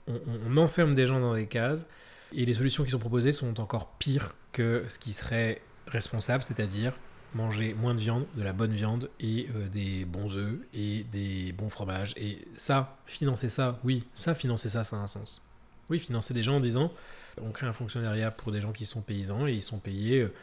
on, 0.08 0.58
enferme 0.58 0.96
des 0.96 1.08
gens 1.08 1.20
dans 1.20 1.36
des 1.36 1.48
cases 1.48 1.86
et 2.34 2.46
les 2.46 2.54
solutions 2.54 2.84
qui 2.84 2.92
sont 2.92 3.00
proposées 3.00 3.32
sont 3.32 3.60
encore 3.60 3.88
pires 4.00 4.34
que 4.52 4.86
ce 4.88 5.00
qui 5.00 5.12
serait 5.12 5.62
responsable, 5.88 6.44
c'est-à-dire 6.44 6.94
manger 7.34 7.74
moins 7.74 7.94
de 7.94 8.00
viande, 8.00 8.26
de 8.36 8.44
la 8.44 8.54
bonne 8.54 8.74
viande 8.74 9.10
et 9.20 9.48
euh, 9.56 9.68
des 9.68 10.06
bons 10.06 10.36
œufs 10.38 10.60
et 10.74 11.04
des 11.12 11.52
bons 11.52 11.70
fromages. 11.70 12.14
Et 12.18 12.48
ça, 12.56 12.98
financer 13.06 13.50
ça, 13.50 13.80
oui, 13.84 14.06
ça, 14.14 14.34
financer 14.34 14.70
ça, 14.70 14.84
ça 14.84 14.96
a 14.96 15.00
un 15.00 15.08
sens. 15.08 15.42
Oui, 15.90 16.00
financer 16.00 16.34
des 16.34 16.44
gens 16.44 16.58
en 16.58 16.60
disant 16.60 16.92
on 17.40 17.52
crée 17.52 17.68
un 17.68 17.74
fonctionnariat 17.74 18.32
pour 18.32 18.52
des 18.52 18.62
gens 18.62 18.72
qui 18.72 18.86
sont 18.86 19.02
paysans 19.02 19.46
et 19.46 19.54
ils 19.54 19.62
sont 19.62 19.78
payés. 19.78 20.22
euh, 20.22 20.34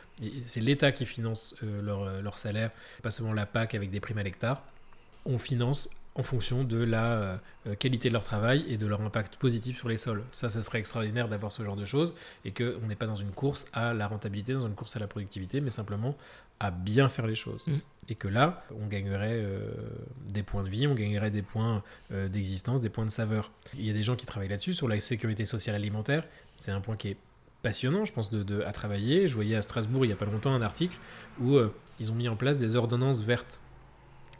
c'est 0.46 0.60
l'État 0.60 0.92
qui 0.92 1.06
finance 1.06 1.56
euh, 1.64 2.22
leur 2.22 2.38
salaire, 2.38 2.70
pas 3.02 3.10
seulement 3.10 3.32
la 3.32 3.46
PAC 3.46 3.74
avec 3.74 3.90
des 3.90 4.00
primes 4.00 4.18
à 4.18 4.22
l'hectare. 4.22 4.62
On 5.24 5.38
finance 5.38 5.90
en 6.16 6.22
fonction 6.22 6.62
de 6.62 6.82
la 6.82 7.12
euh, 7.12 7.36
euh, 7.66 7.74
qualité 7.74 8.08
de 8.08 8.12
leur 8.14 8.24
travail 8.24 8.64
et 8.68 8.76
de 8.76 8.86
leur 8.86 9.00
impact 9.00 9.36
positif 9.36 9.76
sur 9.76 9.88
les 9.88 9.96
sols. 9.96 10.22
Ça, 10.30 10.48
ça 10.48 10.62
serait 10.62 10.78
extraordinaire 10.78 11.28
d'avoir 11.28 11.50
ce 11.50 11.64
genre 11.64 11.76
de 11.76 11.84
choses 11.84 12.14
et 12.44 12.52
qu'on 12.52 12.86
n'est 12.86 12.94
pas 12.94 13.06
dans 13.06 13.16
une 13.16 13.32
course 13.32 13.66
à 13.72 13.94
la 13.94 14.06
rentabilité, 14.06 14.52
dans 14.52 14.66
une 14.66 14.74
course 14.74 14.94
à 14.96 15.00
la 15.00 15.08
productivité, 15.08 15.60
mais 15.60 15.70
simplement 15.70 16.16
à 16.60 16.70
bien 16.70 17.08
faire 17.08 17.26
les 17.26 17.34
choses. 17.34 17.66
Mm. 17.66 17.72
Et 18.10 18.14
que 18.14 18.28
là, 18.28 18.64
on 18.80 18.86
gagnerait 18.86 19.40
euh, 19.42 19.72
des 20.28 20.42
points 20.42 20.62
de 20.62 20.68
vie, 20.68 20.86
on 20.86 20.94
gagnerait 20.94 21.30
des 21.30 21.42
points 21.42 21.82
euh, 22.12 22.28
d'existence, 22.28 22.80
des 22.80 22.90
points 22.90 23.06
de 23.06 23.10
saveur. 23.10 23.50
Il 23.74 23.84
y 23.84 23.90
a 23.90 23.92
des 23.92 24.02
gens 24.02 24.14
qui 24.14 24.26
travaillent 24.26 24.48
là-dessus, 24.50 24.74
sur 24.74 24.86
la 24.86 25.00
sécurité 25.00 25.46
sociale 25.46 25.74
alimentaire. 25.74 26.24
C'est 26.58 26.70
un 26.70 26.80
point 26.80 26.96
qui 26.96 27.08
est 27.08 27.16
passionnant, 27.62 28.04
je 28.04 28.12
pense, 28.12 28.30
de, 28.30 28.42
de- 28.42 28.62
à 28.62 28.72
travailler. 28.72 29.26
Je 29.26 29.34
voyais 29.34 29.56
à 29.56 29.62
Strasbourg 29.62 30.04
il 30.04 30.08
n'y 30.08 30.14
a 30.14 30.16
pas 30.16 30.26
longtemps 30.26 30.54
un 30.54 30.62
article 30.62 30.96
où 31.40 31.56
euh, 31.56 31.74
ils 31.98 32.12
ont 32.12 32.14
mis 32.14 32.28
en 32.28 32.36
place 32.36 32.58
des 32.58 32.76
ordonnances 32.76 33.22
vertes. 33.22 33.58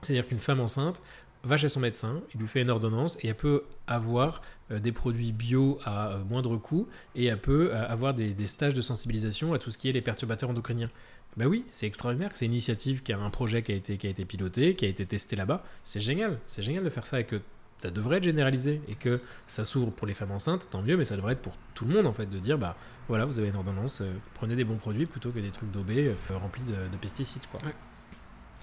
C'est-à-dire 0.03 0.29
qu'une 0.29 0.41
femme 0.41 0.61
enceinte 0.61 1.01
va 1.45 1.57
chez 1.57 1.69
son 1.69 1.81
médecin, 1.81 2.23
il 2.35 2.41
lui 2.41 2.49
fait 2.49 2.63
une 2.63 2.71
ordonnance 2.71 3.17
et 3.23 3.29
elle 3.29 3.35
peut 3.35 3.63
avoir 3.87 4.43
euh, 4.71 4.79
des 4.79 4.93
produits 4.93 5.33
bio 5.33 5.79
à 5.85 6.13
euh, 6.13 6.25
moindre 6.25 6.57
coût 6.57 6.89
et 7.15 7.27
elle 7.27 7.41
peut 7.41 7.71
euh, 7.73 7.87
avoir 7.89 8.15
des, 8.15 8.35
stages 8.47 8.75
de 8.75 8.81
sensibilisation 8.81 9.53
à 9.53 9.59
tout 9.59 9.71
ce 9.71 9.79
qui 9.79 9.89
est 9.89 9.93
les 9.93 10.01
perturbateurs 10.01 10.51
endocriniens. 10.51 10.91
Ben 11.37 11.47
oui, 11.47 11.65
c'est 11.69 11.87
extraordinaire 11.87 12.33
que 12.33 12.39
c'est 12.39 12.47
une 12.47 12.53
initiative 12.53 13.03
qui 13.03 13.13
a 13.13 13.19
un 13.19 13.31
projet 13.31 13.63
qui 13.63 13.73
a 13.73 13.75
été, 13.75 13.99
qui 13.99 14.07
a 14.07 14.11
été 14.11 14.25
piloté, 14.25 14.75
qui 14.75 14.85
a 14.85 14.89
été 14.89 15.05
testé 15.05 15.37
là-bas. 15.37 15.65
C'est 15.83 16.01
génial, 16.01 16.39
c'est 16.47 16.63
génial 16.63 16.85
de 16.85 16.91
faire 16.91 17.07
ça 17.07 17.21
et 17.21 17.25
que 17.25 17.41
ça 17.77 17.91
devrait 17.91 18.19
être 18.19 18.25
généralisé 18.25 18.81
et 18.89 18.95
que 18.95 19.21
ça 19.49 19.65
s'ouvre 19.65 19.91
pour 19.91 20.07
les 20.07 20.15
femmes 20.15 20.31
enceintes, 20.31 20.69
tant 20.71 20.81
mieux, 20.81 20.97
mais 20.97 21.05
ça 21.05 21.17
devrait 21.17 21.33
être 21.33 21.43
pour 21.43 21.57
tout 21.75 21.85
le 21.85 21.95
monde 21.95 22.07
en 22.07 22.13
fait, 22.13 22.27
de 22.27 22.39
dire 22.39 22.57
bah 22.57 22.77
voilà, 23.09 23.27
vous 23.27 23.39
avez 23.39 23.49
une 23.49 23.57
ordonnance, 23.57 24.03
prenez 24.35 24.55
des 24.55 24.65
bons 24.65 24.77
produits 24.77 25.07
plutôt 25.07 25.31
que 25.31 25.41
des 25.41 25.51
trucs 25.51 25.73
daubés 25.73 26.15
remplis 26.31 26.63
de, 26.63 26.73
de 26.73 26.97
pesticides 27.01 27.47
quoi. 27.51 27.61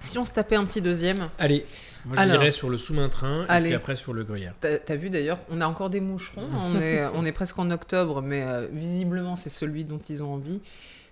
Si 0.02 0.18
on 0.18 0.24
se 0.24 0.32
tapait 0.32 0.56
un 0.56 0.64
petit 0.64 0.80
deuxième, 0.82 1.30
Allez, 1.38 1.64
moi 2.04 2.16
je 2.16 2.22
Alors. 2.22 2.38
dirais 2.38 2.50
sur 2.50 2.68
le 2.68 2.76
sous-main-train 2.76 3.44
et 3.44 3.48
Allez. 3.48 3.68
puis 3.70 3.74
après 3.74 3.96
sur 3.96 4.12
le 4.12 4.24
gruyère. 4.24 4.54
T'as 4.60 4.78
as 4.88 4.96
vu 4.96 5.10
d'ailleurs, 5.10 5.38
on 5.50 5.60
a 5.60 5.66
encore 5.66 5.90
des 5.90 6.00
moucherons, 6.00 6.48
on 6.74 6.80
est, 6.80 7.04
on 7.14 7.24
est 7.24 7.32
presque 7.32 7.58
en 7.58 7.70
octobre, 7.70 8.20
mais 8.20 8.42
euh, 8.42 8.66
visiblement 8.72 9.36
c'est 9.36 9.50
celui 9.50 9.84
dont 9.84 10.00
ils 10.08 10.22
ont 10.22 10.34
envie. 10.34 10.60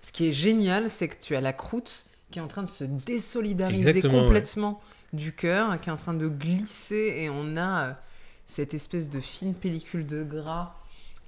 Ce 0.01 0.11
qui 0.11 0.27
est 0.27 0.33
génial, 0.33 0.89
c'est 0.89 1.07
que 1.07 1.15
tu 1.19 1.35
as 1.35 1.41
la 1.41 1.53
croûte 1.53 2.05
qui 2.31 2.39
est 2.39 2.41
en 2.41 2.47
train 2.47 2.63
de 2.63 2.67
se 2.69 2.83
désolidariser 2.83 3.89
Exactement, 3.89 4.23
complètement 4.23 4.81
du 5.13 5.33
cœur, 5.33 5.79
qui 5.81 5.89
est 5.89 5.91
en 5.91 5.97
train 5.97 6.13
de 6.13 6.27
glisser, 6.27 7.13
et 7.17 7.29
on 7.29 7.57
a 7.57 7.85
euh, 7.87 7.91
cette 8.45 8.73
espèce 8.73 9.09
de 9.09 9.19
fine 9.19 9.53
pellicule 9.53 10.07
de 10.07 10.23
gras 10.23 10.75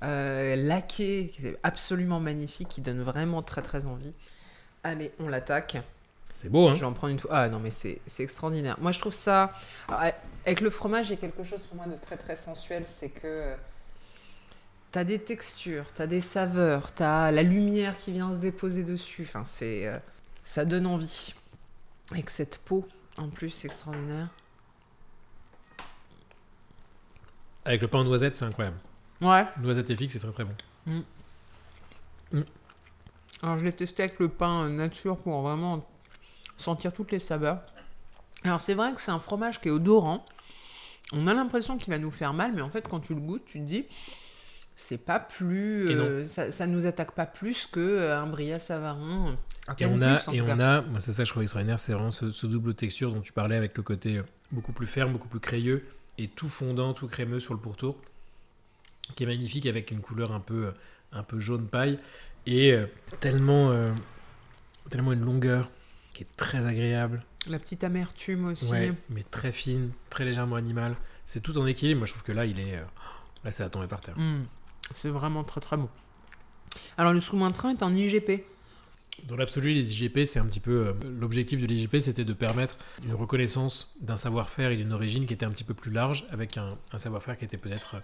euh, 0.03 0.55
laquée, 0.55 1.31
qui 1.33 1.45
est 1.45 1.57
absolument 1.63 2.19
magnifique, 2.19 2.69
qui 2.69 2.81
donne 2.81 3.01
vraiment 3.01 3.41
très 3.41 3.61
très 3.61 3.85
envie. 3.85 4.13
Allez, 4.83 5.11
on 5.19 5.27
l'attaque. 5.27 5.77
C'est 6.35 6.49
beau, 6.49 6.67
hein 6.67 6.75
Je 6.75 6.79
vais 6.81 6.85
en 6.85 6.93
prendre 6.93 7.13
une 7.13 7.19
fois. 7.19 7.31
Ah 7.33 7.49
non, 7.49 7.59
mais 7.59 7.69
c'est 7.71 8.01
extraordinaire. 8.19 8.77
Moi, 8.81 8.91
je 8.91 8.99
trouve 8.99 9.13
ça. 9.13 9.53
Alors, 9.87 10.01
avec 10.45 10.61
le 10.61 10.69
fromage, 10.69 11.07
il 11.09 11.11
y 11.11 11.13
a 11.13 11.17
quelque 11.17 11.43
chose 11.43 11.63
pour 11.63 11.77
moi 11.77 11.85
de 11.85 11.95
très 12.01 12.17
très 12.17 12.35
sensuel. 12.35 12.83
C'est 12.87 13.09
que 13.09 13.21
euh, 13.25 13.55
t'as 14.91 15.03
des 15.03 15.19
textures, 15.19 15.85
t'as 15.95 16.07
des 16.07 16.21
saveurs, 16.21 16.91
t'as 16.91 17.31
la 17.31 17.43
lumière 17.43 17.97
qui 17.97 18.11
vient 18.11 18.33
se 18.33 18.39
déposer 18.39 18.83
dessus. 18.83 19.23
Enfin, 19.27 19.45
c'est. 19.45 19.87
euh, 19.87 19.97
ça 20.43 20.65
donne 20.65 20.85
envie. 20.85 21.33
Avec 22.11 22.29
cette 22.29 22.57
peau, 22.57 22.85
en 23.17 23.29
plus, 23.29 23.49
c'est 23.51 23.67
extraordinaire. 23.67 24.27
Avec 27.65 27.81
le 27.81 27.87
pain 27.87 27.99
en 27.99 28.03
noisette, 28.03 28.35
c'est 28.35 28.43
incroyable. 28.43 28.75
Ouais. 29.21 29.45
Noisette 29.61 29.89
et 29.89 29.95
figue, 29.95 30.09
c'est 30.09 30.19
très 30.19 30.31
très 30.31 30.43
bon. 30.43 31.03
Alors, 33.41 33.57
je 33.57 33.63
l'ai 33.63 33.71
testé 33.73 34.03
avec 34.03 34.19
le 34.19 34.27
pain 34.27 34.65
euh, 34.65 34.69
nature 34.69 35.17
pour 35.17 35.41
vraiment 35.41 35.85
sentir 36.55 36.93
toutes 36.93 37.11
les 37.11 37.19
saveurs. 37.19 37.61
Alors, 38.43 38.59
c'est 38.59 38.73
vrai 38.73 38.93
que 38.93 39.01
c'est 39.01 39.11
un 39.11 39.19
fromage 39.19 39.61
qui 39.61 39.69
est 39.69 39.71
odorant. 39.71 40.25
On 41.13 41.27
a 41.27 41.33
l'impression 41.33 41.77
qu'il 41.77 41.93
va 41.93 41.99
nous 41.99 42.11
faire 42.11 42.33
mal, 42.33 42.53
mais 42.53 42.61
en 42.61 42.69
fait, 42.69 42.87
quand 42.87 42.99
tu 42.99 43.13
le 43.13 43.21
goûtes, 43.21 43.45
tu 43.45 43.59
te 43.59 43.65
dis 43.65 43.85
c'est 44.75 45.05
pas 45.05 45.19
plus. 45.19 45.89
Euh, 45.89 46.27
ça, 46.27 46.51
ça 46.51 46.65
nous 46.65 46.85
attaque 46.87 47.11
pas 47.11 47.27
plus 47.27 47.67
que 47.67 47.79
euh, 47.79 48.19
un 48.19 48.27
Bria 48.27 48.57
Savarin. 48.57 49.37
Et 49.77 49.85
on 49.85 50.01
a, 50.01 50.15
plus, 50.15 50.35
et 50.35 50.41
on 50.41 50.45
cas. 50.45 50.57
a, 50.57 50.81
moi 50.81 50.99
c'est 50.99 51.13
ça 51.13 51.23
que 51.23 51.27
je 51.27 51.31
trouve 51.31 51.43
extraordinaire, 51.43 51.79
c'est 51.79 51.93
vraiment 51.93 52.11
ce, 52.11 52.31
ce 52.31 52.47
double 52.47 52.73
texture 52.73 53.13
dont 53.13 53.21
tu 53.21 53.31
parlais 53.31 53.55
avec 53.55 53.77
le 53.77 53.83
côté 53.83 54.17
euh, 54.17 54.23
beaucoup 54.51 54.73
plus 54.73 54.87
ferme, 54.87 55.13
beaucoup 55.13 55.29
plus 55.29 55.39
crayeux 55.39 55.85
et 56.17 56.27
tout 56.27 56.49
fondant, 56.49 56.93
tout 56.93 57.07
crémeux 57.07 57.39
sur 57.39 57.53
le 57.53 57.61
pourtour, 57.61 57.95
qui 59.15 59.23
est 59.23 59.25
magnifique 59.25 59.65
avec 59.65 59.91
une 59.91 60.01
couleur 60.01 60.33
un 60.33 60.41
peu, 60.41 60.73
un 61.13 61.23
peu 61.23 61.39
jaune 61.39 61.67
paille 61.67 61.97
et 62.45 62.75
tellement, 63.21 63.71
euh, 63.71 63.93
tellement 64.89 65.13
une 65.13 65.23
longueur 65.23 65.69
qui 66.13 66.23
est 66.23 66.27
très 66.37 66.65
agréable, 66.65 67.23
La 67.49 67.59
petite 67.59 67.83
amertume 67.83 68.45
aussi. 68.45 68.71
ouais, 68.71 68.93
mais 69.09 69.23
très 69.23 69.51
fine, 69.51 69.91
très 70.09 70.25
légèrement 70.25 70.55
animale. 70.55 70.95
C'est 71.25 71.41
tout 71.41 71.57
en 71.57 71.65
équilibre. 71.65 71.99
Moi 71.99 72.07
je 72.07 72.11
trouve 72.13 72.23
que 72.23 72.31
là 72.31 72.45
il 72.45 72.59
est, 72.59 72.75
euh, 72.77 72.83
là 73.43 73.51
c'est 73.51 73.63
à 73.63 73.69
tomber 73.69 73.87
par 73.87 74.01
terre. 74.01 74.17
Mm. 74.17 74.45
C'est 74.91 75.09
vraiment 75.09 75.43
très 75.43 75.61
très 75.61 75.77
bon. 75.77 75.89
Alors 76.97 77.13
le 77.13 77.19
sous-main 77.19 77.51
train 77.51 77.71
est 77.71 77.83
en 77.83 77.93
IGP. 77.93 78.43
Dans 79.27 79.35
l'absolu, 79.35 79.73
les 79.73 79.93
IGP, 79.93 80.25
c'est 80.25 80.39
un 80.39 80.45
petit 80.45 80.59
peu. 80.59 80.87
euh, 80.87 80.93
L'objectif 81.19 81.61
de 81.61 81.65
l'IGP, 81.67 81.99
c'était 81.99 82.25
de 82.25 82.33
permettre 82.33 82.77
une 83.05 83.13
reconnaissance 83.13 83.93
d'un 84.01 84.17
savoir-faire 84.17 84.71
et 84.71 84.75
d'une 84.75 84.91
origine 84.91 85.25
qui 85.27 85.33
était 85.33 85.45
un 85.45 85.51
petit 85.51 85.63
peu 85.63 85.73
plus 85.75 85.91
large, 85.91 86.25
avec 86.31 86.57
un, 86.57 86.77
un 86.91 86.97
savoir-faire 86.97 87.37
qui 87.37 87.45
était 87.45 87.57
peut-être 87.57 87.95
euh, 87.95 87.99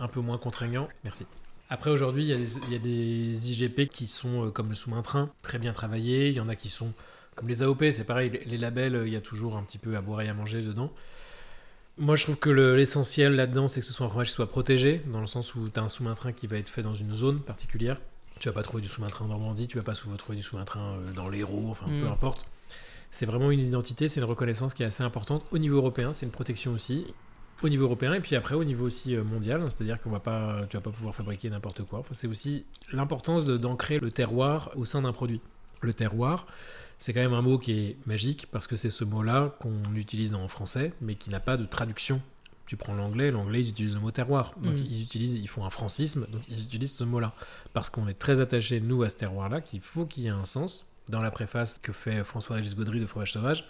un 0.00 0.08
peu 0.08 0.20
moins 0.20 0.36
contraignant. 0.36 0.88
Merci. 1.04 1.26
Après, 1.70 1.90
aujourd'hui, 1.90 2.24
il 2.24 2.28
y, 2.28 2.32
a 2.34 2.36
des- 2.36 2.56
il 2.66 2.72
y 2.72 2.74
a 2.74 2.78
des 2.78 3.50
IGP 3.52 3.88
qui 3.88 4.06
sont 4.08 4.46
euh, 4.46 4.50
comme 4.50 4.68
le 4.68 4.74
sous-main 4.74 5.00
train, 5.02 5.30
très 5.42 5.58
bien 5.58 5.72
travaillés. 5.72 6.28
Il 6.28 6.34
y 6.34 6.40
en 6.40 6.48
a 6.48 6.56
qui 6.56 6.68
sont 6.68 6.92
comme 7.38 7.48
les 7.48 7.62
AOP, 7.62 7.92
c'est 7.92 8.04
pareil, 8.04 8.30
les- 8.46 8.58
labels, 8.58 8.94
euh, 8.96 9.06
il 9.06 9.12
y 9.12 9.16
a 9.16 9.20
toujours 9.20 9.56
un 9.56 9.62
petit 9.62 9.78
peu 9.78 9.96
à 9.96 10.00
boire 10.00 10.20
et 10.22 10.28
à 10.28 10.34
manger 10.34 10.60
dedans. 10.62 10.92
Moi, 11.98 12.14
je 12.16 12.24
trouve 12.24 12.36
que 12.36 12.50
le- 12.50 12.76
l'essentiel 12.76 13.34
là-dedans, 13.34 13.66
c'est 13.68 13.80
que 13.80 13.86
ce 13.86 13.92
soit 13.92 14.06
un 14.06 14.08
fromage 14.08 14.28
qui 14.28 14.34
soit 14.34 14.48
protégé, 14.48 15.02
dans 15.12 15.20
le 15.20 15.26
sens 15.26 15.54
où 15.54 15.68
tu 15.68 15.78
as 15.80 15.82
un 15.82 15.88
sous-main 15.88 16.14
train 16.14 16.32
qui 16.32 16.46
va 16.46 16.56
être 16.56 16.68
fait 16.68 16.82
dans 16.82 16.94
une 16.94 17.12
zone 17.14 17.40
particulière. 17.40 17.98
Tu 18.38 18.48
vas 18.48 18.52
pas 18.54 18.62
trouver 18.62 18.82
du 18.82 18.88
sous-main 18.88 19.08
train 19.08 19.24
en 19.24 19.28
Normandie, 19.28 19.66
tu 19.66 19.78
vas 19.78 19.82
pas 19.84 19.94
sou- 19.94 20.14
trouver 20.16 20.36
du 20.36 20.42
sous-main 20.44 20.64
train 20.64 20.92
euh, 20.94 21.12
dans 21.12 21.28
l'Hérault, 21.28 21.66
enfin 21.70 21.86
Mm. 21.88 22.00
peu 22.02 22.06
importe. 22.08 22.44
C'est 23.10 23.26
vraiment 23.26 23.50
une 23.50 23.60
identité, 23.60 24.08
c'est 24.08 24.20
une 24.20 24.26
reconnaissance 24.26 24.74
qui 24.74 24.82
est 24.82 24.86
assez 24.86 25.02
importante 25.02 25.44
au 25.50 25.58
niveau 25.58 25.76
européen, 25.78 26.12
c'est 26.12 26.26
une 26.26 26.32
protection 26.32 26.72
aussi 26.72 27.04
au 27.62 27.68
niveau 27.68 27.84
européen 27.86 28.12
et 28.12 28.20
puis 28.20 28.36
après 28.36 28.54
au 28.54 28.62
niveau 28.62 28.84
aussi 28.86 29.16
euh, 29.16 29.24
mondial, 29.24 29.60
hein, 29.62 29.68
c'est-à-dire 29.70 30.00
qu'on 30.00 30.10
va 30.10 30.20
pas, 30.20 30.60
tu 30.70 30.76
vas 30.76 30.80
pas 30.82 30.90
pouvoir 30.90 31.14
fabriquer 31.14 31.50
n'importe 31.50 31.82
quoi. 31.82 31.98
Enfin, 32.00 32.14
c'est 32.14 32.28
aussi 32.28 32.64
l'importance 32.92 33.44
d'ancrer 33.44 33.98
le 33.98 34.12
terroir 34.12 34.70
au 34.76 34.84
sein 34.84 35.02
d'un 35.02 35.12
produit. 35.12 35.40
Le 35.80 35.92
terroir, 35.94 36.46
c'est 36.98 37.12
quand 37.12 37.20
même 37.20 37.32
un 37.34 37.42
mot 37.42 37.58
qui 37.58 37.72
est 37.72 37.96
magique 38.06 38.48
parce 38.50 38.66
que 38.66 38.76
c'est 38.76 38.90
ce 38.90 39.04
mot-là 39.04 39.54
qu'on 39.60 39.94
utilise 39.94 40.34
en 40.34 40.48
français, 40.48 40.92
mais 41.00 41.14
qui 41.14 41.30
n'a 41.30 41.40
pas 41.40 41.56
de 41.56 41.64
traduction. 41.64 42.20
Tu 42.66 42.76
prends 42.76 42.94
l'anglais, 42.94 43.30
l'anglais 43.30 43.60
ils 43.60 43.70
utilisent 43.70 43.94
le 43.94 44.00
mot 44.00 44.10
terroir, 44.10 44.52
donc 44.62 44.74
Mm. 44.74 44.84
ils 44.90 45.02
utilisent, 45.02 45.34
ils 45.34 45.48
font 45.48 45.64
un 45.64 45.70
francisme, 45.70 46.26
donc 46.30 46.42
ils 46.50 46.60
utilisent 46.62 46.92
ce 46.94 47.04
mot-là 47.04 47.32
parce 47.72 47.88
qu'on 47.88 48.08
est 48.08 48.18
très 48.18 48.40
attaché 48.40 48.80
nous 48.80 49.02
à 49.02 49.08
ce 49.08 49.16
terroir-là, 49.16 49.60
qu'il 49.62 49.80
faut 49.80 50.04
qu'il 50.04 50.24
y 50.24 50.26
ait 50.26 50.30
un 50.30 50.44
sens. 50.44 50.86
Dans 51.08 51.22
la 51.22 51.30
préface 51.30 51.78
que 51.78 51.92
fait 51.94 52.22
François-Régis 52.22 52.76
Gaudry 52.76 53.00
de 53.00 53.06
Fromage 53.06 53.32
Sauvage, 53.32 53.64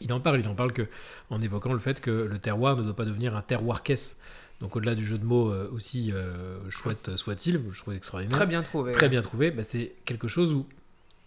il 0.00 0.12
en 0.12 0.20
parle, 0.20 0.40
il 0.40 0.48
en 0.48 0.54
parle 0.54 0.74
que, 0.74 0.82
en 1.30 1.40
évoquant 1.40 1.72
le 1.72 1.78
fait 1.78 2.00
que 2.02 2.10
le 2.10 2.38
terroir 2.38 2.76
ne 2.76 2.82
doit 2.82 2.94
pas 2.96 3.06
devenir 3.06 3.34
un 3.34 3.40
terroir 3.40 3.82
caisse. 3.82 4.18
Donc 4.60 4.76
au-delà 4.76 4.94
du 4.94 5.06
jeu 5.06 5.16
de 5.16 5.24
mots 5.24 5.50
euh, 5.50 5.70
aussi 5.72 6.12
euh, 6.12 6.58
chouette 6.70 7.16
soit-il, 7.16 7.60
je 7.72 7.78
trouve 7.80 7.94
extraordinaire, 7.94 8.36
Très 8.36 8.46
bien 8.46 8.62
trouvé. 8.62 8.92
très 8.92 9.08
bien 9.08 9.22
trouvé, 9.22 9.50
bah, 9.50 9.64
c'est 9.64 9.94
quelque 10.04 10.28
chose 10.28 10.52
où, 10.52 10.66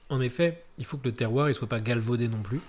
en 0.10 0.22
effet, 0.22 0.64
il 0.78 0.86
faut 0.86 0.98
que 0.98 1.06
le 1.08 1.14
terroir 1.14 1.50
il 1.50 1.54
soit 1.54 1.68
pas 1.70 1.80
galvaudé 1.80 2.28
non 2.28 2.42
plus. 2.42 2.60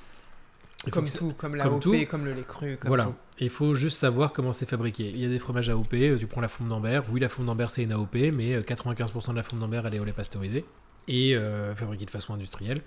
Il 0.87 0.93
Comme 0.93 1.07
ça- 1.07 1.19
tout, 1.19 1.33
comme 1.33 1.53
comme 1.53 1.57
l'AOP, 1.57 1.81
tout. 1.81 1.95
comme 2.09 2.25
le 2.27 2.33
lait 2.35 2.45
cru. 2.47 2.77
Comme 2.77 2.89
voilà. 2.89 3.05
tout. 3.05 3.15
Il 3.41 3.51
faut 3.51 3.75
juste 3.75 4.01
savoir 4.01 4.33
comment 4.33 4.53
c'est 4.53 4.69
fabriqué. 4.69 5.09
Il 5.11 5.19
y 5.19 5.25
a 5.25 5.29
des 5.29 5.39
fromages 5.39 5.69
AOP, 5.69 5.95
euh, 5.95 6.17
tu 6.19 6.27
prends 6.27 6.41
la 6.41 6.49
fonte 6.49 6.69
d'Ambert. 6.69 7.05
Oui, 7.11 7.19
la 7.21 7.29
fonte 7.29 7.47
d'Ambert 7.47 7.71
c'est 7.71 7.83
une 7.83 7.93
AOP, 7.93 8.15
mais 8.33 8.55
euh, 8.55 8.63
95% 8.63 9.31
de 9.33 9.37
la 9.37 9.43
fonte 9.43 9.59
d'Ambert 9.61 9.87
elle 9.87 9.95
est 9.95 9.99
au 9.99 10.05
lait 10.05 10.13
pasteurisé 10.13 10.65
et 11.09 11.37
euh, 11.37 11.75
fabriquée 11.75 12.05
de 12.05 12.11
façon 12.11 12.35
industrielle. 12.35 12.79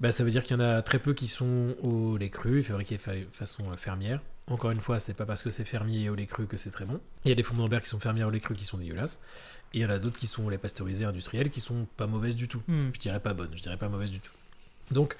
Bah, 0.00 0.12
ça 0.12 0.22
veut 0.22 0.30
dire 0.30 0.44
qu'il 0.44 0.56
y 0.56 0.60
en 0.60 0.64
a 0.64 0.80
très 0.82 1.00
peu 1.00 1.12
qui 1.12 1.26
sont 1.26 1.74
au 1.82 2.16
lait 2.18 2.30
cru 2.30 2.60
et 2.60 2.62
fabriqués 2.62 2.96
de 2.98 3.02
fa- 3.02 3.12
façon 3.32 3.64
euh, 3.70 3.76
fermière. 3.76 4.20
Encore 4.46 4.70
une 4.70 4.80
fois, 4.80 4.98
c'est 4.98 5.12
pas 5.12 5.26
parce 5.26 5.42
que 5.42 5.50
c'est 5.50 5.64
fermier 5.64 6.04
et 6.04 6.08
au 6.10 6.14
lait 6.14 6.24
cru 6.26 6.46
que 6.46 6.56
c'est 6.56 6.70
très 6.70 6.84
bon. 6.84 7.00
Il 7.24 7.28
y 7.30 7.32
a 7.32 7.34
des 7.34 7.42
fontes 7.42 7.58
d'Ambert 7.58 7.82
qui 7.82 7.88
sont 7.88 7.98
fermières 7.98 8.28
au 8.28 8.30
lait 8.30 8.40
cru 8.40 8.54
qui 8.54 8.64
sont 8.64 8.78
dégueulasses. 8.78 9.18
Et 9.74 9.78
il 9.78 9.82
y 9.82 9.86
en 9.86 9.90
a 9.90 9.98
d'autres 9.98 10.18
qui 10.18 10.26
sont 10.26 10.44
au 10.44 10.50
lait 10.50 10.58
pasteurisé 10.58 11.04
industriel 11.04 11.50
qui 11.50 11.60
sont 11.60 11.86
pas 11.96 12.06
mauvaises 12.06 12.36
du 12.36 12.48
tout. 12.48 12.62
Mm. 12.68 12.88
Je 12.94 13.00
dirais 13.00 13.20
pas 13.20 13.34
bonnes, 13.34 13.50
je 13.54 13.62
dirais 13.62 13.76
pas 13.76 13.88
mauvaises 13.88 14.10
du 14.10 14.20
tout. 14.20 14.32
Donc, 14.90 15.16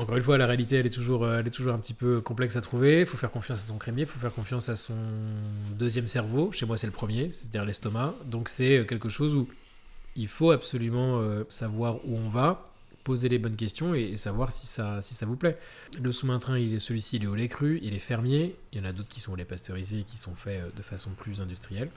encore 0.00 0.16
une 0.16 0.22
fois, 0.22 0.38
la 0.38 0.46
réalité, 0.46 0.76
elle 0.76 0.86
est 0.86 0.90
toujours, 0.90 1.24
euh, 1.24 1.40
elle 1.40 1.46
est 1.46 1.50
toujours 1.50 1.74
un 1.74 1.78
petit 1.78 1.92
peu 1.92 2.22
complexe 2.22 2.56
à 2.56 2.62
trouver. 2.62 3.00
Il 3.00 3.06
faut 3.06 3.18
faire 3.18 3.30
confiance 3.30 3.58
à 3.58 3.66
son 3.66 3.76
crémier, 3.76 4.02
il 4.02 4.08
faut 4.08 4.18
faire 4.18 4.32
confiance 4.32 4.70
à 4.70 4.76
son 4.76 4.96
deuxième 5.78 6.06
cerveau. 6.06 6.52
Chez 6.52 6.64
moi, 6.64 6.78
c'est 6.78 6.86
le 6.86 6.92
premier, 6.92 7.30
c'est-à-dire 7.32 7.66
l'estomac. 7.66 8.14
Donc, 8.24 8.48
c'est 8.48 8.78
euh, 8.78 8.84
quelque 8.84 9.10
chose 9.10 9.34
où 9.34 9.46
il 10.16 10.28
faut 10.28 10.52
absolument 10.52 11.20
euh, 11.20 11.44
savoir 11.48 11.96
où 12.06 12.16
on 12.16 12.30
va, 12.30 12.72
poser 13.04 13.28
les 13.28 13.38
bonnes 13.38 13.56
questions 13.56 13.94
et, 13.94 14.16
savoir 14.16 14.52
si 14.52 14.66
ça, 14.66 15.02
si 15.02 15.14
ça 15.14 15.26
vous 15.26 15.36
plaît. 15.36 15.58
Le 16.00 16.12
sous-main 16.12 16.38
train, 16.38 16.58
il 16.58 16.74
est 16.74 16.78
celui-ci, 16.78 17.16
il 17.16 17.24
est 17.24 17.26
au 17.26 17.34
lait 17.34 17.48
cru, 17.48 17.78
il 17.82 17.92
est 17.92 17.98
fermier. 17.98 18.56
Il 18.72 18.78
y 18.78 18.82
en 18.82 18.88
a 18.88 18.92
d'autres 18.92 19.08
qui 19.10 19.20
sont 19.20 19.32
au 19.32 19.36
lait 19.36 19.44
pasteurisé 19.44 20.00
et 20.00 20.04
qui 20.04 20.16
sont 20.16 20.34
faits 20.34 20.62
de 20.74 20.82
façon 20.82 21.10
plus 21.10 21.42
industrielle. 21.42 21.90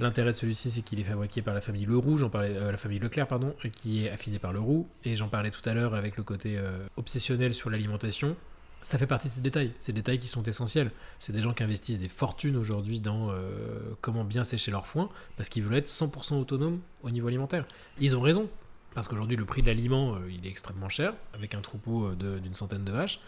L'intérêt 0.00 0.32
de 0.32 0.36
celui-ci, 0.36 0.70
c'est 0.70 0.82
qu'il 0.82 0.98
est 1.00 1.04
fabriqué 1.04 1.42
par 1.42 1.54
la 1.54 1.60
famille 1.60 1.84
Leroux, 1.84 2.16
j'en 2.16 2.30
parlais, 2.30 2.56
euh, 2.56 2.72
la 2.72 2.78
famille 2.78 2.98
Leclerc, 2.98 3.28
pardon, 3.28 3.54
qui 3.72 4.04
est 4.04 4.10
affiné 4.10 4.38
par 4.38 4.52
Leroux. 4.52 4.88
Et 5.04 5.16
j'en 5.16 5.28
parlais 5.28 5.50
tout 5.50 5.66
à 5.68 5.74
l'heure 5.74 5.94
avec 5.94 6.16
le 6.16 6.22
côté 6.22 6.56
euh, 6.56 6.86
obsessionnel 6.96 7.54
sur 7.54 7.70
l'alimentation. 7.70 8.36
Ça 8.80 8.98
fait 8.98 9.06
partie 9.06 9.28
de 9.28 9.32
ces 9.32 9.40
détails, 9.40 9.72
ces 9.78 9.92
détails 9.92 10.18
qui 10.18 10.26
sont 10.26 10.42
essentiels. 10.42 10.90
C'est 11.20 11.32
des 11.32 11.40
gens 11.40 11.52
qui 11.52 11.62
investissent 11.62 12.00
des 12.00 12.08
fortunes 12.08 12.56
aujourd'hui 12.56 13.00
dans 13.00 13.30
euh, 13.30 13.94
comment 14.00 14.24
bien 14.24 14.42
sécher 14.42 14.72
leur 14.72 14.88
foin, 14.88 15.08
parce 15.36 15.48
qu'ils 15.48 15.62
veulent 15.62 15.76
être 15.76 15.86
100% 15.86 16.34
autonomes 16.40 16.80
au 17.02 17.10
niveau 17.10 17.28
alimentaire. 17.28 17.64
Ils 18.00 18.16
ont 18.16 18.20
raison, 18.20 18.48
parce 18.94 19.06
qu'aujourd'hui 19.06 19.36
le 19.36 19.44
prix 19.44 19.62
de 19.62 19.68
l'aliment, 19.68 20.16
il 20.28 20.44
est 20.44 20.50
extrêmement 20.50 20.88
cher, 20.88 21.14
avec 21.32 21.54
un 21.54 21.60
troupeau 21.60 22.16
d'une 22.16 22.54
centaine 22.54 22.82
de 22.82 22.90
vaches. 22.90 23.20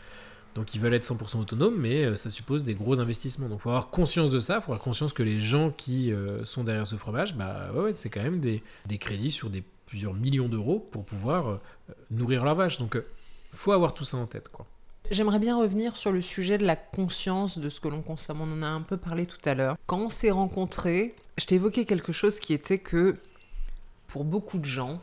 Donc 0.54 0.74
ils 0.74 0.80
veulent 0.80 0.94
être 0.94 1.04
100% 1.04 1.38
autonomes, 1.38 1.76
mais 1.76 2.04
euh, 2.04 2.16
ça 2.16 2.30
suppose 2.30 2.64
des 2.64 2.74
gros 2.74 3.00
investissements. 3.00 3.48
Donc 3.48 3.60
il 3.60 3.62
faut 3.62 3.70
avoir 3.70 3.90
conscience 3.90 4.30
de 4.30 4.38
ça, 4.38 4.56
il 4.56 4.62
faut 4.62 4.72
avoir 4.72 4.80
conscience 4.80 5.12
que 5.12 5.22
les 5.22 5.40
gens 5.40 5.70
qui 5.70 6.12
euh, 6.12 6.44
sont 6.44 6.64
derrière 6.64 6.86
ce 6.86 6.96
fromage, 6.96 7.34
bah 7.34 7.70
c'est 7.92 8.08
quand 8.08 8.22
même 8.22 8.40
des, 8.40 8.62
crédits 8.98 9.30
sur 9.30 9.50
des 9.50 9.62
plusieurs 9.86 10.14
millions 10.14 10.48
d'euros 10.48 10.80
pour 10.90 11.04
pouvoir 11.04 11.48
euh, 11.48 11.60
nourrir 12.10 12.44
leurs 12.44 12.54
vaches. 12.54 12.78
Donc 12.78 12.96
euh, 12.96 13.06
faut 13.52 13.72
avoir 13.72 13.94
tout 13.94 14.04
ça 14.04 14.16
en 14.16 14.26
tête, 14.26 14.48
quoi. 14.48 14.66
J'aimerais 15.10 15.38
bien 15.38 15.58
revenir 15.58 15.96
sur 15.96 16.12
le 16.12 16.22
sujet 16.22 16.56
de 16.56 16.64
la 16.64 16.76
conscience 16.76 17.58
de 17.58 17.68
ce 17.68 17.78
que 17.78 17.88
l'on 17.88 18.00
consomme. 18.00 18.40
On 18.40 18.50
en 18.50 18.62
a 18.62 18.66
un 18.66 18.80
peu 18.80 18.96
parlé 18.96 19.26
tout 19.26 19.38
à 19.44 19.54
l'heure. 19.54 19.76
Quand 19.86 19.98
on 19.98 20.08
s'est 20.08 20.30
rencontrés, 20.30 21.14
je 21.36 21.44
t'ai 21.44 21.56
évoqué 21.56 21.84
quelque 21.84 22.10
chose 22.10 22.40
qui 22.40 22.54
était 22.54 22.78
que 22.78 23.16
pour 24.08 24.24
beaucoup 24.24 24.58
de 24.58 24.64
gens, 24.64 25.02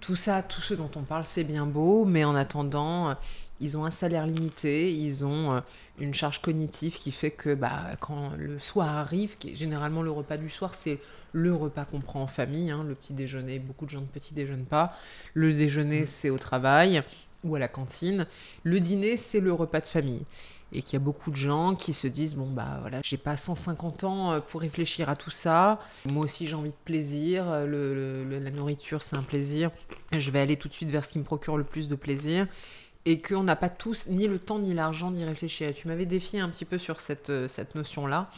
tout 0.00 0.14
ça, 0.14 0.42
tout 0.42 0.60
ce 0.60 0.72
dont 0.72 0.90
on 0.94 1.02
parle, 1.02 1.24
c'est 1.24 1.42
bien 1.42 1.66
beau, 1.66 2.04
mais 2.04 2.24
en 2.24 2.36
attendant, 2.36 3.16
ils 3.64 3.76
ont 3.76 3.84
un 3.84 3.90
salaire 3.90 4.26
limité, 4.26 4.92
ils 4.92 5.24
ont 5.24 5.54
euh, 5.54 5.60
une 5.98 6.14
charge 6.14 6.40
cognitive 6.40 6.94
qui 6.96 7.10
fait 7.12 7.30
que 7.30 7.54
bah, 7.54 7.82
quand 8.00 8.32
le 8.38 8.58
soir 8.58 8.88
arrive, 8.96 9.36
qui 9.38 9.50
est 9.50 9.56
généralement 9.56 10.02
le 10.02 10.10
repas 10.10 10.36
du 10.36 10.50
soir, 10.50 10.74
c'est 10.74 10.98
le 11.32 11.52
repas 11.54 11.84
qu'on 11.84 12.00
prend 12.00 12.22
en 12.22 12.26
famille, 12.28 12.70
hein, 12.70 12.84
le 12.86 12.94
petit 12.94 13.12
déjeuner, 13.12 13.58
beaucoup 13.58 13.86
de 13.86 13.90
gens 13.90 14.00
ne 14.00 14.06
petit 14.06 14.34
déjeunent 14.34 14.66
pas, 14.66 14.92
le 15.34 15.52
déjeuner 15.52 16.06
c'est 16.06 16.30
au 16.30 16.38
travail 16.38 17.02
ou 17.42 17.56
à 17.56 17.58
la 17.58 17.68
cantine, 17.68 18.26
le 18.62 18.80
dîner 18.80 19.16
c'est 19.16 19.40
le 19.40 19.52
repas 19.52 19.80
de 19.80 19.86
famille. 19.86 20.22
Et 20.76 20.82
qu'il 20.82 20.94
y 20.94 20.96
a 20.96 21.00
beaucoup 21.04 21.30
de 21.30 21.36
gens 21.36 21.76
qui 21.76 21.92
se 21.92 22.08
disent 22.08 22.34
bon 22.34 22.50
bah 22.50 22.78
voilà 22.80 22.98
j'ai 23.04 23.16
pas 23.18 23.36
150 23.36 24.02
ans 24.02 24.32
euh, 24.32 24.40
pour 24.40 24.60
réfléchir 24.60 25.08
à 25.08 25.14
tout 25.14 25.30
ça. 25.30 25.78
Moi 26.10 26.24
aussi 26.24 26.48
j'ai 26.48 26.54
envie 26.56 26.70
de 26.70 26.84
plaisir. 26.84 27.44
Euh, 27.48 27.64
le- 27.66 28.24
le- 28.24 28.38
la 28.40 28.50
nourriture 28.50 29.00
c'est 29.02 29.14
un 29.14 29.22
plaisir. 29.22 29.70
Je 30.10 30.30
vais 30.32 30.40
aller 30.40 30.56
tout 30.56 30.68
de 30.68 30.74
suite 30.74 30.90
vers 30.90 31.04
ce 31.04 31.10
qui 31.10 31.18
me 31.20 31.24
procure 31.24 31.56
le 31.58 31.62
plus 31.64 31.86
de 31.88 31.94
plaisir 31.94 32.48
et 33.06 33.20
qu'on 33.20 33.42
n'a 33.42 33.56
pas 33.56 33.68
tous 33.68 34.08
ni 34.08 34.26
le 34.28 34.38
temps 34.38 34.58
ni 34.58 34.74
l'argent 34.74 35.10
d'y 35.10 35.24
réfléchir. 35.24 35.72
Tu 35.74 35.88
m'avais 35.88 36.06
défié 36.06 36.40
un 36.40 36.48
petit 36.48 36.64
peu 36.64 36.78
sur 36.78 37.00
cette, 37.00 37.30
euh, 37.30 37.48
cette 37.48 37.74
notion-là, 37.74 38.30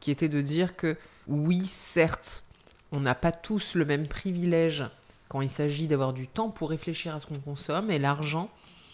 qui 0.00 0.10
était 0.10 0.28
de 0.28 0.40
dire 0.40 0.76
que 0.76 0.96
oui, 1.28 1.64
certes, 1.64 2.44
on 2.90 3.00
n'a 3.00 3.14
pas 3.14 3.32
tous 3.32 3.74
le 3.74 3.84
même 3.84 4.06
privilège 4.06 4.84
quand 5.28 5.40
il 5.40 5.48
s'agit 5.48 5.86
d'avoir 5.86 6.12
du 6.12 6.28
temps 6.28 6.50
pour 6.50 6.70
réfléchir 6.70 7.14
à 7.14 7.20
ce 7.20 7.26
qu'on 7.26 7.38
consomme 7.38 7.90
et 7.90 7.98
l'argent, 7.98 8.50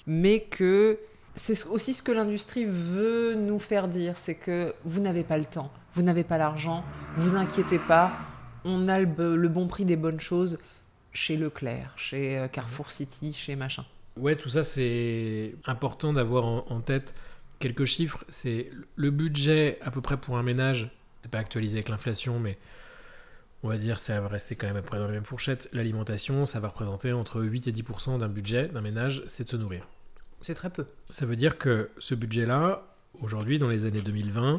mais 0.06 0.40
que 0.40 1.00
c'est 1.34 1.66
aussi 1.66 1.94
ce 1.94 2.02
que 2.02 2.12
l'industrie 2.12 2.64
veut 2.64 3.34
nous 3.34 3.58
faire 3.58 3.88
dire, 3.88 4.16
c'est 4.16 4.34
que 4.34 4.74
vous 4.84 5.00
n'avez 5.00 5.24
pas 5.24 5.38
le 5.38 5.44
temps, 5.44 5.72
vous 5.94 6.02
n'avez 6.02 6.24
pas 6.24 6.38
l'argent, 6.38 6.84
vous 7.16 7.34
inquiétez 7.34 7.78
pas, 7.80 8.12
on 8.64 8.86
a 8.88 9.00
le, 9.00 9.36
le 9.36 9.48
bon 9.48 9.66
prix 9.66 9.84
des 9.84 9.96
bonnes 9.96 10.20
choses 10.20 10.58
chez 11.12 11.36
Leclerc, 11.36 11.92
chez 11.96 12.38
euh, 12.38 12.48
Carrefour 12.48 12.90
City, 12.90 13.32
chez 13.32 13.56
machin. 13.56 13.84
Ouais, 14.18 14.36
tout 14.36 14.48
ça, 14.48 14.62
c'est 14.62 15.54
important 15.64 16.12
d'avoir 16.12 16.44
en, 16.44 16.64
en 16.68 16.80
tête 16.80 17.14
quelques 17.58 17.84
chiffres. 17.84 18.24
C'est 18.28 18.70
le 18.96 19.10
budget 19.10 19.78
à 19.82 19.90
peu 19.90 20.00
près 20.00 20.16
pour 20.16 20.38
un 20.38 20.42
ménage, 20.42 20.90
c'est 21.22 21.30
pas 21.30 21.38
actualisé 21.38 21.78
avec 21.78 21.88
l'inflation, 21.88 22.38
mais 22.38 22.58
on 23.62 23.68
va 23.68 23.76
dire 23.76 23.98
ça 23.98 24.20
va 24.20 24.28
rester 24.28 24.54
quand 24.54 24.66
même 24.66 24.76
à 24.76 24.82
peu 24.82 24.86
près 24.86 24.98
dans 24.98 25.06
la 25.06 25.12
même 25.12 25.24
fourchette. 25.24 25.68
L'alimentation, 25.72 26.46
ça 26.46 26.60
va 26.60 26.68
représenter 26.68 27.12
entre 27.12 27.42
8 27.42 27.68
et 27.68 27.72
10% 27.72 28.18
d'un 28.18 28.28
budget 28.28 28.68
d'un 28.68 28.80
ménage, 28.80 29.22
c'est 29.26 29.44
de 29.44 29.48
se 29.48 29.56
nourrir. 29.56 29.88
C'est 30.40 30.54
très 30.54 30.70
peu. 30.70 30.86
Ça 31.10 31.26
veut 31.26 31.36
dire 31.36 31.58
que 31.58 31.90
ce 31.98 32.14
budget-là, 32.14 32.86
aujourd'hui, 33.20 33.58
dans 33.58 33.68
les 33.68 33.86
années 33.86 34.02
2020, 34.02 34.58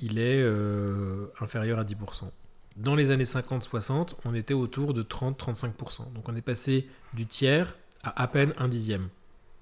il 0.00 0.18
est 0.18 0.42
euh, 0.42 1.26
inférieur 1.40 1.78
à 1.78 1.84
10%. 1.84 2.30
Dans 2.76 2.96
les 2.96 3.10
années 3.10 3.24
50-60, 3.24 4.14
on 4.24 4.34
était 4.34 4.54
autour 4.54 4.94
de 4.94 5.02
30-35%. 5.02 6.12
Donc 6.12 6.28
on 6.28 6.34
est 6.34 6.42
passé 6.42 6.88
du 7.12 7.26
tiers 7.26 7.76
à 8.02 8.22
à 8.22 8.26
peine 8.28 8.52
un 8.58 8.68
dixième. 8.68 9.08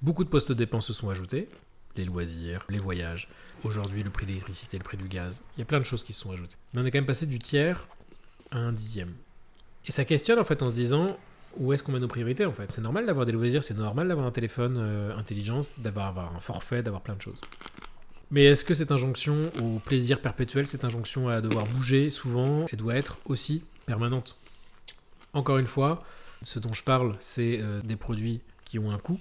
Beaucoup 0.03 0.24
de 0.24 0.28
postes 0.28 0.51
de 0.51 0.55
dépenses 0.55 0.86
se 0.86 0.93
sont 0.93 1.11
ajoutés, 1.11 1.49
les 1.97 2.05
loisirs, 2.05 2.64
les 2.68 2.78
voyages, 2.78 3.28
aujourd'hui 3.64 4.03
le 4.03 4.11
prix 4.11 4.26
de 4.26 4.30
l'électricité, 4.30 4.78
le 4.78 4.84
prix 4.84 4.97
du 4.97 5.09
gaz, 5.09 5.43
il 5.57 5.61
y 5.61 5.62
a 5.62 5.66
plein 5.66 5.80
de 5.80 5.84
choses 5.84 6.03
qui 6.03 6.12
se 6.12 6.20
sont 6.20 6.32
ajoutées. 6.32 6.57
Mais 6.72 6.82
on 6.82 6.86
est 6.86 6.91
quand 6.91 6.99
même 6.99 7.07
passé 7.07 7.26
du 7.26 7.38
tiers 7.38 7.86
à 8.51 8.59
un 8.59 8.72
dixième. 8.72 9.12
Et 9.86 9.93
ça 9.93 10.05
questionne 10.05 10.38
en 10.38 10.45
fait 10.45 10.62
en 10.62 10.70
se 10.70 10.74
disant 10.74 11.16
où 11.57 11.72
est-ce 11.72 11.82
qu'on 11.82 11.93
met 11.93 11.99
nos 11.99 12.09
priorités 12.09 12.45
en 12.45 12.53
fait? 12.53 12.70
C'est 12.70 12.80
normal 12.80 13.07
d'avoir 13.07 13.26
des 13.26 13.32
loisirs, 13.32 13.64
c'est 13.64 13.76
normal 13.76 14.09
d'avoir 14.09 14.26
un 14.26 14.30
téléphone 14.30 14.76
euh, 14.78 15.16
intelligent, 15.16 15.61
d'avoir 15.78 16.07
avoir 16.07 16.34
un 16.34 16.38
forfait, 16.38 16.82
d'avoir 16.82 17.03
plein 17.03 17.16
de 17.16 17.22
choses. 17.22 17.41
Mais 18.30 18.45
est-ce 18.45 18.64
que 18.64 18.74
cette 18.74 18.93
injonction 18.93 19.51
au 19.61 19.80
plaisir 19.80 20.20
perpétuel, 20.20 20.66
cette 20.66 20.84
injonction 20.84 21.28
à 21.28 21.41
devoir 21.41 21.66
bouger 21.66 22.11
souvent, 22.11 22.66
elle 22.70 22.78
doit 22.78 22.95
être 22.95 23.18
aussi 23.24 23.64
permanente? 23.86 24.36
Encore 25.32 25.59
une 25.59 25.66
fois, 25.66 26.05
ce 26.43 26.59
dont 26.59 26.72
je 26.72 26.82
parle, 26.82 27.14
c'est 27.20 27.61
euh, 27.61 27.80
des 27.82 27.97
produits 27.97 28.43
qui 28.64 28.78
ont 28.78 28.91
un 28.91 28.99
coût. 28.99 29.20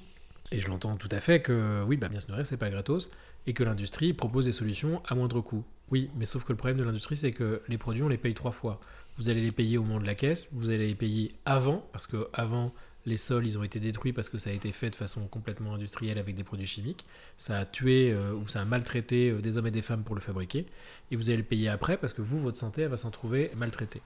Et 0.52 0.60
je 0.60 0.68
l'entends 0.68 0.96
tout 0.98 1.10
à 1.12 1.20
fait 1.20 1.42
que 1.42 1.84
oui, 1.86 1.98
bah 1.98 2.10
bien 2.10 2.20
se 2.20 2.30
nourrir, 2.30 2.46
c'est 2.46 2.58
pas 2.58 2.70
gratos, 2.70 3.12
et 3.46 3.54
que 3.54 3.64
l'industrie 3.64 4.14
propose 4.14 4.46
des 4.46 4.52
solutions 4.52 5.02
à 5.06 5.16
moindre 5.16 5.42
coût. 5.42 5.64
Oui, 5.92 6.10
mais 6.18 6.26
sauf 6.26 6.44
que 6.44 6.52
le 6.52 6.58
problème 6.58 6.78
de 6.78 6.84
l'industrie, 6.84 7.18
c'est 7.18 7.32
que 7.32 7.62
les 7.68 7.78
produits, 7.78 8.04
on 8.04 8.10
les 8.10 8.18
paye 8.18 8.34
trois 8.34 8.52
fois. 8.52 8.80
Vous 9.18 9.30
allez 9.30 9.42
les 9.42 9.52
payer 9.52 9.78
au 9.78 9.84
moment 9.84 10.00
de 10.00 10.06
la 10.06 10.16
caisse, 10.16 10.50
vous 10.54 10.70
allez 10.70 10.88
les 10.88 10.96
payer 10.96 11.36
avant, 11.46 11.88
parce 11.92 12.08
que 12.08 12.28
avant, 12.34 12.74
les 13.06 13.18
sols, 13.18 13.46
ils 13.46 13.58
ont 13.58 13.64
été 13.64 13.80
détruits 13.80 14.14
parce 14.14 14.30
que 14.30 14.38
ça 14.38 14.50
a 14.50 14.54
été 14.54 14.72
fait 14.72 14.90
de 14.90 14.96
façon 14.96 15.28
complètement 15.28 15.74
industrielle 15.74 16.18
avec 16.18 16.36
des 16.36 16.44
produits 16.44 16.68
chimiques. 16.68 17.06
Ça 17.38 17.58
a 17.58 17.66
tué 17.66 18.12
euh, 18.12 18.34
ou 18.34 18.48
ça 18.48 18.62
a 18.62 18.66
maltraité 18.66 19.30
euh, 19.30 19.42
des 19.42 19.58
hommes 19.58 19.68
et 19.68 19.72
des 19.72 19.82
femmes 19.82 20.04
pour 20.04 20.16
le 20.16 20.22
fabriquer. 20.22 20.66
Et 21.12 21.16
vous 21.16 21.30
allez 21.30 21.38
le 21.38 21.44
payer 21.44 21.70
après 21.70 21.98
parce 21.98 22.14
que 22.14 22.22
vous, 22.22 22.40
votre 22.40 22.58
santé, 22.58 22.84
elle 22.84 22.90
va 22.90 22.98
s'en 22.98 23.10
trouver 23.10 23.52
maltraitée. 23.56 24.02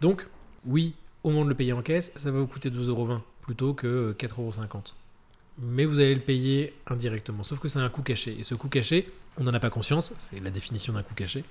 Donc, 0.00 0.26
oui, 0.64 0.94
au 1.24 1.30
moment 1.30 1.44
de 1.44 1.50
le 1.50 1.54
payer 1.54 1.72
en 1.72 1.82
caisse, 1.82 2.12
ça 2.16 2.30
va 2.30 2.40
vous 2.40 2.46
coûter 2.46 2.70
2,20€ 2.70 3.20
plutôt 3.42 3.74
que 3.74 4.14
4,50€. 4.18 4.92
Mais 5.58 5.84
vous 5.84 6.00
allez 6.00 6.14
le 6.14 6.20
payer 6.20 6.74
indirectement. 6.86 7.42
Sauf 7.42 7.58
que 7.58 7.68
c'est 7.68 7.78
un 7.78 7.88
coût 7.88 8.02
caché. 8.02 8.36
Et 8.38 8.42
ce 8.42 8.54
coût 8.54 8.68
caché, 8.68 9.08
on 9.36 9.44
n'en 9.44 9.52
a 9.52 9.60
pas 9.60 9.70
conscience. 9.70 10.12
C'est 10.18 10.42
la 10.42 10.50
définition 10.50 10.92
d'un 10.92 11.02
coût 11.02 11.14
caché. 11.14 11.44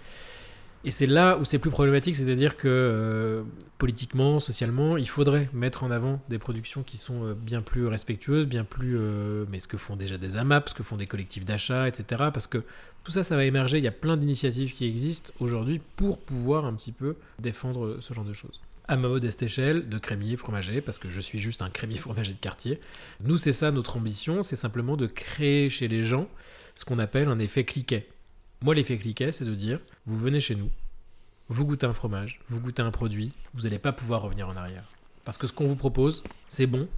Et 0.83 0.89
c'est 0.89 1.05
là 1.05 1.37
où 1.37 1.45
c'est 1.45 1.59
plus 1.59 1.69
problématique, 1.69 2.15
c'est-à-dire 2.15 2.57
que 2.57 2.67
euh, 2.67 3.43
politiquement, 3.77 4.39
socialement, 4.39 4.97
il 4.97 5.07
faudrait 5.07 5.47
mettre 5.53 5.83
en 5.83 5.91
avant 5.91 6.19
des 6.27 6.39
productions 6.39 6.81
qui 6.81 6.97
sont 6.97 7.23
euh, 7.23 7.33
bien 7.35 7.61
plus 7.61 7.85
respectueuses, 7.85 8.47
bien 8.47 8.63
plus... 8.63 8.97
euh, 8.97 9.45
mais 9.51 9.59
ce 9.59 9.67
que 9.67 9.77
font 9.77 9.95
déjà 9.95 10.17
des 10.17 10.37
AMAP, 10.37 10.69
ce 10.69 10.73
que 10.73 10.81
font 10.81 10.97
des 10.97 11.05
collectifs 11.05 11.45
d'achat, 11.45 11.87
etc. 11.87 12.29
Parce 12.33 12.47
que 12.47 12.63
tout 13.03 13.11
ça, 13.11 13.23
ça 13.23 13.35
va 13.35 13.45
émerger. 13.45 13.77
Il 13.77 13.83
y 13.83 13.87
a 13.87 13.91
plein 13.91 14.17
d'initiatives 14.17 14.73
qui 14.73 14.85
existent 14.85 15.31
aujourd'hui 15.39 15.79
pour 15.97 16.17
pouvoir 16.17 16.65
un 16.65 16.73
petit 16.73 16.91
peu 16.91 17.15
défendre 17.37 17.97
ce 17.99 18.13
genre 18.15 18.25
de 18.25 18.33
choses. 18.33 18.59
À 18.91 18.97
ma 18.97 19.07
modeste 19.07 19.41
échelle, 19.41 19.87
de 19.87 19.97
crémier 19.97 20.35
fromager, 20.35 20.81
parce 20.81 20.99
que 20.99 21.09
je 21.09 21.21
suis 21.21 21.39
juste 21.39 21.61
un 21.61 21.69
crémier 21.69 21.95
fromager 21.95 22.33
de 22.33 22.37
quartier. 22.37 22.77
Nous, 23.21 23.37
c'est 23.37 23.53
ça 23.53 23.71
notre 23.71 23.95
ambition, 23.95 24.43
c'est 24.43 24.57
simplement 24.57 24.97
de 24.97 25.07
créer 25.07 25.69
chez 25.69 25.87
les 25.87 26.03
gens 26.03 26.27
ce 26.75 26.83
qu'on 26.83 26.99
appelle 26.99 27.29
un 27.29 27.39
effet 27.39 27.63
cliquet. 27.63 28.09
Moi, 28.61 28.75
l'effet 28.75 28.97
cliquet, 28.97 29.31
c'est 29.31 29.45
de 29.45 29.55
dire, 29.55 29.79
vous 30.05 30.17
venez 30.17 30.41
chez 30.41 30.55
nous, 30.55 30.69
vous 31.47 31.65
goûtez 31.65 31.85
un 31.85 31.93
fromage, 31.93 32.41
vous 32.47 32.59
goûtez 32.59 32.81
un 32.81 32.91
produit, 32.91 33.31
vous 33.53 33.61
n'allez 33.61 33.79
pas 33.79 33.93
pouvoir 33.93 34.23
revenir 34.23 34.49
en 34.49 34.57
arrière. 34.57 34.83
Parce 35.23 35.37
que 35.37 35.47
ce 35.47 35.53
qu'on 35.53 35.67
vous 35.67 35.77
propose, 35.77 36.21
c'est 36.49 36.67
bon, 36.67 36.89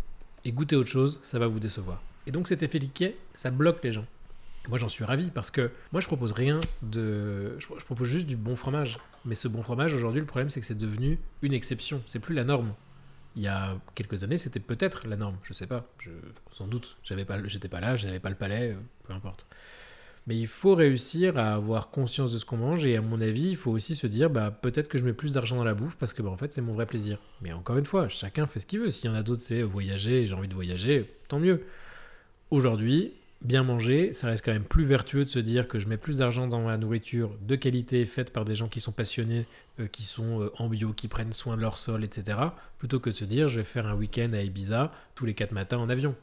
et 0.46 0.52
goûter 0.52 0.76
autre 0.76 0.90
chose, 0.90 1.20
ça 1.22 1.38
va 1.38 1.46
vous 1.46 1.60
décevoir. 1.60 2.02
Et 2.26 2.32
donc 2.32 2.48
cet 2.48 2.64
effet 2.64 2.80
cliquet, 2.80 3.16
ça 3.36 3.52
bloque 3.52 3.84
les 3.84 3.92
gens. 3.92 4.08
Moi, 4.68 4.80
j'en 4.80 4.90
suis 4.90 5.04
ravi 5.04 5.30
parce 5.30 5.52
que 5.52 5.70
moi, 5.92 6.02
je 6.02 6.08
propose 6.08 6.32
rien 6.32 6.60
de. 6.82 7.56
Je 7.60 7.68
je 7.68 7.86
propose 7.86 8.08
juste 8.08 8.26
du 8.26 8.36
bon 8.36 8.56
fromage. 8.56 8.98
Mais 9.26 9.36
ce 9.36 9.48
bon 9.48 9.62
fromage, 9.62 9.94
aujourd'hui, 9.94 10.20
le 10.20 10.28
problème, 10.28 10.50
c'est 10.50 10.60
que 10.60 10.66
c'est 10.66 10.78
devenu 10.78 11.20
une 11.42 11.54
exception. 11.54 12.02
C'est 12.06 12.20
plus 12.20 12.36
la 12.36 12.44
norme. 12.44 12.74
Il 13.36 13.42
y 13.42 13.48
a 13.48 13.78
quelques 13.96 14.24
années, 14.24 14.38
c'était 14.38 14.60
peut-être 14.60 15.08
la 15.08 15.16
norme. 15.16 15.38
Je 15.44 15.54
sais 15.54 15.68
pas. 15.68 15.88
Sans 16.52 16.68
doute. 16.68 16.98
J'avais 17.04 17.26
pas, 17.26 17.38
j'étais 17.48 17.70
pas 17.70 17.80
là, 17.80 17.96
j'avais 17.96 18.20
pas 18.20 18.30
le 18.30 18.36
palais, 18.36 18.72
euh, 18.72 18.76
peu 19.06 19.14
importe. 19.14 19.48
Mais 20.28 20.38
il 20.38 20.48
faut 20.48 20.76
réussir 20.76 21.38
à 21.38 21.56
avoir 21.56 21.90
conscience 21.90 22.32
de 22.32 22.40
ce 22.40 22.46
qu'on 22.46 22.58
mange 22.58 22.86
et 22.86 22.96
à 22.96 23.02
mon 23.02 23.20
avis, 23.20 23.50
il 23.50 23.58
faut 23.58 23.72
aussi 23.72 23.96
se 23.96 24.08
dire 24.08 24.30
bah 24.30 24.52
peut-être 24.52 24.88
que 24.88 24.98
je 24.98 25.04
mets 25.04 25.12
plus 25.14 25.34
d'argent 25.34 25.58
dans 25.58 25.66
la 25.66 25.74
bouffe 25.74 25.98
parce 25.98 26.14
que 26.14 26.22
bah, 26.22 26.30
en 26.30 26.38
fait 26.38 26.54
c'est 26.54 26.62
mon 26.62 26.72
vrai 26.72 26.86
plaisir. 26.86 27.20
Mais 27.42 27.52
encore 27.52 27.78
une 27.78 27.86
fois, 27.86 28.08
chacun 28.08 28.46
fait 28.46 28.62
ce 28.62 28.66
qu'il 28.66 28.80
veut. 28.80 28.90
S'il 28.90 29.10
y 29.10 29.14
en 29.14 29.16
a 29.16 29.24
d'autres, 29.24 29.42
c'est 29.42 29.62
voyager, 29.64 30.26
j'ai 30.26 30.34
envie 30.34 30.48
de 30.48 30.54
voyager, 30.54 31.14
tant 31.28 31.40
mieux. 31.40 31.66
Aujourd'hui, 32.52 33.14
bien 33.44 33.64
manger, 33.64 34.14
ça 34.14 34.28
reste 34.28 34.44
quand 34.44 34.54
même 34.54 34.64
plus 34.64 34.86
vertueux 34.86 35.26
de 35.26 35.30
se 35.30 35.40
dire 35.40 35.68
que 35.68 35.80
je 35.80 35.88
mets 35.88 35.98
plus 35.98 36.18
d'argent 36.18 36.48
dans 36.48 36.62
ma 36.62 36.78
nourriture 36.78 37.36
de 37.42 37.56
qualité 37.56 38.06
faite 38.06 38.32
par 38.32 38.46
des 38.46 38.56
gens 38.56 38.68
qui 38.68 38.82
sont 38.82 38.92
passionnés, 38.92 39.46
euh, 39.80 39.88
qui 39.88 40.04
sont 40.04 40.42
euh, 40.42 40.52
en 40.58 40.70
bio, 40.70 40.94
qui 40.94 41.08
prennent 41.08 41.34
soin 41.34 41.56
de 41.56 41.62
leur 41.62 41.78
sol, 41.78 42.04
etc. 42.04 42.38
Plutôt 42.78 43.00
que 43.00 43.10
de 43.10 43.16
se 43.16 43.26
dire 43.26 43.48
je 43.48 43.58
vais 43.58 43.66
faire 43.66 43.88
un 43.88 43.96
week-end 43.96 44.32
à 44.34 44.42
Ibiza 44.42 44.92
tous 45.16 45.26
les 45.26 45.34
4 45.34 45.52
matins 45.52 45.78
en 45.78 45.90
avion. 45.90 46.16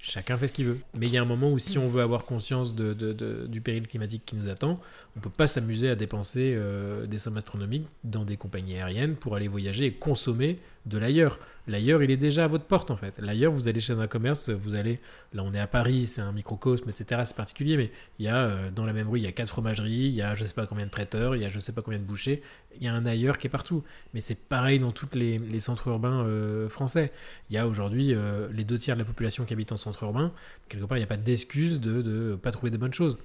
Chacun 0.00 0.36
fait 0.36 0.46
ce 0.46 0.52
qu'il 0.52 0.66
veut. 0.66 0.78
Mais 0.96 1.06
il 1.06 1.12
y 1.12 1.18
a 1.18 1.22
un 1.22 1.26
moment 1.26 1.50
où 1.50 1.58
si 1.58 1.76
on 1.76 1.88
veut 1.88 2.02
avoir 2.02 2.24
conscience 2.24 2.74
du 2.74 3.60
péril 3.60 3.88
climatique 3.88 4.22
qui 4.24 4.36
nous 4.36 4.48
attend, 4.48 4.78
on 5.16 5.20
peut 5.20 5.28
pas 5.28 5.48
s'amuser 5.48 5.90
à 5.90 5.96
dépenser 5.96 6.54
euh, 6.56 7.06
des 7.06 7.18
sommes 7.18 7.36
astronomiques 7.36 7.86
dans 8.04 8.24
des 8.24 8.36
compagnies 8.36 8.76
aériennes 8.76 9.16
pour 9.16 9.34
aller 9.34 9.48
voyager 9.48 9.86
et 9.86 9.92
consommer 9.92 10.60
de 10.86 10.98
l'ailleurs. 10.98 11.40
L'ailleurs, 11.68 12.02
il 12.02 12.10
est 12.10 12.16
déjà 12.16 12.44
à 12.44 12.48
votre 12.48 12.64
porte 12.64 12.90
en 12.90 12.96
fait. 12.96 13.18
L'ailleurs, 13.18 13.52
vous 13.52 13.68
allez 13.68 13.78
chez 13.78 13.92
un 13.92 14.06
commerce, 14.06 14.48
vous 14.48 14.74
allez, 14.74 15.00
là 15.34 15.42
on 15.44 15.52
est 15.52 15.60
à 15.60 15.66
Paris, 15.66 16.06
c'est 16.06 16.22
un 16.22 16.32
microcosme, 16.32 16.88
etc. 16.88 17.22
C'est 17.26 17.36
particulier, 17.36 17.76
mais 17.76 17.92
il 18.18 18.24
y 18.24 18.28
a 18.28 18.36
euh, 18.36 18.70
dans 18.70 18.86
la 18.86 18.94
même 18.94 19.08
rue, 19.08 19.18
il 19.18 19.24
y 19.24 19.26
a 19.26 19.32
quatre 19.32 19.50
fromageries, 19.50 19.90
il 19.90 20.14
y 20.14 20.22
a 20.22 20.34
je 20.34 20.46
sais 20.46 20.54
pas 20.54 20.66
combien 20.66 20.86
de 20.86 20.90
traiteurs, 20.90 21.36
il 21.36 21.42
y 21.42 21.44
a 21.44 21.50
je 21.50 21.58
sais 21.58 21.72
pas 21.72 21.82
combien 21.82 22.00
de 22.00 22.04
bouchers, 22.04 22.42
il 22.76 22.82
y 22.82 22.88
a 22.88 22.94
un 22.94 23.04
ailleurs 23.04 23.36
qui 23.36 23.48
est 23.48 23.50
partout. 23.50 23.84
Mais 24.14 24.22
c'est 24.22 24.34
pareil 24.34 24.80
dans 24.80 24.92
tous 24.92 25.08
les, 25.14 25.60
centres 25.60 25.88
urbains 25.88 26.24
euh, 26.24 26.70
français. 26.70 27.12
Il 27.50 27.54
y 27.54 27.58
a 27.58 27.68
aujourd'hui 27.68 28.14
euh, 28.14 28.48
les 28.50 28.64
deux 28.64 28.78
tiers 28.78 28.96
de 28.96 29.02
la 29.02 29.06
population 29.06 29.44
qui 29.44 29.52
habite 29.52 29.70
en 29.70 29.76
centre 29.76 30.02
urbain. 30.04 30.32
Quelque 30.68 30.86
part, 30.86 30.96
il 30.96 31.00
n'y 31.00 31.04
a 31.04 31.08
pas 31.08 31.18
d'excuse 31.18 31.80
de 31.80 32.02
ne 32.02 32.36
pas 32.36 32.50
trouver 32.50 32.70
des 32.70 32.78
bonnes 32.78 32.94
choses. 32.94 33.18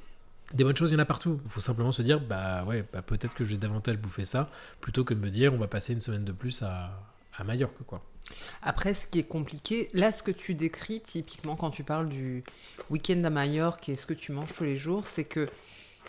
Des 0.53 0.65
bonnes 0.65 0.75
choses, 0.75 0.91
il 0.91 0.93
y 0.93 0.97
en 0.97 0.99
a 0.99 1.05
partout. 1.05 1.39
Il 1.45 1.49
faut 1.49 1.61
simplement 1.61 1.93
se 1.93 2.01
dire, 2.01 2.19
bah 2.19 2.65
ouais, 2.65 2.83
bah 2.91 3.01
peut-être 3.01 3.35
que 3.35 3.45
je 3.45 3.51
vais 3.51 3.57
davantage 3.57 3.97
bouffer 3.97 4.25
ça, 4.25 4.49
plutôt 4.81 5.05
que 5.05 5.13
de 5.13 5.19
me 5.19 5.29
dire, 5.29 5.53
on 5.53 5.57
va 5.57 5.67
passer 5.67 5.93
une 5.93 6.01
semaine 6.01 6.25
de 6.25 6.31
plus 6.31 6.61
à, 6.61 7.12
à 7.37 7.43
Majorque, 7.43 7.83
quoi. 7.85 8.03
Après, 8.61 8.93
ce 8.93 9.07
qui 9.07 9.19
est 9.19 9.27
compliqué, 9.27 9.89
là, 9.93 10.11
ce 10.11 10.23
que 10.23 10.31
tu 10.31 10.53
décris, 10.53 11.01
typiquement 11.01 11.55
quand 11.55 11.71
tu 11.71 11.83
parles 11.83 12.09
du 12.09 12.43
week-end 12.89 13.21
à 13.23 13.29
Majorque 13.29 13.89
et 13.89 13.95
ce 13.95 14.05
que 14.05 14.13
tu 14.13 14.31
manges 14.31 14.53
tous 14.53 14.63
les 14.63 14.77
jours, 14.77 15.07
c'est 15.07 15.25
que 15.25 15.49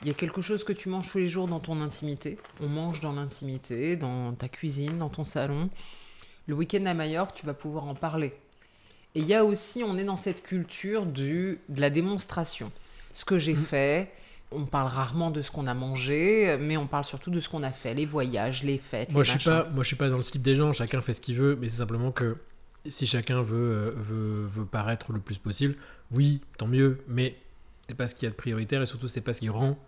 il 0.03 0.09
y 0.09 0.11
a 0.11 0.14
quelque 0.14 0.43
chose 0.43 0.64
que 0.64 0.72
tu 0.72 0.89
manges 0.89 1.11
tous 1.11 1.18
les 1.18 1.29
jours 1.29 1.47
dans 1.47 1.61
ton 1.61 1.81
intimité. 1.81 2.39
On 2.61 2.68
mange 2.68 3.01
dans 3.01 3.12
l'intimité, 3.12 3.97
dans 3.97 4.33
ta 4.33 4.49
cuisine, 4.49 4.99
dans 4.99 5.09
ton 5.09 5.25
salon. 5.25 5.70
Le 6.47 6.55
week-end 6.55 6.85
à 6.87 6.95
Majorque, 6.95 7.35
tu 7.35 7.47
vas 7.47 7.55
pouvoir 7.55 7.85
en 7.85 7.95
parler. 7.95 8.35
Et 9.14 9.20
il 9.20 9.27
y 9.27 9.35
a 9.35 9.45
aussi, 9.45 9.83
on 9.85 9.97
est 9.97 10.05
dans 10.05 10.16
cette 10.16 10.43
culture 10.43 11.07
du, 11.07 11.61
de 11.68 11.81
la 11.81 11.91
démonstration. 11.91 12.70
Ce 13.14 13.25
que 13.25 13.39
j'ai 13.39 13.55
fait, 13.55 14.12
on 14.55 14.64
parle 14.64 14.88
rarement 14.88 15.30
de 15.30 15.42
ce 15.42 15.50
qu'on 15.50 15.66
a 15.66 15.74
mangé, 15.74 16.57
mais 16.61 16.76
on 16.76 16.86
parle 16.86 17.05
surtout 17.05 17.30
de 17.30 17.40
ce 17.40 17.48
qu'on 17.48 17.62
a 17.62 17.70
fait, 17.70 17.94
les 17.94 18.07
voyages, 18.07 18.62
les 18.62 18.78
fêtes. 18.78 19.12
Moi 19.12 19.22
les 19.22 19.26
je, 19.26 19.38
suis 19.38 19.50
pas, 19.50 19.68
moi, 19.70 19.82
je 19.82 19.88
suis 19.88 19.96
pas 19.96 20.09
dans 20.09 20.16
le 20.16 20.22
slip 20.22 20.42
des 20.42 20.57
gens, 20.57 20.72
chacun 20.72 21.00
fait 21.00 21.12
ce 21.12 21.20
qu'il 21.20 21.36
veut, 21.36 21.57
mais 21.61 21.68
c'est 21.68 21.78
simplement 21.78 22.12
que 22.12 22.36
si 22.86 23.07
chacun 23.07 23.40
veut, 23.42 23.57
euh, 23.57 23.90
veut, 23.96 24.46
veut 24.46 24.66
paraître 24.66 25.12
le 25.12 25.20
plus 25.20 25.38
possible, 25.38 25.76
oui, 26.11 26.40
tant 26.59 26.66
mieux, 26.66 27.02
mais 27.09 27.36
c'est 27.88 27.94
pas 27.94 28.09
ce 28.09 28.14
qu'il 28.14 28.26
y 28.26 28.28
a 28.28 28.30
de 28.30 28.36
prioritaire 28.36 28.82
et 28.82 28.86
surtout 28.86 29.09
c'est 29.09 29.20
pas 29.20 29.32
ce 29.32 29.40
qui 29.40 29.48
rend 29.48 29.78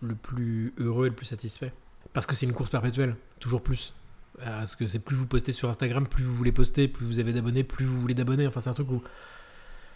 le 0.00 0.14
plus 0.14 0.72
heureux 0.78 1.06
et 1.06 1.10
le 1.10 1.14
plus 1.14 1.26
satisfait. 1.26 1.72
Parce 2.12 2.26
que 2.26 2.34
c'est 2.34 2.46
une 2.46 2.52
course 2.52 2.70
perpétuelle, 2.70 3.16
toujours 3.40 3.62
plus. 3.62 3.94
Parce 4.38 4.74
que 4.74 4.86
c'est 4.86 4.98
plus 4.98 5.16
vous 5.16 5.26
postez 5.26 5.52
sur 5.52 5.68
Instagram, 5.68 6.06
plus 6.06 6.24
vous 6.24 6.34
voulez 6.34 6.52
poster, 6.52 6.88
plus 6.88 7.06
vous 7.06 7.18
avez 7.18 7.32
d'abonnés, 7.32 7.64
plus 7.64 7.84
vous 7.84 8.00
voulez 8.00 8.14
d'abonnés. 8.14 8.46
Enfin, 8.46 8.60
c'est 8.60 8.70
un 8.70 8.74
truc 8.74 8.90
où 8.90 9.02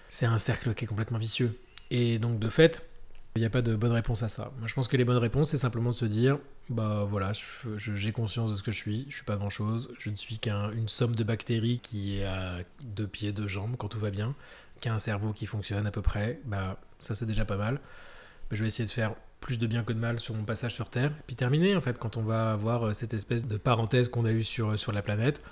c'est 0.09 0.27
un 0.27 0.39
cercle 0.39 0.74
qui 0.74 0.85
est 0.85 0.87
complètement 0.87 1.18
vicieux. 1.18 1.59
Et 1.91 2.18
donc, 2.18 2.39
de 2.39 2.49
fait, 2.49 2.89
il 3.37 3.41
n'y 3.41 3.47
a 3.47 3.51
pas 3.51 3.62
de 3.62 3.76
bonne 3.76 3.93
réponse 3.93 4.22
à 4.22 4.28
ça. 4.28 4.53
Moi, 4.59 4.66
je 4.66 4.74
pense 4.74 4.89
que 4.89 4.97
les 4.97 5.05
bonnes 5.05 5.16
réponses, 5.16 5.51
c'est 5.51 5.59
simplement 5.59 5.91
de 5.91 5.95
se 5.95 6.05
dire 6.05 6.39
bah 6.68 7.07
voilà, 7.09 7.32
j'ai 7.76 8.12
conscience 8.12 8.51
de 8.51 8.57
ce 8.57 8.62
que 8.62 8.72
je 8.72 8.76
suis, 8.76 9.07
je 9.09 9.16
suis 9.16 9.24
pas 9.24 9.37
grand 9.37 9.51
chose, 9.51 9.93
je 9.99 10.11
ne 10.11 10.16
suis 10.16 10.39
qu'une 10.39 10.89
somme 10.89 11.14
de 11.14 11.22
bactéries 11.22 11.78
qui 11.78 12.22
à 12.22 12.59
deux 12.82 13.07
pieds, 13.07 13.32
deux 13.32 13.49
jambes 13.49 13.76
quand 13.78 13.89
tout 13.89 14.01
va 14.01 14.11
bien, 14.11 14.34
qui 14.80 14.89
a 14.89 14.95
un 14.95 14.99
cerveau 14.99 15.32
qui 15.32 15.47
fonctionne 15.47 15.87
à 15.87 15.91
peu 15.91 16.03
près, 16.03 16.41
bah 16.45 16.78
ça 16.99 17.14
c'est 17.14 17.26
déjà 17.26 17.45
pas 17.45 17.57
mal. 17.57 17.74
Bah, 17.74 18.57
je 18.57 18.62
vais 18.62 18.68
essayer 18.68 18.87
de 18.87 18.91
faire 18.91 19.14
plus 19.41 19.59
de 19.59 19.66
bien 19.66 19.84
que 19.84 19.93
de 19.93 19.99
mal 19.99 20.18
sur 20.18 20.34
mon 20.34 20.45
passage 20.45 20.74
sur 20.74 20.89
Terre, 20.89 21.12
puis 21.26 21.37
terminer 21.37 21.76
en 21.76 21.80
fait 21.80 21.99
quand 21.99 22.16
on 22.16 22.22
va 22.22 22.53
avoir 22.53 22.89
euh, 22.89 22.93
cette 22.93 23.14
espèce 23.14 23.47
de 23.47 23.57
parenthèse 23.59 24.09
qu'on 24.09 24.24
a 24.24 24.32
eue 24.32 24.45
sur, 24.45 24.78
sur 24.78 24.93
la 24.93 25.03
planète. 25.03 25.43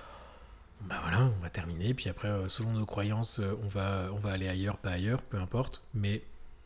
Bah 0.89 0.97
voilà, 1.03 1.30
on 1.39 1.43
va 1.43 1.49
terminer, 1.49 1.95
puis 1.95 2.11
après, 2.11 2.28
euh, 2.28 2.49
selon 2.49 2.72
nos 2.72 2.85
croyances, 2.85 3.39
euh, 3.39 3.59
on 3.62 3.68
va, 3.68 4.09
on 4.12 4.18
va 4.18 4.32
aller 4.32 4.49
ailleurs, 4.49 4.76
pas 4.76 4.91
ailleurs, 4.91 5.22
peu 5.22 5.39
importe. 5.39 5.82
Mais 5.95 6.22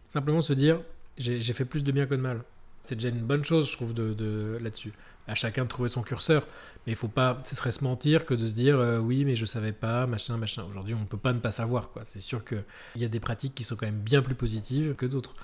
simplement 0.08 0.40
se 0.40 0.52
dire, 0.54 0.80
j'ai 1.18 1.52
fait 1.52 1.64
plus 1.64 1.84
de 1.84 1.92
bien 1.92 2.06
que 2.06 2.14
de 2.14 2.20
mal. 2.20 2.42
C'est 2.82 2.94
déjà 2.94 3.08
une 3.08 3.20
bonne 3.20 3.44
chose, 3.44 3.68
je 3.68 3.72
trouve, 3.74 3.92
de, 3.92 4.14
de- 4.14 4.58
là-dessus. 4.60 4.92
À 5.26 5.34
chacun 5.34 5.64
de 5.64 5.68
trouver 5.68 5.88
son 5.88 6.02
curseur. 6.02 6.46
Mais 6.86 6.92
il 6.92 6.96
faut 6.96 7.08
pas, 7.08 7.38
ce 7.44 7.54
serait 7.54 7.72
se 7.72 7.84
mentir 7.84 8.24
que 8.24 8.34
de 8.34 8.46
se 8.46 8.54
dire 8.54 8.78
euh, 8.78 8.98
oui, 8.98 9.24
mais 9.24 9.36
je 9.36 9.44
savais 9.44 9.72
pas, 9.72 10.06
machin, 10.06 10.36
machin. 10.36 10.64
Aujourd'hui, 10.70 10.94
on 10.94 11.00
ne 11.00 11.04
peut 11.04 11.18
pas 11.18 11.32
ne 11.32 11.40
pas 11.40 11.52
savoir. 11.52 11.90
C'est 12.04 12.20
sûr 12.20 12.44
qu'il 12.44 12.64
y 12.96 13.04
a 13.04 13.08
des 13.08 13.20
pratiques 13.20 13.54
qui 13.54 13.64
sont 13.64 13.76
quand 13.76 13.86
même 13.86 14.00
bien 14.00 14.22
plus 14.22 14.34
positives 14.34 14.94
que 14.94 15.06
d'autres. 15.06 15.34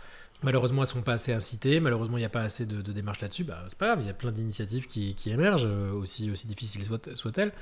Malheureusement, 0.43 0.83
elles 0.83 0.89
ne 0.89 0.93
sont 0.93 1.03
pas 1.03 1.15
assez 1.15 1.33
incitées. 1.33 1.81
Malheureusement, 1.81 2.17
il 2.17 2.21
n'y 2.21 2.27
a 2.27 2.31
pas 2.31 2.43
assez 2.43 2.67
de, 2.67 2.81
démarches 2.93 3.21
là-dessus. 3.21 3.45
Bah, 3.45 3.65
c'est 3.69 3.79
pas 3.79 3.87
grave, 3.89 3.99
il 4.03 4.07
y 4.07 4.11
a 4.11 4.15
plein 4.15 4.33
d'initiatives 4.33 4.87
qui, 4.87 5.15
émergent, 5.27 5.67
euh, 5.67 5.93
aussi, 5.93 6.31
difficiles 6.47 6.85
soient-elles. 7.15 7.53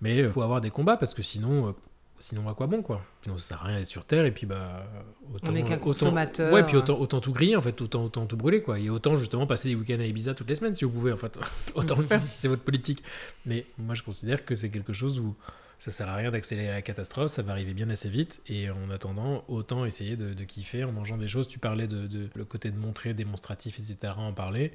Mais 0.00 0.18
il 0.18 0.30
faut 0.30 0.42
avoir 0.42 0.60
des 0.60 0.70
combats 0.70 0.96
parce 0.96 1.14
que 1.14 1.22
sinon, 1.22 1.68
euh, 1.68 1.72
sinon 2.18 2.48
à 2.48 2.54
quoi 2.54 2.66
bon 2.66 2.82
quoi? 2.82 3.02
Sinon, 3.22 3.38
ça 3.38 3.48
sert 3.48 3.62
à 3.62 3.66
rien 3.66 3.78
d'être 3.78 3.86
sur 3.88 4.04
Terre 4.04 4.24
et 4.24 4.32
puis 4.32 4.46
bah. 4.46 4.86
Autant, 5.34 5.52
On 5.54 5.62
qu'un 5.64 5.76
consommateur. 5.78 6.52
Ouais, 6.52 6.64
puis 6.64 6.76
autant, 6.76 6.98
autant 6.98 7.20
tout 7.20 7.32
griller 7.32 7.56
en 7.56 7.60
fait, 7.62 7.80
autant, 7.80 8.04
autant 8.04 8.26
tout 8.26 8.36
brûler 8.36 8.62
quoi. 8.62 8.78
Et 8.78 8.90
autant 8.90 9.16
justement 9.16 9.46
passer 9.46 9.68
des 9.68 9.74
week-ends 9.74 10.00
à 10.00 10.04
Ibiza 10.04 10.34
toutes 10.34 10.48
les 10.48 10.56
semaines 10.56 10.74
si 10.74 10.84
vous 10.84 10.90
pouvez 10.90 11.12
en 11.12 11.16
fait. 11.16 11.38
autant 11.74 11.96
le 11.96 12.02
faire 12.02 12.22
si 12.22 12.38
c'est 12.38 12.48
votre 12.48 12.62
politique. 12.62 13.02
Mais 13.44 13.66
moi 13.78 13.94
je 13.94 14.02
considère 14.02 14.44
que 14.44 14.54
c'est 14.54 14.70
quelque 14.70 14.92
chose 14.92 15.20
où 15.20 15.34
ça 15.78 15.90
sert 15.90 16.08
à 16.08 16.14
rien 16.14 16.30
d'accélérer 16.30 16.68
la 16.72 16.80
catastrophe, 16.82 17.30
ça 17.30 17.42
va 17.42 17.52
arriver 17.52 17.74
bien 17.74 17.90
assez 17.90 18.08
vite. 18.08 18.40
Et 18.46 18.70
en 18.70 18.90
attendant, 18.90 19.44
autant 19.48 19.84
essayer 19.84 20.16
de, 20.16 20.32
de 20.32 20.44
kiffer 20.44 20.84
en 20.84 20.92
mangeant 20.92 21.18
des 21.18 21.28
choses. 21.28 21.48
Tu 21.48 21.58
parlais 21.58 21.86
de, 21.86 22.06
de- 22.06 22.30
le 22.34 22.44
côté 22.46 22.70
de 22.70 22.78
montrer, 22.78 23.12
démonstratif, 23.12 23.78
etc. 23.78 24.14
En 24.16 24.32
parler. 24.32 24.72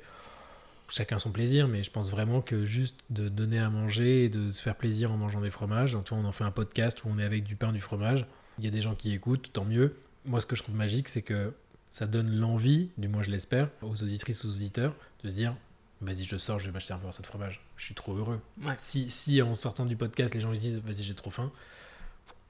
Chacun 0.92 1.20
son 1.20 1.32
plaisir, 1.32 1.70
mais 1.70 1.84
je 1.84 1.92
pense 1.92 2.12
vraiment 2.12 2.42
que 2.42 2.66
juste 2.66 3.00
de 3.10 3.30
donner 3.30 3.60
à 3.60 3.70
manger 3.70 4.26
et 4.26 4.30
de 4.30 4.52
se 4.52 4.62
faire 4.62 4.76
plaisir 4.76 5.12
en 5.12 5.18
mangeant 5.18 5.40
des 5.40 5.50
fromages. 5.50 5.94
Donc, 5.94 6.10
vois, 6.10 6.18
on 6.18 6.26
en 6.26 6.34
fait 6.34 6.44
un 6.44 6.52
podcast 6.52 7.04
où 7.06 7.08
on 7.10 7.18
est 7.18 7.24
avec 7.24 7.46
du 7.46 7.56
pain, 7.56 7.72
du 7.72 7.80
fromage. 7.80 8.26
Il 8.60 8.66
y 8.66 8.68
a 8.68 8.72
des 8.72 8.82
gens 8.82 8.94
qui 8.94 9.14
écoutent, 9.14 9.52
tant 9.54 9.64
mieux. 9.64 9.96
Moi, 10.26 10.42
ce 10.42 10.46
que 10.46 10.56
je 10.56 10.62
trouve 10.62 10.76
magique, 10.76 11.08
c'est 11.08 11.22
que 11.22 11.54
ça 11.94 12.08
donne 12.08 12.36
l'envie, 12.36 12.90
du 12.98 13.08
moins 13.08 13.24
je 13.24 13.32
l'espère, 13.32 13.70
aux 13.82 14.04
auditrices, 14.04 14.44
aux 14.46 14.50
auditeurs, 14.50 14.94
de 15.24 15.30
se 15.30 15.36
dire 15.36 15.56
vas-y, 16.02 16.24
je 16.24 16.38
sors, 16.38 16.60
je 16.60 16.66
vais 16.66 16.72
m'acheter 16.72 16.94
un 16.94 16.98
morceau 16.98 17.22
de 17.22 17.28
fromage. 17.28 17.62
Je 17.78 17.86
suis 17.86 17.96
trop 17.96 18.16
heureux. 18.16 18.42
Ouais. 18.64 18.74
Si, 18.76 19.10
si 19.10 19.42
en 19.42 19.56
sortant 19.56 19.86
du 19.86 19.96
podcast, 19.96 20.34
les 20.34 20.42
gens 20.42 20.52
ils 20.52 20.58
se 20.58 20.62
disent 20.62 20.78
vas-y, 20.80 21.04
j'ai 21.04 21.14
trop 21.14 21.32
faim, 21.32 21.52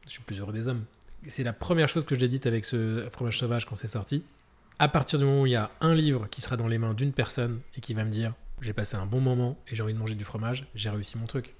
je 0.06 0.12
suis 0.12 0.22
plus 0.22 0.40
heureux 0.40 0.54
des 0.54 0.68
hommes. 0.68 0.86
C'est 1.28 1.44
la 1.44 1.54
première 1.54 1.88
chose 1.88 2.06
que 2.06 2.16
j'ai 2.16 2.28
dite 2.28 2.48
avec 2.48 2.66
ce 2.66 3.08
fromage 3.12 3.38
sauvage 3.38 3.66
quand 3.66 3.76
c'est 3.76 3.88
sorti. 3.88 4.24
À 4.82 4.88
partir 4.88 5.20
du 5.20 5.26
moment 5.26 5.44
où 5.44 5.46
il 5.46 5.52
y 5.52 5.56
a 5.56 5.70
un 5.80 5.94
livre 5.94 6.28
qui 6.32 6.42
sera 6.42 6.58
dans 6.58 6.68
les 6.68 6.80
mains 6.80 6.96
d'une 6.96 7.14
personne 7.14 7.60
et 7.78 7.82
qui 7.82 7.94
va 7.94 8.04
me 8.04 8.10
dire 8.10 8.34
j'ai 8.62 8.74
passé 8.74 8.96
un 8.96 9.06
bon 9.06 9.22
moment 9.22 9.60
et 9.68 9.76
j'ai 9.76 9.84
envie 9.84 9.94
de 9.94 10.00
manger 10.00 10.16
du 10.16 10.24
fromage, 10.24 10.66
j'ai 10.74 10.90
réussi 10.90 11.20
mon 11.20 11.28
truc. 11.28 11.54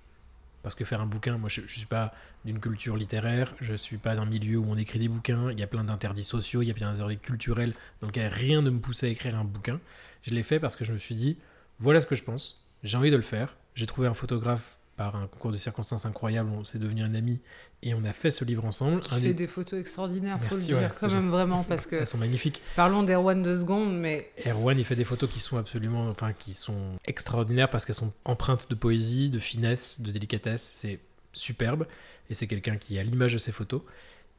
Parce 0.64 0.74
que 0.74 0.86
faire 0.86 1.02
un 1.02 1.06
bouquin, 1.06 1.38
moi 1.38 1.48
je, 1.48 1.62
je 1.68 1.78
suis 1.78 1.86
pas 1.86 2.16
d'une 2.46 2.60
culture 2.60 2.98
littéraire, 2.98 3.54
je 3.62 3.76
suis 3.76 3.98
pas 3.98 4.16
d'un 4.16 4.26
milieu 4.26 4.58
où 4.58 4.66
on 4.68 4.76
écrit 4.76 4.98
des 4.98 5.08
bouquins, 5.08 5.52
il 5.52 5.60
y 5.60 5.62
a 5.62 5.68
plein 5.68 5.84
d'interdits 5.84 6.24
sociaux, 6.24 6.64
il 6.64 6.70
y 6.70 6.72
a 6.72 6.74
plein 6.74 6.92
d'interdits 6.92 7.20
culturels 7.20 7.76
lesquels 8.02 8.34
rien 8.34 8.64
ne 8.64 8.72
me 8.72 8.80
poussait 8.80 9.06
à 9.06 9.10
écrire 9.12 9.38
un 9.38 9.44
bouquin. 9.44 9.80
Je 10.24 10.34
l'ai 10.34 10.42
fait 10.42 10.60
parce 10.60 10.76
que 10.76 10.84
je 10.84 10.92
me 10.92 10.98
suis 10.98 11.14
dit 11.14 11.38
voilà 11.78 12.02
ce 12.02 12.08
que 12.08 12.16
je 12.16 12.24
pense, 12.24 12.68
j'ai 12.82 12.98
envie 12.98 13.12
de 13.12 13.18
le 13.18 13.22
faire. 13.22 13.56
J'ai 13.76 13.86
trouvé 13.86 14.08
un 14.08 14.16
photographe 14.16 14.80
par 15.02 15.16
un 15.16 15.26
concours 15.26 15.52
de 15.52 15.58
circonstances 15.58 16.06
incroyable, 16.06 16.52
on 16.56 16.64
s'est 16.64 16.78
devenu 16.78 17.02
un 17.02 17.16
ami 17.16 17.42
et 17.82 17.96
on 17.96 18.04
a 18.04 18.14
fait 18.14 18.30
ce 18.30 18.46
livre 18.46 18.64
ensemble. 18.66 19.00
Qui 19.00 19.16
Un 19.16 19.18
fait 19.18 19.28
des- 19.30 19.34
des 19.34 19.48
photos 19.48 19.80
extraordinaires, 19.80 20.38
faut 20.40 20.54
Merci, 20.56 20.70
le 20.70 20.76
ouais, 20.76 20.82
dire, 20.82 20.94
quand 21.00 21.10
même 21.12 21.30
vraiment, 21.30 21.64
parce 21.70 21.88
que 21.88 21.96
Elles 21.96 22.06
sont 22.08 22.20
magnifiques. 22.20 22.62
parlons 22.76 23.02
d'Erwan 23.02 23.42
deux 23.42 23.56
secondes, 23.62 23.98
mais 24.00 24.30
Erwan, 24.46 24.78
il 24.78 24.86
fait 24.86 24.96
des 24.96 25.04
photos 25.04 25.28
qui 25.28 25.40
sont 25.40 25.58
absolument, 25.58 26.08
enfin, 26.10 26.34
qui 26.34 26.54
sont 26.54 27.00
extraordinaires 27.06 27.70
parce 27.72 27.84
qu'elles 27.86 27.96
sont 27.96 28.14
empreintes 28.26 28.70
de 28.70 28.76
poésie, 28.76 29.32
de 29.32 29.40
finesse, 29.40 30.02
de 30.02 30.12
délicatesse. 30.12 30.70
C'est 30.76 31.00
superbe. 31.34 31.88
Et 32.30 32.36
c'est 32.36 32.46
quelqu'un 32.46 32.78
qui 32.78 33.00
a 33.00 33.04
l'image 33.04 33.34
de 33.34 33.40
ses 33.40 33.52
photos 33.52 33.82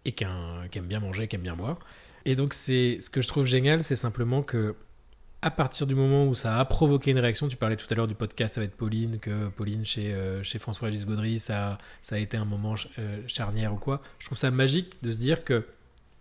et 0.04 0.12
qui, 0.12 0.24
un- 0.24 0.68
qui 0.70 0.78
aime 0.78 0.86
bien 0.86 1.00
manger, 1.00 1.26
qui 1.26 1.34
aime 1.36 1.42
bien 1.42 1.56
boire. 1.56 1.78
Et 2.24 2.36
donc, 2.36 2.54
c'est 2.54 3.00
ce 3.02 3.10
que 3.10 3.20
je 3.20 3.26
trouve 3.26 3.46
génial, 3.46 3.82
c'est 3.82 3.96
simplement 3.96 4.42
que 4.44 4.76
à 5.43 5.51
partir 5.51 5.88
du 5.88 5.97
moment 5.97 6.26
où 6.26 6.34
ça 6.36 6.59
a 6.59 6.64
provoqué 6.64 7.11
une 7.11 7.18
réaction, 7.18 7.49
tu 7.49 7.57
parlais 7.57 7.74
tout 7.74 7.86
à 7.90 7.95
l'heure 7.97 8.07
du 8.07 8.14
podcast 8.14 8.57
avec 8.59 8.76
Pauline, 8.76 9.18
que 9.18 9.49
Pauline 9.49 9.84
chez, 9.84 10.14
euh, 10.14 10.40
chez 10.45 10.61
François-Régis 10.61 11.05
Gaudry, 11.05 11.40
ça, 11.40 11.78
ça 12.01 12.14
a 12.14 12.18
été 12.18 12.36
un 12.36 12.45
moment 12.45 12.76
euh, 13.01 13.20
charnière 13.26 13.74
ou 13.74 13.76
quoi. 13.76 14.01
Je 14.20 14.26
trouve 14.26 14.38
ça 14.38 14.53
magique 14.53 15.03
de 15.03 15.11
se 15.11 15.18
dire 15.18 15.43
que 15.43 15.66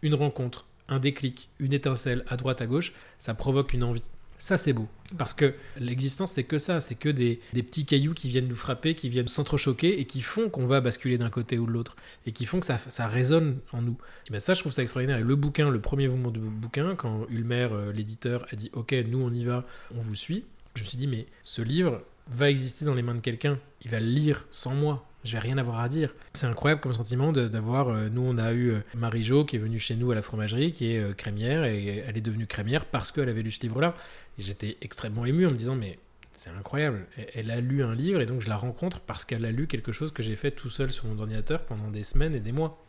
une 0.01 0.15
rencontre, 0.15 0.65
un 0.89 0.97
déclic, 0.97 1.49
une 1.59 1.71
étincelle 1.71 2.25
à 2.27 2.35
droite, 2.35 2.61
à 2.61 2.65
gauche, 2.65 2.93
ça 3.19 3.35
provoque 3.35 3.73
une 3.73 3.83
envie. 3.83 4.09
Ça, 4.41 4.57
c'est 4.57 4.73
beau. 4.73 4.87
Parce 5.19 5.35
que 5.35 5.53
l'existence, 5.77 6.31
c'est 6.31 6.43
que 6.43 6.57
ça. 6.57 6.79
C'est 6.79 6.95
que 6.95 7.09
des, 7.09 7.39
des 7.53 7.61
petits 7.61 7.85
cailloux 7.85 8.15
qui 8.15 8.27
viennent 8.27 8.47
nous 8.47 8.55
frapper, 8.55 8.95
qui 8.95 9.07
viennent 9.07 9.27
s'entrechoquer 9.27 9.99
et 9.99 10.05
qui 10.05 10.21
font 10.21 10.49
qu'on 10.49 10.65
va 10.65 10.81
basculer 10.81 11.19
d'un 11.19 11.29
côté 11.29 11.59
ou 11.59 11.67
de 11.67 11.71
l'autre. 11.71 11.95
Et 12.25 12.31
qui 12.31 12.47
font 12.47 12.59
que 12.59 12.65
ça, 12.65 12.79
ça 12.79 13.07
résonne 13.07 13.59
en 13.71 13.83
nous. 13.83 13.97
Et 14.25 14.31
bien 14.31 14.39
ça, 14.39 14.55
je 14.55 14.61
trouve 14.61 14.71
ça 14.71 14.81
extraordinaire. 14.81 15.21
Le 15.21 15.35
bouquin, 15.35 15.69
le 15.69 15.79
premier 15.79 16.07
mouvement 16.07 16.31
du 16.31 16.39
bouquin, 16.39 16.95
quand 16.95 17.27
Ulmer, 17.29 17.69
euh, 17.71 17.93
l'éditeur, 17.93 18.47
a 18.51 18.55
dit 18.55 18.71
Ok, 18.73 18.95
nous, 19.07 19.21
on 19.21 19.31
y 19.31 19.45
va, 19.45 19.63
on 19.95 20.01
vous 20.01 20.15
suit, 20.15 20.43
je 20.73 20.81
me 20.81 20.87
suis 20.87 20.97
dit 20.97 21.05
Mais 21.05 21.27
ce 21.43 21.61
livre 21.61 22.01
va 22.27 22.49
exister 22.49 22.83
dans 22.83 22.95
les 22.95 23.03
mains 23.03 23.13
de 23.13 23.19
quelqu'un. 23.19 23.59
Il 23.83 23.91
va 23.91 23.99
le 23.99 24.07
lire 24.07 24.47
sans 24.49 24.73
moi. 24.73 25.07
Je 25.23 25.33
vais 25.33 25.39
rien 25.39 25.57
avoir 25.57 25.79
à 25.79 25.89
dire. 25.89 26.13
C'est 26.33 26.47
incroyable 26.47 26.81
comme 26.81 26.93
sentiment 26.93 27.31
d'avoir. 27.31 27.89
euh, 27.89 28.09
nous, 28.09 28.21
on 28.21 28.37
a 28.37 28.53
eu 28.53 28.71
euh, 28.71 28.79
Marie-Jo 28.95 29.45
qui 29.45 29.55
est 29.55 29.59
venue 29.59 29.79
chez 29.79 29.95
nous 29.95 30.11
à 30.11 30.15
la 30.15 30.21
fromagerie, 30.21 30.71
qui 30.71 30.93
est 30.93 30.99
euh, 30.99 31.13
crémière, 31.13 31.63
et 31.63 32.03
elle 32.07 32.17
est 32.17 32.21
devenue 32.21 32.47
crémière 32.47 32.85
parce 32.85 33.11
qu'elle 33.11 33.29
avait 33.29 33.43
lu 33.43 33.51
ce 33.51 33.61
livre-là. 33.61 33.95
Et 34.39 34.41
j'étais 34.41 34.77
extrêmement 34.81 35.25
ému 35.25 35.45
en 35.45 35.51
me 35.51 35.55
disant, 35.55 35.75
mais 35.75 35.99
c'est 36.33 36.49
incroyable. 36.49 37.05
Elle 37.35 37.51
a 37.51 37.61
lu 37.61 37.83
un 37.83 37.93
livre 37.93 38.19
et 38.19 38.25
donc 38.25 38.41
je 38.41 38.49
la 38.49 38.57
rencontre 38.57 38.99
parce 39.01 39.25
qu'elle 39.25 39.45
a 39.45 39.51
lu 39.51 39.67
quelque 39.67 39.91
chose 39.91 40.11
que 40.11 40.23
j'ai 40.23 40.35
fait 40.35 40.51
tout 40.51 40.69
seul 40.69 40.91
sur 40.91 41.05
mon 41.05 41.19
ordinateur 41.19 41.61
pendant 41.65 41.89
des 41.89 42.03
semaines 42.03 42.33
et 42.33 42.39
des 42.39 42.51
mois. 42.51 42.83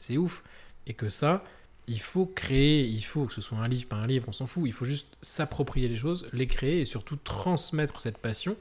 C'est 0.00 0.16
ouf. 0.16 0.42
Et 0.88 0.94
que 0.94 1.08
ça, 1.08 1.44
il 1.86 2.00
faut 2.00 2.26
créer, 2.26 2.84
il 2.84 3.02
faut 3.02 3.26
que 3.26 3.32
ce 3.32 3.40
soit 3.40 3.58
un 3.58 3.68
livre, 3.68 3.86
pas 3.86 3.96
un 3.96 4.06
livre, 4.06 4.24
on 4.28 4.32
s'en 4.32 4.46
fout. 4.46 4.64
Il 4.66 4.72
faut 4.72 4.86
juste 4.86 5.16
s'approprier 5.22 5.88
les 5.88 5.96
choses, 5.96 6.28
les 6.32 6.46
créer 6.46 6.80
et 6.80 6.84
surtout 6.84 7.16
transmettre 7.16 8.00
cette 8.00 8.18
passion, 8.18 8.56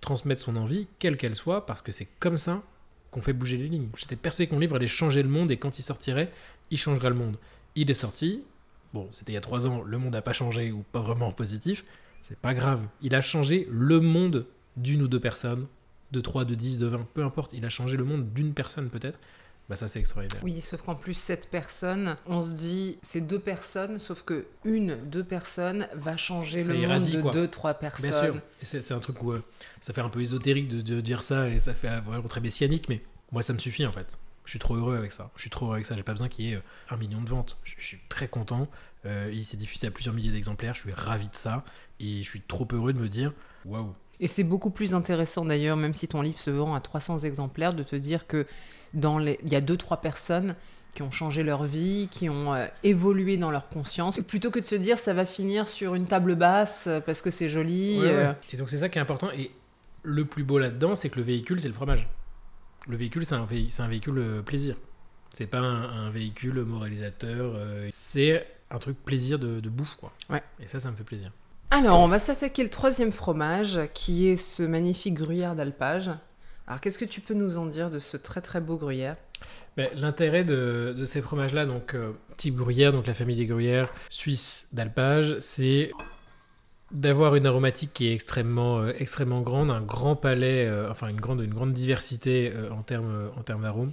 transmettre 0.00 0.42
son 0.42 0.56
envie, 0.56 0.86
quelle 0.98 1.16
qu'elle 1.16 1.34
soit, 1.34 1.66
parce 1.66 1.82
que 1.82 1.92
c'est 1.92 2.08
comme 2.20 2.36
ça 2.36 2.62
qu'on 3.10 3.20
fait 3.20 3.32
bouger 3.32 3.56
les 3.56 3.68
lignes. 3.68 3.88
J'étais 3.96 4.16
persuadé 4.16 4.48
que 4.48 4.54
mon 4.54 4.60
livre 4.60 4.76
allait 4.76 4.86
changer 4.86 5.22
le 5.22 5.28
monde 5.28 5.50
et 5.50 5.56
quand 5.56 5.78
il 5.78 5.82
sortirait, 5.82 6.30
il 6.70 6.78
changerait 6.78 7.08
le 7.08 7.14
monde. 7.14 7.36
Il 7.74 7.90
est 7.90 7.94
sorti. 7.94 8.44
Bon, 8.92 9.08
c'était 9.12 9.32
il 9.32 9.34
y 9.34 9.38
a 9.38 9.42
trois 9.42 9.66
ans, 9.66 9.82
le 9.82 9.98
monde 9.98 10.12
n'a 10.12 10.22
pas 10.22 10.32
changé 10.32 10.72
ou 10.72 10.84
pas 10.92 11.00
vraiment 11.00 11.28
en 11.28 11.32
positif. 11.32 11.84
C'est 12.22 12.38
pas 12.38 12.54
grave. 12.54 12.86
Il 13.00 13.14
a 13.14 13.20
changé 13.20 13.66
le 13.70 14.00
monde 14.00 14.46
d'une 14.76 15.02
ou 15.02 15.08
deux 15.08 15.20
personnes, 15.20 15.66
de 16.12 16.20
3, 16.20 16.44
de 16.44 16.54
10, 16.54 16.78
de 16.78 16.86
20, 16.86 17.06
peu 17.14 17.22
importe. 17.22 17.52
Il 17.52 17.64
a 17.64 17.68
changé 17.68 17.96
le 17.96 18.04
monde 18.04 18.32
d'une 18.32 18.54
personne 18.54 18.88
peut-être. 18.88 19.18
Bah 19.68 19.76
ça 19.76 19.86
c'est 19.86 20.00
extraordinaire. 20.00 20.40
Oui, 20.42 20.60
sauf 20.62 20.80
qu'en 20.80 20.94
plus, 20.94 21.12
cette 21.14 21.50
personne, 21.50 22.16
on 22.26 22.40
se 22.40 22.52
dit, 22.52 22.98
c'est 23.02 23.20
deux 23.20 23.38
personnes, 23.38 23.98
sauf 23.98 24.22
que 24.22 24.46
une, 24.64 24.96
deux 25.10 25.24
personnes 25.24 25.86
va 25.94 26.16
changer 26.16 26.60
Ça 26.60 26.72
le 26.72 26.88
monde 26.88 27.02
de 27.06 27.20
quoi. 27.20 27.32
deux, 27.32 27.48
trois 27.48 27.72
Bien 27.74 27.80
personnes. 27.90 28.32
sûr. 28.32 28.34
Et 28.62 28.64
c'est, 28.64 28.80
c'est 28.80 28.94
un 28.94 28.98
truc 29.00 29.22
où 29.22 29.32
euh, 29.32 29.42
ça 29.82 29.92
fait 29.92 30.00
un 30.00 30.08
peu 30.08 30.22
ésotérique 30.22 30.68
de, 30.68 30.80
de 30.80 31.00
dire 31.02 31.22
ça 31.22 31.48
et 31.48 31.58
ça 31.60 31.74
fait 31.74 32.00
vraiment 32.00 32.26
très 32.28 32.40
messianique, 32.40 32.88
mais 32.88 33.02
moi 33.30 33.42
ça 33.42 33.52
me 33.52 33.58
suffit 33.58 33.84
en 33.84 33.92
fait. 33.92 34.16
Je 34.46 34.50
suis 34.52 34.58
trop 34.58 34.74
heureux 34.76 34.96
avec 34.96 35.12
ça. 35.12 35.30
Je 35.36 35.42
suis 35.42 35.50
trop 35.50 35.66
heureux 35.66 35.74
avec 35.74 35.84
ça. 35.84 35.94
J'ai 35.94 36.02
pas 36.02 36.12
besoin 36.12 36.30
qu'il 36.30 36.46
y 36.46 36.52
ait 36.52 36.56
euh, 36.56 36.60
un 36.88 36.96
million 36.96 37.20
de 37.20 37.28
ventes. 37.28 37.58
Je, 37.64 37.74
je 37.78 37.84
suis 37.84 37.98
très 38.08 38.28
content. 38.28 38.68
Euh, 39.04 39.28
il 39.30 39.44
s'est 39.44 39.58
diffusé 39.58 39.86
à 39.86 39.90
plusieurs 39.90 40.14
milliers 40.14 40.32
d'exemplaires. 40.32 40.74
Je 40.74 40.80
suis 40.80 40.92
ravi 40.92 41.28
de 41.28 41.36
ça. 41.36 41.62
Et 42.00 42.22
je 42.22 42.28
suis 42.30 42.40
trop 42.40 42.66
heureux 42.72 42.94
de 42.94 42.98
me 42.98 43.10
dire 43.10 43.34
waouh. 43.66 43.94
Et 44.20 44.26
c'est 44.28 44.44
beaucoup 44.44 44.70
plus 44.70 44.94
intéressant 44.94 45.44
d'ailleurs, 45.44 45.76
même 45.76 45.94
si 45.94 46.08
ton 46.08 46.22
livre 46.22 46.38
se 46.38 46.50
vend 46.50 46.74
à 46.74 46.80
300 46.80 47.18
exemplaires, 47.20 47.72
de 47.74 47.82
te 47.82 47.94
dire 47.96 48.26
que 48.26 48.46
dans 48.94 49.18
les... 49.18 49.38
il 49.44 49.52
y 49.52 49.56
a 49.56 49.60
deux, 49.60 49.76
trois 49.76 49.98
personnes 50.00 50.54
qui 50.94 51.02
ont 51.02 51.10
changé 51.10 51.42
leur 51.44 51.64
vie, 51.64 52.08
qui 52.10 52.28
ont 52.28 52.54
euh, 52.54 52.66
évolué 52.82 53.36
dans 53.36 53.50
leur 53.52 53.68
conscience, 53.68 54.18
plutôt 54.26 54.50
que 54.50 54.58
de 54.58 54.64
se 54.66 54.74
dire 54.74 54.98
ça 54.98 55.12
va 55.14 55.24
finir 55.26 55.68
sur 55.68 55.94
une 55.94 56.06
table 56.06 56.34
basse 56.34 56.86
euh, 56.88 56.98
parce 57.00 57.22
que 57.22 57.30
c'est 57.30 57.48
joli. 57.48 57.98
Ouais, 58.00 58.06
ouais. 58.06 58.10
euh, 58.12 58.32
Et 58.52 58.56
donc 58.56 58.70
c'est 58.70 58.78
ça 58.78 58.88
qui 58.88 58.98
est 58.98 59.00
important. 59.00 59.28
Et 59.36 59.52
le 60.02 60.24
plus 60.24 60.42
beau 60.42 60.58
là-dedans, 60.58 60.94
c'est 60.96 61.10
que 61.10 61.16
le 61.16 61.22
véhicule, 61.22 61.60
c'est 61.60 61.68
le 61.68 61.74
fromage. 61.74 62.08
Le 62.88 62.96
véhicule, 62.96 63.24
c'est 63.24 63.34
un, 63.34 63.44
vé- 63.46 63.68
c'est 63.70 63.82
un 63.82 63.88
véhicule 63.88 64.18
euh, 64.18 64.42
plaisir. 64.42 64.76
C'est 65.32 65.46
pas 65.46 65.58
un, 65.58 66.06
un 66.06 66.10
véhicule 66.10 66.64
moralisateur. 66.64 67.54
c'est 67.90 68.44
un 68.70 68.78
truc 68.78 68.96
plaisir 69.04 69.38
de, 69.38 69.60
de 69.60 69.68
bouffe, 69.68 69.96
quoi. 69.96 70.10
Ouais. 70.30 70.42
Et 70.58 70.66
ça, 70.68 70.80
ça 70.80 70.90
me 70.90 70.96
fait 70.96 71.04
plaisir. 71.04 71.30
Alors, 71.70 72.00
on 72.00 72.08
va 72.08 72.18
s'attaquer 72.18 72.62
le 72.62 72.70
troisième 72.70 73.12
fromage, 73.12 73.80
qui 73.92 74.28
est 74.28 74.36
ce 74.36 74.62
magnifique 74.62 75.14
gruyère 75.14 75.54
d'alpage. 75.54 76.10
Alors, 76.66 76.80
qu'est-ce 76.80 76.98
que 76.98 77.04
tu 77.04 77.20
peux 77.20 77.34
nous 77.34 77.58
en 77.58 77.66
dire 77.66 77.90
de 77.90 77.98
ce 77.98 78.16
très 78.16 78.40
très 78.40 78.60
beau 78.60 78.78
gruyère? 78.78 79.16
Mais 79.76 79.90
L'intérêt 79.94 80.44
de, 80.44 81.02
ces 81.04 81.20
fromages-là, 81.20 81.66
donc 81.66 81.94
euh, 81.94 82.12
type 82.36 82.56
gruyère, 82.56 82.92
donc 82.92 83.06
la 83.06 83.14
famille 83.14 83.36
des 83.36 83.46
gruyères 83.46 83.92
suisse 84.08 84.68
d'alpage, 84.72 85.36
c'est 85.40 85.92
d'avoir 86.90 87.34
une 87.34 87.46
aromatique 87.46 87.92
qui 87.92 88.08
est 88.08 88.14
extrêmement, 88.14 88.78
euh, 88.78 88.92
extrêmement 88.98 89.42
grande, 89.42 89.70
un 89.70 89.82
grand 89.82 90.16
palais, 90.16 90.66
euh, 90.66 90.90
enfin 90.90 91.08
une 91.08 91.20
grande, 91.20 91.42
une 91.42 91.52
grande 91.52 91.74
diversité 91.74 92.50
en 92.70 92.82
termes 92.82 93.30
en 93.36 93.42
termes 93.42 93.62
d'arômes. 93.62 93.92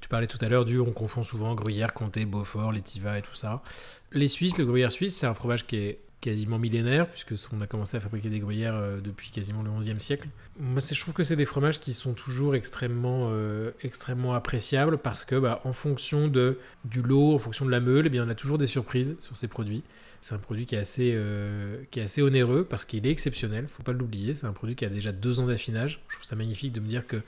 Tu 0.00 0.08
parlais 0.08 0.26
tout 0.26 0.38
à 0.40 0.48
l'heure 0.48 0.64
du, 0.64 0.80
on 0.80 0.90
confond 0.90 1.22
souvent 1.22 1.54
gruyère, 1.54 1.94
comté, 1.94 2.26
beaufort, 2.26 2.72
l'étiva 2.72 3.18
et 3.18 3.22
tout 3.22 3.34
ça. 3.34 3.62
Les 4.10 4.26
Suisses, 4.26 4.58
le 4.58 4.64
gruyère 4.64 4.90
suisse, 4.90 5.16
c'est 5.16 5.26
un 5.26 5.34
fromage 5.34 5.64
qui 5.64 5.76
est 5.76 6.00
quasiment 6.22 6.58
millénaire, 6.58 7.08
puisque 7.08 7.34
on 7.52 7.60
a 7.60 7.66
commencé 7.66 7.96
à 7.96 8.00
fabriquer 8.00 8.30
des 8.30 8.38
gruyères 8.38 8.76
euh, 8.76 9.00
depuis 9.00 9.30
quasiment 9.30 9.62
le 9.62 9.70
11e 9.70 9.98
siècle. 9.98 10.28
Moi, 10.58 10.80
je 10.80 10.98
trouve 10.98 11.12
que 11.12 11.24
c'est 11.24 11.36
des 11.36 11.44
fromages 11.44 11.80
qui 11.80 11.92
sont 11.92 12.14
toujours 12.14 12.54
extrêmement, 12.54 13.28
euh, 13.30 13.72
extrêmement 13.82 14.32
appréciables 14.32 14.98
parce 14.98 15.24
que, 15.24 15.34
bah, 15.34 15.60
en 15.64 15.72
fonction 15.72 16.28
de, 16.28 16.58
du 16.84 17.02
lot, 17.02 17.34
en 17.34 17.38
fonction 17.38 17.66
de 17.66 17.72
la 17.72 17.80
meule, 17.80 18.06
eh 18.06 18.08
bien, 18.08 18.24
on 18.24 18.30
a 18.30 18.36
toujours 18.36 18.56
des 18.56 18.68
surprises 18.68 19.16
sur 19.18 19.36
ces 19.36 19.48
produits. 19.48 19.82
C'est 20.20 20.34
un 20.34 20.38
produit 20.38 20.64
qui 20.64 20.76
est 20.76 20.78
assez, 20.78 21.10
euh, 21.12 21.82
qui 21.90 21.98
est 21.98 22.04
assez 22.04 22.22
onéreux 22.22 22.64
parce 22.64 22.84
qu'il 22.84 23.04
est 23.04 23.10
exceptionnel, 23.10 23.66
faut 23.66 23.82
pas 23.82 23.92
l'oublier. 23.92 24.36
C'est 24.36 24.46
un 24.46 24.52
produit 24.52 24.76
qui 24.76 24.84
a 24.84 24.90
déjà 24.90 25.10
deux 25.10 25.40
ans 25.40 25.46
d'affinage. 25.46 26.00
Je 26.08 26.14
trouve 26.14 26.24
ça 26.24 26.36
magnifique 26.36 26.72
de 26.72 26.78
me 26.78 26.86
dire 26.86 27.08
que 27.08 27.20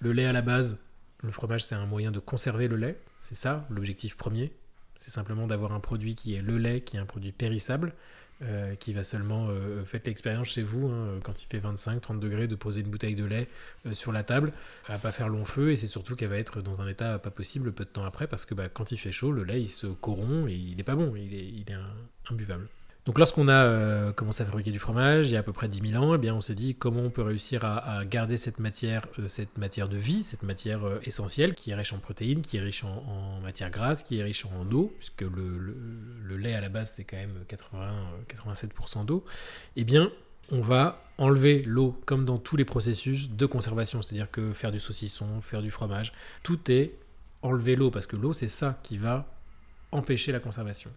le 0.00 0.12
lait 0.12 0.26
à 0.26 0.32
la 0.32 0.42
base, 0.42 0.76
le 1.22 1.30
fromage, 1.30 1.64
c'est 1.64 1.74
un 1.74 1.86
moyen 1.86 2.10
de 2.10 2.18
conserver 2.18 2.68
le 2.68 2.76
lait. 2.76 2.98
C'est 3.20 3.36
ça 3.36 3.66
l'objectif 3.70 4.18
premier. 4.18 4.52
C'est 5.02 5.10
simplement 5.10 5.48
d'avoir 5.48 5.72
un 5.72 5.80
produit 5.80 6.14
qui 6.14 6.36
est 6.36 6.42
le 6.42 6.58
lait, 6.58 6.80
qui 6.80 6.96
est 6.96 7.00
un 7.00 7.06
produit 7.06 7.32
périssable, 7.32 7.92
euh, 8.42 8.76
qui 8.76 8.92
va 8.92 9.02
seulement. 9.02 9.48
Euh, 9.50 9.84
faites 9.84 10.06
l'expérience 10.06 10.46
chez 10.46 10.62
vous, 10.62 10.86
hein, 10.86 11.18
quand 11.24 11.42
il 11.42 11.46
fait 11.46 11.58
25-30 11.58 12.20
degrés, 12.20 12.46
de 12.46 12.54
poser 12.54 12.82
une 12.82 12.88
bouteille 12.88 13.16
de 13.16 13.24
lait 13.24 13.48
euh, 13.84 13.94
sur 13.94 14.12
la 14.12 14.22
table. 14.22 14.52
Va 14.88 14.98
pas 14.98 15.10
faire 15.10 15.28
long 15.28 15.44
feu 15.44 15.72
et 15.72 15.76
c'est 15.76 15.88
surtout 15.88 16.14
qu'elle 16.14 16.28
va 16.28 16.38
être 16.38 16.62
dans 16.62 16.80
un 16.80 16.86
état 16.86 17.18
pas 17.18 17.32
possible 17.32 17.72
peu 17.72 17.84
de 17.84 17.88
temps 17.88 18.04
après 18.04 18.28
parce 18.28 18.46
que 18.46 18.54
bah, 18.54 18.68
quand 18.68 18.92
il 18.92 18.96
fait 18.96 19.10
chaud, 19.10 19.32
le 19.32 19.42
lait 19.42 19.60
il 19.60 19.68
se 19.68 19.88
corrompt 19.88 20.48
et 20.48 20.54
il 20.54 20.76
n'est 20.76 20.84
pas 20.84 20.94
bon, 20.94 21.16
il 21.16 21.34
est, 21.34 21.74
imbuvable. 22.30 22.68
Donc 23.04 23.18
lorsqu'on 23.18 23.48
a 23.48 23.64
euh, 23.64 24.12
commencé 24.12 24.44
à 24.44 24.46
fabriquer 24.46 24.70
du 24.70 24.78
fromage 24.78 25.28
il 25.28 25.32
y 25.32 25.36
a 25.36 25.40
à 25.40 25.42
peu 25.42 25.52
près 25.52 25.66
10 25.66 25.90
000 25.90 26.02
ans, 26.02 26.14
eh 26.14 26.18
bien 26.18 26.34
on 26.36 26.40
s'est 26.40 26.54
dit 26.54 26.76
comment 26.76 27.00
on 27.00 27.10
peut 27.10 27.22
réussir 27.22 27.64
à, 27.64 28.04
garder 28.04 28.36
cette 28.36 28.60
matière, 28.60 29.06
euh, 29.18 29.26
cette 29.26 29.58
matière 29.58 29.88
de 29.88 29.96
vie, 29.96 30.22
cette 30.22 30.44
matière 30.44 30.86
euh, 30.86 31.00
essentielle 31.02 31.54
qui 31.54 31.72
est 31.72 31.74
riche 31.74 31.92
en 31.92 31.98
protéines, 31.98 32.42
qui 32.42 32.58
est 32.58 32.60
riche 32.60 32.84
en, 32.84 33.04
en 33.08 33.40
matière 33.40 33.70
grasse, 33.70 34.04
qui 34.04 34.20
est 34.20 34.22
riche 34.22 34.46
en 34.46 34.70
eau, 34.70 34.94
puisque 34.98 35.22
le, 35.22 36.36
lait 36.36 36.54
à 36.54 36.60
la 36.60 36.68
base 36.68 36.92
c'est 36.94 37.04
quand 37.04 37.16
même 37.16 37.44
80-87% 37.50 39.04
d'eau. 39.04 39.24
Eh 39.74 39.82
bien 39.82 40.12
on 40.50 40.60
va 40.60 41.02
enlever 41.18 41.62
l'eau 41.62 42.00
comme 42.06 42.24
dans 42.24 42.38
tous 42.38 42.56
les 42.56 42.64
processus 42.64 43.30
de 43.30 43.46
conservation, 43.46 44.00
c'est-à-dire 44.00 44.30
que 44.30 44.52
faire 44.52 44.70
du 44.70 44.78
saucisson, 44.78 45.40
faire 45.40 45.62
du 45.62 45.72
fromage, 45.72 46.12
tout 46.44 46.70
est 46.70 46.94
enlever 47.42 47.74
l'eau 47.74 47.90
parce 47.90 48.06
que 48.06 48.14
l'eau 48.14 48.32
c'est 48.32 48.48
ça 48.48 48.78
qui 48.84 48.96
va 48.96 49.26
empêcher 49.90 50.30
la 50.30 50.38
conservation. 50.38 50.90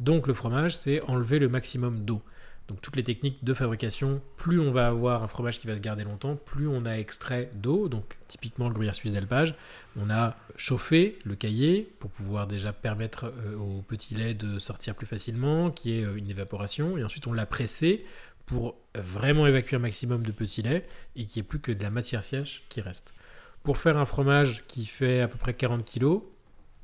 Donc 0.00 0.26
le 0.26 0.34
fromage, 0.34 0.76
c'est 0.76 1.02
enlever 1.02 1.38
le 1.38 1.48
maximum 1.48 2.04
d'eau. 2.04 2.22
Donc 2.68 2.80
toutes 2.80 2.96
les 2.96 3.04
techniques 3.04 3.44
de 3.44 3.52
fabrication, 3.52 4.22
plus 4.38 4.58
on 4.58 4.70
va 4.70 4.88
avoir 4.88 5.22
un 5.22 5.26
fromage 5.26 5.60
qui 5.60 5.66
va 5.66 5.76
se 5.76 5.82
garder 5.82 6.02
longtemps, 6.02 6.34
plus 6.34 6.66
on 6.66 6.86
a 6.86 6.92
extrait 6.92 7.50
d'eau. 7.54 7.88
Donc 7.88 8.16
typiquement 8.26 8.68
le 8.68 8.74
gruyère 8.74 8.94
suisse 8.94 9.12
d'alpage, 9.12 9.54
on 9.98 10.08
a 10.08 10.36
chauffé 10.56 11.18
le 11.24 11.34
caillé 11.34 11.92
pour 11.98 12.10
pouvoir 12.10 12.46
déjà 12.46 12.72
permettre 12.72 13.26
euh, 13.26 13.56
au 13.56 13.82
petit 13.82 14.14
lait 14.14 14.32
de 14.32 14.58
sortir 14.58 14.94
plus 14.94 15.06
facilement, 15.06 15.70
qui 15.70 15.92
est 15.92 16.02
une 16.16 16.30
évaporation, 16.30 16.96
et 16.96 17.04
ensuite 17.04 17.26
on 17.26 17.32
l'a 17.32 17.46
pressé 17.46 18.04
pour 18.46 18.76
vraiment 18.94 19.46
évacuer 19.46 19.76
un 19.76 19.80
maximum 19.80 20.22
de 20.22 20.32
petit 20.32 20.62
lait 20.62 20.86
et 21.16 21.26
qu'il 21.26 21.40
n'y 21.40 21.46
ait 21.46 21.48
plus 21.48 21.60
que 21.60 21.72
de 21.72 21.82
la 21.82 21.90
matière 21.90 22.22
sèche 22.22 22.64
qui 22.68 22.80
reste. 22.80 23.14
Pour 23.62 23.78
faire 23.78 23.96
un 23.96 24.04
fromage 24.04 24.64
qui 24.66 24.84
fait 24.84 25.20
à 25.20 25.28
peu 25.28 25.38
près 25.38 25.54
40 25.54 25.90
kg, 25.90 26.20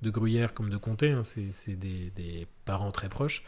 de 0.02 0.10
gruyère 0.10 0.54
comme 0.54 0.70
de 0.70 0.76
comté, 0.76 1.10
hein, 1.10 1.22
c'est 1.24 1.74
des, 1.76 2.46
parents 2.64 2.92
très 2.92 3.08
proches, 3.08 3.42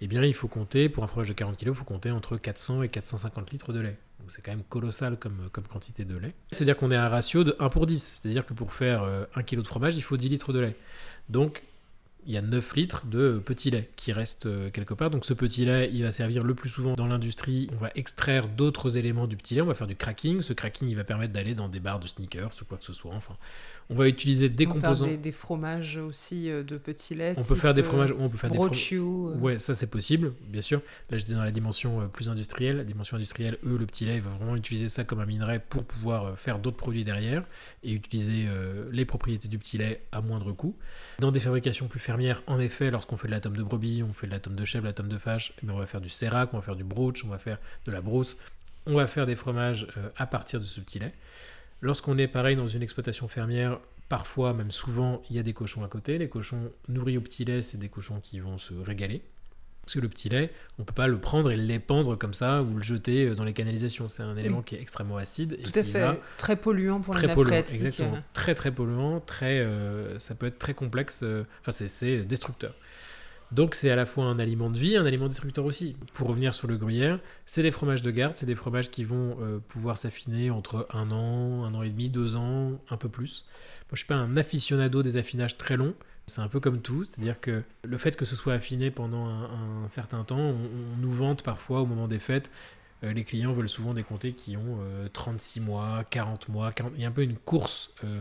eh 0.00 0.06
bien 0.06 0.24
il 0.24 0.34
faut 0.34 0.48
compter, 0.48 0.88
pour 0.88 1.02
un 1.02 1.06
fromage 1.06 1.28
de 1.28 1.32
40 1.32 1.56
kg, 1.56 1.68
il 1.68 1.74
faut 1.74 1.84
compter 1.84 2.10
entre 2.10 2.36
400 2.36 2.82
et 2.82 2.88
450 2.88 3.50
litres 3.50 3.72
de 3.72 3.80
lait. 3.80 3.96
C'est 4.28 4.42
quand 4.42 4.52
même 4.52 4.62
colossal 4.62 5.18
comme, 5.18 5.48
quantité 5.68 6.04
de 6.04 6.16
lait. 6.16 6.34
C'est-à-dire 6.52 6.76
qu'on 6.76 6.90
est 6.90 6.96
à 6.96 7.06
un 7.06 7.08
ratio 7.08 7.44
de 7.44 7.56
1 7.58 7.68
pour 7.70 7.86
10, 7.86 8.20
c'est-à-dire 8.20 8.44
que 8.46 8.52
pour 8.52 8.72
faire 8.72 9.02
euh, 9.02 9.24
1 9.34 9.42
kg 9.42 9.58
de 9.58 9.66
fromage, 9.66 9.96
il 9.96 10.02
faut 10.02 10.16
10 10.16 10.28
litres 10.28 10.52
de 10.52 10.60
lait. 10.60 10.76
Donc 11.28 11.62
il 12.28 12.34
y 12.34 12.36
a 12.36 12.42
9 12.42 12.74
litres 12.76 13.06
de 13.06 13.40
petit 13.42 13.70
lait 13.70 13.88
qui 13.96 14.12
reste 14.12 14.46
euh, 14.46 14.70
quelque 14.70 14.92
part. 14.92 15.08
Donc 15.08 15.24
ce 15.24 15.32
petit 15.32 15.64
lait, 15.64 15.88
il 15.92 16.02
va 16.02 16.12
servir 16.12 16.44
le 16.44 16.54
plus 16.54 16.68
souvent 16.68 16.94
dans 16.94 17.06
l'industrie. 17.06 17.70
On 17.72 17.76
va 17.76 17.90
extraire 17.94 18.48
d'autres 18.48 18.98
éléments 18.98 19.26
du 19.26 19.36
petit 19.36 19.54
lait, 19.54 19.62
on 19.62 19.66
va 19.66 19.74
faire 19.74 19.86
du 19.86 19.96
cracking. 19.96 20.42
Ce 20.42 20.52
cracking, 20.52 20.88
il 20.88 20.96
va 20.96 21.04
permettre 21.04 21.32
d'aller 21.32 21.54
dans 21.54 21.68
des 21.68 21.80
barres 21.80 22.00
de 22.00 22.06
sneakers 22.06 22.50
ou 22.60 22.64
quoi 22.66 22.76
que 22.76 22.84
ce 22.84 22.92
soit. 22.92 23.14
Enfin, 23.14 23.36
on 23.90 23.94
va 23.94 24.08
utiliser 24.08 24.48
des 24.48 24.66
On 24.66 24.74
peut 24.74 24.80
composants. 24.80 25.06
faire 25.06 25.16
des, 25.16 25.22
des 25.22 25.32
fromages 25.32 25.96
aussi 25.96 26.50
euh, 26.50 26.62
de 26.62 26.76
petits 26.76 27.14
laits. 27.14 27.38
On 27.38 27.42
peut 27.42 27.54
faire 27.54 27.72
des 27.72 27.80
type, 27.82 27.88
euh, 27.88 27.92
fromages, 27.92 28.14
on 28.18 28.28
peut 28.28 28.36
faire 28.36 28.50
des 28.50 28.56
fromages. 28.56 29.40
Ouais, 29.40 29.58
ça 29.58 29.74
c'est 29.74 29.86
possible, 29.86 30.34
bien 30.46 30.60
sûr. 30.60 30.82
Là, 31.10 31.16
j'étais 31.16 31.32
dans 31.32 31.44
la 31.44 31.50
dimension 31.50 32.02
euh, 32.02 32.06
plus 32.06 32.28
industrielle. 32.28 32.76
La 32.76 32.84
dimension 32.84 33.16
industrielle, 33.16 33.56
eux, 33.64 33.78
le 33.78 33.86
petit 33.86 34.04
lait, 34.04 34.16
ils 34.16 34.22
vont 34.22 34.30
vraiment 34.30 34.56
utiliser 34.56 34.88
ça 34.88 35.04
comme 35.04 35.20
un 35.20 35.26
minerai 35.26 35.58
pour 35.60 35.84
pouvoir 35.84 36.38
faire 36.38 36.58
d'autres 36.58 36.76
produits 36.76 37.04
derrière 37.04 37.44
et 37.82 37.92
utiliser 37.92 38.46
les 38.90 39.04
propriétés 39.04 39.48
du 39.48 39.58
petit 39.58 39.78
lait 39.78 40.02
à 40.12 40.20
moindre 40.20 40.52
coût. 40.52 40.76
Dans 41.18 41.32
des 41.32 41.40
fabrications 41.40 41.86
plus 41.88 42.00
fermières, 42.00 42.42
en 42.46 42.60
effet, 42.60 42.90
lorsqu'on 42.90 43.16
fait 43.16 43.28
de 43.28 43.32
la 43.32 43.40
tome 43.40 43.56
de 43.56 43.62
brebis, 43.62 44.02
on 44.02 44.12
fait 44.12 44.26
de 44.26 44.32
la 44.32 44.40
tome 44.40 44.54
de 44.54 44.64
chèvre, 44.64 44.84
la 44.84 44.92
tome 44.92 45.08
de 45.08 45.16
vache, 45.16 45.52
eh 45.62 45.66
bien, 45.66 45.74
on 45.74 45.78
va 45.78 45.86
faire 45.86 46.00
du 46.00 46.08
sérac, 46.08 46.50
on 46.52 46.58
va 46.58 46.62
faire 46.62 46.76
du 46.76 46.84
brooch, 46.84 47.22
on 47.24 47.28
va 47.28 47.38
faire 47.38 47.58
de 47.86 47.92
la 47.92 48.00
brousse, 48.00 48.36
on 48.86 48.94
va 48.94 49.06
faire 49.06 49.26
des 49.26 49.36
fromages 49.36 49.86
à 50.16 50.26
partir 50.26 50.60
de 50.60 50.64
ce 50.64 50.80
petit 50.80 50.98
lait. 50.98 51.14
Lorsqu'on 51.80 52.18
est 52.18 52.28
pareil 52.28 52.56
dans 52.56 52.66
une 52.68 52.82
exploitation 52.82 53.28
fermière, 53.28 53.78
parfois, 54.08 54.52
même 54.52 54.70
souvent, 54.70 55.22
il 55.30 55.36
y 55.36 55.38
a 55.38 55.42
des 55.42 55.52
cochons 55.52 55.84
à 55.84 55.88
côté. 55.88 56.18
Les 56.18 56.28
cochons 56.28 56.70
nourris 56.88 57.16
au 57.16 57.20
petit 57.20 57.44
lait, 57.44 57.62
c'est 57.62 57.78
des 57.78 57.88
cochons 57.88 58.20
qui 58.20 58.40
vont 58.40 58.58
se 58.58 58.74
régaler. 58.74 59.22
Parce 59.82 59.94
que 59.94 60.00
le 60.00 60.08
petit 60.10 60.28
lait, 60.28 60.50
on 60.78 60.84
peut 60.84 60.92
pas 60.92 61.06
le 61.06 61.18
prendre 61.18 61.50
et 61.50 61.56
l'épandre 61.56 62.18
comme 62.18 62.34
ça 62.34 62.62
ou 62.62 62.76
le 62.76 62.82
jeter 62.82 63.24
euh, 63.28 63.34
dans 63.34 63.44
les 63.44 63.54
canalisations. 63.54 64.10
C'est 64.10 64.22
un 64.22 64.36
élément 64.36 64.60
qui 64.60 64.74
est 64.74 64.82
extrêmement 64.82 65.16
acide. 65.16 65.54
et 65.58 65.62
Tout 65.62 65.78
à 65.78 65.82
qui 65.82 65.90
fait. 65.92 66.00
va- 66.00 66.18
Très 66.36 66.56
polluant 66.56 67.00
pour 67.00 67.14
très 67.14 67.26
les 67.28 67.32
polluant, 67.34 67.56
exactement. 67.56 68.18
Très 68.34 68.54
très 68.54 68.70
polluant, 68.70 69.20
très, 69.20 69.60
euh, 69.60 70.18
ça 70.18 70.34
peut 70.34 70.44
être 70.44 70.58
très 70.58 70.74
complexe. 70.74 71.20
euh, 71.22 71.44
Enfin, 71.60 71.72
c'est 71.72 72.18
destructeur. 72.22 72.74
Donc 73.50 73.74
c'est 73.74 73.90
à 73.90 73.96
la 73.96 74.04
fois 74.04 74.26
un 74.26 74.38
aliment 74.38 74.68
de 74.70 74.78
vie, 74.78 74.96
un 74.96 75.06
aliment 75.06 75.28
destructeur 75.28 75.64
aussi. 75.64 75.96
Pour 76.12 76.28
revenir 76.28 76.52
sur 76.54 76.68
le 76.68 76.76
gruyère, 76.76 77.18
c'est 77.46 77.62
des 77.62 77.70
fromages 77.70 78.02
de 78.02 78.10
garde, 78.10 78.36
c'est 78.36 78.44
des 78.46 78.54
fromages 78.54 78.90
qui 78.90 79.04
vont 79.04 79.36
euh, 79.40 79.58
pouvoir 79.68 79.96
s'affiner 79.96 80.50
entre 80.50 80.86
un 80.92 81.10
an, 81.10 81.64
un 81.64 81.74
an 81.74 81.82
et 81.82 81.88
demi, 81.88 82.10
deux 82.10 82.36
ans, 82.36 82.72
un 82.90 82.96
peu 82.98 83.08
plus. 83.08 83.46
Moi, 83.84 83.92
je 83.94 83.98
suis 83.98 84.06
pas 84.06 84.16
un 84.16 84.36
aficionado 84.36 85.02
des 85.02 85.16
affinages 85.16 85.56
très 85.56 85.76
longs. 85.78 85.94
C'est 86.26 86.42
un 86.42 86.48
peu 86.48 86.60
comme 86.60 86.82
tout, 86.82 87.04
c'est-à-dire 87.04 87.40
que 87.40 87.62
le 87.84 87.96
fait 87.96 88.14
que 88.14 88.26
ce 88.26 88.36
soit 88.36 88.52
affiné 88.52 88.90
pendant 88.90 89.26
un, 89.26 89.84
un 89.84 89.88
certain 89.88 90.24
temps, 90.24 90.36
on, 90.38 90.52
on 90.94 90.96
nous 91.00 91.10
vante 91.10 91.42
parfois 91.42 91.80
au 91.80 91.86
moment 91.86 92.06
des 92.06 92.18
fêtes. 92.18 92.50
euh, 93.02 93.14
les 93.14 93.24
clients 93.24 93.54
veulent 93.54 93.68
souvent 93.68 93.94
des 93.94 94.02
comtés 94.02 94.34
qui 94.34 94.58
ont 94.58 94.78
euh, 94.82 95.08
36 95.10 95.60
mois, 95.60 96.04
40 96.10 96.48
mois, 96.50 96.70
40... 96.72 96.92
il 96.96 97.02
y 97.02 97.04
a 97.06 97.08
un 97.08 97.12
peu 97.12 97.22
une 97.22 97.36
course 97.38 97.92
euh, 98.04 98.20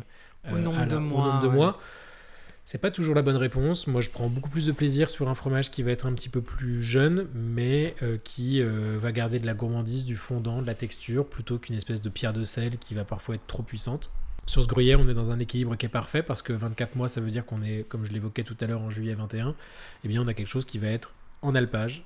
Au 0.50 0.58
nombre 0.58 0.86
de 0.86 0.96
au 0.96 1.00
mois, 1.02 1.28
nombre 1.28 1.42
de 1.42 1.48
ouais. 1.48 1.54
mois. 1.54 1.80
C'est 2.68 2.80
pas 2.80 2.92
toujours 2.92 3.16
la 3.16 3.22
bonne 3.22 3.38
réponse. 3.38 3.88
Moi, 3.88 4.02
je 4.02 4.10
prends 4.10 4.28
beaucoup 4.28 4.50
plus 4.50 4.66
de 4.66 4.74
plaisir 4.74 5.10
sur 5.10 5.30
un 5.30 5.36
fromage 5.36 5.72
qui 5.72 5.84
va 5.84 5.92
être 5.92 6.06
un 6.06 6.12
petit 6.12 6.28
peu 6.28 6.42
plus 6.42 6.84
jeune, 6.84 7.30
mais 7.34 7.96
euh, 8.04 8.18
qui 8.22 8.62
euh, 8.62 8.98
va 9.00 9.14
garder 9.14 9.40
de 9.40 9.46
la 9.46 9.54
gourmandise, 9.54 10.04
du 10.04 10.18
fondant, 10.18 10.62
de 10.62 10.68
la 10.68 10.76
texture, 10.76 11.26
plutôt 11.26 11.60
qu'une 11.60 11.78
espèce 11.78 12.02
de 12.02 12.10
pierre 12.10 12.34
de 12.34 12.44
sel 12.44 12.78
qui 12.78 12.94
va 12.94 13.06
parfois 13.06 13.36
être 13.36 13.48
trop 13.48 13.64
puissante. 13.64 14.10
Sur 14.48 14.64
ce 14.64 14.68
gruyère, 14.68 15.00
on 15.00 15.08
est 15.08 15.14
dans 15.14 15.32
un 15.32 15.40
équilibre 15.40 15.78
qui 15.78 15.86
est 15.86 15.90
parfait 15.90 16.22
parce 16.22 16.42
que 16.42 16.52
24 16.52 16.98
mois, 16.98 17.08
ça 17.08 17.22
veut 17.22 17.32
dire 17.32 17.46
qu'on 17.46 17.62
est, 17.62 17.88
comme 17.88 18.04
je 18.04 18.12
l'évoquais 18.12 18.44
tout 18.44 18.58
à 18.60 18.66
l'heure 18.66 18.82
en 18.82 18.90
juillet 18.90 19.14
21, 19.14 19.56
eh 20.04 20.08
bien, 20.10 20.22
on 20.22 20.28
a 20.28 20.34
quelque 20.34 20.50
chose 20.50 20.66
qui 20.66 20.78
va 20.78 20.88
être 20.88 21.14
en 21.44 21.56
alpage, 21.56 22.04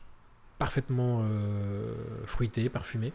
parfaitement 0.60 1.24
euh, 1.24 1.96
fruité, 2.28 2.70
parfumé. 2.70 3.14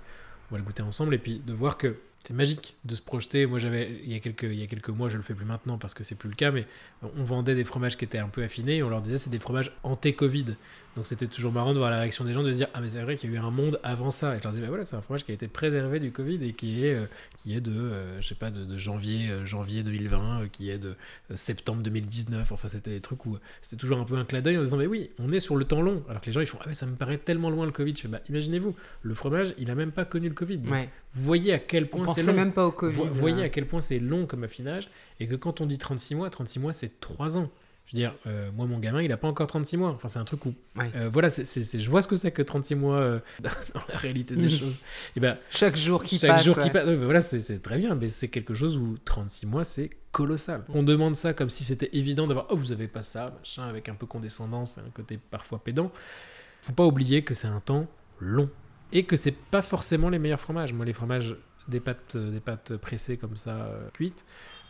On 0.50 0.56
va 0.56 0.58
le 0.58 0.64
goûter 0.64 0.82
ensemble 0.82 1.14
et 1.14 1.18
puis 1.18 1.40
de 1.46 1.52
voir 1.52 1.78
que 1.78 1.94
c'est 2.26 2.34
magique 2.34 2.74
de 2.84 2.96
se 2.96 3.02
projeter. 3.02 3.46
Moi, 3.46 3.60
j'avais 3.60 4.00
il 4.04 4.12
y 4.12 4.16
a 4.16 4.18
quelques 4.18 4.42
il 4.42 4.58
y 4.58 4.62
a 4.64 4.66
quelques 4.66 4.88
mois, 4.88 5.08
je 5.08 5.16
le 5.16 5.22
fais 5.22 5.34
plus 5.34 5.44
maintenant 5.44 5.78
parce 5.78 5.94
que 5.94 6.02
c'est 6.02 6.16
plus 6.16 6.28
le 6.28 6.34
cas, 6.34 6.50
mais 6.50 6.66
on 7.16 7.22
vendait 7.22 7.54
des 7.54 7.64
fromages 7.64 7.96
qui 7.96 8.04
étaient 8.04 8.18
un 8.18 8.28
peu 8.28 8.42
affinés. 8.42 8.78
Et 8.78 8.82
on 8.82 8.88
leur 8.88 9.00
disait 9.00 9.16
c'est 9.16 9.30
des 9.30 9.38
fromages 9.38 9.70
anté-Covid. 9.84 10.56
Donc 10.96 11.06
c'était 11.06 11.26
toujours 11.26 11.52
marrant 11.52 11.74
de 11.74 11.78
voir 11.78 11.90
la 11.90 12.00
réaction 12.00 12.24
des 12.24 12.32
gens 12.32 12.42
de 12.42 12.50
se 12.50 12.56
dire 12.56 12.68
ah 12.72 12.80
mais 12.80 12.88
c'est 12.88 13.02
vrai 13.02 13.16
qu'il 13.16 13.30
y 13.30 13.34
a 13.34 13.36
eu 13.36 13.38
un 13.38 13.50
monde 13.50 13.78
avant 13.82 14.10
ça. 14.10 14.34
Et 14.34 14.38
je 14.38 14.42
leur 14.42 14.52
disais 14.52 14.62
bah 14.62 14.70
voilà 14.70 14.86
c'est 14.86 14.96
un 14.96 15.02
fromage 15.02 15.24
qui 15.24 15.30
a 15.30 15.34
été 15.34 15.46
préservé 15.46 16.00
du 16.00 16.10
Covid 16.10 16.42
et 16.42 16.52
qui 16.54 16.84
est 16.84 16.94
euh, 16.94 17.06
qui 17.38 17.54
est 17.54 17.60
de 17.60 17.70
euh, 17.70 18.20
je 18.20 18.26
sais 18.26 18.34
pas 18.34 18.50
de, 18.50 18.64
de 18.64 18.76
janvier 18.78 19.30
euh, 19.30 19.44
janvier 19.44 19.82
2020, 19.82 20.40
euh, 20.42 20.46
qui 20.50 20.70
est 20.70 20.78
de 20.78 20.96
septembre 21.34 21.82
2019. 21.82 22.50
Enfin 22.50 22.68
c'était 22.68 22.90
des 22.90 23.00
trucs 23.00 23.24
où 23.26 23.36
c'était 23.60 23.76
toujours 23.76 24.00
un 24.00 24.04
peu 24.04 24.16
un 24.16 24.24
clin 24.24 24.40
d'œil 24.40 24.56
en 24.56 24.62
disant 24.62 24.78
mais 24.78 24.86
oui 24.86 25.10
on 25.18 25.30
est 25.32 25.40
sur 25.40 25.56
le 25.56 25.66
temps 25.66 25.82
long. 25.82 26.02
Alors 26.08 26.22
que 26.22 26.26
les 26.26 26.32
gens 26.32 26.40
ils 26.40 26.46
font 26.46 26.58
ah 26.62 26.66
mais 26.66 26.74
ça 26.74 26.86
me 26.86 26.96
paraît 26.96 27.18
tellement 27.18 27.50
loin 27.50 27.66
le 27.66 27.72
Covid. 27.72 27.94
Je 27.94 28.00
fais 28.00 28.08
bah 28.08 28.20
imaginez-vous 28.28 28.74
le 29.02 29.14
fromage 29.14 29.54
il 29.58 29.70
a 29.70 29.74
même 29.74 29.92
pas 29.92 30.06
connu 30.06 30.28
le 30.28 30.34
Covid. 30.34 30.60
Ouais. 30.66 30.88
Vous 31.12 31.22
voyez 31.22 31.52
à 31.52 31.58
quel 31.58 31.88
point 31.90 32.06
pensait 32.22 32.32
même 32.32 32.52
pas 32.52 32.66
au 32.66 32.72
Covid. 32.72 32.96
Vous 33.08 33.14
voyez 33.14 33.42
à 33.42 33.48
quel 33.48 33.66
point 33.66 33.80
c'est 33.80 33.98
long 33.98 34.26
comme 34.26 34.44
affinage 34.44 34.88
et 35.20 35.26
que 35.26 35.34
quand 35.34 35.60
on 35.60 35.66
dit 35.66 35.78
36 35.78 36.14
mois, 36.14 36.30
36 36.30 36.58
mois 36.60 36.72
c'est 36.72 37.00
3 37.00 37.38
ans. 37.38 37.50
Je 37.88 37.92
veux 37.92 38.00
dire, 38.00 38.16
euh, 38.26 38.50
moi 38.56 38.66
mon 38.66 38.80
gamin 38.80 39.00
il 39.00 39.12
a 39.12 39.16
pas 39.16 39.28
encore 39.28 39.46
36 39.46 39.76
mois. 39.76 39.90
Enfin 39.90 40.08
c'est 40.08 40.18
un 40.18 40.24
truc 40.24 40.44
où. 40.44 40.54
Ouais. 40.76 40.90
euh, 40.96 41.08
voilà, 41.12 41.30
c'est, 41.30 41.44
c'est- 41.44 41.78
je 41.78 41.88
vois 41.88 42.02
ce 42.02 42.08
que 42.08 42.16
c'est 42.16 42.32
que 42.32 42.42
36 42.42 42.74
mois 42.74 42.96
euh, 42.98 43.20
dans 43.40 43.50
la 43.88 43.96
réalité 43.96 44.34
des 44.34 44.50
choses. 44.50 44.78
Et 45.16 45.20
ben, 45.20 45.38
Chaque 45.50 45.76
jour 45.76 46.02
qui 46.02 46.18
chaque 46.18 46.30
passe. 46.30 46.44
jour 46.44 46.60
qui 46.60 46.70
passe. 46.70 46.84
ben 46.84 46.96
voilà, 47.04 47.22
c'est, 47.22 47.40
c'est 47.40 47.60
très 47.62 47.78
bien, 47.78 47.94
mais 47.94 48.08
c'est 48.08 48.26
quelque 48.26 48.54
chose 48.54 48.76
où 48.76 48.98
36 49.04 49.46
mois 49.46 49.62
c'est 49.62 49.90
colossal. 50.10 50.64
On 50.70 50.82
demande 50.82 51.14
ça 51.14 51.32
comme 51.32 51.48
si 51.48 51.62
c'était 51.62 51.90
évident 51.92 52.26
d'avoir 52.26 52.46
oh 52.50 52.56
vous 52.56 52.72
avez 52.72 52.88
pas 52.88 53.02
ça, 53.02 53.32
machin, 53.38 53.62
avec 53.68 53.88
un 53.88 53.94
peu 53.94 54.06
condescendance 54.06 54.78
un 54.78 54.90
côté 54.92 55.18
parfois 55.30 55.60
pédant. 55.62 55.92
Faut 56.62 56.72
pas 56.72 56.84
oublier 56.86 57.22
que 57.22 57.34
c'est 57.34 57.46
un 57.46 57.60
temps 57.60 57.86
long 58.18 58.50
et 58.92 59.04
que 59.04 59.14
c'est 59.14 59.30
pas 59.30 59.62
forcément 59.62 60.08
les 60.08 60.18
meilleurs 60.18 60.40
fromages. 60.40 60.72
Moi, 60.72 60.84
les 60.86 60.92
fromages 60.92 61.36
des 61.68 61.80
pâtes, 61.80 62.16
euh, 62.16 62.30
des 62.30 62.40
pâtes 62.40 62.76
pressées 62.76 63.16
comme 63.16 63.36
ça, 63.36 63.50
euh, 63.50 63.88
cuites, 63.92 64.24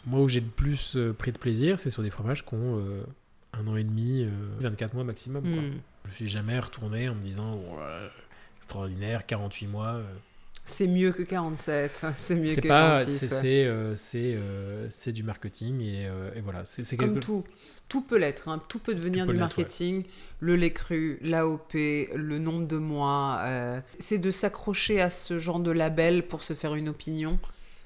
moi 0.07 0.21
où 0.21 0.29
j'ai 0.29 0.41
le 0.41 0.47
plus 0.47 0.97
euh, 0.97 1.13
pris 1.13 1.33
de 1.33 1.39
plaisir, 1.39 1.81
c'est 1.81 1.91
sur 1.91 2.03
des 2.03 2.11
fromages 2.11 2.45
qui 2.45 2.55
ont 2.55 2.79
euh, 2.79 3.03
un 3.53 3.67
an 3.67 3.77
et 3.77 3.85
demi, 3.85 4.23
euh, 4.23 4.31
24 4.61 4.95
mois 4.95 5.05
maximum. 5.05 5.43
Quoi. 5.43 5.63
Hmm. 5.63 5.81
Je 6.07 6.15
suis 6.15 6.29
jamais 6.29 6.59
retourné 6.59 7.09
en 7.09 7.15
me 7.17 7.23
disant 7.23 7.61
Oh 7.69 7.81
là 7.81 8.03
là, 8.03 8.09
extraordinaire, 8.59 9.27
48 9.27 9.67
mois. 9.67 10.01
C'est 10.69 10.89
mieux 10.89 11.13
que 11.13 11.23
47. 11.23 12.07
C'est 12.15 12.35
mieux 12.35 12.55
que 12.57 12.61
pas, 12.69 12.99
46. 13.05 13.19
c'est 13.19 13.35
ouais. 13.35 13.41
c'est 13.41 13.65
euh, 13.67 13.95
euh, 14.15 14.87
c'est 14.91 15.13
du 15.13 15.23
marketing 15.23 15.81
et, 15.81 16.07
euh, 16.07 16.31
et 16.35 16.41
voilà. 16.41 16.65
C'est 16.65 16.97
Comme 16.97 17.15
quelque- 17.15 17.25
tout. 17.25 17.45
Tout 17.89 18.03
peut 18.03 18.19
l'être. 18.19 18.49
hein. 18.49 18.61
Tout 18.69 18.81
peut 18.81 18.95
devenir 18.97 19.25
Tout 19.25 19.29
peut 19.29 19.33
du 19.35 19.39
ouais. 19.39 19.41
marketing. 19.41 20.05
Le 20.41 20.57
lait 20.57 20.73
cru, 20.73 21.19
l'AOP, 21.23 21.73
le 22.15 22.39
nombre 22.39 22.67
de 22.67 22.77
mois. 22.77 23.41
C'est 24.01 24.19
de 24.19 24.31
s'accrocher 24.33 25.01
à 25.01 25.09
ce 25.11 25.39
genre 25.39 25.61
de 25.61 25.71
label 25.71 26.27
pour 26.27 26.43
se 26.43 26.53
faire 26.53 26.75
une 26.75 26.89
opinion 26.89 27.39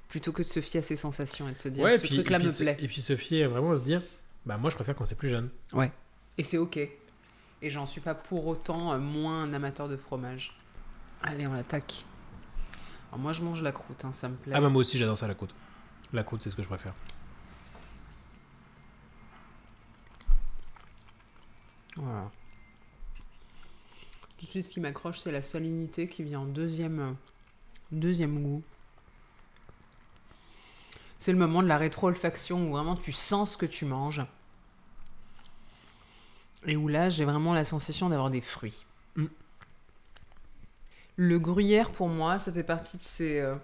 plutôt 0.09 0.33
que 0.33 0.43
de 0.43 0.49
se 0.49 0.61
fier 0.61 0.81
à 0.81 0.83
ses 0.83 0.97
sensations 0.97 1.49
et 1.49 1.53
de 1.53 1.57
se 1.57 1.69
dire 1.69 1.85
Ouais, 1.85 1.99
ce 1.99 2.07
truc-là 2.07 2.39
me 2.39 2.51
plaît. 2.51 2.77
Et 2.81 2.89
puis 2.89 3.01
se 3.03 3.15
fier 3.15 3.47
vraiment 3.47 3.73
à 3.73 3.77
se 3.77 3.83
dire, 3.83 4.03
bah 4.47 4.57
moi 4.57 4.71
je 4.71 4.75
préfère 4.75 4.97
quand 4.97 5.05
c'est 5.05 5.15
plus 5.19 5.29
jeune. 5.29 5.51
Ouais. 5.75 5.93
Et 6.39 6.43
c'est 6.43 6.57
ok. 6.59 6.79
Et 6.79 7.69
j'en 7.71 7.85
suis 7.85 8.01
pas 8.01 8.15
pour 8.15 8.47
autant 8.47 8.99
moins 8.99 9.43
un 9.43 9.53
amateur 9.53 9.87
de 9.89 9.97
fromage. 9.99 10.57
Allez, 11.23 11.47
on 11.47 11.53
attaque. 11.53 12.07
Alors 13.11 13.21
moi, 13.21 13.33
je 13.33 13.43
mange 13.43 13.63
la 13.63 13.73
croûte, 13.73 14.05
hein, 14.05 14.13
ça 14.13 14.29
me 14.29 14.37
plaît. 14.37 14.55
Ah, 14.55 14.61
bah, 14.61 14.69
moi 14.69 14.81
aussi, 14.81 14.97
j'adore 14.97 15.19
ça, 15.19 15.27
la 15.27 15.35
croûte. 15.35 15.55
La 16.13 16.23
croûte, 16.23 16.43
c'est 16.43 16.51
ce 16.51 16.57
que 16.57 16.63
je 16.63 16.69
préfère. 16.69 16.95
Voilà. 21.97 22.31
Tout 24.39 24.47
de 24.47 24.51
suite, 24.51 24.65
ce 24.65 24.71
qui 24.71 24.81
m'accroche, 24.81 25.19
c'est 25.19 25.33
la 25.33 25.43
salinité 25.43 26.09
qui 26.09 26.23
vient 26.23 26.41
en 26.41 26.47
deuxième, 26.47 27.01
euh, 27.01 27.13
deuxième 27.93 28.43
goût. 28.43 28.63
C'est 31.19 31.33
le 31.33 31.39
moment 31.39 31.63
de 31.63 31.69
la 31.69 31.77
rétro-olfaction 31.77 32.69
où 32.69 32.73
vraiment 32.73 32.97
tu 32.97 33.13
sens 33.13 33.53
ce 33.53 33.57
que 33.57 33.67
tu 33.67 33.85
manges. 33.85 34.23
Et 36.67 36.77
où 36.77 36.89
là, 36.89 37.11
j'ai 37.11 37.25
vraiment 37.25 37.53
la 37.53 37.65
sensation 37.65 38.09
d'avoir 38.09 38.31
des 38.31 38.41
fruits. 38.41 38.87
Le 41.23 41.39
gruyère, 41.39 41.91
pour 41.91 42.09
moi, 42.09 42.39
ça 42.39 42.51
fait 42.51 42.63
partie 42.63 42.97
de 42.97 43.03
ces, 43.03 43.41
euh, 43.41 43.55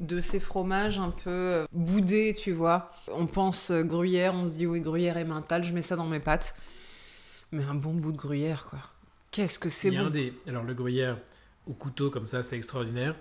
de 0.00 0.22
ces 0.22 0.40
fromages 0.40 0.98
un 0.98 1.10
peu 1.10 1.28
euh, 1.28 1.66
boudés, 1.70 2.34
tu 2.34 2.52
vois. 2.52 2.90
On 3.08 3.26
pense 3.26 3.70
euh, 3.70 3.82
gruyère, 3.82 4.32
on 4.32 4.46
se 4.46 4.54
dit 4.54 4.66
oui, 4.66 4.80
gruyère 4.80 5.18
et 5.18 5.26
mental, 5.26 5.64
je 5.64 5.74
mets 5.74 5.82
ça 5.82 5.96
dans 5.96 6.06
mes 6.06 6.18
pâtes. 6.18 6.54
Mais 7.52 7.62
un 7.62 7.74
bon 7.74 7.92
bout 7.92 8.10
de 8.10 8.16
gruyère, 8.16 8.64
quoi. 8.70 8.78
Qu'est-ce 9.32 9.58
que 9.58 9.68
c'est 9.68 9.90
bon. 9.90 10.08
des... 10.08 10.32
Alors, 10.46 10.64
le 10.64 10.72
gruyère 10.72 11.18
au 11.66 11.74
couteau, 11.74 12.08
comme 12.08 12.26
ça, 12.26 12.42
c'est 12.42 12.56
extraordinaire. 12.56 13.14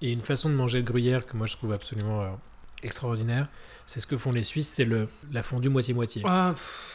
Et 0.00 0.12
une 0.12 0.22
façon 0.22 0.48
de 0.48 0.54
manger 0.54 0.78
le 0.78 0.84
gruyère 0.84 1.26
que 1.26 1.36
moi, 1.36 1.48
je 1.48 1.56
trouve 1.56 1.72
absolument 1.72 2.22
euh, 2.22 2.30
extraordinaire, 2.84 3.48
c'est 3.88 3.98
ce 3.98 4.06
que 4.06 4.16
font 4.16 4.30
les 4.30 4.44
Suisses, 4.44 4.68
c'est 4.68 4.84
le... 4.84 5.08
la 5.32 5.42
fondue 5.42 5.70
moitié-moitié. 5.70 6.22
Ah, 6.24 6.54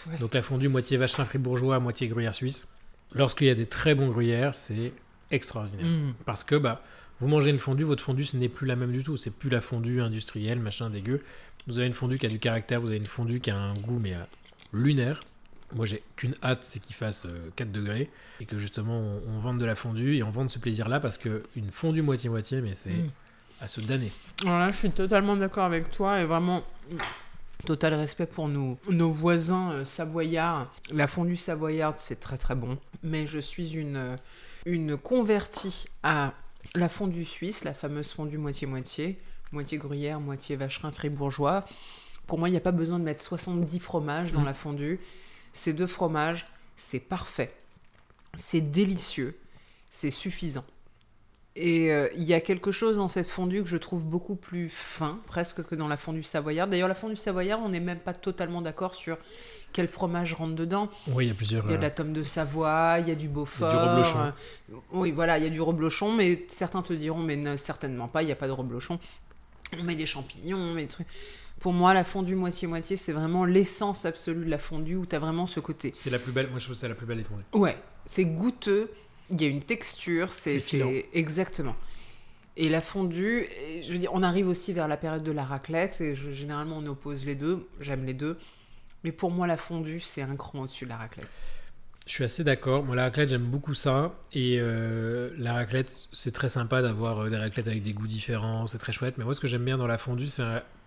ouais. 0.10 0.18
Donc, 0.20 0.34
la 0.36 0.42
fondue 0.42 0.70
moitié 0.70 0.96
vacherin 0.96 1.26
fribourgeois, 1.26 1.82
moitié 1.82 2.08
gruyère 2.08 2.34
suisse. 2.34 2.66
Lorsqu'il 3.12 3.48
y 3.48 3.50
a 3.50 3.56
des 3.56 3.66
très 3.68 3.94
bons 3.94 4.08
gruyères, 4.08 4.56
c'est 4.56 4.94
extraordinaire. 5.32 5.86
Mm. 5.86 6.14
Parce 6.26 6.44
que 6.44 6.56
bah, 6.56 6.82
vous 7.20 7.28
mangez 7.28 7.50
une 7.50 7.60
fondue, 7.60 7.84
votre 7.84 8.04
fondue, 8.04 8.26
ce 8.26 8.38
n'est 8.38 8.50
plus 8.50 8.68
la 8.68 8.76
même 8.76 8.92
du 8.92 9.04
tout. 9.04 9.18
C'est 9.18 9.32
plus 9.32 9.50
la 9.50 9.62
fondue 9.62 10.02
industrielle, 10.02 10.60
machin 10.60 10.90
dégueu. 10.90 11.22
Vous 11.68 11.78
avez 11.78 11.88
une 11.88 11.94
fondue 11.94 12.18
qui 12.18 12.26
a 12.26 12.30
du 12.30 12.40
caractère, 12.40 12.82
vous 12.82 12.88
avez 12.88 12.98
une 12.98 13.08
fondue 13.08 13.40
qui 13.40 13.50
a 13.52 13.58
un 13.58 13.74
goût, 13.74 14.00
mais 14.00 14.14
euh, 14.14 14.24
lunaire. 14.74 15.24
Moi, 15.74 15.86
j'ai 15.86 16.04
qu'une 16.18 16.36
hâte, 16.44 16.60
c'est 16.64 16.80
qu'il 16.80 16.94
fasse 16.96 17.26
euh, 17.26 17.50
4 17.56 17.72
degrés 17.72 18.12
et 18.40 18.46
que 18.46 18.58
justement 18.58 19.00
on, 19.00 19.22
on 19.36 19.40
vende 19.40 19.60
de 19.60 19.66
la 19.66 19.76
fondue 19.76 20.18
et 20.18 20.24
on 20.24 20.30
vende 20.30 20.50
ce 20.50 20.60
plaisir-là 20.60 21.00
parce 21.00 21.18
que 21.18 21.44
une 21.56 21.72
fondue 21.72 22.02
moitié-moitié, 22.04 22.62
mais 22.62 22.74
c'est 22.74 22.92
Mm. 22.92 23.10
à 23.62 23.68
se 23.68 23.82
damner. 23.82 24.12
Alors 24.46 24.60
là, 24.60 24.72
je 24.72 24.78
suis 24.78 24.92
totalement 24.92 25.36
d'accord 25.36 25.64
avec 25.64 25.90
toi 25.90 26.20
et 26.22 26.26
vraiment 26.26 26.64
mm, 26.92 26.98
total 27.66 27.94
respect 27.96 28.26
pour 28.28 28.50
nos, 28.50 28.78
nos 28.90 29.10
voisins 29.10 29.72
euh, 29.72 29.86
savoyards. 29.86 30.72
La 30.92 31.08
fondue 31.08 31.38
savoyarde, 31.38 31.96
c'est 31.98 32.20
très 32.20 32.38
très 32.38 32.56
bon. 32.56 32.78
Mais 33.02 33.26
je 33.26 33.40
suis 33.40 33.76
une, 33.76 33.96
euh, 33.96 34.16
une 34.66 34.98
convertie 34.98 35.86
à 36.04 36.34
la 36.76 36.90
fondue 36.90 37.26
suisse, 37.26 37.64
la 37.64 37.74
fameuse 37.74 38.12
fondue 38.12 38.38
moitié-moitié. 38.38 39.18
Moitié 39.52 39.78
gruyère, 39.78 40.20
moitié 40.20 40.56
vacherin 40.56 40.92
fribourgeois. 40.92 41.64
Pour 42.26 42.40
moi, 42.40 42.50
il 42.50 42.52
n'y 42.54 42.58
a 42.58 42.62
pas 42.62 42.72
besoin 42.72 42.98
de 43.00 43.04
mettre 43.04 43.22
70 43.24 43.80
fromages 43.80 44.32
dans 44.32 44.42
Mm. 44.42 44.46
la 44.46 44.54
fondue. 44.54 45.00
Ces 45.52 45.74
deux 45.74 45.86
fromages, 45.88 46.48
c'est 46.76 47.00
parfait. 47.02 47.54
C'est 48.34 48.62
délicieux. 48.62 49.38
C'est 49.90 50.10
suffisant. 50.10 50.66
Et 51.56 51.92
euh, 51.92 52.08
il 52.16 52.24
y 52.24 52.34
a 52.34 52.42
quelque 52.42 52.72
chose 52.72 52.98
dans 52.98 53.08
cette 53.08 53.30
fondue 53.30 53.62
que 53.62 53.70
je 53.70 53.78
trouve 53.78 54.04
beaucoup 54.04 54.36
plus 54.36 54.70
fin, 54.70 55.20
presque 55.28 55.64
que 55.64 55.76
dans 55.76 55.88
la 55.88 55.98
fondue 55.98 56.24
savoyarde. 56.24 56.72
D'ailleurs, 56.72 56.88
la 56.88 56.96
fondue 56.96 57.16
savoyarde, 57.16 57.62
on 57.64 57.70
n'est 57.70 57.80
même 57.80 58.00
pas 58.00 58.14
totalement 58.14 58.62
d'accord 58.64 58.96
sur 58.96 59.18
quel 59.74 59.88
fromage 59.88 60.34
rentre 60.34 60.56
dedans. 60.56 60.90
Oui, 61.08 61.26
il 61.26 61.28
y 61.28 61.32
a 61.32 61.34
plusieurs. 61.34 61.66
Il 61.66 61.72
y 61.72 61.74
a 61.74 61.78
de 61.78 61.82
euh, 61.82 61.88
la 61.88 61.92
tome 61.92 62.14
de 62.14 62.24
Savoie, 62.24 62.98
il 63.00 63.08
y 63.10 63.12
a 63.12 63.16
du 63.16 63.28
Beaufort. 63.28 63.72
reblochon. 63.72 64.20
euh, 64.20 64.76
oui, 64.94 65.12
voilà, 65.12 65.38
il 65.40 65.44
y 65.44 65.48
a 65.48 65.50
du 65.50 65.60
reblochon, 65.62 66.14
mais 66.14 66.46
certains 66.50 66.82
te 66.82 66.94
diront, 66.94 67.20
mais 67.20 67.36
ne- 67.36 67.58
certainement 67.58 68.08
pas, 68.08 68.24
il 68.24 68.28
n'y 68.28 68.32
a 68.32 68.36
pas 68.36 68.48
de 68.48 68.52
reblochon. 68.54 69.00
On 69.80 69.84
met 69.84 69.96
des 69.96 70.06
champignons, 70.06 70.58
on 70.58 70.74
met 70.74 70.84
des 70.84 70.88
trucs. 70.88 71.08
Pour 71.60 71.74
moi, 71.74 71.94
la 71.94 72.04
fondue 72.04 72.36
moitié-moitié, 72.36 72.98
c'est 72.98 73.14
vraiment 73.14 73.46
l'essence 73.46 74.06
absolue 74.06 74.46
de 74.46 74.50
la 74.50 74.58
fondue 74.58 74.96
où 74.98 75.06
tu 75.06 75.16
as 75.16 75.20
vraiment 75.20 75.48
ce 75.48 75.60
côté. 75.60 75.92
C'est 75.96 76.10
la 76.10 76.20
plus 76.20 76.32
belle. 76.32 76.50
Moi, 76.50 76.60
je 76.60 76.66
trouve 76.66 76.76
que 76.76 76.80
c'est 76.82 76.90
la 76.90 76.96
plus 76.96 77.06
belle 77.06 77.18
des 77.18 77.24
fondues. 77.24 77.44
Ouais, 77.54 77.78
c'est 78.06 78.26
goûteux, 78.26 78.92
il 79.30 79.42
y 79.42 79.46
a 79.46 79.48
une 79.48 79.62
texture, 79.64 80.32
c'est 80.34 80.60
C'est 80.60 81.06
exactement. 81.14 81.76
Et 82.56 82.70
la 82.70 82.82
fondue, 82.82 83.48
je 83.82 83.92
veux 83.94 83.98
dire, 83.98 84.12
on 84.14 84.22
arrive 84.22 84.48
aussi 84.48 84.74
vers 84.74 84.88
la 84.88 84.98
période 84.98 85.24
de 85.24 85.32
la 85.32 85.44
raclette, 85.44 86.02
et 86.02 86.14
je- 86.14 86.30
généralement 86.32 86.78
on 86.78 86.86
oppose 86.86 87.26
les 87.26 87.34
deux, 87.36 87.68
j'aime 87.80 88.06
les 88.06 88.14
deux. 88.14 88.38
Mais 89.04 89.12
pour 89.12 89.32
moi, 89.32 89.48
la 89.48 89.58
fondue, 89.58 90.00
c'est 90.00 90.22
un 90.22 90.36
cran 90.36 90.62
au-dessus 90.62 90.86
de 90.86 90.90
la 90.90 90.98
raclette. 90.98 91.38
Je 92.06 92.12
suis 92.12 92.24
assez 92.24 92.44
d'accord. 92.44 92.84
Moi, 92.84 92.96
la 92.96 93.04
raclette, 93.04 93.30
j'aime 93.30 93.44
beaucoup 93.44 93.74
ça. 93.74 94.14
Et 94.34 94.58
euh, 94.60 95.30
la 95.38 95.54
raclette, 95.54 96.08
c'est 96.12 96.32
très 96.32 96.50
sympa 96.50 96.82
d'avoir 96.82 97.20
euh, 97.20 97.30
des 97.30 97.38
raclettes 97.38 97.68
avec 97.68 97.84
des 97.84 97.94
goûts 97.94 98.08
différents. 98.08 98.68
C'est 98.68 98.78
très 98.78 98.92
chouette. 98.92 99.18
Mais 99.18 99.24
moi, 99.24 99.34
ce 99.34 99.40
que 99.40 99.48
j'aime 99.48 99.64
bien 99.64 99.78
dans 99.78 99.88
la 99.88 99.98
fondue, 99.98 100.28
c'est 100.28 100.44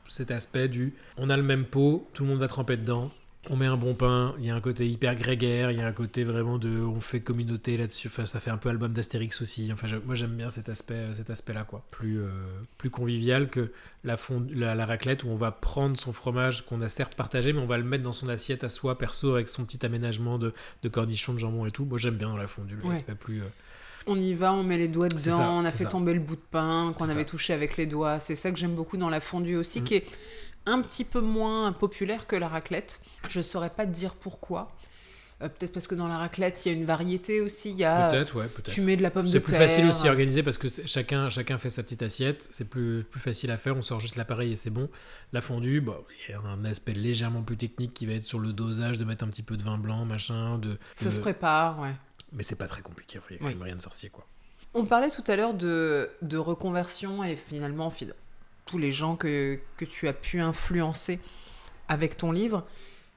cet 0.09 0.31
aspect 0.31 0.69
du 0.69 0.95
on 1.17 1.31
a 1.31 1.37
le 1.37 1.43
même 1.43 1.65
pot, 1.65 2.09
tout 2.15 2.23
le 2.23 2.31
monde 2.31 2.39
va 2.39 2.49
tremper 2.49 2.77
dedans. 2.77 3.11
On 3.49 3.55
met 3.57 3.67
un 3.67 3.77
bon 3.77 3.95
pain, 3.95 4.35
il 4.41 4.45
y 4.47 4.51
a 4.51 4.55
un 4.57 4.61
côté 4.61 4.89
hyper 4.89 5.15
grégaire, 5.15 5.71
il 5.71 5.79
y 5.79 5.81
a 5.81 5.87
un 5.87 5.93
côté 5.93 6.25
vraiment 6.25 6.59
de 6.59 6.81
on 6.81 6.99
fait 7.01 7.21
communauté 7.21 7.77
là-dessus. 7.77 8.09
Enfin, 8.09 8.27
ça 8.27 8.41
fait 8.41 8.51
un 8.51 8.57
peu 8.57 8.69
album 8.71 8.93
d'Astérix 8.93 9.41
aussi. 9.41 9.71
Enfin, 9.73 9.87
moi 10.05 10.17
j'aime 10.17 10.35
bien 10.37 10.49
cet 10.49 10.69
aspect, 10.69 10.95
euh, 10.95 11.15
cet 11.15 11.31
aspect-là, 11.31 11.63
quoi. 11.63 11.85
Plus, 11.93 12.19
euh, 12.19 12.29
plus 12.77 12.91
convivial 12.91 13.49
que 13.49 13.71
la, 14.03 14.17
fond- 14.17 14.45
la, 14.55 14.75
la 14.75 14.85
raclette 14.85 15.23
où 15.23 15.29
on 15.29 15.37
va 15.37 15.53
prendre 15.53 15.97
son 15.97 16.13
fromage 16.13 16.67
qu'on 16.67 16.81
a 16.83 16.89
certes 16.89 17.15
partagé, 17.15 17.53
mais 17.53 17.61
on 17.61 17.67
va 17.67 17.79
le 17.79 17.85
mettre 17.85 18.03
dans 18.03 18.13
son 18.13 18.29
assiette 18.29 18.65
à 18.65 18.69
soi 18.69 18.99
perso 18.99 19.35
avec 19.35 19.49
son 19.49 19.65
petit 19.65 19.87
aménagement 19.87 20.39
de, 20.39 20.53
de 20.83 20.89
cornichons, 20.89 21.33
de 21.35 21.39
jambon 21.39 21.67
et 21.67 21.71
tout. 21.71 21.85
Moi 21.85 21.99
j'aime 21.99 22.17
bien 22.17 22.29
dans 22.29 22.37
la 22.37 22.49
fondue 22.49 22.77
Ouais. 22.83 22.91
l'aspect 22.91 23.15
plus. 23.15 23.41
euh, 23.43 23.47
On 24.09 24.17
y 24.21 24.35
va, 24.35 24.53
on 24.55 24.65
met 24.65 24.79
les 24.79 24.89
doigts 24.89 25.09
dedans, 25.09 25.21
ça, 25.39 25.51
on 25.53 25.65
a 25.65 25.71
fait 25.71 25.85
ça. 25.85 25.91
tomber 25.91 26.15
le 26.15 26.21
bout 26.21 26.35
de 26.37 26.41
pain 26.51 26.93
qu'on 26.99 27.09
avait 27.09 27.21
ça. 27.23 27.29
touché 27.29 27.53
avec 27.53 27.77
les 27.77 27.87
doigts. 27.87 28.19
C'est 28.19 28.35
ça 28.37 28.51
que 28.51 28.59
j'aime 28.59 28.75
beaucoup 28.75 28.97
dans 28.97 29.09
la 29.11 29.21
fondue 29.21 29.55
aussi, 29.57 29.81
Mhm. 29.81 29.85
qui 29.87 29.95
est 29.95 30.05
un 30.67 30.83
petit 30.83 31.05
peu 31.05 31.21
moins 31.21 31.73
populaire 31.73 32.27
que 32.27 32.37
la 32.37 32.49
raclette. 32.49 33.01
Je 33.29 33.41
saurais 33.41 33.71
pas 33.71 33.87
te 33.87 33.91
dire 33.93 34.15
pourquoi. 34.15 34.73
Euh, 35.43 35.49
peut-être 35.51 35.73
parce 35.73 35.87
que 35.87 35.95
dans 35.95 36.09
la 36.09 36.17
raclette, 36.17 36.65
il 36.65 36.73
y 36.73 36.75
a 36.75 36.79
une 36.79 36.87
variété 36.87 37.43
aussi. 37.43 37.71
Il 37.71 37.77
y 37.77 37.85
a, 37.85 38.09
Peut-être, 38.09 38.37
ouais, 38.39 38.47
peut-être. 38.49 38.73
tu 38.73 38.81
mets 38.81 38.97
de 38.97 39.03
la 39.03 39.11
pomme 39.11 39.25
de 39.25 39.29
C'est 39.29 39.35
terre. 39.41 39.45
plus 39.45 39.55
facile 39.55 39.87
aussi 39.87 40.07
à 40.09 40.11
organiser 40.11 40.43
parce 40.43 40.57
que 40.57 40.69
c'est- 40.69 40.87
chacun, 40.87 41.29
chacun 41.29 41.59
fait 41.59 41.69
sa 41.69 41.83
petite 41.83 42.01
assiette. 42.03 42.49
C'est 42.51 42.65
plus, 42.65 43.05
plus 43.05 43.21
facile 43.21 43.51
à 43.51 43.59
faire. 43.59 43.77
On 43.77 43.83
sort 43.83 44.01
juste 44.01 44.17
l'appareil 44.17 44.53
et 44.53 44.57
c'est 44.57 44.71
bon. 44.71 44.89
La 45.35 45.43
fondue, 45.43 45.83
bah, 45.83 45.99
il 46.29 46.33
y 46.33 46.35
a 46.35 46.41
un 46.41 46.65
aspect 46.65 46.95
légèrement 46.95 47.43
plus 47.43 47.59
technique 47.59 47.93
qui 47.93 48.07
va 48.07 48.15
être 48.15 48.25
sur 48.25 48.39
le 48.39 48.55
dosage, 48.55 48.97
de 48.97 49.05
mettre 49.05 49.25
un 49.25 49.29
petit 49.29 49.43
peu 49.43 49.59
de 49.59 49.63
vin 49.63 49.77
blanc, 49.77 50.07
machin. 50.07 50.57
De, 50.59 50.79
Ça 50.95 51.07
de- 51.07 51.11
se 51.11 51.21
prépare, 51.21 51.81
ouais. 51.81 51.95
Mais 52.33 52.43
c'est 52.43 52.57
pas 52.57 52.67
très 52.67 52.81
compliqué. 52.83 53.19
Il 53.29 53.35
n'y 53.35 53.37
a 53.37 53.39
quand 53.41 53.47
Oui. 53.49 53.55
même 53.55 53.63
rien 53.63 53.77
de 53.77 53.83
sorcier, 53.83 54.09
quoi. 54.09 54.27
On 54.73 54.87
parlait 54.87 55.11
tout 55.11 55.25
à 55.27 55.37
l'heure 55.37 55.53
de, 55.55 56.09
de 56.23 56.37
reconversion 56.39 57.23
et 57.25 57.37
finalement, 57.37 57.91
fi- 57.91 58.09
tous 58.67 58.79
les 58.79 58.93
gens 58.93 59.17
que, 59.17 59.59
que 59.77 59.85
tu 59.85 60.09
as 60.09 60.13
pu 60.13 60.41
influencer 60.41 61.19
avec 61.89 62.17
ton 62.17 62.33
livre. 62.33 62.67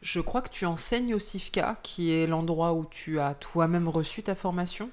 Je 0.02 0.22
crois 0.22 0.42
que 0.42 0.50
tu 0.50 0.66
enseignes 0.66 1.14
au 1.14 1.20
CIFCA, 1.20 1.78
qui 1.84 2.14
est 2.14 2.28
l'endroit 2.28 2.74
où 2.74 2.86
tu 2.90 3.20
as 3.20 3.34
toi-même 3.34 3.90
reçu 3.90 4.24
ta 4.24 4.36
formation. 4.36 4.90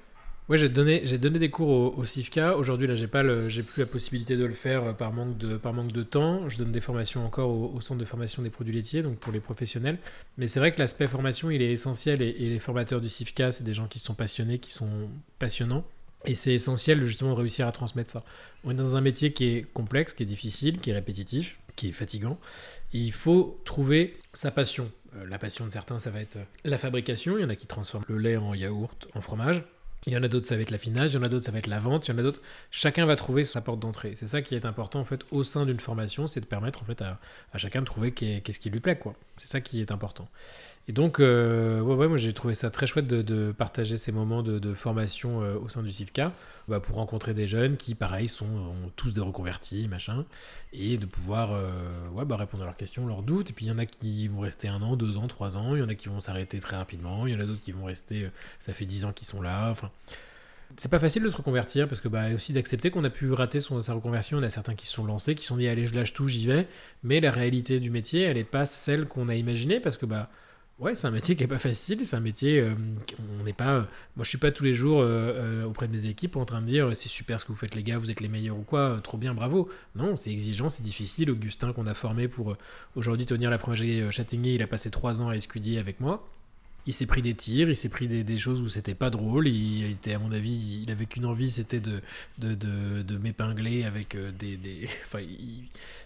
Ouais, 0.49 0.57
j'ai 0.57 0.69
donné, 0.69 1.01
j'ai 1.03 1.17
donné 1.17 1.39
des 1.39 1.49
cours 1.49 1.67
au, 1.67 1.93
au 1.97 2.05
CIFCA. 2.05 2.57
Aujourd'hui, 2.57 2.87
là, 2.87 2.95
j'ai 2.95 3.07
pas, 3.07 3.47
j'ai 3.49 3.63
plus 3.63 3.81
la 3.81 3.85
possibilité 3.85 4.37
de 4.37 4.45
le 4.45 4.53
faire 4.53 4.83
euh, 4.83 4.93
par 4.93 5.11
manque 5.11 5.37
de, 5.37 5.57
par 5.57 5.73
manque 5.73 5.91
de 5.91 6.03
temps. 6.03 6.47
Je 6.47 6.57
donne 6.57 6.71
des 6.71 6.79
formations 6.79 7.25
encore 7.25 7.49
au, 7.49 7.73
au 7.75 7.81
centre 7.81 7.99
de 7.99 8.05
formation 8.05 8.41
des 8.41 8.49
produits 8.49 8.73
laitiers, 8.73 9.01
donc 9.01 9.17
pour 9.17 9.33
les 9.33 9.41
professionnels. 9.41 9.97
Mais 10.37 10.47
c'est 10.47 10.61
vrai 10.61 10.71
que 10.71 10.79
l'aspect 10.79 11.07
formation, 11.07 11.51
il 11.51 11.61
est 11.61 11.73
essentiel. 11.73 12.21
Et, 12.21 12.29
et 12.29 12.49
les 12.49 12.59
formateurs 12.59 13.01
du 13.01 13.09
CIFCA, 13.09 13.51
c'est 13.51 13.65
des 13.65 13.73
gens 13.73 13.87
qui 13.87 13.99
sont 13.99 14.13
passionnés, 14.13 14.57
qui 14.59 14.71
sont 14.71 15.09
passionnants. 15.37 15.83
Et 16.27 16.35
c'est 16.35 16.53
essentiel 16.53 17.03
justement 17.05 17.33
réussir 17.35 17.65
à 17.67 17.71
transmettre 17.71 18.11
ça. 18.11 18.23
On 18.63 18.71
est 18.71 18.75
dans 18.75 18.95
un 18.97 19.01
métier 19.01 19.33
qui 19.33 19.45
est 19.45 19.65
complexe, 19.73 20.13
qui 20.13 20.23
est 20.23 20.27
difficile, 20.27 20.79
qui 20.79 20.89
est 20.91 20.93
répétitif, 20.93 21.57
qui 21.75 21.89
est 21.89 21.91
fatigant. 21.93 22.37
Il 22.93 23.11
faut 23.13 23.59
trouver 23.65 24.17
sa 24.33 24.51
passion. 24.51 24.91
Euh, 25.15 25.25
la 25.27 25.39
passion 25.39 25.65
de 25.65 25.71
certains, 25.71 25.99
ça 25.99 26.09
va 26.09 26.19
être 26.21 26.35
euh, 26.35 26.43
la 26.65 26.77
fabrication. 26.77 27.37
Il 27.37 27.41
y 27.41 27.45
en 27.45 27.49
a 27.49 27.55
qui 27.55 27.65
transforment 27.65 28.05
le 28.09 28.17
lait 28.17 28.37
en 28.37 28.53
yaourt, 28.53 29.07
en 29.15 29.21
fromage. 29.21 29.63
Il 30.05 30.13
y 30.13 30.17
en 30.17 30.23
a 30.23 30.29
d'autres, 30.29 30.45
ça 30.45 30.55
va 30.55 30.61
être 30.61 30.69
l'affinage, 30.71 31.11
il 31.11 31.15
y 31.15 31.17
en 31.17 31.23
a 31.23 31.27
d'autres, 31.27 31.45
ça 31.45 31.51
va 31.51 31.57
être 31.59 31.67
la 31.67 31.79
vente, 31.79 32.07
il 32.07 32.11
y 32.11 32.13
en 32.13 32.17
a 32.17 32.23
d'autres. 32.23 32.41
Chacun 32.71 33.05
va 33.05 33.17
trouver 33.17 33.43
sa 33.43 33.59
porte 33.59 33.79
d'entrée. 33.81 34.13
C'est 34.15 34.27
ça 34.27 34.41
qui 34.41 34.55
est 34.55 34.63
important 34.65 35.01
en 35.01 35.03
fait 35.03 35.25
au 35.31 35.43
sein 35.43 35.65
d'une 35.65 35.81
formation, 35.81 36.27
c'est 36.27 36.39
de 36.39 36.45
permettre 36.45 36.81
en 36.81 36.85
fait 36.85 37.01
à, 37.01 37.19
chacun 37.57 37.81
de 37.81 37.85
trouver 37.85 38.13
qu'est- 38.13 38.39
qu'est-ce 38.41 38.59
qui 38.59 38.69
lui 38.69 38.79
plaît. 38.79 38.97
C'est 39.35 39.47
ça 39.49 39.59
qui 39.59 39.81
est 39.81 39.91
important. 39.91 40.29
Et 40.89 40.93
donc, 40.93 41.19
euh, 41.19 41.81
ouais, 41.81 42.07
moi 42.07 42.15
j'ai 42.15 42.31
trouvé 42.31 42.55
ça 42.55 42.69
très 42.69 42.87
chouette 42.87 43.07
de, 43.07 43.51
partager 43.51 43.97
ces 43.97 44.13
moments 44.13 44.41
de, 44.41 44.73
formation 44.73 45.41
euh, 45.41 45.57
au 45.57 45.67
sein 45.67 45.83
du 45.83 45.91
CIFCA 45.91 46.31
bah, 46.69 46.79
pour 46.79 46.95
rencontrer 46.95 47.33
des 47.33 47.47
jeunes 47.47 47.75
qui, 47.75 47.93
pareil, 47.93 48.29
sont 48.29 48.45
ont 48.45 48.91
tous 48.95 49.11
des 49.11 49.19
reconvertis, 49.19 49.87
machin, 49.89 50.25
et 50.71 50.97
de 50.97 51.05
pouvoir 51.05 51.51
euh, 51.51 52.09
ouais, 52.11 52.23
bah, 52.23 52.37
répondre 52.37 52.63
à 52.63 52.65
leurs 52.65 52.77
questions, 52.77 53.05
leurs 53.05 53.21
doutes. 53.21 53.49
Et 53.49 53.53
puis 53.53 53.65
il 53.65 53.69
y 53.69 53.71
en 53.71 53.77
a 53.77 53.85
qui 53.85 54.29
vont 54.29 54.39
rester 54.39 54.69
un 54.69 54.81
an, 54.81 54.95
deux 54.95 55.17
ans, 55.17 55.27
trois 55.27 55.57
ans, 55.57 55.75
il 55.75 55.79
y 55.79 55.83
en 55.83 55.89
a 55.89 55.95
qui 55.95 56.07
vont 56.07 56.21
s'arrêter 56.21 56.59
très 56.59 56.77
rapidement, 56.77 57.27
il 57.27 57.33
y 57.33 57.35
en 57.35 57.39
a 57.39 57.45
d'autres 57.45 57.61
qui 57.61 57.73
vont 57.73 57.85
rester, 57.85 58.29
ça 58.61 58.71
fait 58.71 58.85
dix 58.85 59.03
ans 59.03 59.11
qu'ils 59.11 59.27
sont 59.27 59.41
là. 59.41 59.69
Enfin, 59.69 59.91
c'est 60.77 60.91
pas 60.91 60.99
facile 60.99 61.23
de 61.23 61.29
se 61.29 61.37
reconvertir 61.37 61.87
parce 61.89 61.99
que 61.99 62.07
bah 62.07 62.33
aussi 62.33 62.53
d'accepter 62.53 62.91
qu'on 62.91 63.03
a 63.03 63.09
pu 63.09 63.31
rater 63.33 63.59
son, 63.59 63.81
sa 63.81 63.93
reconversion. 63.93 64.37
On 64.37 64.43
a 64.43 64.49
certains 64.49 64.75
qui 64.75 64.87
se 64.87 64.93
sont 64.93 65.05
lancés, 65.05 65.35
qui 65.35 65.41
se 65.41 65.49
sont 65.49 65.57
dit 65.57 65.67
allez 65.67 65.85
je 65.85 65.95
lâche 65.95 66.13
tout, 66.13 66.29
j'y 66.29 66.45
vais. 66.45 66.67
Mais 67.03 67.19
la 67.19 67.31
réalité 67.31 67.81
du 67.81 67.89
métier, 67.89 68.21
elle 68.21 68.37
est 68.37 68.45
pas 68.45 68.65
celle 68.65 69.05
qu'on 69.05 69.27
a 69.27 69.35
imaginée 69.35 69.81
parce 69.81 69.97
que 69.97 70.05
bah 70.05 70.29
Ouais, 70.79 70.93
c'est 70.93 71.07
un 71.07 71.11
métier 71.11 71.35
qui 71.35 71.43
est 71.43 71.47
pas 71.47 71.57
facile. 71.57 72.05
C'est 72.05 72.15
un 72.15 72.19
métier. 72.19 72.59
euh, 72.59 72.75
on 73.39 73.43
n'est 73.43 73.53
pas. 73.53 73.87
moi, 74.15 74.23
je 74.23 74.29
suis 74.29 74.37
pas 74.37 74.51
tous 74.51 74.63
les 74.63 74.75
jours 74.75 75.01
euh, 75.01 75.05
euh, 75.63 75.63
auprès 75.65 75.87
de 75.87 75.91
mes 75.91 76.05
équipes 76.05 76.35
en 76.35 76.45
train 76.45 76.61
de 76.61 76.67
dire 76.67 76.95
c'est 76.95 77.09
super 77.09 77.39
ce 77.39 77.45
que 77.45 77.51
vous 77.51 77.57
faites, 77.57 77.73
les 77.73 77.81
gars, 77.81 77.97
vous 77.97 78.11
êtes 78.11 78.19
les 78.21 78.27
meilleurs 78.27 78.57
ou 78.57 78.61
quoi, 78.61 78.79
euh, 78.81 78.99
trop 78.99 79.17
bien, 79.17 79.33
bravo. 79.33 79.69
Non, 79.95 80.15
c'est 80.15 80.31
exigeant, 80.31 80.69
c'est 80.69 80.83
difficile. 80.83 81.31
Augustin, 81.31 81.73
qu'on 81.73 81.87
a 81.87 81.95
formé 81.95 82.27
pour 82.27 82.51
euh, 82.51 82.57
aujourd'hui 82.95 83.25
tenir 83.25 83.49
la 83.49 83.57
fromagerie 83.57 84.01
euh, 84.01 84.11
Châtaignier, 84.11 84.53
il 84.53 84.61
a 84.61 84.67
passé 84.67 84.91
trois 84.91 85.19
ans 85.21 85.29
à 85.29 85.35
escudier 85.35 85.79
avec 85.79 85.99
moi. 85.99 86.27
Il 86.87 86.93
s'est 86.93 87.05
pris 87.05 87.21
des 87.21 87.35
tirs, 87.35 87.69
il 87.69 87.75
s'est 87.75 87.89
pris 87.89 88.07
des, 88.07 88.37
choses 88.37 88.61
où 88.61 88.69
c'était 88.69 88.95
pas 88.95 89.09
drôle. 89.09 89.47
Il, 89.47 89.91
était, 89.91 90.13
à 90.13 90.19
mon 90.19 90.31
avis, 90.31 90.81
il 90.83 90.89
avait 90.91 91.05
qu'une 91.05 91.25
envie, 91.25 91.51
c'était 91.51 91.81
de, 91.81 92.01
de, 92.39 93.17
m'épingler 93.17 93.83
avec 93.83 94.15
euh, 94.15 94.31
des. 94.31 94.87
Enfin, 95.05 95.19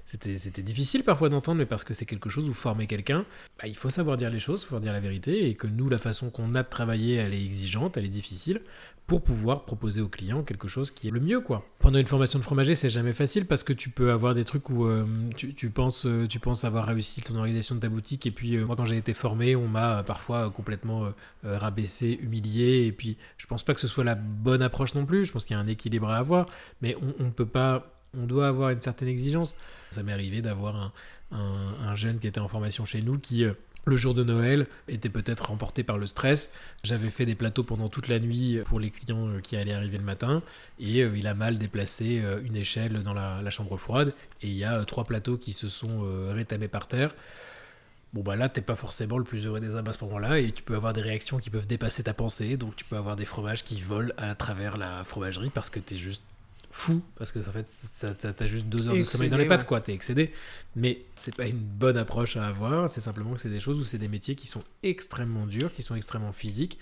c'était, 0.05 0.61
difficile 0.61 1.03
parfois 1.03 1.29
d'entendre, 1.29 1.59
mais 1.59 1.65
parce 1.65 1.83
que 1.83 1.93
c'est 1.93 2.05
quelque 2.05 2.29
chose 2.29 2.49
où 2.49 2.53
former 2.53 2.87
quelqu'un, 2.87 3.25
bah, 3.59 3.67
il 3.67 3.75
faut 3.75 3.89
savoir 3.89 4.17
dire 4.17 4.29
les 4.29 4.39
choses, 4.39 4.63
il 4.63 4.67
faut 4.67 4.79
dire 4.79 4.91
la 4.91 4.99
vérité, 4.99 5.47
et 5.47 5.55
que 5.55 5.67
nous, 5.67 5.87
la 5.87 5.99
façon 5.99 6.29
qu'on 6.29 6.53
a 6.55 6.63
de 6.63 6.69
travailler, 6.69 7.15
elle 7.15 7.33
est 7.33 7.45
exigeante, 7.45 7.95
elle 7.95 8.05
est 8.05 8.09
difficile, 8.09 8.61
pour 9.07 9.21
pouvoir 9.23 9.65
proposer 9.65 9.99
aux 9.99 10.07
clients 10.07 10.41
quelque 10.41 10.69
chose 10.69 10.89
qui 10.89 11.09
est 11.09 11.11
le 11.11 11.19
mieux, 11.19 11.41
quoi. 11.41 11.65
Pendant 11.79 11.99
une 11.99 12.07
formation 12.07 12.39
de 12.39 12.43
fromager, 12.45 12.75
c'est 12.75 12.89
jamais 12.89 13.11
facile 13.11 13.45
parce 13.45 13.63
que 13.63 13.73
tu 13.73 13.89
peux 13.89 14.09
avoir 14.11 14.33
des 14.33 14.45
trucs 14.45 14.69
où 14.69 14.85
euh, 14.85 15.05
tu, 15.35 15.69
penses, 15.69 16.05
euh, 16.05 16.27
tu 16.27 16.39
penses 16.39 16.63
avoir 16.63 16.85
réussi 16.85 17.19
ton 17.21 17.35
organisation 17.35 17.75
de 17.75 17.81
ta 17.81 17.89
boutique, 17.89 18.25
et 18.25 18.31
puis 18.31 18.55
euh, 18.55 18.65
moi, 18.65 18.77
quand 18.77 18.85
j'ai 18.85 18.95
été 18.95 19.13
formé, 19.13 19.55
on 19.57 19.67
m'a 19.67 20.03
parfois 20.03 20.49
complètement 20.49 21.09
rabaissé, 21.43 22.17
humilié, 22.21 22.85
et 22.87 22.91
puis 22.93 23.17
je 23.37 23.47
pense 23.47 23.63
pas 23.63 23.73
que 23.73 23.81
ce 23.81 23.87
soit 23.87 24.03
la 24.05 24.15
bonne 24.15 24.61
approche 24.61 24.93
non 24.93 25.05
plus. 25.05 25.25
Je 25.25 25.31
pense 25.33 25.43
qu'il 25.43 25.57
y 25.57 25.59
a 25.59 25.63
un 25.63 25.67
équilibre 25.67 26.09
à 26.09 26.17
avoir, 26.17 26.45
mais 26.81 26.95
on, 27.01 27.25
on 27.25 27.31
peut 27.31 27.45
pas, 27.45 27.91
on 28.17 28.25
doit 28.25 28.47
avoir 28.47 28.69
une 28.69 28.81
certaine 28.81 29.09
exigence. 29.09 29.57
Ça 29.91 30.03
m'est 30.03 30.13
arrivé 30.13 30.41
d'avoir 30.41 30.75
un, 30.77 30.91
un- 31.31 31.75
un 31.89 31.95
jeune 31.95 32.19
qui 32.19 32.27
était 32.27 32.39
en 32.39 32.47
formation 32.47 32.85
chez 32.85 33.01
nous 33.01 33.19
qui 33.19 33.43
le 33.85 33.95
jour 33.95 34.13
de 34.13 34.23
Noël 34.23 34.67
était 34.87 35.09
peut-être 35.09 35.51
emporté 35.51 35.83
par 35.83 35.97
le 35.97 36.07
stress. 36.07 36.51
J'avais 36.83 37.09
fait 37.09 37.25
des 37.25 37.35
plateaux 37.35 37.63
pendant 37.63 37.89
toute 37.89 38.07
la 38.07 38.19
nuit 38.19 38.59
pour 38.65 38.79
les 38.79 38.91
clients 38.91 39.27
euh, 39.27 39.39
qui 39.39 39.55
allaient 39.55 39.73
arriver 39.73 39.97
le 39.97 40.03
matin 40.03 40.43
et 40.79 41.03
euh, 41.03 41.11
il 41.15 41.27
a 41.27 41.33
mal 41.33 41.57
déplacé 41.57 42.21
euh, 42.23 42.41
une 42.43 42.55
échelle 42.55 43.03
dans 43.03 43.13
la, 43.13 43.49
chambre 43.49 43.77
froide 43.77 44.13
et 44.41 44.47
il 44.47 44.55
y 44.55 44.63
a 44.63 44.79
euh, 44.79 44.83
trois 44.85 45.03
plateaux 45.03 45.37
qui 45.37 45.53
se 45.53 45.67
sont 45.67 46.03
euh, 46.03 46.31
rétamés 46.33 46.67
par 46.67 46.87
terre. 46.87 47.13
Bon 48.13 48.21
bah 48.21 48.35
là 48.35 48.49
t'es 48.49 48.61
pas 48.61 48.75
forcément 48.75 49.17
le 49.17 49.23
plus 49.23 49.45
heureux 49.45 49.61
des 49.61 49.73
hommes 49.75 49.87
à 49.87 49.93
ce 49.93 50.03
moment-là 50.03 50.39
et 50.39 50.51
tu 50.51 50.63
peux 50.63 50.75
avoir 50.75 50.91
des 50.91 51.01
réactions 51.01 51.37
qui 51.37 51.49
peuvent 51.49 51.65
dépasser 51.65 52.03
ta 52.03 52.13
pensée 52.13 52.57
donc 52.57 52.75
tu 52.75 52.83
peux 52.83 52.97
avoir 52.97 53.15
des 53.15 53.23
fromages 53.23 53.63
qui 53.63 53.79
volent 53.79 54.11
à 54.17 54.35
travers 54.35 54.77
la 54.77 55.05
fromagerie 55.05 55.49
parce 55.49 55.69
que 55.69 55.79
t'es 55.79 55.95
juste 55.95 56.21
fou 56.71 57.03
parce 57.15 57.31
que 57.31 57.39
en 57.39 57.51
fait 57.51 57.69
ça- 57.69 58.15
ça- 58.17 58.33
t'as 58.33 58.45
juste 58.47 58.65
deux 58.67 58.87
heures 58.87 58.93
de 58.95 59.03
sommeil 59.03 59.29
dans 59.29 59.37
les 59.37 59.43
pattes 59.49 59.67
quoi 59.67 59.81
t'es 59.81 59.93
excédé 59.93 60.31
mais 60.75 61.01
c'est 61.15 61.35
pas 61.35 61.45
une 61.47 61.57
bonne 61.59 61.97
approche 61.97 62.37
à 62.37 62.47
avoir 62.47 62.89
c'est 62.89 63.01
simplement 63.01 63.33
que 63.33 63.41
c'est 63.41 63.49
des 63.49 63.59
choses 63.59 63.79
où 63.79 63.83
c'est 63.83 63.97
des 63.97 64.07
métiers 64.07 64.35
qui 64.35 64.47
sont 64.47 64.63
extrêmement 64.81 65.45
durs 65.45 65.73
qui 65.73 65.83
sont 65.83 65.95
extrêmement 65.95 66.31
physiques 66.31 66.79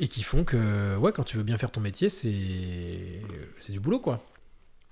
et 0.00 0.08
qui 0.08 0.22
font 0.22 0.44
que 0.44 0.96
ouais 0.98 1.12
quand 1.12 1.24
tu 1.24 1.36
veux 1.36 1.42
bien 1.44 1.56
faire 1.56 1.70
ton 1.70 1.80
métier 1.80 2.08
c'est 2.08 3.22
c'est 3.60 3.72
du 3.72 3.80
boulot 3.80 4.00
quoi 4.00 4.22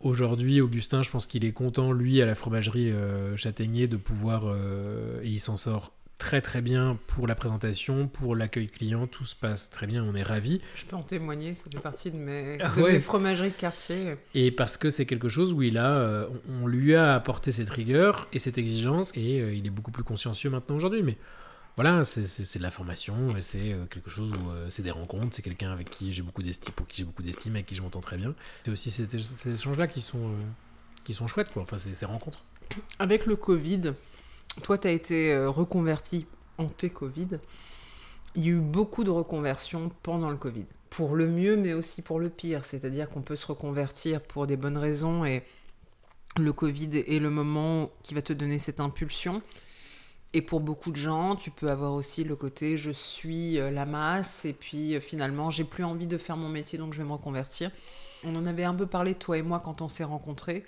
Aujourd'hui, 0.00 0.60
Augustin, 0.60 1.02
je 1.02 1.08
pense 1.10 1.24
qu'il 1.24 1.46
est 1.46 1.52
content, 1.52 1.90
lui, 1.92 2.20
à 2.20 2.26
la 2.26 2.34
fromagerie 2.34 2.90
euh, 2.90 3.38
Châtaignier, 3.38 3.86
de 3.88 3.96
pouvoir. 3.96 4.42
euh, 4.44 5.22
et 5.22 5.28
il 5.28 5.38
s'en 5.40 5.56
sort 5.56 5.93
très 6.18 6.40
très 6.40 6.62
bien 6.62 6.98
pour 7.08 7.26
la 7.26 7.34
présentation, 7.34 8.06
pour 8.08 8.36
l'accueil 8.36 8.68
client, 8.68 9.06
tout 9.06 9.24
se 9.24 9.34
passe 9.34 9.68
très 9.70 9.86
bien, 9.86 10.04
on 10.04 10.14
est 10.14 10.22
ravis. 10.22 10.60
Je 10.76 10.84
peux 10.84 10.96
en 10.96 11.02
témoigner, 11.02 11.54
ça 11.54 11.64
fait 11.70 11.80
partie 11.80 12.10
de 12.10 12.16
mes, 12.16 12.58
Ah 12.60 12.72
de 12.76 12.82
ouais. 12.82 12.92
mes 12.92 13.00
fromageries 13.00 13.50
de 13.50 13.54
quartier. 13.56 14.16
Et 14.34 14.50
parce 14.50 14.76
que 14.76 14.90
c'est 14.90 15.06
quelque 15.06 15.28
chose 15.28 15.52
où 15.52 15.62
il 15.62 15.76
a, 15.76 15.90
euh, 15.90 16.28
on 16.62 16.66
lui 16.66 16.94
a 16.94 17.14
apporté 17.14 17.52
cette 17.52 17.70
rigueur 17.70 18.28
et 18.32 18.38
cette 18.38 18.58
exigence, 18.58 19.12
et 19.16 19.40
euh, 19.40 19.54
il 19.54 19.66
est 19.66 19.70
beaucoup 19.70 19.90
plus 19.90 20.04
consciencieux 20.04 20.50
maintenant 20.50 20.76
aujourd'hui. 20.76 21.02
Mais 21.02 21.18
voilà, 21.76 22.04
c'est 22.04 22.58
de 22.58 22.62
la 22.62 22.70
formation, 22.70 23.36
et 23.36 23.42
c'est 23.42 23.72
euh, 23.72 23.84
quelque 23.86 24.08
chose 24.08 24.30
où 24.30 24.50
euh, 24.50 24.68
c'est 24.70 24.82
des 24.82 24.92
rencontres, 24.92 25.30
c'est 25.32 25.42
quelqu'un 25.42 25.72
avec 25.72 25.90
qui 25.90 26.12
j'ai 26.12 26.22
beaucoup 26.22 26.44
d'estime, 26.44 26.72
pour 26.74 26.86
qui 26.86 26.98
j'ai 26.98 27.04
beaucoup 27.04 27.24
d'estime, 27.24 27.56
avec 27.56 27.66
qui 27.66 27.74
je 27.74 27.82
m'entends 27.82 28.00
très 28.00 28.16
bien. 28.16 28.34
C'est 28.64 28.70
aussi 28.70 28.92
ces, 28.92 29.06
ces 29.08 29.54
échanges-là 29.54 29.88
qui 29.88 30.00
sont, 30.00 30.18
euh, 30.24 30.36
qui 31.04 31.12
sont 31.14 31.26
chouettes, 31.26 31.50
quoi. 31.50 31.62
Enfin, 31.62 31.76
ces 31.76 32.06
rencontres. 32.06 32.44
Avec 33.00 33.26
le 33.26 33.34
Covid, 33.34 33.92
toi, 34.62 34.78
tu 34.78 34.88
as 34.88 34.92
été 34.92 35.32
euh, 35.32 35.50
reconverti 35.50 36.26
en 36.58 36.68
T-Covid. 36.68 37.38
Il 38.36 38.44
y 38.44 38.48
a 38.48 38.52
eu 38.52 38.60
beaucoup 38.60 39.04
de 39.04 39.10
reconversions 39.10 39.90
pendant 40.02 40.30
le 40.30 40.36
Covid. 40.36 40.66
Pour 40.90 41.16
le 41.16 41.26
mieux, 41.26 41.56
mais 41.56 41.72
aussi 41.72 42.02
pour 42.02 42.20
le 42.20 42.30
pire. 42.30 42.64
C'est-à-dire 42.64 43.08
qu'on 43.08 43.22
peut 43.22 43.36
se 43.36 43.46
reconvertir 43.46 44.20
pour 44.20 44.46
des 44.46 44.56
bonnes 44.56 44.78
raisons 44.78 45.24
et 45.24 45.42
le 46.36 46.52
Covid 46.52 47.04
est 47.06 47.20
le 47.20 47.30
moment 47.30 47.90
qui 48.02 48.14
va 48.14 48.22
te 48.22 48.32
donner 48.32 48.58
cette 48.58 48.80
impulsion. 48.80 49.42
Et 50.32 50.42
pour 50.42 50.58
beaucoup 50.58 50.90
de 50.90 50.96
gens, 50.96 51.36
tu 51.36 51.52
peux 51.52 51.70
avoir 51.70 51.92
aussi 51.92 52.24
le 52.24 52.34
côté 52.34 52.76
je 52.76 52.90
suis 52.90 53.58
euh, 53.60 53.70
la 53.70 53.86
masse 53.86 54.44
et 54.44 54.52
puis 54.52 54.96
euh, 54.96 55.00
finalement 55.00 55.48
j'ai 55.50 55.62
plus 55.62 55.84
envie 55.84 56.08
de 56.08 56.18
faire 56.18 56.36
mon 56.36 56.48
métier 56.48 56.76
donc 56.76 56.92
je 56.92 56.98
vais 56.98 57.08
me 57.08 57.12
reconvertir. 57.12 57.70
On 58.24 58.34
en 58.34 58.44
avait 58.46 58.64
un 58.64 58.74
peu 58.74 58.86
parlé 58.86 59.14
toi 59.14 59.38
et 59.38 59.42
moi 59.42 59.60
quand 59.64 59.80
on 59.80 59.88
s'est 59.88 60.02
rencontrés. 60.02 60.64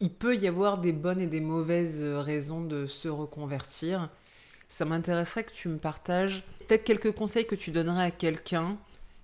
Il 0.00 0.10
peut 0.10 0.36
y 0.36 0.46
avoir 0.46 0.78
des 0.78 0.92
bonnes 0.92 1.20
et 1.20 1.26
des 1.26 1.40
mauvaises 1.40 2.00
euh, 2.00 2.20
raisons 2.20 2.60
de 2.60 2.86
se 2.86 3.08
reconvertir. 3.08 4.08
Ça 4.68 4.84
m'intéresserait 4.84 5.42
que 5.42 5.52
tu 5.52 5.68
me 5.68 5.78
partages 5.78 6.44
peut-être 6.60 6.84
quelques 6.84 7.10
conseils 7.10 7.48
que 7.48 7.56
tu 7.56 7.72
donnerais 7.72 8.04
à 8.04 8.10
quelqu'un 8.12 8.78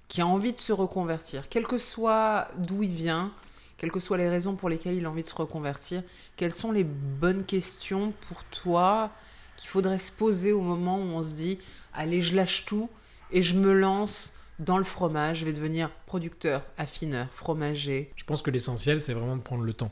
qui 0.08 0.20
a 0.20 0.26
envie 0.26 0.52
de 0.52 0.58
se 0.58 0.72
reconvertir, 0.72 1.48
quel 1.48 1.66
que 1.66 1.78
soit 1.78 2.48
d'où 2.56 2.82
il 2.82 2.90
vient, 2.90 3.32
quelles 3.78 3.92
que 3.92 4.00
soient 4.00 4.18
les 4.18 4.28
raisons 4.28 4.56
pour 4.56 4.68
lesquelles 4.68 4.96
il 4.96 5.06
a 5.06 5.10
envie 5.10 5.22
de 5.22 5.28
se 5.28 5.34
reconvertir, 5.34 6.02
quelles 6.36 6.52
sont 6.52 6.72
les 6.72 6.84
bonnes 6.84 7.44
questions 7.44 8.12
pour 8.28 8.42
toi 8.44 9.10
qu'il 9.56 9.68
faudrait 9.68 9.98
se 9.98 10.10
poser 10.10 10.52
au 10.52 10.60
moment 10.60 10.98
où 10.98 11.02
on 11.02 11.22
se 11.22 11.34
dit 11.34 11.58
allez 11.92 12.20
je 12.20 12.34
lâche 12.34 12.64
tout 12.64 12.90
et 13.30 13.42
je 13.42 13.54
me 13.54 13.72
lance 13.72 14.32
dans 14.58 14.78
le 14.78 14.84
fromage, 14.84 15.38
je 15.38 15.46
vais 15.46 15.52
devenir 15.52 15.90
producteur, 16.06 16.64
affineur, 16.78 17.28
fromager. 17.30 18.10
Je 18.16 18.24
pense 18.24 18.42
que 18.42 18.50
l'essentiel, 18.50 19.00
c'est 19.00 19.12
vraiment 19.12 19.36
de 19.36 19.42
prendre 19.42 19.62
le 19.62 19.72
temps. 19.72 19.90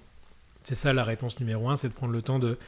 C'est 0.63 0.75
ça 0.75 0.93
la 0.93 1.05
réponse 1.05 1.41
numéro 1.41 1.69
un, 1.69 1.77
c'est 1.77 1.89
de 1.89 1.95
prendre 1.95 2.13
le 2.13 2.23
temps 2.23 2.39
de 2.39 2.59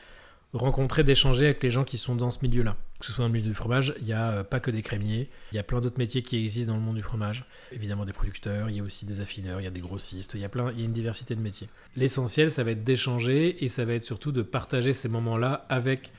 rencontrer, 0.53 1.05
d'échanger 1.05 1.47
avec 1.47 1.62
les 1.62 1.71
gens 1.71 1.85
qui 1.85 1.99
sont 1.99 2.15
dans 2.15 2.31
ce 2.31 2.39
milieu-là. 2.43 2.77
Que 3.01 3.07
ce 3.07 3.12
soit 3.12 3.23
dans 3.23 3.29
le 3.29 3.33
milieu 3.35 3.49
du 3.49 3.55
fromage, 3.55 3.93
il 3.99 4.05
n'y 4.05 4.12
a 4.12 4.31
euh, 4.31 4.45
pas 4.45 4.61
que 4.61 4.71
des 4.71 4.83
crémiers, 4.83 5.29
il 5.53 5.57
y 5.57 5.59
a 5.59 5.62
plein 5.62 5.81
d'autres 5.81 5.99
métiers 5.99 6.23
qui 6.23 6.39
existent 6.39 6.73
dans 6.73 6.79
le 6.79 6.85
monde 6.85 6.97
du 6.97 7.03
fromage. 7.03 7.45
Évidemment 7.73 8.05
des 8.05 8.12
producteurs, 8.12 8.71
il 8.71 8.77
y 8.77 8.81
a 8.81 8.83
aussi 8.83 9.05
des 9.05 9.21
affineurs, 9.21 9.61
il 9.61 9.65
y 9.65 9.66
a 9.66 9.71
des 9.71 9.81
grossistes, 9.81 10.35
il 10.35 10.41
y 10.41 10.45
a 10.45 10.49
plein, 10.49 10.73
il 10.73 10.81
y 10.81 10.85
une 10.85 10.93
diversité 10.93 11.35
de 11.35 11.41
métiers. 11.41 11.69
L'essentiel, 11.97 12.51
ça 12.51 12.62
va 12.62 12.71
être 12.71 12.85
d'échanger 12.85 13.65
et 13.65 13.69
ça 13.69 13.85
va 13.85 13.95
être 13.95 14.05
surtout 14.05 14.33
de 14.33 14.43
partager 14.43 14.93
ces 14.93 15.09
moments-là 15.09 15.66
avec 15.69 16.12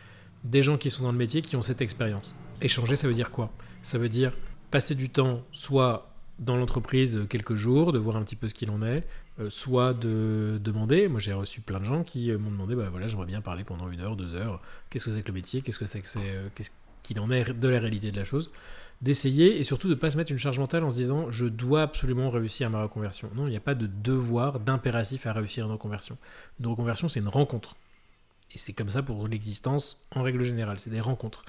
des 0.43 0.61
gens 0.61 0.77
qui 0.77 0.91
sont 0.91 1.03
dans 1.03 1.11
le 1.11 1.17
métier, 1.17 1.41
qui 1.41 1.55
ont 1.55 1.61
cette 1.61 1.81
expérience. 1.81 2.35
Échanger, 2.61 2.95
ça 2.95 3.07
veut 3.07 3.13
dire 3.13 3.31
quoi? 3.31 3.51
Ça 3.81 3.97
veut 3.97 4.09
dire 4.09 4.33
passer 4.69 4.95
du 4.95 5.09
temps 5.09 5.41
soit 5.51 6.11
dans 6.39 6.57
l'entreprise 6.57 7.15
euh, 7.15 7.25
quelques 7.25 7.55
jours, 7.55 7.93
de 7.93 7.99
voir 7.99 8.17
un 8.17 8.23
petit 8.23 8.35
peu 8.35 8.49
ce 8.49 8.53
qu'il 8.53 8.69
en 8.69 8.81
est, 8.81 9.07
euh, 9.39 9.49
soit 9.49 9.93
de 9.93 10.59
demander. 10.63 11.09
Moi, 11.09 11.19
j'ai 11.19 11.33
reçu 11.33 11.59
plein 11.59 11.79
de 11.79 11.85
gens 11.85 12.03
qui 12.03 12.31
euh, 12.31 12.37
m'ont 12.37 12.51
demandé, 12.51 12.73
bah 12.75 12.89
voilà, 12.89 13.07
j'aimerais 13.07 13.25
bien 13.25 13.41
parler 13.41 13.65
pendant 13.65 13.89
une 13.89 13.99
heure, 13.99 14.15
deux 14.15 14.33
heures. 14.33 14.61
Qu'est-ce 14.89 15.05
que 15.05 15.11
c'est 15.11 15.23
que 15.23 15.27
le 15.27 15.33
métier? 15.33 15.61
Qu'est-ce 15.61 15.79
que 15.79 15.87
c'est 15.87 15.99
que 15.99 16.07
c'est 16.07 16.19
euh, 16.21 16.47
Qu'est-ce 16.55 16.71
qu'il 17.03 17.19
en 17.19 17.29
est 17.29 17.53
de 17.53 17.67
la 17.67 17.79
réalité 17.79 18.11
de 18.11 18.17
la 18.17 18.23
chose? 18.23 18.51
D'essayer 19.01 19.59
et 19.59 19.65
surtout 19.65 19.89
de 19.89 19.93
ne 19.93 19.99
pas 19.99 20.09
se 20.09 20.15
mettre 20.15 20.31
une 20.31 20.37
charge 20.37 20.57
mentale 20.57 20.85
en 20.85 20.91
se 20.91 20.95
disant, 20.95 21.29
je 21.31 21.47
dois 21.47 21.81
absolument 21.81 22.29
réussir 22.29 22.69
ma 22.69 22.81
reconversion. 22.81 23.29
Non, 23.35 23.45
il 23.45 23.49
n'y 23.49 23.57
a 23.57 23.61
pas 23.61 23.75
de 23.75 23.87
devoir, 23.87 24.61
d'impératif 24.61 25.27
à 25.27 25.33
réussir 25.33 25.65
une 25.65 25.71
reconversion. 25.73 26.17
Une 26.61 26.67
reconversion, 26.67 27.09
c'est 27.09 27.19
une 27.19 27.27
rencontre. 27.27 27.75
Et 28.53 28.57
c'est 28.57 28.71
comme 28.71 28.89
ça 28.89 29.03
pour 29.03 29.27
l'existence 29.27 30.07
en 30.11 30.21
règle 30.21 30.45
générale. 30.45 30.79
C'est 30.79 30.89
des 30.89 31.01
rencontres. 31.01 31.43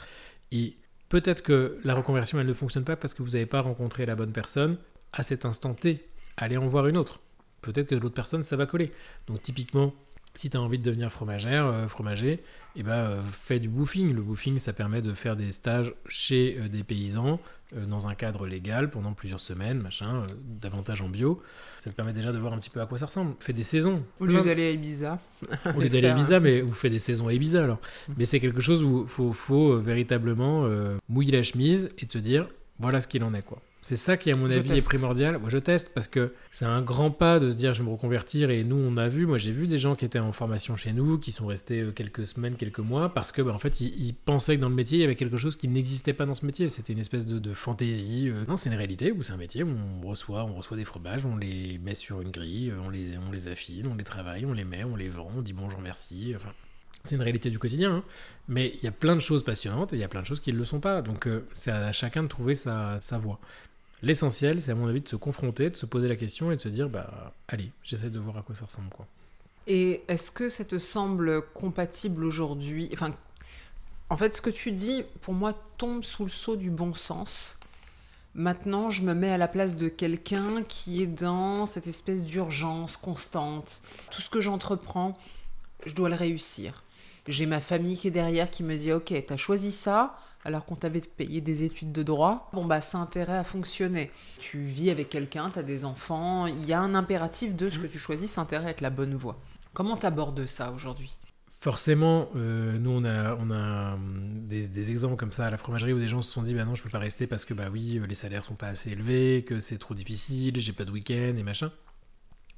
Et 0.50 0.76
peut-être 1.08 1.44
que 1.44 1.78
la 1.84 1.94
reconversion, 1.94 2.40
elle 2.40 2.48
ne 2.48 2.52
fonctionne 2.52 2.84
pas 2.84 2.96
parce 2.96 3.14
que 3.14 3.22
vous 3.22 3.30
n'avez 3.30 3.46
pas 3.46 3.60
rencontré 3.60 4.06
la 4.06 4.16
bonne 4.16 4.32
personne 4.32 4.76
à 5.12 5.22
cet 5.22 5.44
instant 5.44 5.72
T. 5.72 6.04
Allez 6.36 6.56
en 6.56 6.66
voir 6.66 6.88
une 6.88 6.96
autre. 6.96 7.20
Peut-être 7.62 7.89
que 7.89 7.95
l'autre 7.95 8.15
personne, 8.15 8.43
ça 8.43 8.57
va 8.57 8.66
coller. 8.66 8.93
Donc 9.27 9.43
typiquement, 9.43 9.93
si 10.37 10.51
tu 10.51 10.57
as 10.57 10.61
envie 10.61 10.78
de 10.78 10.85
devenir 10.85 11.11
fromagère, 11.11 11.66
euh, 11.66 11.89
fromager, 11.89 12.43
eh 12.77 12.83
ben, 12.83 12.93
euh, 12.93 13.23
fais 13.23 13.59
du 13.59 13.69
boofing. 13.69 14.15
Le 14.15 14.23
boofing, 14.23 14.59
ça 14.59 14.73
permet 14.73 15.03
de 15.03 15.15
faire 15.15 15.37
des 15.37 15.51
stages 15.53 15.95
chez 16.09 16.59
euh, 16.61 16.69
des 16.69 16.85
paysans 16.85 17.41
dans 17.73 18.07
un 18.07 18.15
cadre 18.15 18.47
légal 18.47 18.91
pendant 18.91 19.12
plusieurs 19.12 19.41
semaines, 19.41 19.83
machin, 19.83 20.28
davantage 20.61 21.03
en 21.03 21.09
bio. 21.09 21.43
Ça 21.81 21.91
te 21.91 21.97
permet 21.97 22.12
déjà 22.12 22.31
de 22.31 22.39
voir 22.39 22.53
un 22.53 22.59
petit 22.59 22.70
peu 22.70 22.81
à 22.81 22.87
quoi 22.87 22.97
ça 22.97 23.07
ressemble. 23.07 23.35
Fais 23.41 23.53
des 23.53 23.65
saisons. 23.65 24.05
Au 24.20 24.27
lieu 24.27 24.41
d'aller 24.41 24.69
à 24.69 24.70
Ibiza. 24.70 25.19
au 25.77 25.81
lieu 25.81 25.89
d'aller 25.89 26.07
à 26.07 26.12
Ibiza, 26.12 26.39
mais 26.39 26.61
vous 26.61 26.73
faites 26.73 26.93
des 26.93 27.01
saisons 27.01 27.27
à 27.27 27.33
Ibiza 27.33 27.65
alors. 27.65 27.81
Mais 28.16 28.24
c'est 28.24 28.39
quelque 28.39 28.61
chose 28.61 28.85
où 28.85 29.03
il 29.03 29.09
faut, 29.09 29.33
faut 29.33 29.81
véritablement 29.81 30.69
mouiller 31.09 31.33
la 31.33 31.43
chemise 31.43 31.91
et 31.99 32.07
de 32.07 32.12
se 32.12 32.19
dire 32.19 32.47
voilà 32.78 33.01
ce 33.01 33.09
qu'il 33.09 33.24
en 33.24 33.35
est 33.35 33.43
quoi. 33.43 33.61
C'est 33.88 33.94
ça 33.94 34.16
qui 34.16 34.32
à 34.32 34.36
mon 34.36 34.50
Je 34.50 34.58
avis 34.58 34.72
est 34.78 34.84
primordial. 34.84 35.38
Moi 35.38 35.48
je 35.48 35.58
teste 35.58 35.90
parce 35.94 36.08
que 36.08 36.32
c'est 36.50 36.64
un 36.64 36.82
grand 36.82 37.12
pas 37.12 37.38
de 37.38 37.50
se 37.50 37.56
dire 37.56 37.72
je 37.72 37.82
vais 37.84 37.88
me 37.88 37.92
reconvertir 37.92 38.50
et 38.50 38.64
nous 38.64 38.74
on 38.74 38.96
a 38.96 39.06
vu, 39.06 39.26
moi 39.26 39.38
j'ai 39.38 39.52
vu 39.52 39.68
des 39.68 39.78
gens 39.78 39.94
qui 39.94 40.04
étaient 40.04 40.18
en 40.18 40.32
formation 40.32 40.74
chez 40.74 40.92
nous, 40.92 41.18
qui 41.18 41.30
sont 41.30 41.46
restés 41.46 41.82
euh, 41.82 41.92
quelques 41.92 42.26
semaines, 42.26 42.56
quelques 42.56 42.80
mois 42.80 43.14
parce 43.14 43.30
que 43.30 43.42
bah, 43.42 43.52
en 43.52 43.60
fait 43.60 43.80
ils, 43.80 43.94
ils 44.08 44.12
pensaient 44.12 44.56
que 44.56 44.60
dans 44.60 44.68
le 44.68 44.74
métier 44.74 44.98
il 44.98 45.02
y 45.02 45.04
avait 45.04 45.14
quelque 45.14 45.36
chose 45.36 45.54
qui 45.54 45.68
n'existait 45.68 46.14
pas 46.14 46.26
dans 46.26 46.34
ce 46.34 46.44
métier. 46.44 46.68
C'était 46.68 46.94
une 46.94 46.98
espèce 46.98 47.26
de, 47.26 47.38
de 47.38 47.54
fantaisie. 47.54 48.28
euh. 48.28 48.44
Non 48.48 48.56
c'est 48.56 48.70
une 48.70 48.76
réalité 48.76 49.12
où 49.12 49.22
c'est 49.22 49.32
un 49.32 49.36
métier 49.36 49.62
où 49.62 49.70
on 50.02 50.08
reçoit, 50.08 50.42
on 50.44 50.54
reçoit 50.54 50.76
des 50.76 50.84
fromages, 50.84 51.24
on 51.24 51.36
les 51.36 51.78
met 51.78 51.94
sur 51.94 52.20
une 52.20 52.32
grille, 52.32 52.70
euh, 52.70 52.80
on 52.84 52.90
les, 52.90 53.16
on 53.28 53.30
les 53.30 53.46
affine, 53.46 53.86
on 53.86 53.94
les 53.94 54.02
travaille, 54.02 54.44
on 54.46 54.52
les 54.52 54.64
met, 54.64 54.82
on 54.82 54.96
les 54.96 55.08
vend, 55.08 55.30
on 55.36 55.42
dit 55.42 55.52
bonjour 55.52 55.80
merci. 55.80 56.32
Enfin, 56.34 56.50
c'est 57.04 57.14
une 57.14 57.22
réalité 57.22 57.50
du 57.50 57.60
quotidien. 57.60 57.98
hein. 57.98 58.04
Mais 58.48 58.72
il 58.78 58.84
y 58.84 58.88
a 58.88 58.92
plein 58.92 59.14
de 59.14 59.20
choses 59.20 59.44
passionnantes 59.44 59.92
et 59.92 59.96
il 59.96 60.00
y 60.00 60.04
a 60.04 60.08
plein 60.08 60.22
de 60.22 60.26
choses 60.26 60.40
qui 60.40 60.52
ne 60.52 60.58
le 60.58 60.64
sont 60.64 60.80
pas. 60.80 61.02
Donc 61.02 61.28
euh, 61.28 61.46
c'est 61.54 61.70
à 61.70 61.92
chacun 61.92 62.24
de 62.24 62.28
trouver 62.28 62.56
sa, 62.56 62.98
sa 63.00 63.16
voie. 63.16 63.38
L'essentiel, 64.02 64.60
c'est 64.60 64.73
à 64.73 64.74
mon 64.74 64.89
avis 64.89 65.01
de 65.01 65.09
se 65.09 65.16
confronter, 65.16 65.70
de 65.70 65.77
se 65.77 65.86
poser 65.86 66.09
la 66.09 66.16
question 66.16 66.51
et 66.51 66.56
de 66.56 66.60
se 66.60 66.68
dire, 66.68 66.89
bah 66.89 67.32
allez, 67.48 67.70
j'essaie 67.82 68.10
de 68.10 68.18
voir 68.18 68.39
à 68.39 68.43
quoi 68.43 68.55
ça 68.55 68.66
ressemble. 68.66 68.90
quoi. 68.90 69.06
Et 69.66 70.02
est-ce 70.09 70.31
que 70.31 70.48
ça 70.48 70.64
te 70.64 70.78
semble 70.78 71.43
compatible 71.55 72.24
aujourd'hui? 72.24 72.90
Enfin, 72.93 73.10
en 74.10 74.16
fait, 74.16 74.35
ce 74.35 74.40
que 74.40 74.51
tu 74.51 74.70
dis, 74.70 75.02
pour 75.23 75.35
moi, 75.35 75.55
tombe 75.78 76.05
sous 76.05 76.24
le 76.24 76.28
sceau 76.28 76.56
du 76.56 76.70
bon 76.70 76.94
sens. 76.94 77.59
Maintenant, 78.35 78.90
je 78.90 79.02
me 79.02 79.14
mets 79.14 79.31
à 79.31 79.39
la 79.39 79.48
place 79.48 79.77
de 79.77 79.89
quelqu'un 79.89 80.62
qui 80.62 81.02
est 81.02 81.06
dans 81.06 81.64
cette 81.64 81.86
espèce 81.86 82.23
d'urgence 82.23 82.97
constante. 82.98 83.81
Tout 84.10 84.20
ce 84.20 84.28
que 84.28 84.43
j'entreprends, 84.43 85.16
je 85.86 85.94
dois 85.94 86.10
le 86.10 86.14
réussir. 86.14 86.85
J'ai 87.27 87.47
ma 87.47 87.60
famille 87.60 87.97
qui 87.97 88.09
est 88.09 88.12
derrière 88.12 88.51
qui 88.51 88.62
me 88.62 88.77
dit 88.77 88.93
Ok, 88.93 89.12
t'as 89.27 89.36
choisi 89.36 89.73
ça 89.73 90.18
alors 90.47 90.64
qu'on 90.64 90.77
t'avait 90.77 91.01
payé 91.01 91.40
des 91.40 91.64
études 91.64 91.90
de 91.90 92.05
droit. 92.05 92.48
Bon, 92.52 92.64
bah, 92.64 92.81
ça 92.81 92.98
a 92.98 93.01
intérêt 93.01 93.36
à 93.36 93.43
fonctionner. 93.43 94.12
Tu 94.39 94.59
vis 94.59 94.90
avec 94.90 95.10
quelqu'un, 95.10 95.51
t'as 95.51 95.64
des 95.64 95.85
enfants. 95.85 96.47
Il 96.47 96.64
y 96.64 96.73
a 96.73 96.81
un 96.81 96.94
impératif 96.94 97.56
de 97.56 97.68
ce 97.68 97.81
que 97.81 97.89
tu 97.89 97.98
choisis, 97.98 98.31
ça 98.31 98.43
intérêt 98.43 98.66
à 98.66 98.70
être 98.70 98.81
la 98.81 98.90
bonne 98.90 99.14
voie. 99.16 99.40
Comment 99.74 99.97
t'abordes 99.97 100.47
ça 100.47 100.70
aujourd'hui? 100.70 101.18
Forcément, 101.59 102.28
euh, 102.36 102.78
nous 102.78 102.90
on 102.90 103.05
a, 103.05 103.35
on 103.40 103.51
a 103.51 103.94
hum, 103.94 104.47
des, 104.47 104.68
des 104.68 104.90
exemples 104.93 105.16
comme 105.16 105.32
ça 105.32 105.47
à 105.47 105.51
la 105.51 105.56
fromagerie 105.56 105.93
où 105.93 105.98
des 105.98 106.06
gens 106.06 106.23
se 106.23 106.31
sont 106.31 106.43
dit 106.43 106.55
bah 106.55 106.64
non 106.64 106.77
je 106.77 106.82
peux 106.82 106.90
pas 106.90 106.98
rester 106.98 107.27
parce 107.27 107.44
que 107.44 107.55
bah 107.55 107.64
oui 107.73 107.98
euh, 107.98 108.06
les 108.06 108.14
salaires 108.14 108.44
sont 108.44 108.55
pas 108.55 108.68
assez 108.68 108.90
élevés, 108.90 109.43
que 109.43 109.59
c'est 109.59 109.78
trop 109.78 109.94
difficile, 109.94 110.60
j'ai 110.60 110.73
pas 110.73 110.85
de 110.85 110.93
week-end 110.93 111.35
et 111.36 111.43
machin. 111.43 111.73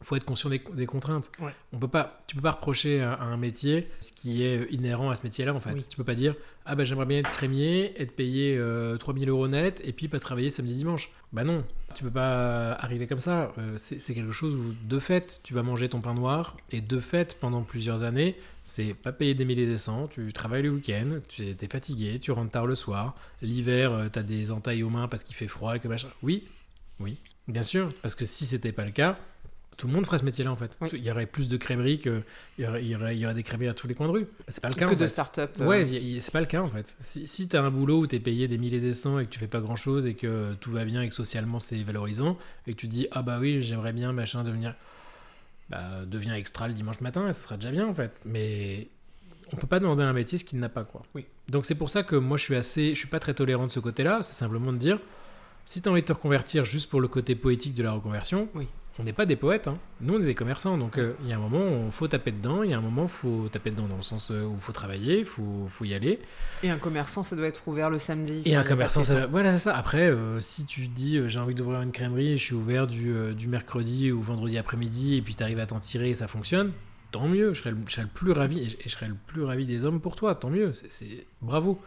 Faut 0.01 0.15
être 0.15 0.25
conscient 0.25 0.49
des, 0.49 0.63
des 0.75 0.87
contraintes. 0.87 1.31
Ouais. 1.41 1.53
On 1.73 1.79
peut 1.79 1.89
pas, 1.89 2.21
tu 2.27 2.37
peux 2.37 2.43
pas 2.43 2.53
reprocher 2.53 3.01
à, 3.01 3.15
à 3.15 3.25
un 3.25 3.37
métier 3.37 3.89
ce 4.01 4.13
qui 4.13 4.45
est 4.45 4.71
inhérent 4.71 5.11
à 5.11 5.17
ce 5.17 5.23
métier-là 5.25 5.53
en 5.55 5.61
fait. 5.61 5.73
Oui. 5.73 5.85
Tu 5.89 5.97
peux 5.97 6.05
pas 6.05 6.15
dire 6.15 6.35
ah 6.71 6.75
bah 6.75 6.85
j'aimerais 6.85 7.07
bien 7.07 7.19
être 7.19 7.33
crémier, 7.33 8.01
être 8.01 8.15
payé 8.15 8.57
euh, 8.59 8.97
3000 8.99 9.29
euros 9.29 9.49
net 9.49 9.81
et 9.85 9.93
puis 9.93 10.07
pas 10.07 10.21
travailler 10.21 10.51
samedi 10.51 10.75
dimanche. 10.75 11.11
Bah 11.33 11.43
non, 11.43 11.65
tu 11.95 12.05
peux 12.05 12.11
pas 12.11 12.73
arriver 12.75 13.07
comme 13.07 13.21
ça. 13.21 13.53
Euh, 13.59 13.77
c'est 13.79 14.15
quelque 14.15 14.33
chose 14.33 14.55
où 14.55 14.75
de 14.87 14.99
fait 15.01 15.41
tu 15.43 15.55
vas 15.55 15.63
manger 15.63 15.89
ton 15.89 16.01
pain 16.01 16.15
noir 16.15 16.57
et 16.71 16.81
de 16.81 17.01
fait 17.01 17.37
pendant 17.41 17.63
plusieurs 17.63 18.03
années 18.03 18.37
c'est 18.69 18.93
pas 18.93 19.13
payer 19.13 19.33
des 19.33 19.47
milliers 19.47 19.67
des 19.67 19.79
cents, 19.79 20.09
tu 20.09 20.31
travailles 20.31 20.63
le 20.63 20.69
week-end, 20.69 21.21
tu 21.27 21.43
es 21.43 21.69
fatigué, 21.69 22.19
tu 22.19 22.33
rentres 22.33 22.51
tard 22.51 22.67
le 22.67 22.75
soir, 22.75 23.15
l'hiver 23.41 23.93
euh, 23.93 24.09
t'as 24.13 24.23
des 24.23 24.51
entailles 24.51 24.83
aux 24.83 24.91
mains 24.91 25.09
parce 25.09 25.23
qu'il 25.25 25.35
fait 25.35 25.49
froid 25.49 25.75
et 25.75 25.81
que 25.81 25.89
machin. 25.89 26.09
Oui, 26.23 26.47
oui, 27.01 27.17
bien 27.49 27.63
sûr, 27.63 27.91
parce 28.03 28.15
que 28.15 28.27
si 28.27 28.45
c'était 28.45 28.73
pas 28.73 28.85
le 28.85 28.91
cas, 28.91 29.19
tout 29.79 29.87
le 29.87 29.95
monde 29.95 30.05
ferait 30.05 30.19
ce 30.19 30.25
métier-là 30.25 30.53
en 30.53 30.57
fait. 30.57 30.77
Oui. 30.83 30.89
Il 30.93 31.03
y 31.05 31.11
aurait 31.11 31.25
plus 31.25 31.49
de 31.49 31.57
crèmeries 31.57 31.99
que 32.01 32.23
il 32.59 32.65
y 32.65 32.69
aurait, 32.69 32.83
il 32.85 32.89
y 32.91 32.95
aurait, 32.97 33.17
il 33.17 33.21
y 33.21 33.25
aurait 33.25 33.35
des 33.35 33.43
crèmeries 33.43 33.69
à 33.69 33.75
tous 33.75 33.87
les 33.89 33.95
coins 33.95 34.09
de 34.09 34.13
rue. 34.13 34.27
C'est 34.49 34.61
pas 34.61 34.69
le 34.69 34.75
cas 34.75 34.85
Que 34.87 34.91
en 34.91 34.95
de 34.95 34.99
fait. 34.99 35.09
start-up. 35.09 35.57
euh, 35.61 35.67
Ouais, 35.67 35.87
c'est 36.21 36.31
pas 36.33 36.41
le 36.41 36.47
cas 36.47 36.61
en 36.61 36.67
fait. 36.67 36.95
Si, 37.01 37.27
si 37.27 37.49
t'as 37.49 37.63
un 37.63 37.71
boulot 37.71 38.01
où 38.01 38.07
t'es 38.07 38.21
payé 38.21 38.47
des 38.49 38.59
milliers 38.59 38.81
des 38.81 38.93
cents 38.93 39.19
et 39.19 39.25
que 39.25 39.31
tu 39.31 39.39
fais 39.39 39.47
pas 39.49 39.61
grand 39.61 39.77
chose 39.77 40.05
et 40.07 40.15
que 40.15 40.53
tout 40.61 40.73
va 40.73 40.85
bien 40.85 41.01
et 41.03 41.09
que 41.09 41.15
socialement 41.15 41.59
c'est 41.61 41.83
valorisant 41.83 42.37
et 42.67 42.73
que 42.75 42.77
tu 42.77 42.87
dis 42.89 43.09
ah 43.13 43.23
bah 43.23 43.39
oui 43.41 43.63
j'aimerais 43.63 43.93
bien 43.95 44.13
machin 44.13 44.45
devenir 44.45 44.75
bah 45.71 46.05
deviens 46.07 46.35
extra 46.35 46.67
le 46.69 46.75
dimanche 46.75 47.01
matin 47.01 47.29
et 47.29 47.33
ça 47.33 47.41
sera 47.43 47.57
déjà 47.57 47.71
bien 47.71 47.87
en 47.87 47.95
fait. 47.95 48.11
Mais 48.25 48.89
on 49.53 49.57
peut 49.57 49.67
pas 49.67 49.79
demander 49.81 50.03
à 50.03 50.09
un 50.09 50.13
métier 50.13 50.39
ce 50.39 50.45
qu'il 50.45 50.59
n'a 50.59 50.69
pas 50.69 50.85
quoi. 50.85 51.03
Oui. 51.15 51.25
Donc 51.49 51.67
c'est 51.67 51.75
pour 51.75 51.89
ça 51.91 52.03
que 52.03 52.17
moi 52.17 52.37
je 52.37 52.43
suis 52.43 52.57
assez, 52.57 52.95
je 52.95 52.99
suis 52.99 53.09
pas 53.09 53.21
très 53.21 53.35
tolérant 53.35 53.67
de 53.67 53.71
ce 53.71 53.81
côté-là. 53.81 54.21
C'est 54.23 54.35
simplement 54.35 54.73
de 54.73 54.79
dire 54.79 54.99
si 55.67 55.83
t'as 55.83 55.91
envie 55.91 56.01
de 56.01 56.07
te 56.07 56.13
reconvertir 56.13 56.65
juste 56.65 56.89
pour 56.91 57.01
le 57.01 57.09
côté 57.09 57.35
poétique 57.35 57.75
de 57.75 57.83
la 57.83 57.93
reconversion. 57.93 58.49
Oui. 58.55 58.67
On 59.01 59.05
n'est 59.05 59.13
pas 59.13 59.27
des 59.27 59.37
poètes, 59.37 59.69
hein. 59.69 59.79
nous 60.01 60.15
on 60.17 60.21
est 60.21 60.25
des 60.25 60.35
commerçants, 60.35 60.77
donc 60.77 60.99
euh, 60.99 61.13
il 61.23 61.29
y 61.29 61.33
a 61.33 61.37
un 61.37 61.39
moment 61.41 61.61
où 61.65 61.87
il 61.87 61.93
faut 61.93 62.09
taper 62.09 62.33
dedans, 62.33 62.65
il 62.65 62.71
y 62.71 62.75
a 62.75 62.79
un 62.79 62.81
moment 62.81 63.03
où 63.03 63.07
il 63.07 63.11
faut 63.11 63.49
taper 63.49 63.71
dedans 63.71 63.87
dans 63.87 63.97
le 63.97 64.03
sens 64.03 64.33
euh, 64.33 64.43
où 64.45 64.55
il 64.57 64.61
faut 64.61 64.73
travailler, 64.73 65.21
il 65.21 65.25
faut, 65.25 65.67
faut 65.69 65.85
y 65.85 65.95
aller. 65.95 66.19
Et 66.65 66.71
un 66.71 66.79
commerçant, 66.79 67.23
ça 67.23 67.37
doit 67.37 67.47
être 67.47 67.69
ouvert 67.69 67.91
le 67.91 68.01
samedi. 68.01 68.43
Et 68.45 68.57
un 68.57 68.65
commerçant, 68.65 69.05
ça, 69.05 69.15
question. 69.15 69.31
voilà, 69.31 69.53
c'est 69.53 69.59
ça. 69.59 69.77
Après, 69.77 70.11
euh, 70.11 70.41
si 70.41 70.65
tu 70.65 70.89
dis 70.89 71.21
j'ai 71.29 71.39
envie 71.39 71.55
d'ouvrir 71.55 71.81
une 71.83 71.93
crèmerie, 71.93 72.37
je 72.39 72.43
suis 72.43 72.55
ouvert 72.55 72.89
du, 72.89 73.13
euh, 73.15 73.35
du 73.35 73.47
mercredi 73.47 74.11
ou 74.11 74.21
vendredi 74.21 74.59
après-midi, 74.59 75.15
et 75.17 75.23
puis 75.23 75.37
tu 75.37 75.43
arrives 75.45 75.61
à 75.61 75.67
t'en 75.67 75.79
tirer 75.79 76.11
et 76.11 76.15
ça 76.17 76.27
fonctionne, 76.27 76.73
tant 77.13 77.29
mieux. 77.29 77.53
Je 77.55 77.61
serais, 77.61 77.71
le, 77.71 77.77
je 77.87 77.93
serais 77.93 78.03
le 78.03 78.09
plus 78.09 78.33
ravi, 78.33 78.61
et 78.65 78.69
je, 78.69 78.77
et 78.79 78.83
je 78.87 78.89
serais 78.89 79.07
le 79.09 79.17
plus 79.29 79.45
ravi 79.45 79.65
des 79.65 79.85
hommes 79.85 80.01
pour 80.01 80.17
toi, 80.17 80.35
tant 80.35 80.51
mieux. 80.51 80.73
C'est- 80.73 81.25
bravo. 81.41 81.81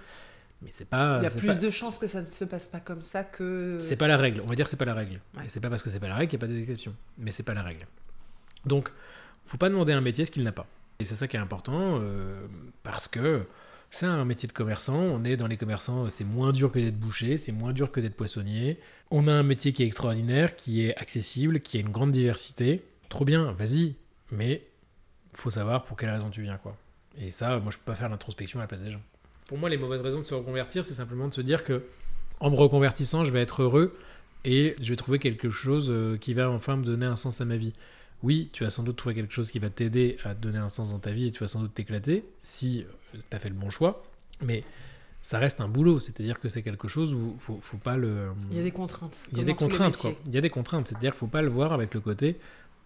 Mais 0.62 0.70
c'est 0.72 0.86
pas. 0.86 1.18
Il 1.20 1.24
y 1.24 1.28
a 1.28 1.32
plus 1.32 1.48
pas- 1.48 1.56
de 1.56 1.70
chances 1.70 1.98
que 1.98 2.08
ça 2.08 2.22
ne 2.22 2.30
se 2.30 2.46
passe 2.46 2.68
pas 2.68 2.80
comme 2.80 3.02
ça 3.02 3.24
que. 3.24 3.78
C'est 3.80 3.96
pas 3.96 4.08
la 4.08 4.18
règle. 4.18 4.42
On 4.42 4.46
va 4.48 4.56
dire 4.56 4.66
que 4.66 4.70
c'est 4.70 4.78
pas 4.78 4.86
la 4.86 4.94
règle. 4.94 5.20
Ouais. 5.38 5.46
Et 5.46 5.50
c'est 5.50 5.60
pas 5.60 5.70
parce 5.70 5.82
que 5.84 5.90
c'est 5.90 6.00
pas 6.00 6.08
la 6.10 6.16
règle 6.16 6.30
qu'il 6.30 6.40
n'y 6.40 6.46
a 6.46 6.48
pas 6.48 6.54
des 6.54 6.60
exceptions. 6.62 6.96
Mais 7.18 7.32
c'est 7.32 7.44
pas 7.44 7.54
la 7.56 7.64
règle. 7.64 7.88
Donc, 8.66 8.90
faut 9.44 9.58
pas 9.58 9.70
demander 9.70 9.94
à 9.94 9.98
un 9.98 10.02
métier 10.02 10.26
ce 10.26 10.32
qu'il 10.32 10.44
n'a 10.44 10.52
pas. 10.52 10.68
Et 11.00 11.06
c'est 11.06 11.16
ça 11.16 11.28
qui 11.28 11.36
est 11.36 11.40
important 11.40 11.98
euh, 12.00 12.46
parce 12.84 13.08
que 13.08 13.48
c'est 13.90 14.06
un 14.06 14.24
métier 14.24 14.48
de 14.48 14.54
commerçant. 14.54 15.00
On 15.00 15.24
est 15.26 15.36
dans 15.36 15.48
les 15.48 15.58
commerçants, 15.58 16.08
c'est 16.10 16.24
moins 16.24 16.52
dur 16.52 16.72
que 16.72 16.78
d'être 16.78 17.00
boucher, 17.00 17.38
c'est 17.40 17.52
moins 17.52 17.74
dur 17.74 17.92
que 17.92 18.00
d'être 18.00 18.16
poissonnier. 18.16 18.80
On 19.10 19.28
a 19.28 19.32
un 19.34 19.42
métier 19.44 19.74
qui 19.74 19.82
est 19.82 19.88
extraordinaire, 19.88 20.56
qui 20.56 20.86
est 20.86 20.96
accessible, 20.96 21.62
qui 21.62 21.78
a 21.78 21.80
une 21.80 21.90
grande 21.90 22.12
diversité. 22.12 22.86
Trop 23.10 23.26
bien, 23.26 23.52
vas-y. 23.54 23.96
Mais 24.32 24.62
faut 25.34 25.50
savoir 25.50 25.84
pour 25.84 25.98
quelle 25.98 26.12
raison 26.12 26.30
tu 26.30 26.44
viens, 26.44 26.58
quoi. 26.58 26.78
Et 27.18 27.32
ça, 27.32 27.58
moi, 27.60 27.72
je 27.72 27.78
peux 27.78 27.84
pas 27.92 27.96
faire 27.96 28.08
l'introspection 28.10 28.60
à 28.60 28.64
la 28.64 28.68
place 28.68 28.82
des 28.84 28.92
gens. 28.92 29.02
Pour 29.52 29.58
moi, 29.58 29.68
les 29.68 29.76
mauvaises 29.76 30.00
raisons 30.00 30.20
de 30.20 30.24
se 30.24 30.34
reconvertir, 30.34 30.86
c'est 30.86 30.94
simplement 30.94 31.28
de 31.28 31.34
se 31.34 31.42
dire 31.42 31.66
que 31.66 31.84
en 32.40 32.52
me 32.52 32.56
reconvertissant, 32.56 33.26
je 33.26 33.32
vais 33.32 33.42
être 33.42 33.64
heureux 33.64 33.98
et 34.46 34.78
je 34.82 34.92
vais 34.92 34.96
trouver 34.96 35.20
quelque 35.20 35.50
chose 35.50 35.90
euh, 35.90 36.16
qui 36.16 36.34
va 36.34 36.50
enfin 36.50 36.78
me 36.78 36.86
donner 36.86 37.06
un 37.06 37.18
sens 37.18 37.42
à 37.42 37.46
ma 37.46 37.58
vie. 37.58 37.74
Oui, 38.24 38.50
tu 38.54 38.64
vas 38.64 38.70
sans 38.70 38.84
doute 38.84 38.96
trouver 38.96 39.14
quelque 39.14 39.34
chose 39.34 39.52
qui 39.52 39.60
va 39.60 39.70
t'aider 39.70 40.18
à 40.24 40.36
te 40.36 40.40
donner 40.40 40.58
un 40.58 40.70
sens 40.70 40.92
dans 40.92 41.00
ta 41.00 41.12
vie 41.12 41.28
et 41.28 41.32
tu 41.32 41.42
vas 41.42 41.50
sans 41.50 41.60
doute 41.60 41.74
t'éclater 41.74 42.24
si 42.40 42.86
tu 43.12 43.36
as 43.36 43.40
fait 43.40 43.50
le 43.50 43.56
bon 43.56 43.70
choix, 43.70 44.04
mais 44.40 44.64
ça 45.22 45.38
reste 45.38 45.60
un 45.60 45.68
boulot, 45.68 46.00
c'est-à-dire 46.00 46.40
que 46.40 46.48
c'est 46.48 46.62
quelque 46.62 46.88
chose 46.88 47.14
où 47.14 47.36
faut, 47.38 47.60
faut 47.60 47.78
pas 47.78 47.98
le. 47.98 48.30
Il 48.52 48.56
y 48.56 48.62
a 48.62 48.64
des 48.64 48.72
contraintes. 48.72 49.26
Il 49.34 49.38
y 49.38 49.42
a 49.42 49.44
des 49.44 49.54
contraintes, 49.54 49.98
quoi. 49.98 50.14
Il 50.28 50.34
y 50.34 50.38
a 50.38 50.42
des 50.42 50.50
contraintes, 50.50 50.88
c'est-à-dire 50.88 51.12
qu'il 51.12 51.20
faut 51.20 51.28
pas 51.28 51.42
le 51.42 51.50
voir 51.50 51.74
avec 51.74 51.94
le 51.94 52.00
côté 52.00 52.38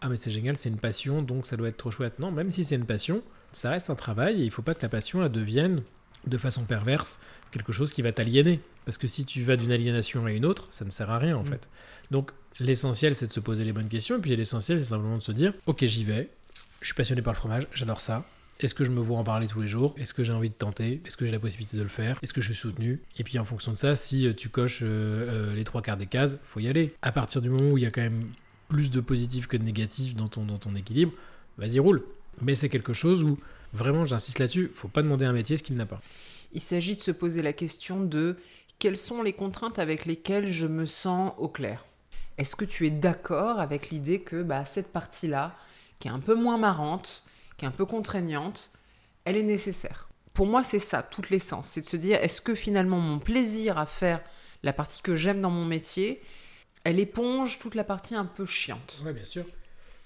ah 0.02 0.10
mais 0.10 0.18
c'est 0.18 0.32
génial, 0.32 0.58
c'est 0.58 0.70
une 0.70 0.78
passion, 0.78 1.22
donc 1.22 1.48
ça 1.48 1.58
doit 1.58 1.68
être 1.68 1.78
trop 1.78 1.90
chouette. 1.90 2.20
Non, 2.20 2.32
même 2.32 2.52
si 2.52 2.64
c'est 2.64 2.76
une 2.76 2.86
passion, 2.86 3.24
ça 3.54 3.70
reste 3.70 3.90
un 3.90 3.96
travail 3.96 4.42
et 4.42 4.46
il 4.46 4.52
faut 4.52 4.62
pas 4.62 4.74
que 4.74 4.82
la 4.82 4.90
passion 4.90 5.24
elle 5.24 5.32
devienne 5.32 5.82
de 6.28 6.38
façon 6.38 6.64
perverse 6.66 7.20
quelque 7.52 7.72
chose 7.74 7.94
qui 7.94 8.02
va 8.02 8.12
t'aliéner. 8.12 8.60
Parce 8.86 8.98
que 8.98 9.08
si 9.08 9.26
tu 9.26 9.44
vas 9.44 9.56
d'une 9.58 9.72
aliénation 9.72 10.26
à 10.26 10.32
une 10.32 10.46
autre, 10.46 10.68
ça 10.72 10.86
ne 10.86 10.90
sert 10.90 11.12
à 11.12 11.18
rien 11.18 11.38
en 11.38 11.44
Mm. 11.44 11.48
fait. 11.48 11.70
Donc 12.12 12.32
l'essentiel 12.60 13.16
c'est 13.16 13.28
de 13.28 13.32
se 13.32 13.40
poser 13.40 13.64
les 13.66 13.74
bonnes 13.74 13.90
questions 13.90 14.18
et 14.18 14.22
puis 14.22 14.36
l'essentiel 14.36 14.82
c'est 14.84 14.90
simplement 14.90 15.18
de 15.18 15.22
se 15.22 15.32
dire 15.32 15.54
ok 15.66 15.84
j'y 15.86 16.04
vais, 16.04 16.30
je 16.82 16.86
suis 16.88 16.96
passionné 16.96 17.22
par 17.22 17.34
le 17.34 17.38
fromage, 17.38 17.68
j'adore 17.74 18.02
ça. 18.02 18.26
Est-ce 18.62 18.74
que 18.74 18.86
je 18.86 18.92
me 18.92 19.02
vois 19.02 19.18
en 19.18 19.24
parler 19.26 19.48
tous 19.48 19.60
les 19.60 19.68
jours? 19.68 19.94
Est-ce 19.98 20.14
que 20.14 20.24
j'ai 20.24 20.32
envie 20.32 20.48
de 20.50 20.54
tenter? 20.54 21.02
Est-ce 21.06 21.18
que 21.18 21.26
j'ai 21.26 21.32
la 21.34 21.40
possibilité 21.40 21.76
de 21.76 21.84
le 21.84 21.90
faire? 21.90 22.18
Est-ce 22.24 22.32
que 22.32 22.40
je 22.40 22.46
suis 22.46 22.56
soutenu? 22.56 23.02
Et 23.20 23.24
puis 23.26 23.38
en 23.38 23.44
fonction 23.44 23.74
de 23.74 23.76
ça, 23.78 23.98
si 23.98 24.26
euh, 24.26 24.34
tu 24.34 24.48
coches 24.48 24.80
euh, 24.82 25.50
euh, 25.52 25.56
les 25.56 25.66
trois 25.66 25.82
quarts 25.82 25.98
des 25.98 26.06
cases, 26.06 26.38
faut 26.46 26.62
y 26.62 26.70
aller. 26.70 26.96
À 27.02 27.12
partir 27.12 27.42
du 27.42 27.50
moment 27.50 27.72
où 27.72 27.78
il 27.78 27.84
y 27.84 27.86
a 27.86 27.92
quand 27.92 28.00
même 28.02 28.24
plus 28.70 28.92
de 28.92 29.02
positifs 29.02 29.48
que 29.48 29.58
de 29.58 29.64
négatifs 29.64 30.16
dans 30.16 30.30
ton, 30.30 30.46
dans 30.46 30.58
ton 30.58 30.74
équilibre, 30.74 31.12
vas-y 31.58 31.80
roule. 31.80 32.02
Mais 32.42 32.56
c'est 32.56 32.70
quelque 32.70 32.94
chose 32.94 33.24
où, 33.26 33.38
vraiment 33.76 34.06
j'insiste 34.06 34.40
là-dessus, 34.40 34.72
faut 34.74 34.88
pas 34.88 35.02
demander 35.02 35.26
à 35.26 35.30
un 35.30 35.34
métier 35.34 35.58
ce 35.58 35.64
qu'il 35.64 35.76
n'a 35.76 35.86
pas. 35.86 36.00
Il 36.54 36.62
s'agit 36.62 36.96
de 36.96 37.02
se 37.02 37.12
poser 37.12 37.42
la 37.42 37.54
question 37.54 38.00
de 38.00 38.38
quelles 38.80 38.98
sont 38.98 39.22
les 39.22 39.34
contraintes 39.34 39.80
avec 39.80 40.06
lesquelles 40.06 40.48
je 40.48 40.66
me 40.66 40.86
sens 40.86 41.34
au 41.38 41.48
clair. 41.48 41.86
Est-ce 42.38 42.56
que 42.56 42.66
tu 42.66 42.88
es 42.88 42.90
d'accord 42.90 43.60
avec 43.60 43.90
l'idée 43.90 44.22
que 44.22 44.42
bah, 44.42 44.66
cette 44.66 44.92
partie-là, 44.92 45.56
qui 46.00 46.08
est 46.08 46.12
un 46.12 46.20
peu 46.20 46.36
moins 46.36 46.58
marrante, 46.58 47.26
qui 47.58 47.66
est 47.66 47.68
un 47.68 47.72
peu 47.72 47.86
contraignante, 47.86 48.72
elle 49.24 49.38
est 49.38 49.44
nécessaire? 49.44 50.10
Pour 50.34 50.46
moi, 50.46 50.64
c'est 50.64 50.80
ça, 50.80 51.02
toute 51.02 51.30
l'essence. 51.30 51.68
C'est 51.68 51.82
de 51.82 51.86
se 51.86 51.96
dire, 51.96 52.18
est-ce 52.22 52.42
que 52.42 52.56
finalement 52.56 53.00
mon 53.00 53.20
plaisir 53.20 53.78
à 53.78 53.86
faire 53.86 54.22
la 54.64 54.74
partie 54.74 55.02
que 55.02 55.16
j'aime 55.16 55.42
dans 55.42 55.50
mon 55.50 55.66
métier, 55.66 56.22
elle 56.84 57.00
éponge 57.00 57.60
toute 57.60 57.76
la 57.76 57.86
partie 57.86 58.16
un 58.16 58.26
peu 58.26 58.46
chiante? 58.46 59.02
Ouais, 59.06 59.14
bien 59.14 59.26
sûr. 59.26 59.46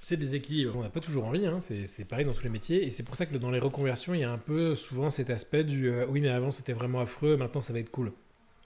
C'est 0.02 0.18
des 0.18 0.36
équilibres. 0.36 0.76
On 0.78 0.82
n'a 0.82 0.90
pas 0.90 1.02
toujours 1.02 1.26
envie, 1.26 1.46
hein. 1.46 1.60
c'est 1.60 1.86
c'est 1.86 2.06
pareil 2.06 2.26
dans 2.26 2.34
tous 2.34 2.44
les 2.44 2.50
métiers. 2.50 2.86
Et 2.86 2.90
c'est 2.92 3.04
pour 3.04 3.16
ça 3.16 3.26
que 3.26 3.38
dans 3.38 3.52
les 3.52 3.60
reconversions, 3.60 4.14
il 4.14 4.22
y 4.22 4.24
a 4.24 4.32
un 4.32 4.38
peu 4.38 4.76
souvent 4.76 5.10
cet 5.10 5.30
aspect 5.30 5.64
du 5.64 5.90
euh, 5.90 6.06
oui, 6.08 6.22
mais 6.22 6.30
avant 6.30 6.52
c'était 6.52 6.74
vraiment 6.74 7.02
affreux, 7.02 7.36
maintenant 7.36 7.62
ça 7.62 7.74
va 7.74 7.80
être 7.80 7.92
cool. 7.92 8.12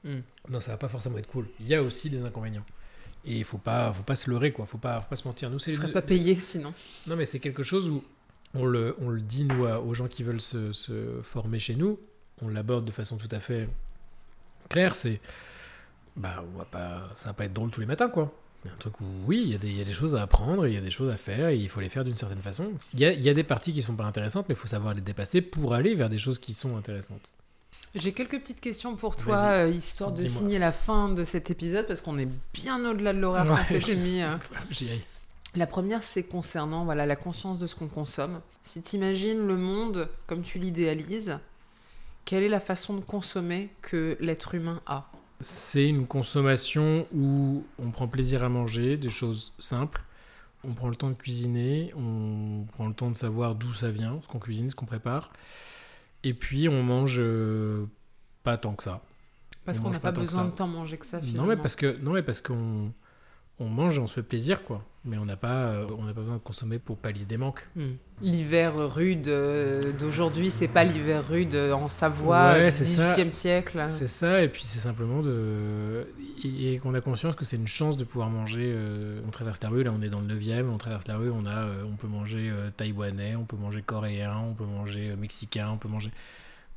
Hmm. 0.03 0.19
Non, 0.49 0.59
ça 0.59 0.71
va 0.71 0.77
pas 0.77 0.89
forcément 0.89 1.17
être 1.17 1.27
cool. 1.27 1.47
Il 1.59 1.67
y 1.67 1.75
a 1.75 1.81
aussi 1.81 2.09
des 2.09 2.21
inconvénients. 2.21 2.65
Et 3.25 3.37
il 3.37 3.43
faut 3.45 3.57
pas, 3.57 3.91
faut 3.93 4.03
pas 4.03 4.15
se 4.15 4.29
leurrer, 4.29 4.51
quoi. 4.51 4.65
Faut 4.65 4.77
pas, 4.77 4.99
faut 4.99 5.07
pas 5.09 5.15
se 5.15 5.27
mentir. 5.27 5.49
Nous, 5.49 5.59
Ce 5.59 5.65
c'est 5.65 5.71
ne 5.71 5.77
serait 5.77 5.93
pas 5.93 6.01
payé 6.01 6.35
sinon. 6.35 6.73
Non, 7.07 7.15
mais 7.15 7.25
c'est 7.25 7.39
quelque 7.39 7.63
chose 7.63 7.89
où 7.89 8.03
on 8.53 8.65
le, 8.65 8.95
on 8.99 9.09
le 9.09 9.21
dit, 9.21 9.45
nous, 9.45 9.65
aux 9.65 9.93
gens 9.93 10.07
qui 10.07 10.23
veulent 10.23 10.41
se, 10.41 10.73
se 10.73 11.21
former 11.23 11.57
chez 11.59 11.75
nous. 11.75 11.99
On 12.41 12.49
l'aborde 12.49 12.85
de 12.85 12.91
façon 12.91 13.17
tout 13.17 13.29
à 13.31 13.39
fait 13.39 13.69
claire. 14.69 14.93
C'est. 14.93 15.21
Bah, 16.17 16.43
on 16.53 16.57
va 16.57 16.65
pas, 16.65 17.09
ça 17.17 17.27
va 17.27 17.33
pas 17.33 17.45
être 17.45 17.53
drôle 17.53 17.71
tous 17.71 17.79
les 17.79 17.87
matins, 17.87 18.09
quoi. 18.09 18.31
Un 18.65 18.77
truc 18.79 18.99
où, 19.01 19.05
oui, 19.25 19.41
il 19.45 19.51
y, 19.51 19.55
a 19.55 19.57
des- 19.57 19.69
il 19.69 19.77
y 19.77 19.81
a 19.81 19.85
des 19.85 19.91
choses 19.93 20.15
à 20.15 20.21
apprendre, 20.21 20.65
il 20.67 20.73
y 20.73 20.77
a 20.77 20.81
des 20.81 20.89
choses 20.89 21.11
à 21.11 21.17
faire, 21.17 21.49
et 21.49 21.57
il 21.57 21.67
faut 21.69 21.81
les 21.81 21.89
faire 21.89 22.03
d'une 22.05 22.15
certaine 22.15 22.41
façon. 22.41 22.71
Il 22.93 22.99
y 23.01 23.05
a, 23.05 23.11
il 23.11 23.21
y 23.21 23.29
a 23.29 23.33
des 23.33 23.43
parties 23.43 23.73
qui 23.73 23.81
sont 23.83 23.95
pas 23.95 24.05
intéressantes, 24.05 24.45
mais 24.47 24.55
il 24.55 24.57
faut 24.57 24.67
savoir 24.67 24.93
les 24.93 25.01
dépasser 25.01 25.41
pour 25.41 25.73
aller 25.73 25.95
vers 25.95 26.09
des 26.09 26.17
choses 26.17 26.39
qui 26.39 26.53
sont 26.53 26.77
intéressantes. 26.77 27.31
J'ai 27.95 28.11
quelques 28.13 28.39
petites 28.39 28.61
questions 28.61 28.95
pour 28.95 29.15
toi, 29.15 29.37
euh, 29.51 29.67
histoire 29.69 30.11
de 30.11 30.21
signer 30.29 30.59
la 30.59 30.71
fin 30.71 31.09
de 31.09 31.23
cet 31.23 31.51
épisode, 31.51 31.85
parce 31.87 32.01
qu'on 32.01 32.17
est 32.17 32.29
bien 32.53 32.83
au-delà 32.89 33.13
de 33.13 33.19
l'horaire 33.19 33.45
qu'on 33.45 33.65
s'était 33.79 33.95
mis. 33.95 34.21
euh. 34.21 34.35
La 35.55 35.67
première, 35.67 36.01
c'est 36.03 36.23
concernant 36.23 36.85
voilà, 36.85 37.05
la 37.05 37.15
conscience 37.15 37.59
de 37.59 37.67
ce 37.67 37.75
qu'on 37.75 37.87
consomme. 37.87 38.39
Si 38.63 38.81
tu 38.81 38.95
imagines 38.95 39.45
le 39.45 39.55
monde 39.57 40.09
comme 40.25 40.41
tu 40.41 40.57
l'idéalises, 40.57 41.37
quelle 42.25 42.41
est 42.43 42.49
la 42.49 42.59
façon 42.59 42.95
de 42.95 43.01
consommer 43.01 43.69
que 43.83 44.17
l'être 44.19 44.55
humain 44.55 44.81
a? 44.87 45.11
C'est 45.43 45.87
une 45.87 46.07
consommation 46.07 47.05
où 47.13 47.65
on 47.77 47.91
prend 47.91 48.07
plaisir 48.07 48.43
à 48.43 48.49
manger, 48.49 48.97
des 48.97 49.09
choses 49.09 49.53
simples. 49.59 50.01
On 50.63 50.73
prend 50.73 50.87
le 50.87 50.95
temps 50.95 51.09
de 51.09 51.15
cuisiner, 51.15 51.93
on 51.95 52.65
prend 52.71 52.87
le 52.87 52.93
temps 52.93 53.11
de 53.11 53.15
savoir 53.15 53.53
d'où 53.55 53.73
ça 53.73 53.91
vient, 53.91 54.19
ce 54.23 54.27
qu'on 54.27 54.39
cuisine, 54.39 54.69
ce 54.69 54.75
qu'on 54.75 54.85
prépare. 54.85 55.31
Et 56.23 56.33
puis 56.33 56.69
on 56.69 56.81
mange 56.81 57.17
euh, 57.19 57.85
pas 58.43 58.57
tant 58.57 58.73
que 58.73 58.83
ça. 58.83 59.01
Parce 59.65 59.79
On 59.79 59.83
qu'on 59.83 59.89
n'a 59.89 59.99
pas 59.99 60.13
besoin 60.13 60.45
de 60.45 60.51
tant 60.51 60.67
manger 60.67 60.97
que 60.97 61.05
ça, 61.05 61.19
finalement. 61.19 61.43
Non 61.43 61.49
mais 61.49 61.57
parce 61.57 61.75
que 61.75 61.97
non 62.01 62.13
mais 62.13 62.23
parce 62.23 62.39
qu'on 62.39 62.93
on 63.59 63.67
mange 63.69 63.97
et 63.97 63.99
on 64.01 64.07
se 64.07 64.13
fait 64.15 64.23
plaisir 64.23 64.63
quoi. 64.63 64.83
Mais 65.05 65.17
on 65.17 65.25
n'a 65.25 65.35
pas 65.35 65.65
euh, 65.65 65.85
on 65.99 66.03
n'a 66.03 66.13
pas 66.13 66.21
besoin 66.21 66.37
de 66.37 66.41
consommer 66.41 66.79
pour 66.79 66.97
pallier 66.97 67.25
des 67.25 67.35
manques. 67.37 67.67
Hmm. 67.75 67.91
L'hiver 68.21 68.73
rude 68.93 69.27
euh, 69.27 69.91
d'aujourd'hui, 69.91 70.49
c'est 70.49 70.69
pas 70.69 70.85
l'hiver 70.85 71.27
rude 71.27 71.53
en 71.55 71.89
Savoie 71.89 72.53
Ouais, 72.53 72.65
du 72.67 72.71
c'est 72.71 72.85
ça. 72.85 73.11
XVIIIe 73.11 73.31
siècle. 73.31 73.85
C'est 73.89 74.07
ça 74.07 74.41
et 74.41 74.47
puis 74.47 74.63
c'est 74.63 74.79
simplement 74.79 75.21
de 75.21 76.07
et, 76.45 76.73
et 76.73 76.79
qu'on 76.79 76.93
a 76.93 77.01
conscience 77.01 77.35
que 77.35 77.43
c'est 77.45 77.57
une 77.57 77.67
chance 77.67 77.97
de 77.97 78.05
pouvoir 78.05 78.29
manger. 78.29 78.71
euh, 78.73 79.19
on 79.27 79.29
traverse 79.31 79.61
la 79.61 79.69
rue 79.69 79.83
là 79.83 79.91
on 79.93 80.01
est 80.01 80.09
dans 80.09 80.21
le 80.21 80.33
9e, 80.35 80.69
on 80.69 80.77
traverse 80.77 81.07
la 81.07 81.17
rue 81.17 81.29
on 81.29 81.45
a 81.45 81.65
euh, 81.65 81.83
on 81.85 81.95
peut 81.97 82.07
manger 82.07 82.49
euh, 82.49 82.69
taïwanais, 82.75 83.35
on 83.35 83.43
peut 83.43 83.57
manger 83.57 83.81
coréen, 83.81 84.37
on 84.49 84.53
peut 84.53 84.65
manger 84.65 85.09
euh, 85.09 85.15
mexicain, 85.17 85.69
on 85.73 85.77
peut 85.77 85.89
manger 85.89 86.11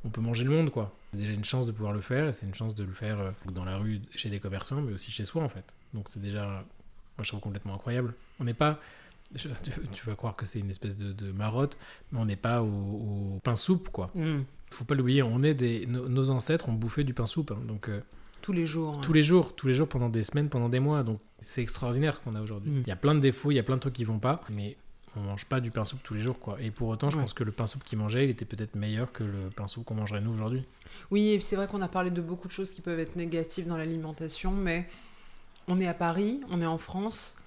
on 0.05 0.09
peut 0.09 0.21
manger 0.21 0.43
le 0.43 0.51
monde 0.51 0.69
quoi. 0.69 0.93
C'est 1.11 1.19
déjà 1.19 1.33
une 1.33 1.43
chance 1.45 1.67
de 1.67 1.71
pouvoir 1.71 1.93
le 1.93 2.01
faire 2.01 2.27
et 2.29 2.33
c'est 2.33 2.45
une 2.45 2.53
chance 2.55 2.75
de 2.75 2.83
le 2.83 2.91
faire 2.93 3.19
euh, 3.19 3.31
dans 3.51 3.65
la 3.65 3.77
rue 3.77 3.99
chez 4.15 4.29
des 4.29 4.39
commerçants 4.39 4.81
mais 4.81 4.93
aussi 4.93 5.11
chez 5.11 5.25
soi 5.25 5.43
en 5.43 5.49
fait. 5.49 5.75
Donc 5.93 6.07
c'est 6.09 6.21
déjà 6.21 6.45
moi 6.45 7.23
je 7.23 7.27
trouve 7.29 7.39
complètement 7.39 7.73
incroyable. 7.75 8.13
On 8.39 8.43
n'est 8.43 8.53
pas 8.53 8.79
je- 9.35 9.49
tu, 9.49 9.71
tu 9.91 10.05
vas 10.05 10.15
croire 10.15 10.35
que 10.35 10.45
c'est 10.45 10.59
une 10.59 10.69
espèce 10.69 10.95
de, 10.95 11.11
de 11.11 11.31
marotte, 11.31 11.77
mais 12.11 12.19
on 12.19 12.25
n'est 12.25 12.35
pas 12.37 12.61
au, 12.63 12.67
au 12.67 13.39
pain 13.43 13.55
soupe 13.55 13.89
quoi. 13.89 14.09
Hmm. 14.15 14.41
Faut 14.71 14.85
pas 14.85 14.95
l'oublier, 14.95 15.23
on 15.23 15.43
est 15.43 15.53
des 15.53 15.85
nos, 15.85 16.07
nos 16.09 16.29
ancêtres 16.29 16.69
ont 16.69 16.73
bouffé 16.73 17.03
du 17.03 17.13
pain 17.13 17.25
soupe, 17.25 17.51
hein. 17.51 17.59
donc 17.67 17.89
euh, 17.89 18.01
Tous 18.41 18.53
les 18.53 18.65
jours. 18.65 18.99
tous 19.01 19.13
les 19.13 19.23
jours, 19.23 19.55
tous 19.55 19.67
les 19.67 19.73
jours 19.73 19.87
pendant 19.89 20.09
des 20.09 20.23
semaines, 20.23 20.49
pendant 20.49 20.69
des 20.69 20.79
mois, 20.79 21.03
donc 21.03 21.19
c'est 21.39 21.61
extraordinaire 21.61 22.15
ce 22.15 22.19
qu'on 22.21 22.35
a 22.35 22.41
aujourd'hui. 22.41 22.71
Mm. 22.71 22.81
Il 22.81 22.87
y 22.87 22.91
a 22.91 22.95
plein 22.97 23.15
de 23.15 23.19
défauts, 23.21 23.51
il 23.51 23.55
y 23.55 23.59
a 23.59 23.63
plein 23.63 23.75
de 23.75 23.81
trucs 23.81 23.93
qui 23.95 24.03
vont 24.03 24.19
pas, 24.19 24.41
mais 24.49 24.77
on 25.17 25.21
mange 25.21 25.45
pas 25.45 25.59
du 25.59 25.71
pain 25.71 25.83
soupe 25.85 26.01
tous 26.03 26.13
les 26.13 26.21
jours 26.21 26.39
quoi. 26.39 26.57
Et 26.61 26.71
pour 26.71 26.87
autant, 26.89 27.09
je 27.09 27.15
Ouais. 27.17 27.23
pense 27.23 27.33
que 27.33 27.43
le 27.43 27.51
pain 27.51 27.65
soupe 27.67 27.83
qu'ils 27.83 27.97
mangeaient, 27.97 28.25
il 28.25 28.29
était 28.29 28.45
peut-être 28.45 28.75
meilleur 28.75 29.11
que 29.11 29.23
le 29.23 29.49
pain 29.55 29.67
soupe 29.67 29.85
qu'on 29.85 29.95
mangerait 29.95 30.21
nous 30.21 30.31
aujourd'hui. 30.33 30.63
Oui, 31.11 31.29
et 31.29 31.41
c'est 31.41 31.55
vrai 31.55 31.67
qu'on 31.67 31.81
a 31.81 31.87
parlé 31.87 32.11
de 32.11 32.21
beaucoup 32.21 32.47
de 32.47 32.53
choses 32.53 32.71
qui 32.71 32.81
peuvent 32.81 32.99
être 32.99 33.15
négatives 33.15 33.67
dans 33.67 33.77
l'alimentation, 33.77 34.51
mais 34.51 34.87
on 35.67 35.79
est 35.79 35.87
à 35.87 35.93
Paris, 35.93 36.41
on 36.49 36.61
est 36.61 36.65
en 36.65 36.77
France. 36.77 37.37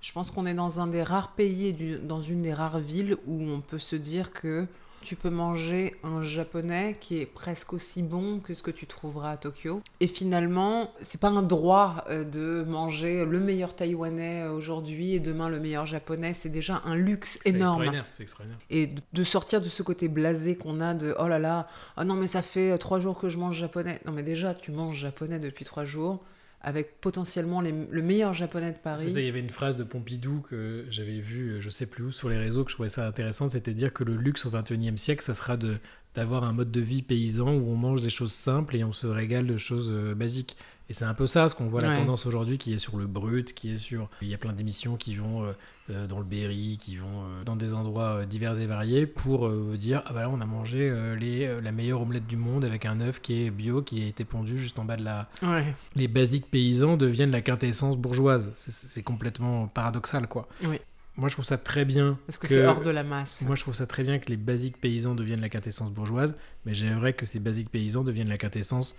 Je 0.00 0.12
pense 0.12 0.30
qu'on 0.30 0.46
est 0.46 0.54
dans 0.54 0.80
un 0.80 0.86
des 0.86 1.02
rares 1.02 1.32
pays 1.32 1.66
et 1.66 1.96
dans 1.98 2.22
une 2.22 2.42
des 2.42 2.54
rares 2.54 2.78
villes 2.78 3.16
où 3.26 3.42
on 3.42 3.60
peut 3.60 3.78
se 3.78 3.96
dire 3.96 4.32
que 4.32 4.66
tu 5.02 5.16
peux 5.16 5.30
manger 5.30 5.96
un 6.04 6.22
japonais 6.22 6.96
qui 7.00 7.18
est 7.18 7.26
presque 7.26 7.72
aussi 7.72 8.02
bon 8.02 8.38
que 8.38 8.52
ce 8.54 8.62
que 8.62 8.70
tu 8.70 8.86
trouveras 8.86 9.32
à 9.32 9.36
Tokyo. 9.36 9.80
Et 10.00 10.06
finalement, 10.06 10.92
c'est 11.00 11.20
pas 11.20 11.28
un 11.28 11.42
droit 11.42 12.04
euh, 12.10 12.24
de 12.24 12.64
manger 12.68 13.24
le 13.24 13.40
meilleur 13.40 13.74
taïwanais 13.74 14.42
euh, 14.42 14.52
aujourd'hui 14.52 15.14
et 15.14 15.20
demain 15.20 15.48
le 15.48 15.58
meilleur 15.58 15.86
japonais. 15.86 16.34
C'est 16.34 16.50
déjà 16.50 16.82
un 16.84 16.96
luxe 16.96 17.38
énorme 17.44 17.62
extraordinaire, 17.82 18.04
c'est 18.08 18.22
extraordinaire. 18.22 18.58
et 18.68 18.86
de- 18.88 19.02
de 19.12 19.24
sortir 19.24 19.62
de 19.62 19.68
ce 19.68 19.82
côté 19.82 20.08
blasé 20.08 20.56
qu'on 20.56 20.80
a 20.80 20.94
de 20.94 21.14
oh 21.18 21.28
là 21.28 21.38
là, 21.38 21.66
oh 21.98 22.04
non 22.04 22.14
mais 22.14 22.26
ça 22.26 22.42
fait 22.42 22.72
euh, 22.72 22.76
trois 22.78 23.00
jours 23.00 23.18
que 23.18 23.28
je 23.28 23.38
mange 23.38 23.56
japonais. 23.56 24.00
Non 24.06 24.12
mais 24.12 24.22
déjà 24.22 24.54
tu 24.54 24.70
manges 24.70 24.96
japonais 24.98 25.38
depuis 25.38 25.64
trois 25.64 25.84
jours 25.84 26.20
avec 26.62 27.00
potentiellement 27.00 27.60
les- 27.60 27.72
le 27.90 28.02
meilleur 28.02 28.34
japonais 28.34 28.72
de 28.72 28.76
Paris. 28.78 29.10
ça, 29.10 29.20
il 29.20 29.24
y 29.26 29.28
avait 29.28 29.40
une 29.40 29.50
phrase 29.50 29.76
de 29.76 29.84
Pompidou 29.84 30.44
que 30.50 30.84
j'avais 30.90 31.18
vue, 31.20 31.52
euh, 31.52 31.60
je 31.60 31.70
sais 31.70 31.86
plus 31.86 32.04
où, 32.04 32.10
sur 32.12 32.28
les 32.28 32.36
réseaux, 32.36 32.64
que 32.64 32.70
je 32.70 32.76
trouvais 32.76 32.88
ça 32.90 33.06
intéressant, 33.06 33.48
c'était 33.48 33.72
dire 33.74 33.92
que 33.92 34.04
le 34.04 34.14
luxe 34.16 34.44
au 34.46 34.50
21e 34.50 34.96
siècle, 34.98 35.22
ça 35.22 35.34
sera 35.34 35.56
de 35.56 35.78
d'avoir 36.14 36.42
un 36.42 36.52
mode 36.52 36.72
de 36.72 36.80
vie 36.80 37.02
paysan 37.02 37.54
où 37.54 37.70
on 37.70 37.76
mange 37.76 38.02
des 38.02 38.10
choses 38.10 38.32
simples 38.32 38.74
et 38.74 38.82
on 38.82 38.92
se 38.92 39.06
régale 39.06 39.46
de 39.46 39.56
choses 39.56 39.88
euh, 39.92 40.12
basiques. 40.14 40.56
Et 40.90 40.92
c'est 40.92 41.04
un 41.04 41.14
peu 41.14 41.28
ça, 41.28 41.48
ce 41.48 41.54
qu'on 41.54 41.68
voit 41.68 41.80
la 41.82 41.94
tendance 41.94 42.26
aujourd'hui, 42.26 42.58
qui 42.58 42.74
est 42.74 42.78
sur 42.78 42.96
le 42.96 43.06
brut, 43.06 43.54
qui 43.54 43.72
est 43.74 43.78
sur... 43.78 44.08
Il 44.22 44.28
y 44.28 44.34
a 44.34 44.38
plein 44.38 44.52
d'émissions 44.52 44.96
qui 44.96 45.14
vont 45.14 45.44
euh, 45.44 45.52
euh, 45.90 46.06
dans 46.08 46.18
le 46.18 46.24
Berry, 46.24 46.78
qui 46.80 46.96
vont 46.96 47.06
euh, 47.06 47.44
dans 47.44 47.54
des 47.54 47.74
endroits 47.74 48.26
divers 48.26 48.58
et 48.58 48.66
variés 48.66 49.06
pour 49.06 49.48
dire, 49.76 50.02
ah 50.06 50.12
bah 50.12 50.22
là, 50.22 50.30
on 50.30 50.40
a 50.40 50.46
mangé 50.46 50.92
les, 51.16 51.60
la 51.60 51.70
meilleure 51.70 52.00
omelette 52.02 52.26
du 52.26 52.36
monde 52.36 52.64
avec 52.64 52.86
un 52.86 53.00
œuf 53.00 53.20
qui 53.20 53.44
est 53.44 53.50
bio, 53.52 53.82
qui 53.82 54.02
a 54.02 54.06
été 54.08 54.24
pondu 54.24 54.58
juste 54.58 54.80
en 54.80 54.84
bas 54.84 54.96
de 54.96 55.04
la, 55.04 55.28
Ouais. 55.44 55.72
les 55.94 56.08
basiques 56.08 56.50
paysans 56.50 56.96
deviennent 56.96 57.30
la 57.30 57.40
quintessence 57.40 57.96
bourgeoise. 57.96 58.50
C'est- 58.56 59.02
complètement 59.04 59.68
paradoxal, 59.68 60.26
quoi. 60.26 60.48
Oui. 60.64 60.80
Moi, 61.16 61.28
je 61.28 61.34
trouve 61.34 61.44
ça 61.44 61.56
très 61.58 61.84
bien. 61.84 62.18
Parce 62.26 62.38
que, 62.38 62.48
c'est 62.48 62.66
hors 62.66 62.80
de 62.80 62.90
la 62.90 63.04
masse. 63.04 63.42
Moi, 63.46 63.54
je 63.54 63.62
trouve 63.62 63.74
ça 63.74 63.86
très 63.86 64.02
bien 64.02 64.18
que 64.18 64.28
les 64.28 64.36
basiques 64.36 64.80
paysans 64.80 65.14
deviennent 65.14 65.40
la 65.40 65.48
quintessence 65.48 65.92
bourgeoise, 65.92 66.34
mais 66.66 66.74
j'aimerais 66.74 67.12
que 67.12 67.26
ces 67.26 67.38
basiques 67.38 67.70
paysans 67.70 68.02
deviennent 68.02 68.28
la 68.28 68.38
quintessence 68.38 68.96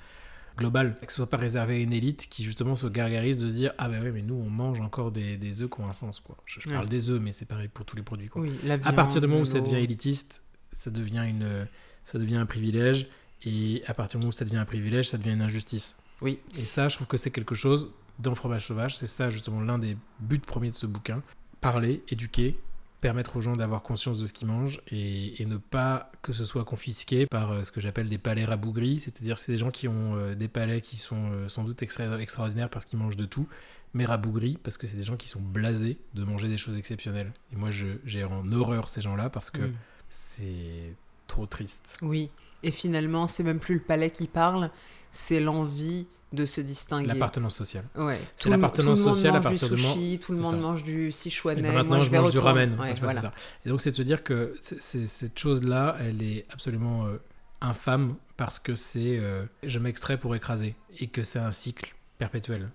globale, 0.58 0.96
que 1.00 1.12
ce 1.12 1.18
soit 1.18 1.30
pas 1.30 1.38
réservé 1.38 1.76
à 1.76 1.80
une 1.80 1.94
élite 1.94 2.28
qui 2.30 2.44
justement 2.44 2.76
se 2.76 2.88
gargarise 2.88 3.38
de 3.40 3.48
se 3.50 3.54
dire 3.54 3.74
ah 3.78 3.88
bah 3.90 4.00
ouais 4.02 4.12
mais 4.12 4.22
nous 4.22 4.36
on 4.36 4.50
mange 4.50 4.80
encore 4.82 5.12
des, 5.12 5.38
des 5.38 5.62
œufs 5.62 5.70
qui 5.70 5.82
ont 5.82 5.88
un 5.88 5.94
sens 5.94 6.20
quoi. 6.20 6.38
Je, 6.46 6.60
je 6.60 6.68
Ouais. 6.70 6.76
parle 6.76 6.90
des 6.90 7.10
œufs 7.10 7.20
mais 7.22 7.32
c'est 7.32 7.46
pareil 7.46 7.68
pour 7.68 7.86
tous 7.86 7.96
les 7.96 8.04
produits 8.04 8.28
quoi. 8.30 8.42
Oui, 8.42 8.52
à 8.84 8.94
partir 8.94 9.22
du 9.22 9.28
moment 9.28 9.42
où 9.42 9.46
ça 9.46 9.60
devient 9.60 9.78
élitiste, 9.78 10.44
ça 10.72 10.92
devient 10.92 11.26
une 11.28 11.68
ça 12.04 12.18
devient 12.20 12.36
un 12.36 12.46
privilège 12.46 13.08
et 13.44 13.82
à 13.88 13.94
partir 13.94 14.20
du 14.20 14.24
moment 14.26 14.30
où 14.30 14.38
ça 14.38 14.46
devient 14.46 14.58
un 14.58 14.66
privilège, 14.66 15.10
ça 15.10 15.18
devient 15.18 15.32
une 15.34 15.42
injustice. 15.42 15.98
Oui. 16.22 16.40
Et 16.60 16.66
ça, 16.66 16.88
je 16.90 16.96
trouve 16.96 17.08
que 17.08 17.18
c'est 17.18 17.32
quelque 17.32 17.56
chose 17.56 17.92
dans 18.20 18.36
fromage 18.36 18.68
sauvage. 18.68 18.96
C'est 18.96 19.08
ça, 19.08 19.32
justement, 19.32 19.62
l'un 19.62 19.80
des 19.80 19.98
buts 20.20 20.38
premiers 20.40 20.70
de 20.70 20.76
ce 20.76 20.86
bouquin. 20.86 21.24
Parler, 21.60 22.04
éduquer, 22.10 22.60
permettre 23.02 23.36
aux 23.36 23.42
gens 23.42 23.56
d'avoir 23.56 23.82
conscience 23.82 24.20
de 24.20 24.28
ce 24.28 24.34
qu'ils 24.34 24.48
mangent 24.48 24.80
et, 24.92 25.42
et 25.42 25.46
ne 25.46 25.58
pas 25.58 26.12
que 26.22 26.32
ce 26.34 26.46
soit 26.46 26.64
confisqué 26.64 27.26
par 27.26 27.52
euh, 27.52 27.64
ce 27.64 27.72
que 27.72 27.82
j'appelle 27.82 28.08
des 28.08 28.18
palais 28.20 28.46
rabougris. 28.46 29.00
C'est-à-dire, 29.00 29.38
c'est 29.40 29.52
des 29.52 29.58
gens 29.58 29.72
qui 29.72 29.88
ont 29.88 30.16
euh, 30.16 30.36
des 30.36 30.48
palais 30.48 30.82
qui 30.82 30.98
sont 30.98 31.32
euh, 31.32 31.50
sans 31.50 31.64
doute 31.64 31.82
extra- 31.82 32.20
extraordinaires 32.22 32.70
parce 32.70 32.86
qu'ils 32.86 33.00
mangent 33.00 33.18
de 33.18 33.26
tout, 33.26 33.48
mais 33.94 34.06
rabougris 34.06 34.58
parce 34.64 34.78
que 34.78 34.86
c'est 34.88 34.98
des 34.98 35.04
gens 35.04 35.18
qui 35.18 35.28
sont 35.28 35.42
blasés 35.42 35.98
de 36.14 36.24
manger 36.24 36.48
des 36.48 36.58
choses 36.58 36.78
exceptionnelles. 36.78 37.34
Et 37.52 37.56
moi, 37.56 37.72
je- 37.72 37.98
j'ai 38.06 38.24
en 38.24 38.50
horreur 38.52 38.88
ces 38.88 39.02
gens-là 39.02 39.30
parce 39.30 39.50
que 39.50 39.62
Mm. 39.62 39.74
c'est 40.08 40.94
trop 41.28 41.46
triste. 41.48 41.98
Oui. 42.02 42.30
Et 42.64 42.72
finalement, 42.72 43.26
c'est 43.26 43.42
même 43.44 43.60
plus 43.60 43.76
le 43.76 43.82
palais 43.82 44.12
qui 44.12 44.28
parle, 44.28 44.70
c'est 45.10 45.40
l'envie 45.40 46.06
de 46.34 46.46
se 46.46 46.62
distinguer. 46.62 47.08
L'appartenance 47.08 47.56
sociale. 47.56 47.84
Ouais. 47.96 48.20
C'est 48.38 48.50
l'appartenance 48.50 49.02
sociale 49.02 49.36
à 49.36 49.42
partir 49.42 49.68
du 49.70 49.76
du 49.76 49.82
moment- 49.82 49.94
sushi, 49.96 50.20
tout 50.20 50.32
le 50.32 50.38
monde 50.40 50.52
ça. 50.56 50.62
mange 50.62 50.84
du 50.84 51.08
Et 51.08 51.12
sichuanais. 51.12 51.62
ben 51.62 51.74
maintenant, 51.74 51.98
moi, 51.98 52.06
je, 52.06 52.12
mange 52.12 52.32
du 52.32 52.38
retourner. 52.38 52.62
ramen. 52.62 52.70
Ouais, 52.80 52.86
Enfin, 52.86 52.94
tu 52.94 53.02
vois, 53.02 53.12
voilà. 53.14 53.20
c'est 53.22 53.28
ça. 53.28 53.34
Et 53.66 53.70
donc, 53.70 53.82
c'est 53.82 53.92
de 53.92 53.96
se 53.96 54.02
dire 54.02 54.24
que 54.24 54.56
cette 54.62 55.38
chose-là, 55.38 55.98
elle 56.00 56.24
est 56.24 56.46
absolument 56.50 57.06
euh, 57.08 57.18
infâme 57.60 58.16
parce 58.38 58.60
que 58.60 58.76
c'est 58.76 59.18
euh, 59.20 59.44
je 59.64 59.80
m'extrais 59.80 60.18
pour 60.18 60.34
écraser 60.36 60.76
et 61.00 61.08
que 61.08 61.24
c'est 61.24 61.40
un 61.40 61.52
cycle 61.52 61.94
perpétuel. 62.18 62.70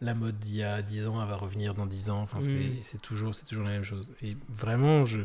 La 0.00 0.14
mode 0.14 0.38
d'il 0.38 0.56
y 0.56 0.62
a 0.62 0.82
10 0.82 1.06
ans, 1.06 1.22
elle 1.22 1.28
va 1.28 1.36
revenir 1.36 1.74
dans 1.74 1.86
10 1.86 2.10
ans. 2.10 2.20
Enfin, 2.20 2.38
c'est- 2.40 2.52
Mm. 2.54 2.76
c'est 2.82 3.00
toujours, 3.02 3.32
toujours 3.46 3.64
la 3.64 3.70
même 3.70 3.84
chose. 3.84 4.10
Et 4.22 4.36
vraiment, 4.48 5.04
je, 5.04 5.20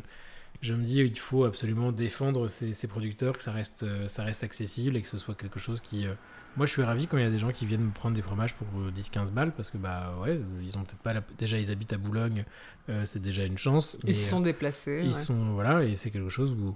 je 0.62 0.74
me 0.74 0.84
dis, 0.84 0.98
il 1.00 1.18
faut 1.20 1.44
absolument 1.46 1.92
défendre 1.92 2.48
ces, 2.48 2.74
ces 2.74 2.88
producteurs, 2.88 3.36
que 3.38 3.44
ça 3.44 3.52
reste, 3.52 3.84
euh, 3.84 4.08
ça 4.08 4.24
reste 4.24 4.44
accessible 4.44 4.96
et 4.98 5.02
que 5.02 5.08
ce 5.08 5.18
soit 5.18 5.36
quelque 5.36 5.60
chose 5.60 5.80
qui. 5.82 6.06
Euh, 6.54 6.58
moi, 6.58 6.66
je 6.66 6.72
suis 6.72 6.84
ravi 6.84 7.08
quand 7.08 7.18
il 7.18 7.24
y 7.24 7.28
a 7.28 7.30
des 7.30 7.38
gens 7.40 7.52
qui 7.52 7.66
viennent 7.66 7.86
me 7.86 7.92
prendre 7.92 8.16
des 8.16 8.22
fromages 8.22 8.54
pour 8.54 8.68
euh, 8.80 8.92
10-15 8.92 9.32
balles 9.32 9.52
parce 9.52 9.70
que, 9.70 9.78
bah 9.78 10.14
ouais, 10.22 10.40
ils 10.64 10.78
ont 10.78 10.84
peut-être 10.84 11.00
pas. 11.00 11.14
la- 11.14 11.24
Déjà, 11.38 11.58
ils 11.58 11.72
habitent 11.72 11.94
à 11.94 11.98
Boulogne, 11.98 12.46
euh, 12.90 13.04
c'est 13.06 13.22
déjà 13.22 13.44
une 13.44 13.58
chance. 13.58 13.98
Ils 14.06 14.16
se 14.16 14.30
sont 14.30 14.42
déplacés. 14.42 15.02
ils 15.04 15.10
ouais. 15.10 15.14
sont 15.14 15.54
voilà 15.54 15.84
et 15.84 15.96
c'est 15.96 16.12
quelque 16.12 16.30
chose 16.30 16.52
où 16.54 16.76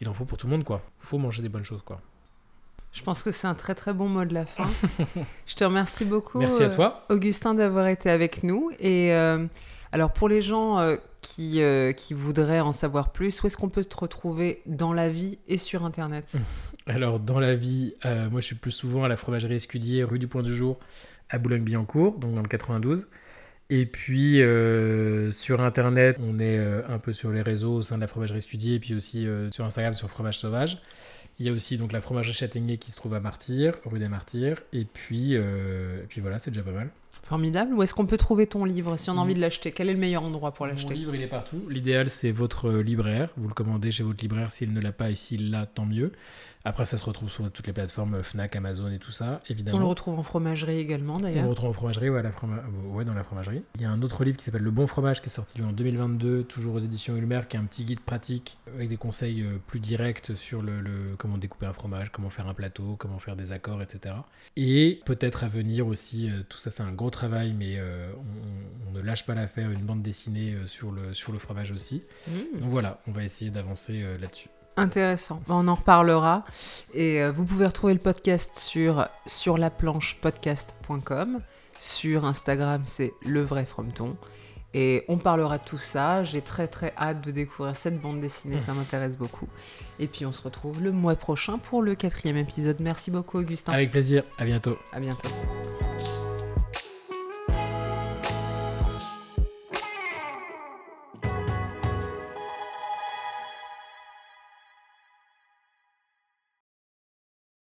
il 0.00 0.08
en 0.08 0.14
faut 0.14 0.24
pour 0.24 0.38
tout 0.38 0.46
le 0.46 0.52
monde 0.52 0.64
quoi. 0.64 0.82
Faut 0.98 1.18
manger 1.18 1.42
des 1.42 1.48
bonnes 1.48 1.64
choses 1.64 1.82
quoi. 1.82 2.00
Je 2.92 3.02
pense 3.02 3.22
que 3.22 3.30
c'est 3.30 3.46
un 3.46 3.54
très 3.54 3.74
très 3.76 3.92
bon 3.92 4.08
mot 4.08 4.24
de 4.24 4.34
la 4.34 4.46
fin. 4.46 4.64
je 5.46 5.54
te 5.54 5.62
remercie 5.62 6.04
beaucoup. 6.04 6.38
Merci 6.40 6.62
à 6.64 6.66
euh, 6.66 6.74
toi. 6.74 7.04
Augustin 7.08 7.54
d'avoir 7.54 7.86
été 7.86 8.10
avec 8.10 8.42
nous. 8.42 8.70
Et 8.80 9.12
euh, 9.14 9.46
alors 9.92 10.12
pour 10.12 10.28
les 10.28 10.42
gens 10.42 10.78
euh, 10.80 10.96
qui, 11.22 11.62
euh, 11.62 11.92
qui 11.92 12.14
voudraient 12.14 12.60
en 12.60 12.72
savoir 12.72 13.12
plus, 13.12 13.42
où 13.42 13.46
est-ce 13.46 13.56
qu'on 13.56 13.68
peut 13.68 13.84
te 13.84 13.96
retrouver 13.96 14.62
dans 14.66 14.92
la 14.92 15.08
vie 15.08 15.38
et 15.46 15.56
sur 15.58 15.84
Internet? 15.84 16.34
Alors 16.90 17.20
dans 17.20 17.38
la 17.38 17.54
vie, 17.54 17.94
euh, 18.04 18.28
moi 18.30 18.40
je 18.40 18.46
suis 18.46 18.56
plus 18.56 18.72
souvent 18.72 19.04
à 19.04 19.08
la 19.08 19.16
fromagerie 19.16 19.54
Escudier, 19.54 20.02
rue 20.02 20.18
du 20.18 20.26
Point 20.26 20.42
du 20.42 20.56
Jour, 20.56 20.80
à 21.28 21.38
Boulogne-Billancourt, 21.38 22.18
donc 22.18 22.34
dans 22.34 22.42
le 22.42 22.48
92. 22.48 23.06
Et 23.72 23.86
puis 23.86 24.42
euh, 24.42 25.30
sur 25.30 25.60
internet, 25.60 26.16
on 26.20 26.40
est 26.40 26.58
euh, 26.58 26.82
un 26.88 26.98
peu 26.98 27.12
sur 27.12 27.30
les 27.30 27.42
réseaux 27.42 27.74
au 27.76 27.82
sein 27.82 27.94
de 27.94 28.00
la 28.00 28.08
fromagerie 28.08 28.38
Escudier, 28.38 28.74
et 28.74 28.80
puis 28.80 28.94
aussi 28.96 29.24
sur 29.52 29.64
Instagram 29.64 29.94
sur 29.94 30.10
Fromage 30.10 30.38
Sauvage. 30.38 30.78
Il 31.40 31.46
y 31.46 31.48
a 31.48 31.52
aussi 31.52 31.78
donc 31.78 31.92
la 31.92 32.02
fromagerie 32.02 32.34
Châtaignier 32.34 32.76
qui 32.76 32.90
se 32.90 32.96
trouve 32.96 33.14
à 33.14 33.20
Martyr, 33.20 33.72
rue 33.86 33.98
des 33.98 34.08
Martyrs. 34.08 34.60
Et 34.74 34.84
puis, 34.84 35.36
euh, 35.36 36.02
et 36.02 36.06
puis 36.06 36.20
voilà, 36.20 36.38
c'est 36.38 36.50
déjà 36.50 36.62
pas 36.62 36.70
mal. 36.70 36.90
Formidable. 37.22 37.72
Où 37.72 37.82
est-ce 37.82 37.94
qu'on 37.94 38.04
peut 38.04 38.18
trouver 38.18 38.46
ton 38.46 38.66
livre 38.66 38.98
si 38.98 39.08
on 39.08 39.14
a 39.14 39.20
envie 39.20 39.34
de 39.34 39.40
l'acheter? 39.40 39.72
Quel 39.72 39.88
est 39.88 39.94
le 39.94 39.98
meilleur 39.98 40.22
endroit 40.22 40.52
pour 40.52 40.66
Mon 40.66 40.72
l'acheter? 40.72 40.92
livre, 40.92 41.14
il 41.14 41.22
est 41.22 41.28
partout. 41.28 41.62
L'idéal, 41.70 42.10
c'est 42.10 42.30
votre 42.30 42.70
libraire. 42.72 43.30
Vous 43.38 43.48
le 43.48 43.54
commandez 43.54 43.90
chez 43.90 44.02
votre 44.02 44.22
libraire 44.22 44.52
s'il 44.52 44.74
ne 44.74 44.80
l'a 44.82 44.92
pas 44.92 45.10
et 45.10 45.14
s'il 45.14 45.50
l'a, 45.50 45.64
tant 45.64 45.86
mieux. 45.86 46.12
Après, 46.64 46.84
ça 46.84 46.98
se 46.98 47.04
retrouve 47.04 47.30
sur 47.30 47.50
toutes 47.50 47.66
les 47.66 47.72
plateformes 47.72 48.22
Fnac, 48.22 48.54
Amazon 48.54 48.90
et 48.92 48.98
tout 48.98 49.12
ça, 49.12 49.40
évidemment. 49.48 49.78
On 49.78 49.80
le 49.80 49.86
retrouve 49.86 50.18
en 50.18 50.22
fromagerie 50.22 50.78
également 50.78 51.14
On 51.14 51.16
le 51.16 51.22
d'ailleurs. 51.22 51.48
retrouve 51.48 51.70
en 51.70 51.72
fromagerie, 51.72 52.10
ouais, 52.10 52.22
la 52.22 52.30
froma- 52.30 52.62
ouais, 52.92 53.04
dans 53.06 53.14
la 53.14 53.24
fromagerie. 53.24 53.62
Il 53.76 53.80
y 53.80 53.86
a 53.86 53.90
un 53.90 54.02
autre 54.02 54.24
livre 54.24 54.36
qui 54.36 54.44
s'appelle 54.44 54.62
Le 54.62 54.70
Bon 54.70 54.86
Fromage 54.86 55.22
qui 55.22 55.28
est 55.28 55.32
sorti 55.32 55.62
en 55.62 55.72
2022, 55.72 56.44
toujours 56.44 56.74
aux 56.74 56.78
éditions 56.80 57.16
Ulmer, 57.16 57.40
qui 57.48 57.56
est 57.56 57.60
un 57.60 57.64
petit 57.64 57.84
guide 57.84 58.00
pratique 58.00 58.58
avec 58.74 58.90
des 58.90 58.98
conseils 58.98 59.40
euh, 59.42 59.56
plus 59.66 59.80
directs 59.80 60.32
sur 60.36 60.60
le, 60.60 60.80
le- 60.82 61.14
comment 61.16 61.38
découper 61.38 61.64
un 61.64 61.72
fromage, 61.72 62.12
comment 62.12 62.28
faire 62.28 62.46
un 62.46 62.54
plateau, 62.54 62.94
comment 62.98 63.18
faire 63.18 63.36
des 63.36 63.52
accords, 63.52 63.80
etc. 63.80 64.16
Et 64.56 65.00
peut-être 65.06 65.44
à 65.44 65.48
venir 65.48 65.86
aussi, 65.86 66.28
euh, 66.30 66.42
tout 66.46 66.58
ça 66.58 66.70
c'est 66.70 66.82
un 66.82 66.92
gros 66.92 67.08
travail, 67.10 67.54
mais 67.56 67.76
euh, 67.78 68.12
on, 68.18 68.88
on 68.88 68.92
ne 68.92 69.00
lâche 69.00 69.24
pas 69.24 69.34
l'affaire, 69.34 69.70
une 69.70 69.80
bande 69.86 70.02
dessinée 70.02 70.52
euh, 70.52 70.66
sur, 70.66 70.92
le, 70.92 71.14
sur 71.14 71.32
le 71.32 71.38
fromage 71.38 71.70
aussi. 71.72 72.02
Mmh. 72.28 72.60
Donc 72.60 72.68
voilà, 72.70 73.00
on 73.06 73.12
va 73.12 73.24
essayer 73.24 73.50
d'avancer 73.50 74.02
euh, 74.02 74.18
là-dessus. 74.18 74.48
Intéressant. 74.76 75.42
On 75.48 75.68
en 75.68 75.74
reparlera. 75.74 76.44
Et 76.94 77.22
euh, 77.22 77.30
vous 77.30 77.44
pouvez 77.44 77.66
retrouver 77.66 77.92
le 77.92 78.00
podcast 78.00 78.56
sur, 78.56 79.06
sur 79.26 79.58
la 79.58 79.70
planche 79.70 80.16
podcast.com. 80.20 81.38
Sur 81.78 82.24
Instagram, 82.24 82.82
c'est 82.84 83.12
le 83.26 83.42
vrai 83.42 83.64
frometon. 83.64 84.16
Et 84.72 85.04
on 85.08 85.18
parlera 85.18 85.58
de 85.58 85.64
tout 85.64 85.78
ça. 85.78 86.22
J'ai 86.22 86.42
très 86.42 86.68
très 86.68 86.92
hâte 86.96 87.24
de 87.24 87.32
découvrir 87.32 87.76
cette 87.76 88.00
bande 88.00 88.20
dessinée. 88.20 88.58
Ça 88.58 88.72
m'intéresse 88.72 89.16
beaucoup. 89.16 89.48
Et 89.98 90.06
puis 90.06 90.24
on 90.26 90.32
se 90.32 90.42
retrouve 90.42 90.82
le 90.82 90.92
mois 90.92 91.16
prochain 91.16 91.58
pour 91.58 91.82
le 91.82 91.94
quatrième 91.94 92.36
épisode. 92.36 92.76
Merci 92.80 93.10
beaucoup, 93.10 93.38
Augustin. 93.38 93.72
Avec 93.72 93.90
plaisir, 93.90 94.22
à 94.38 94.44
bientôt. 94.44 94.78
À 94.92 95.00
bientôt. 95.00 95.28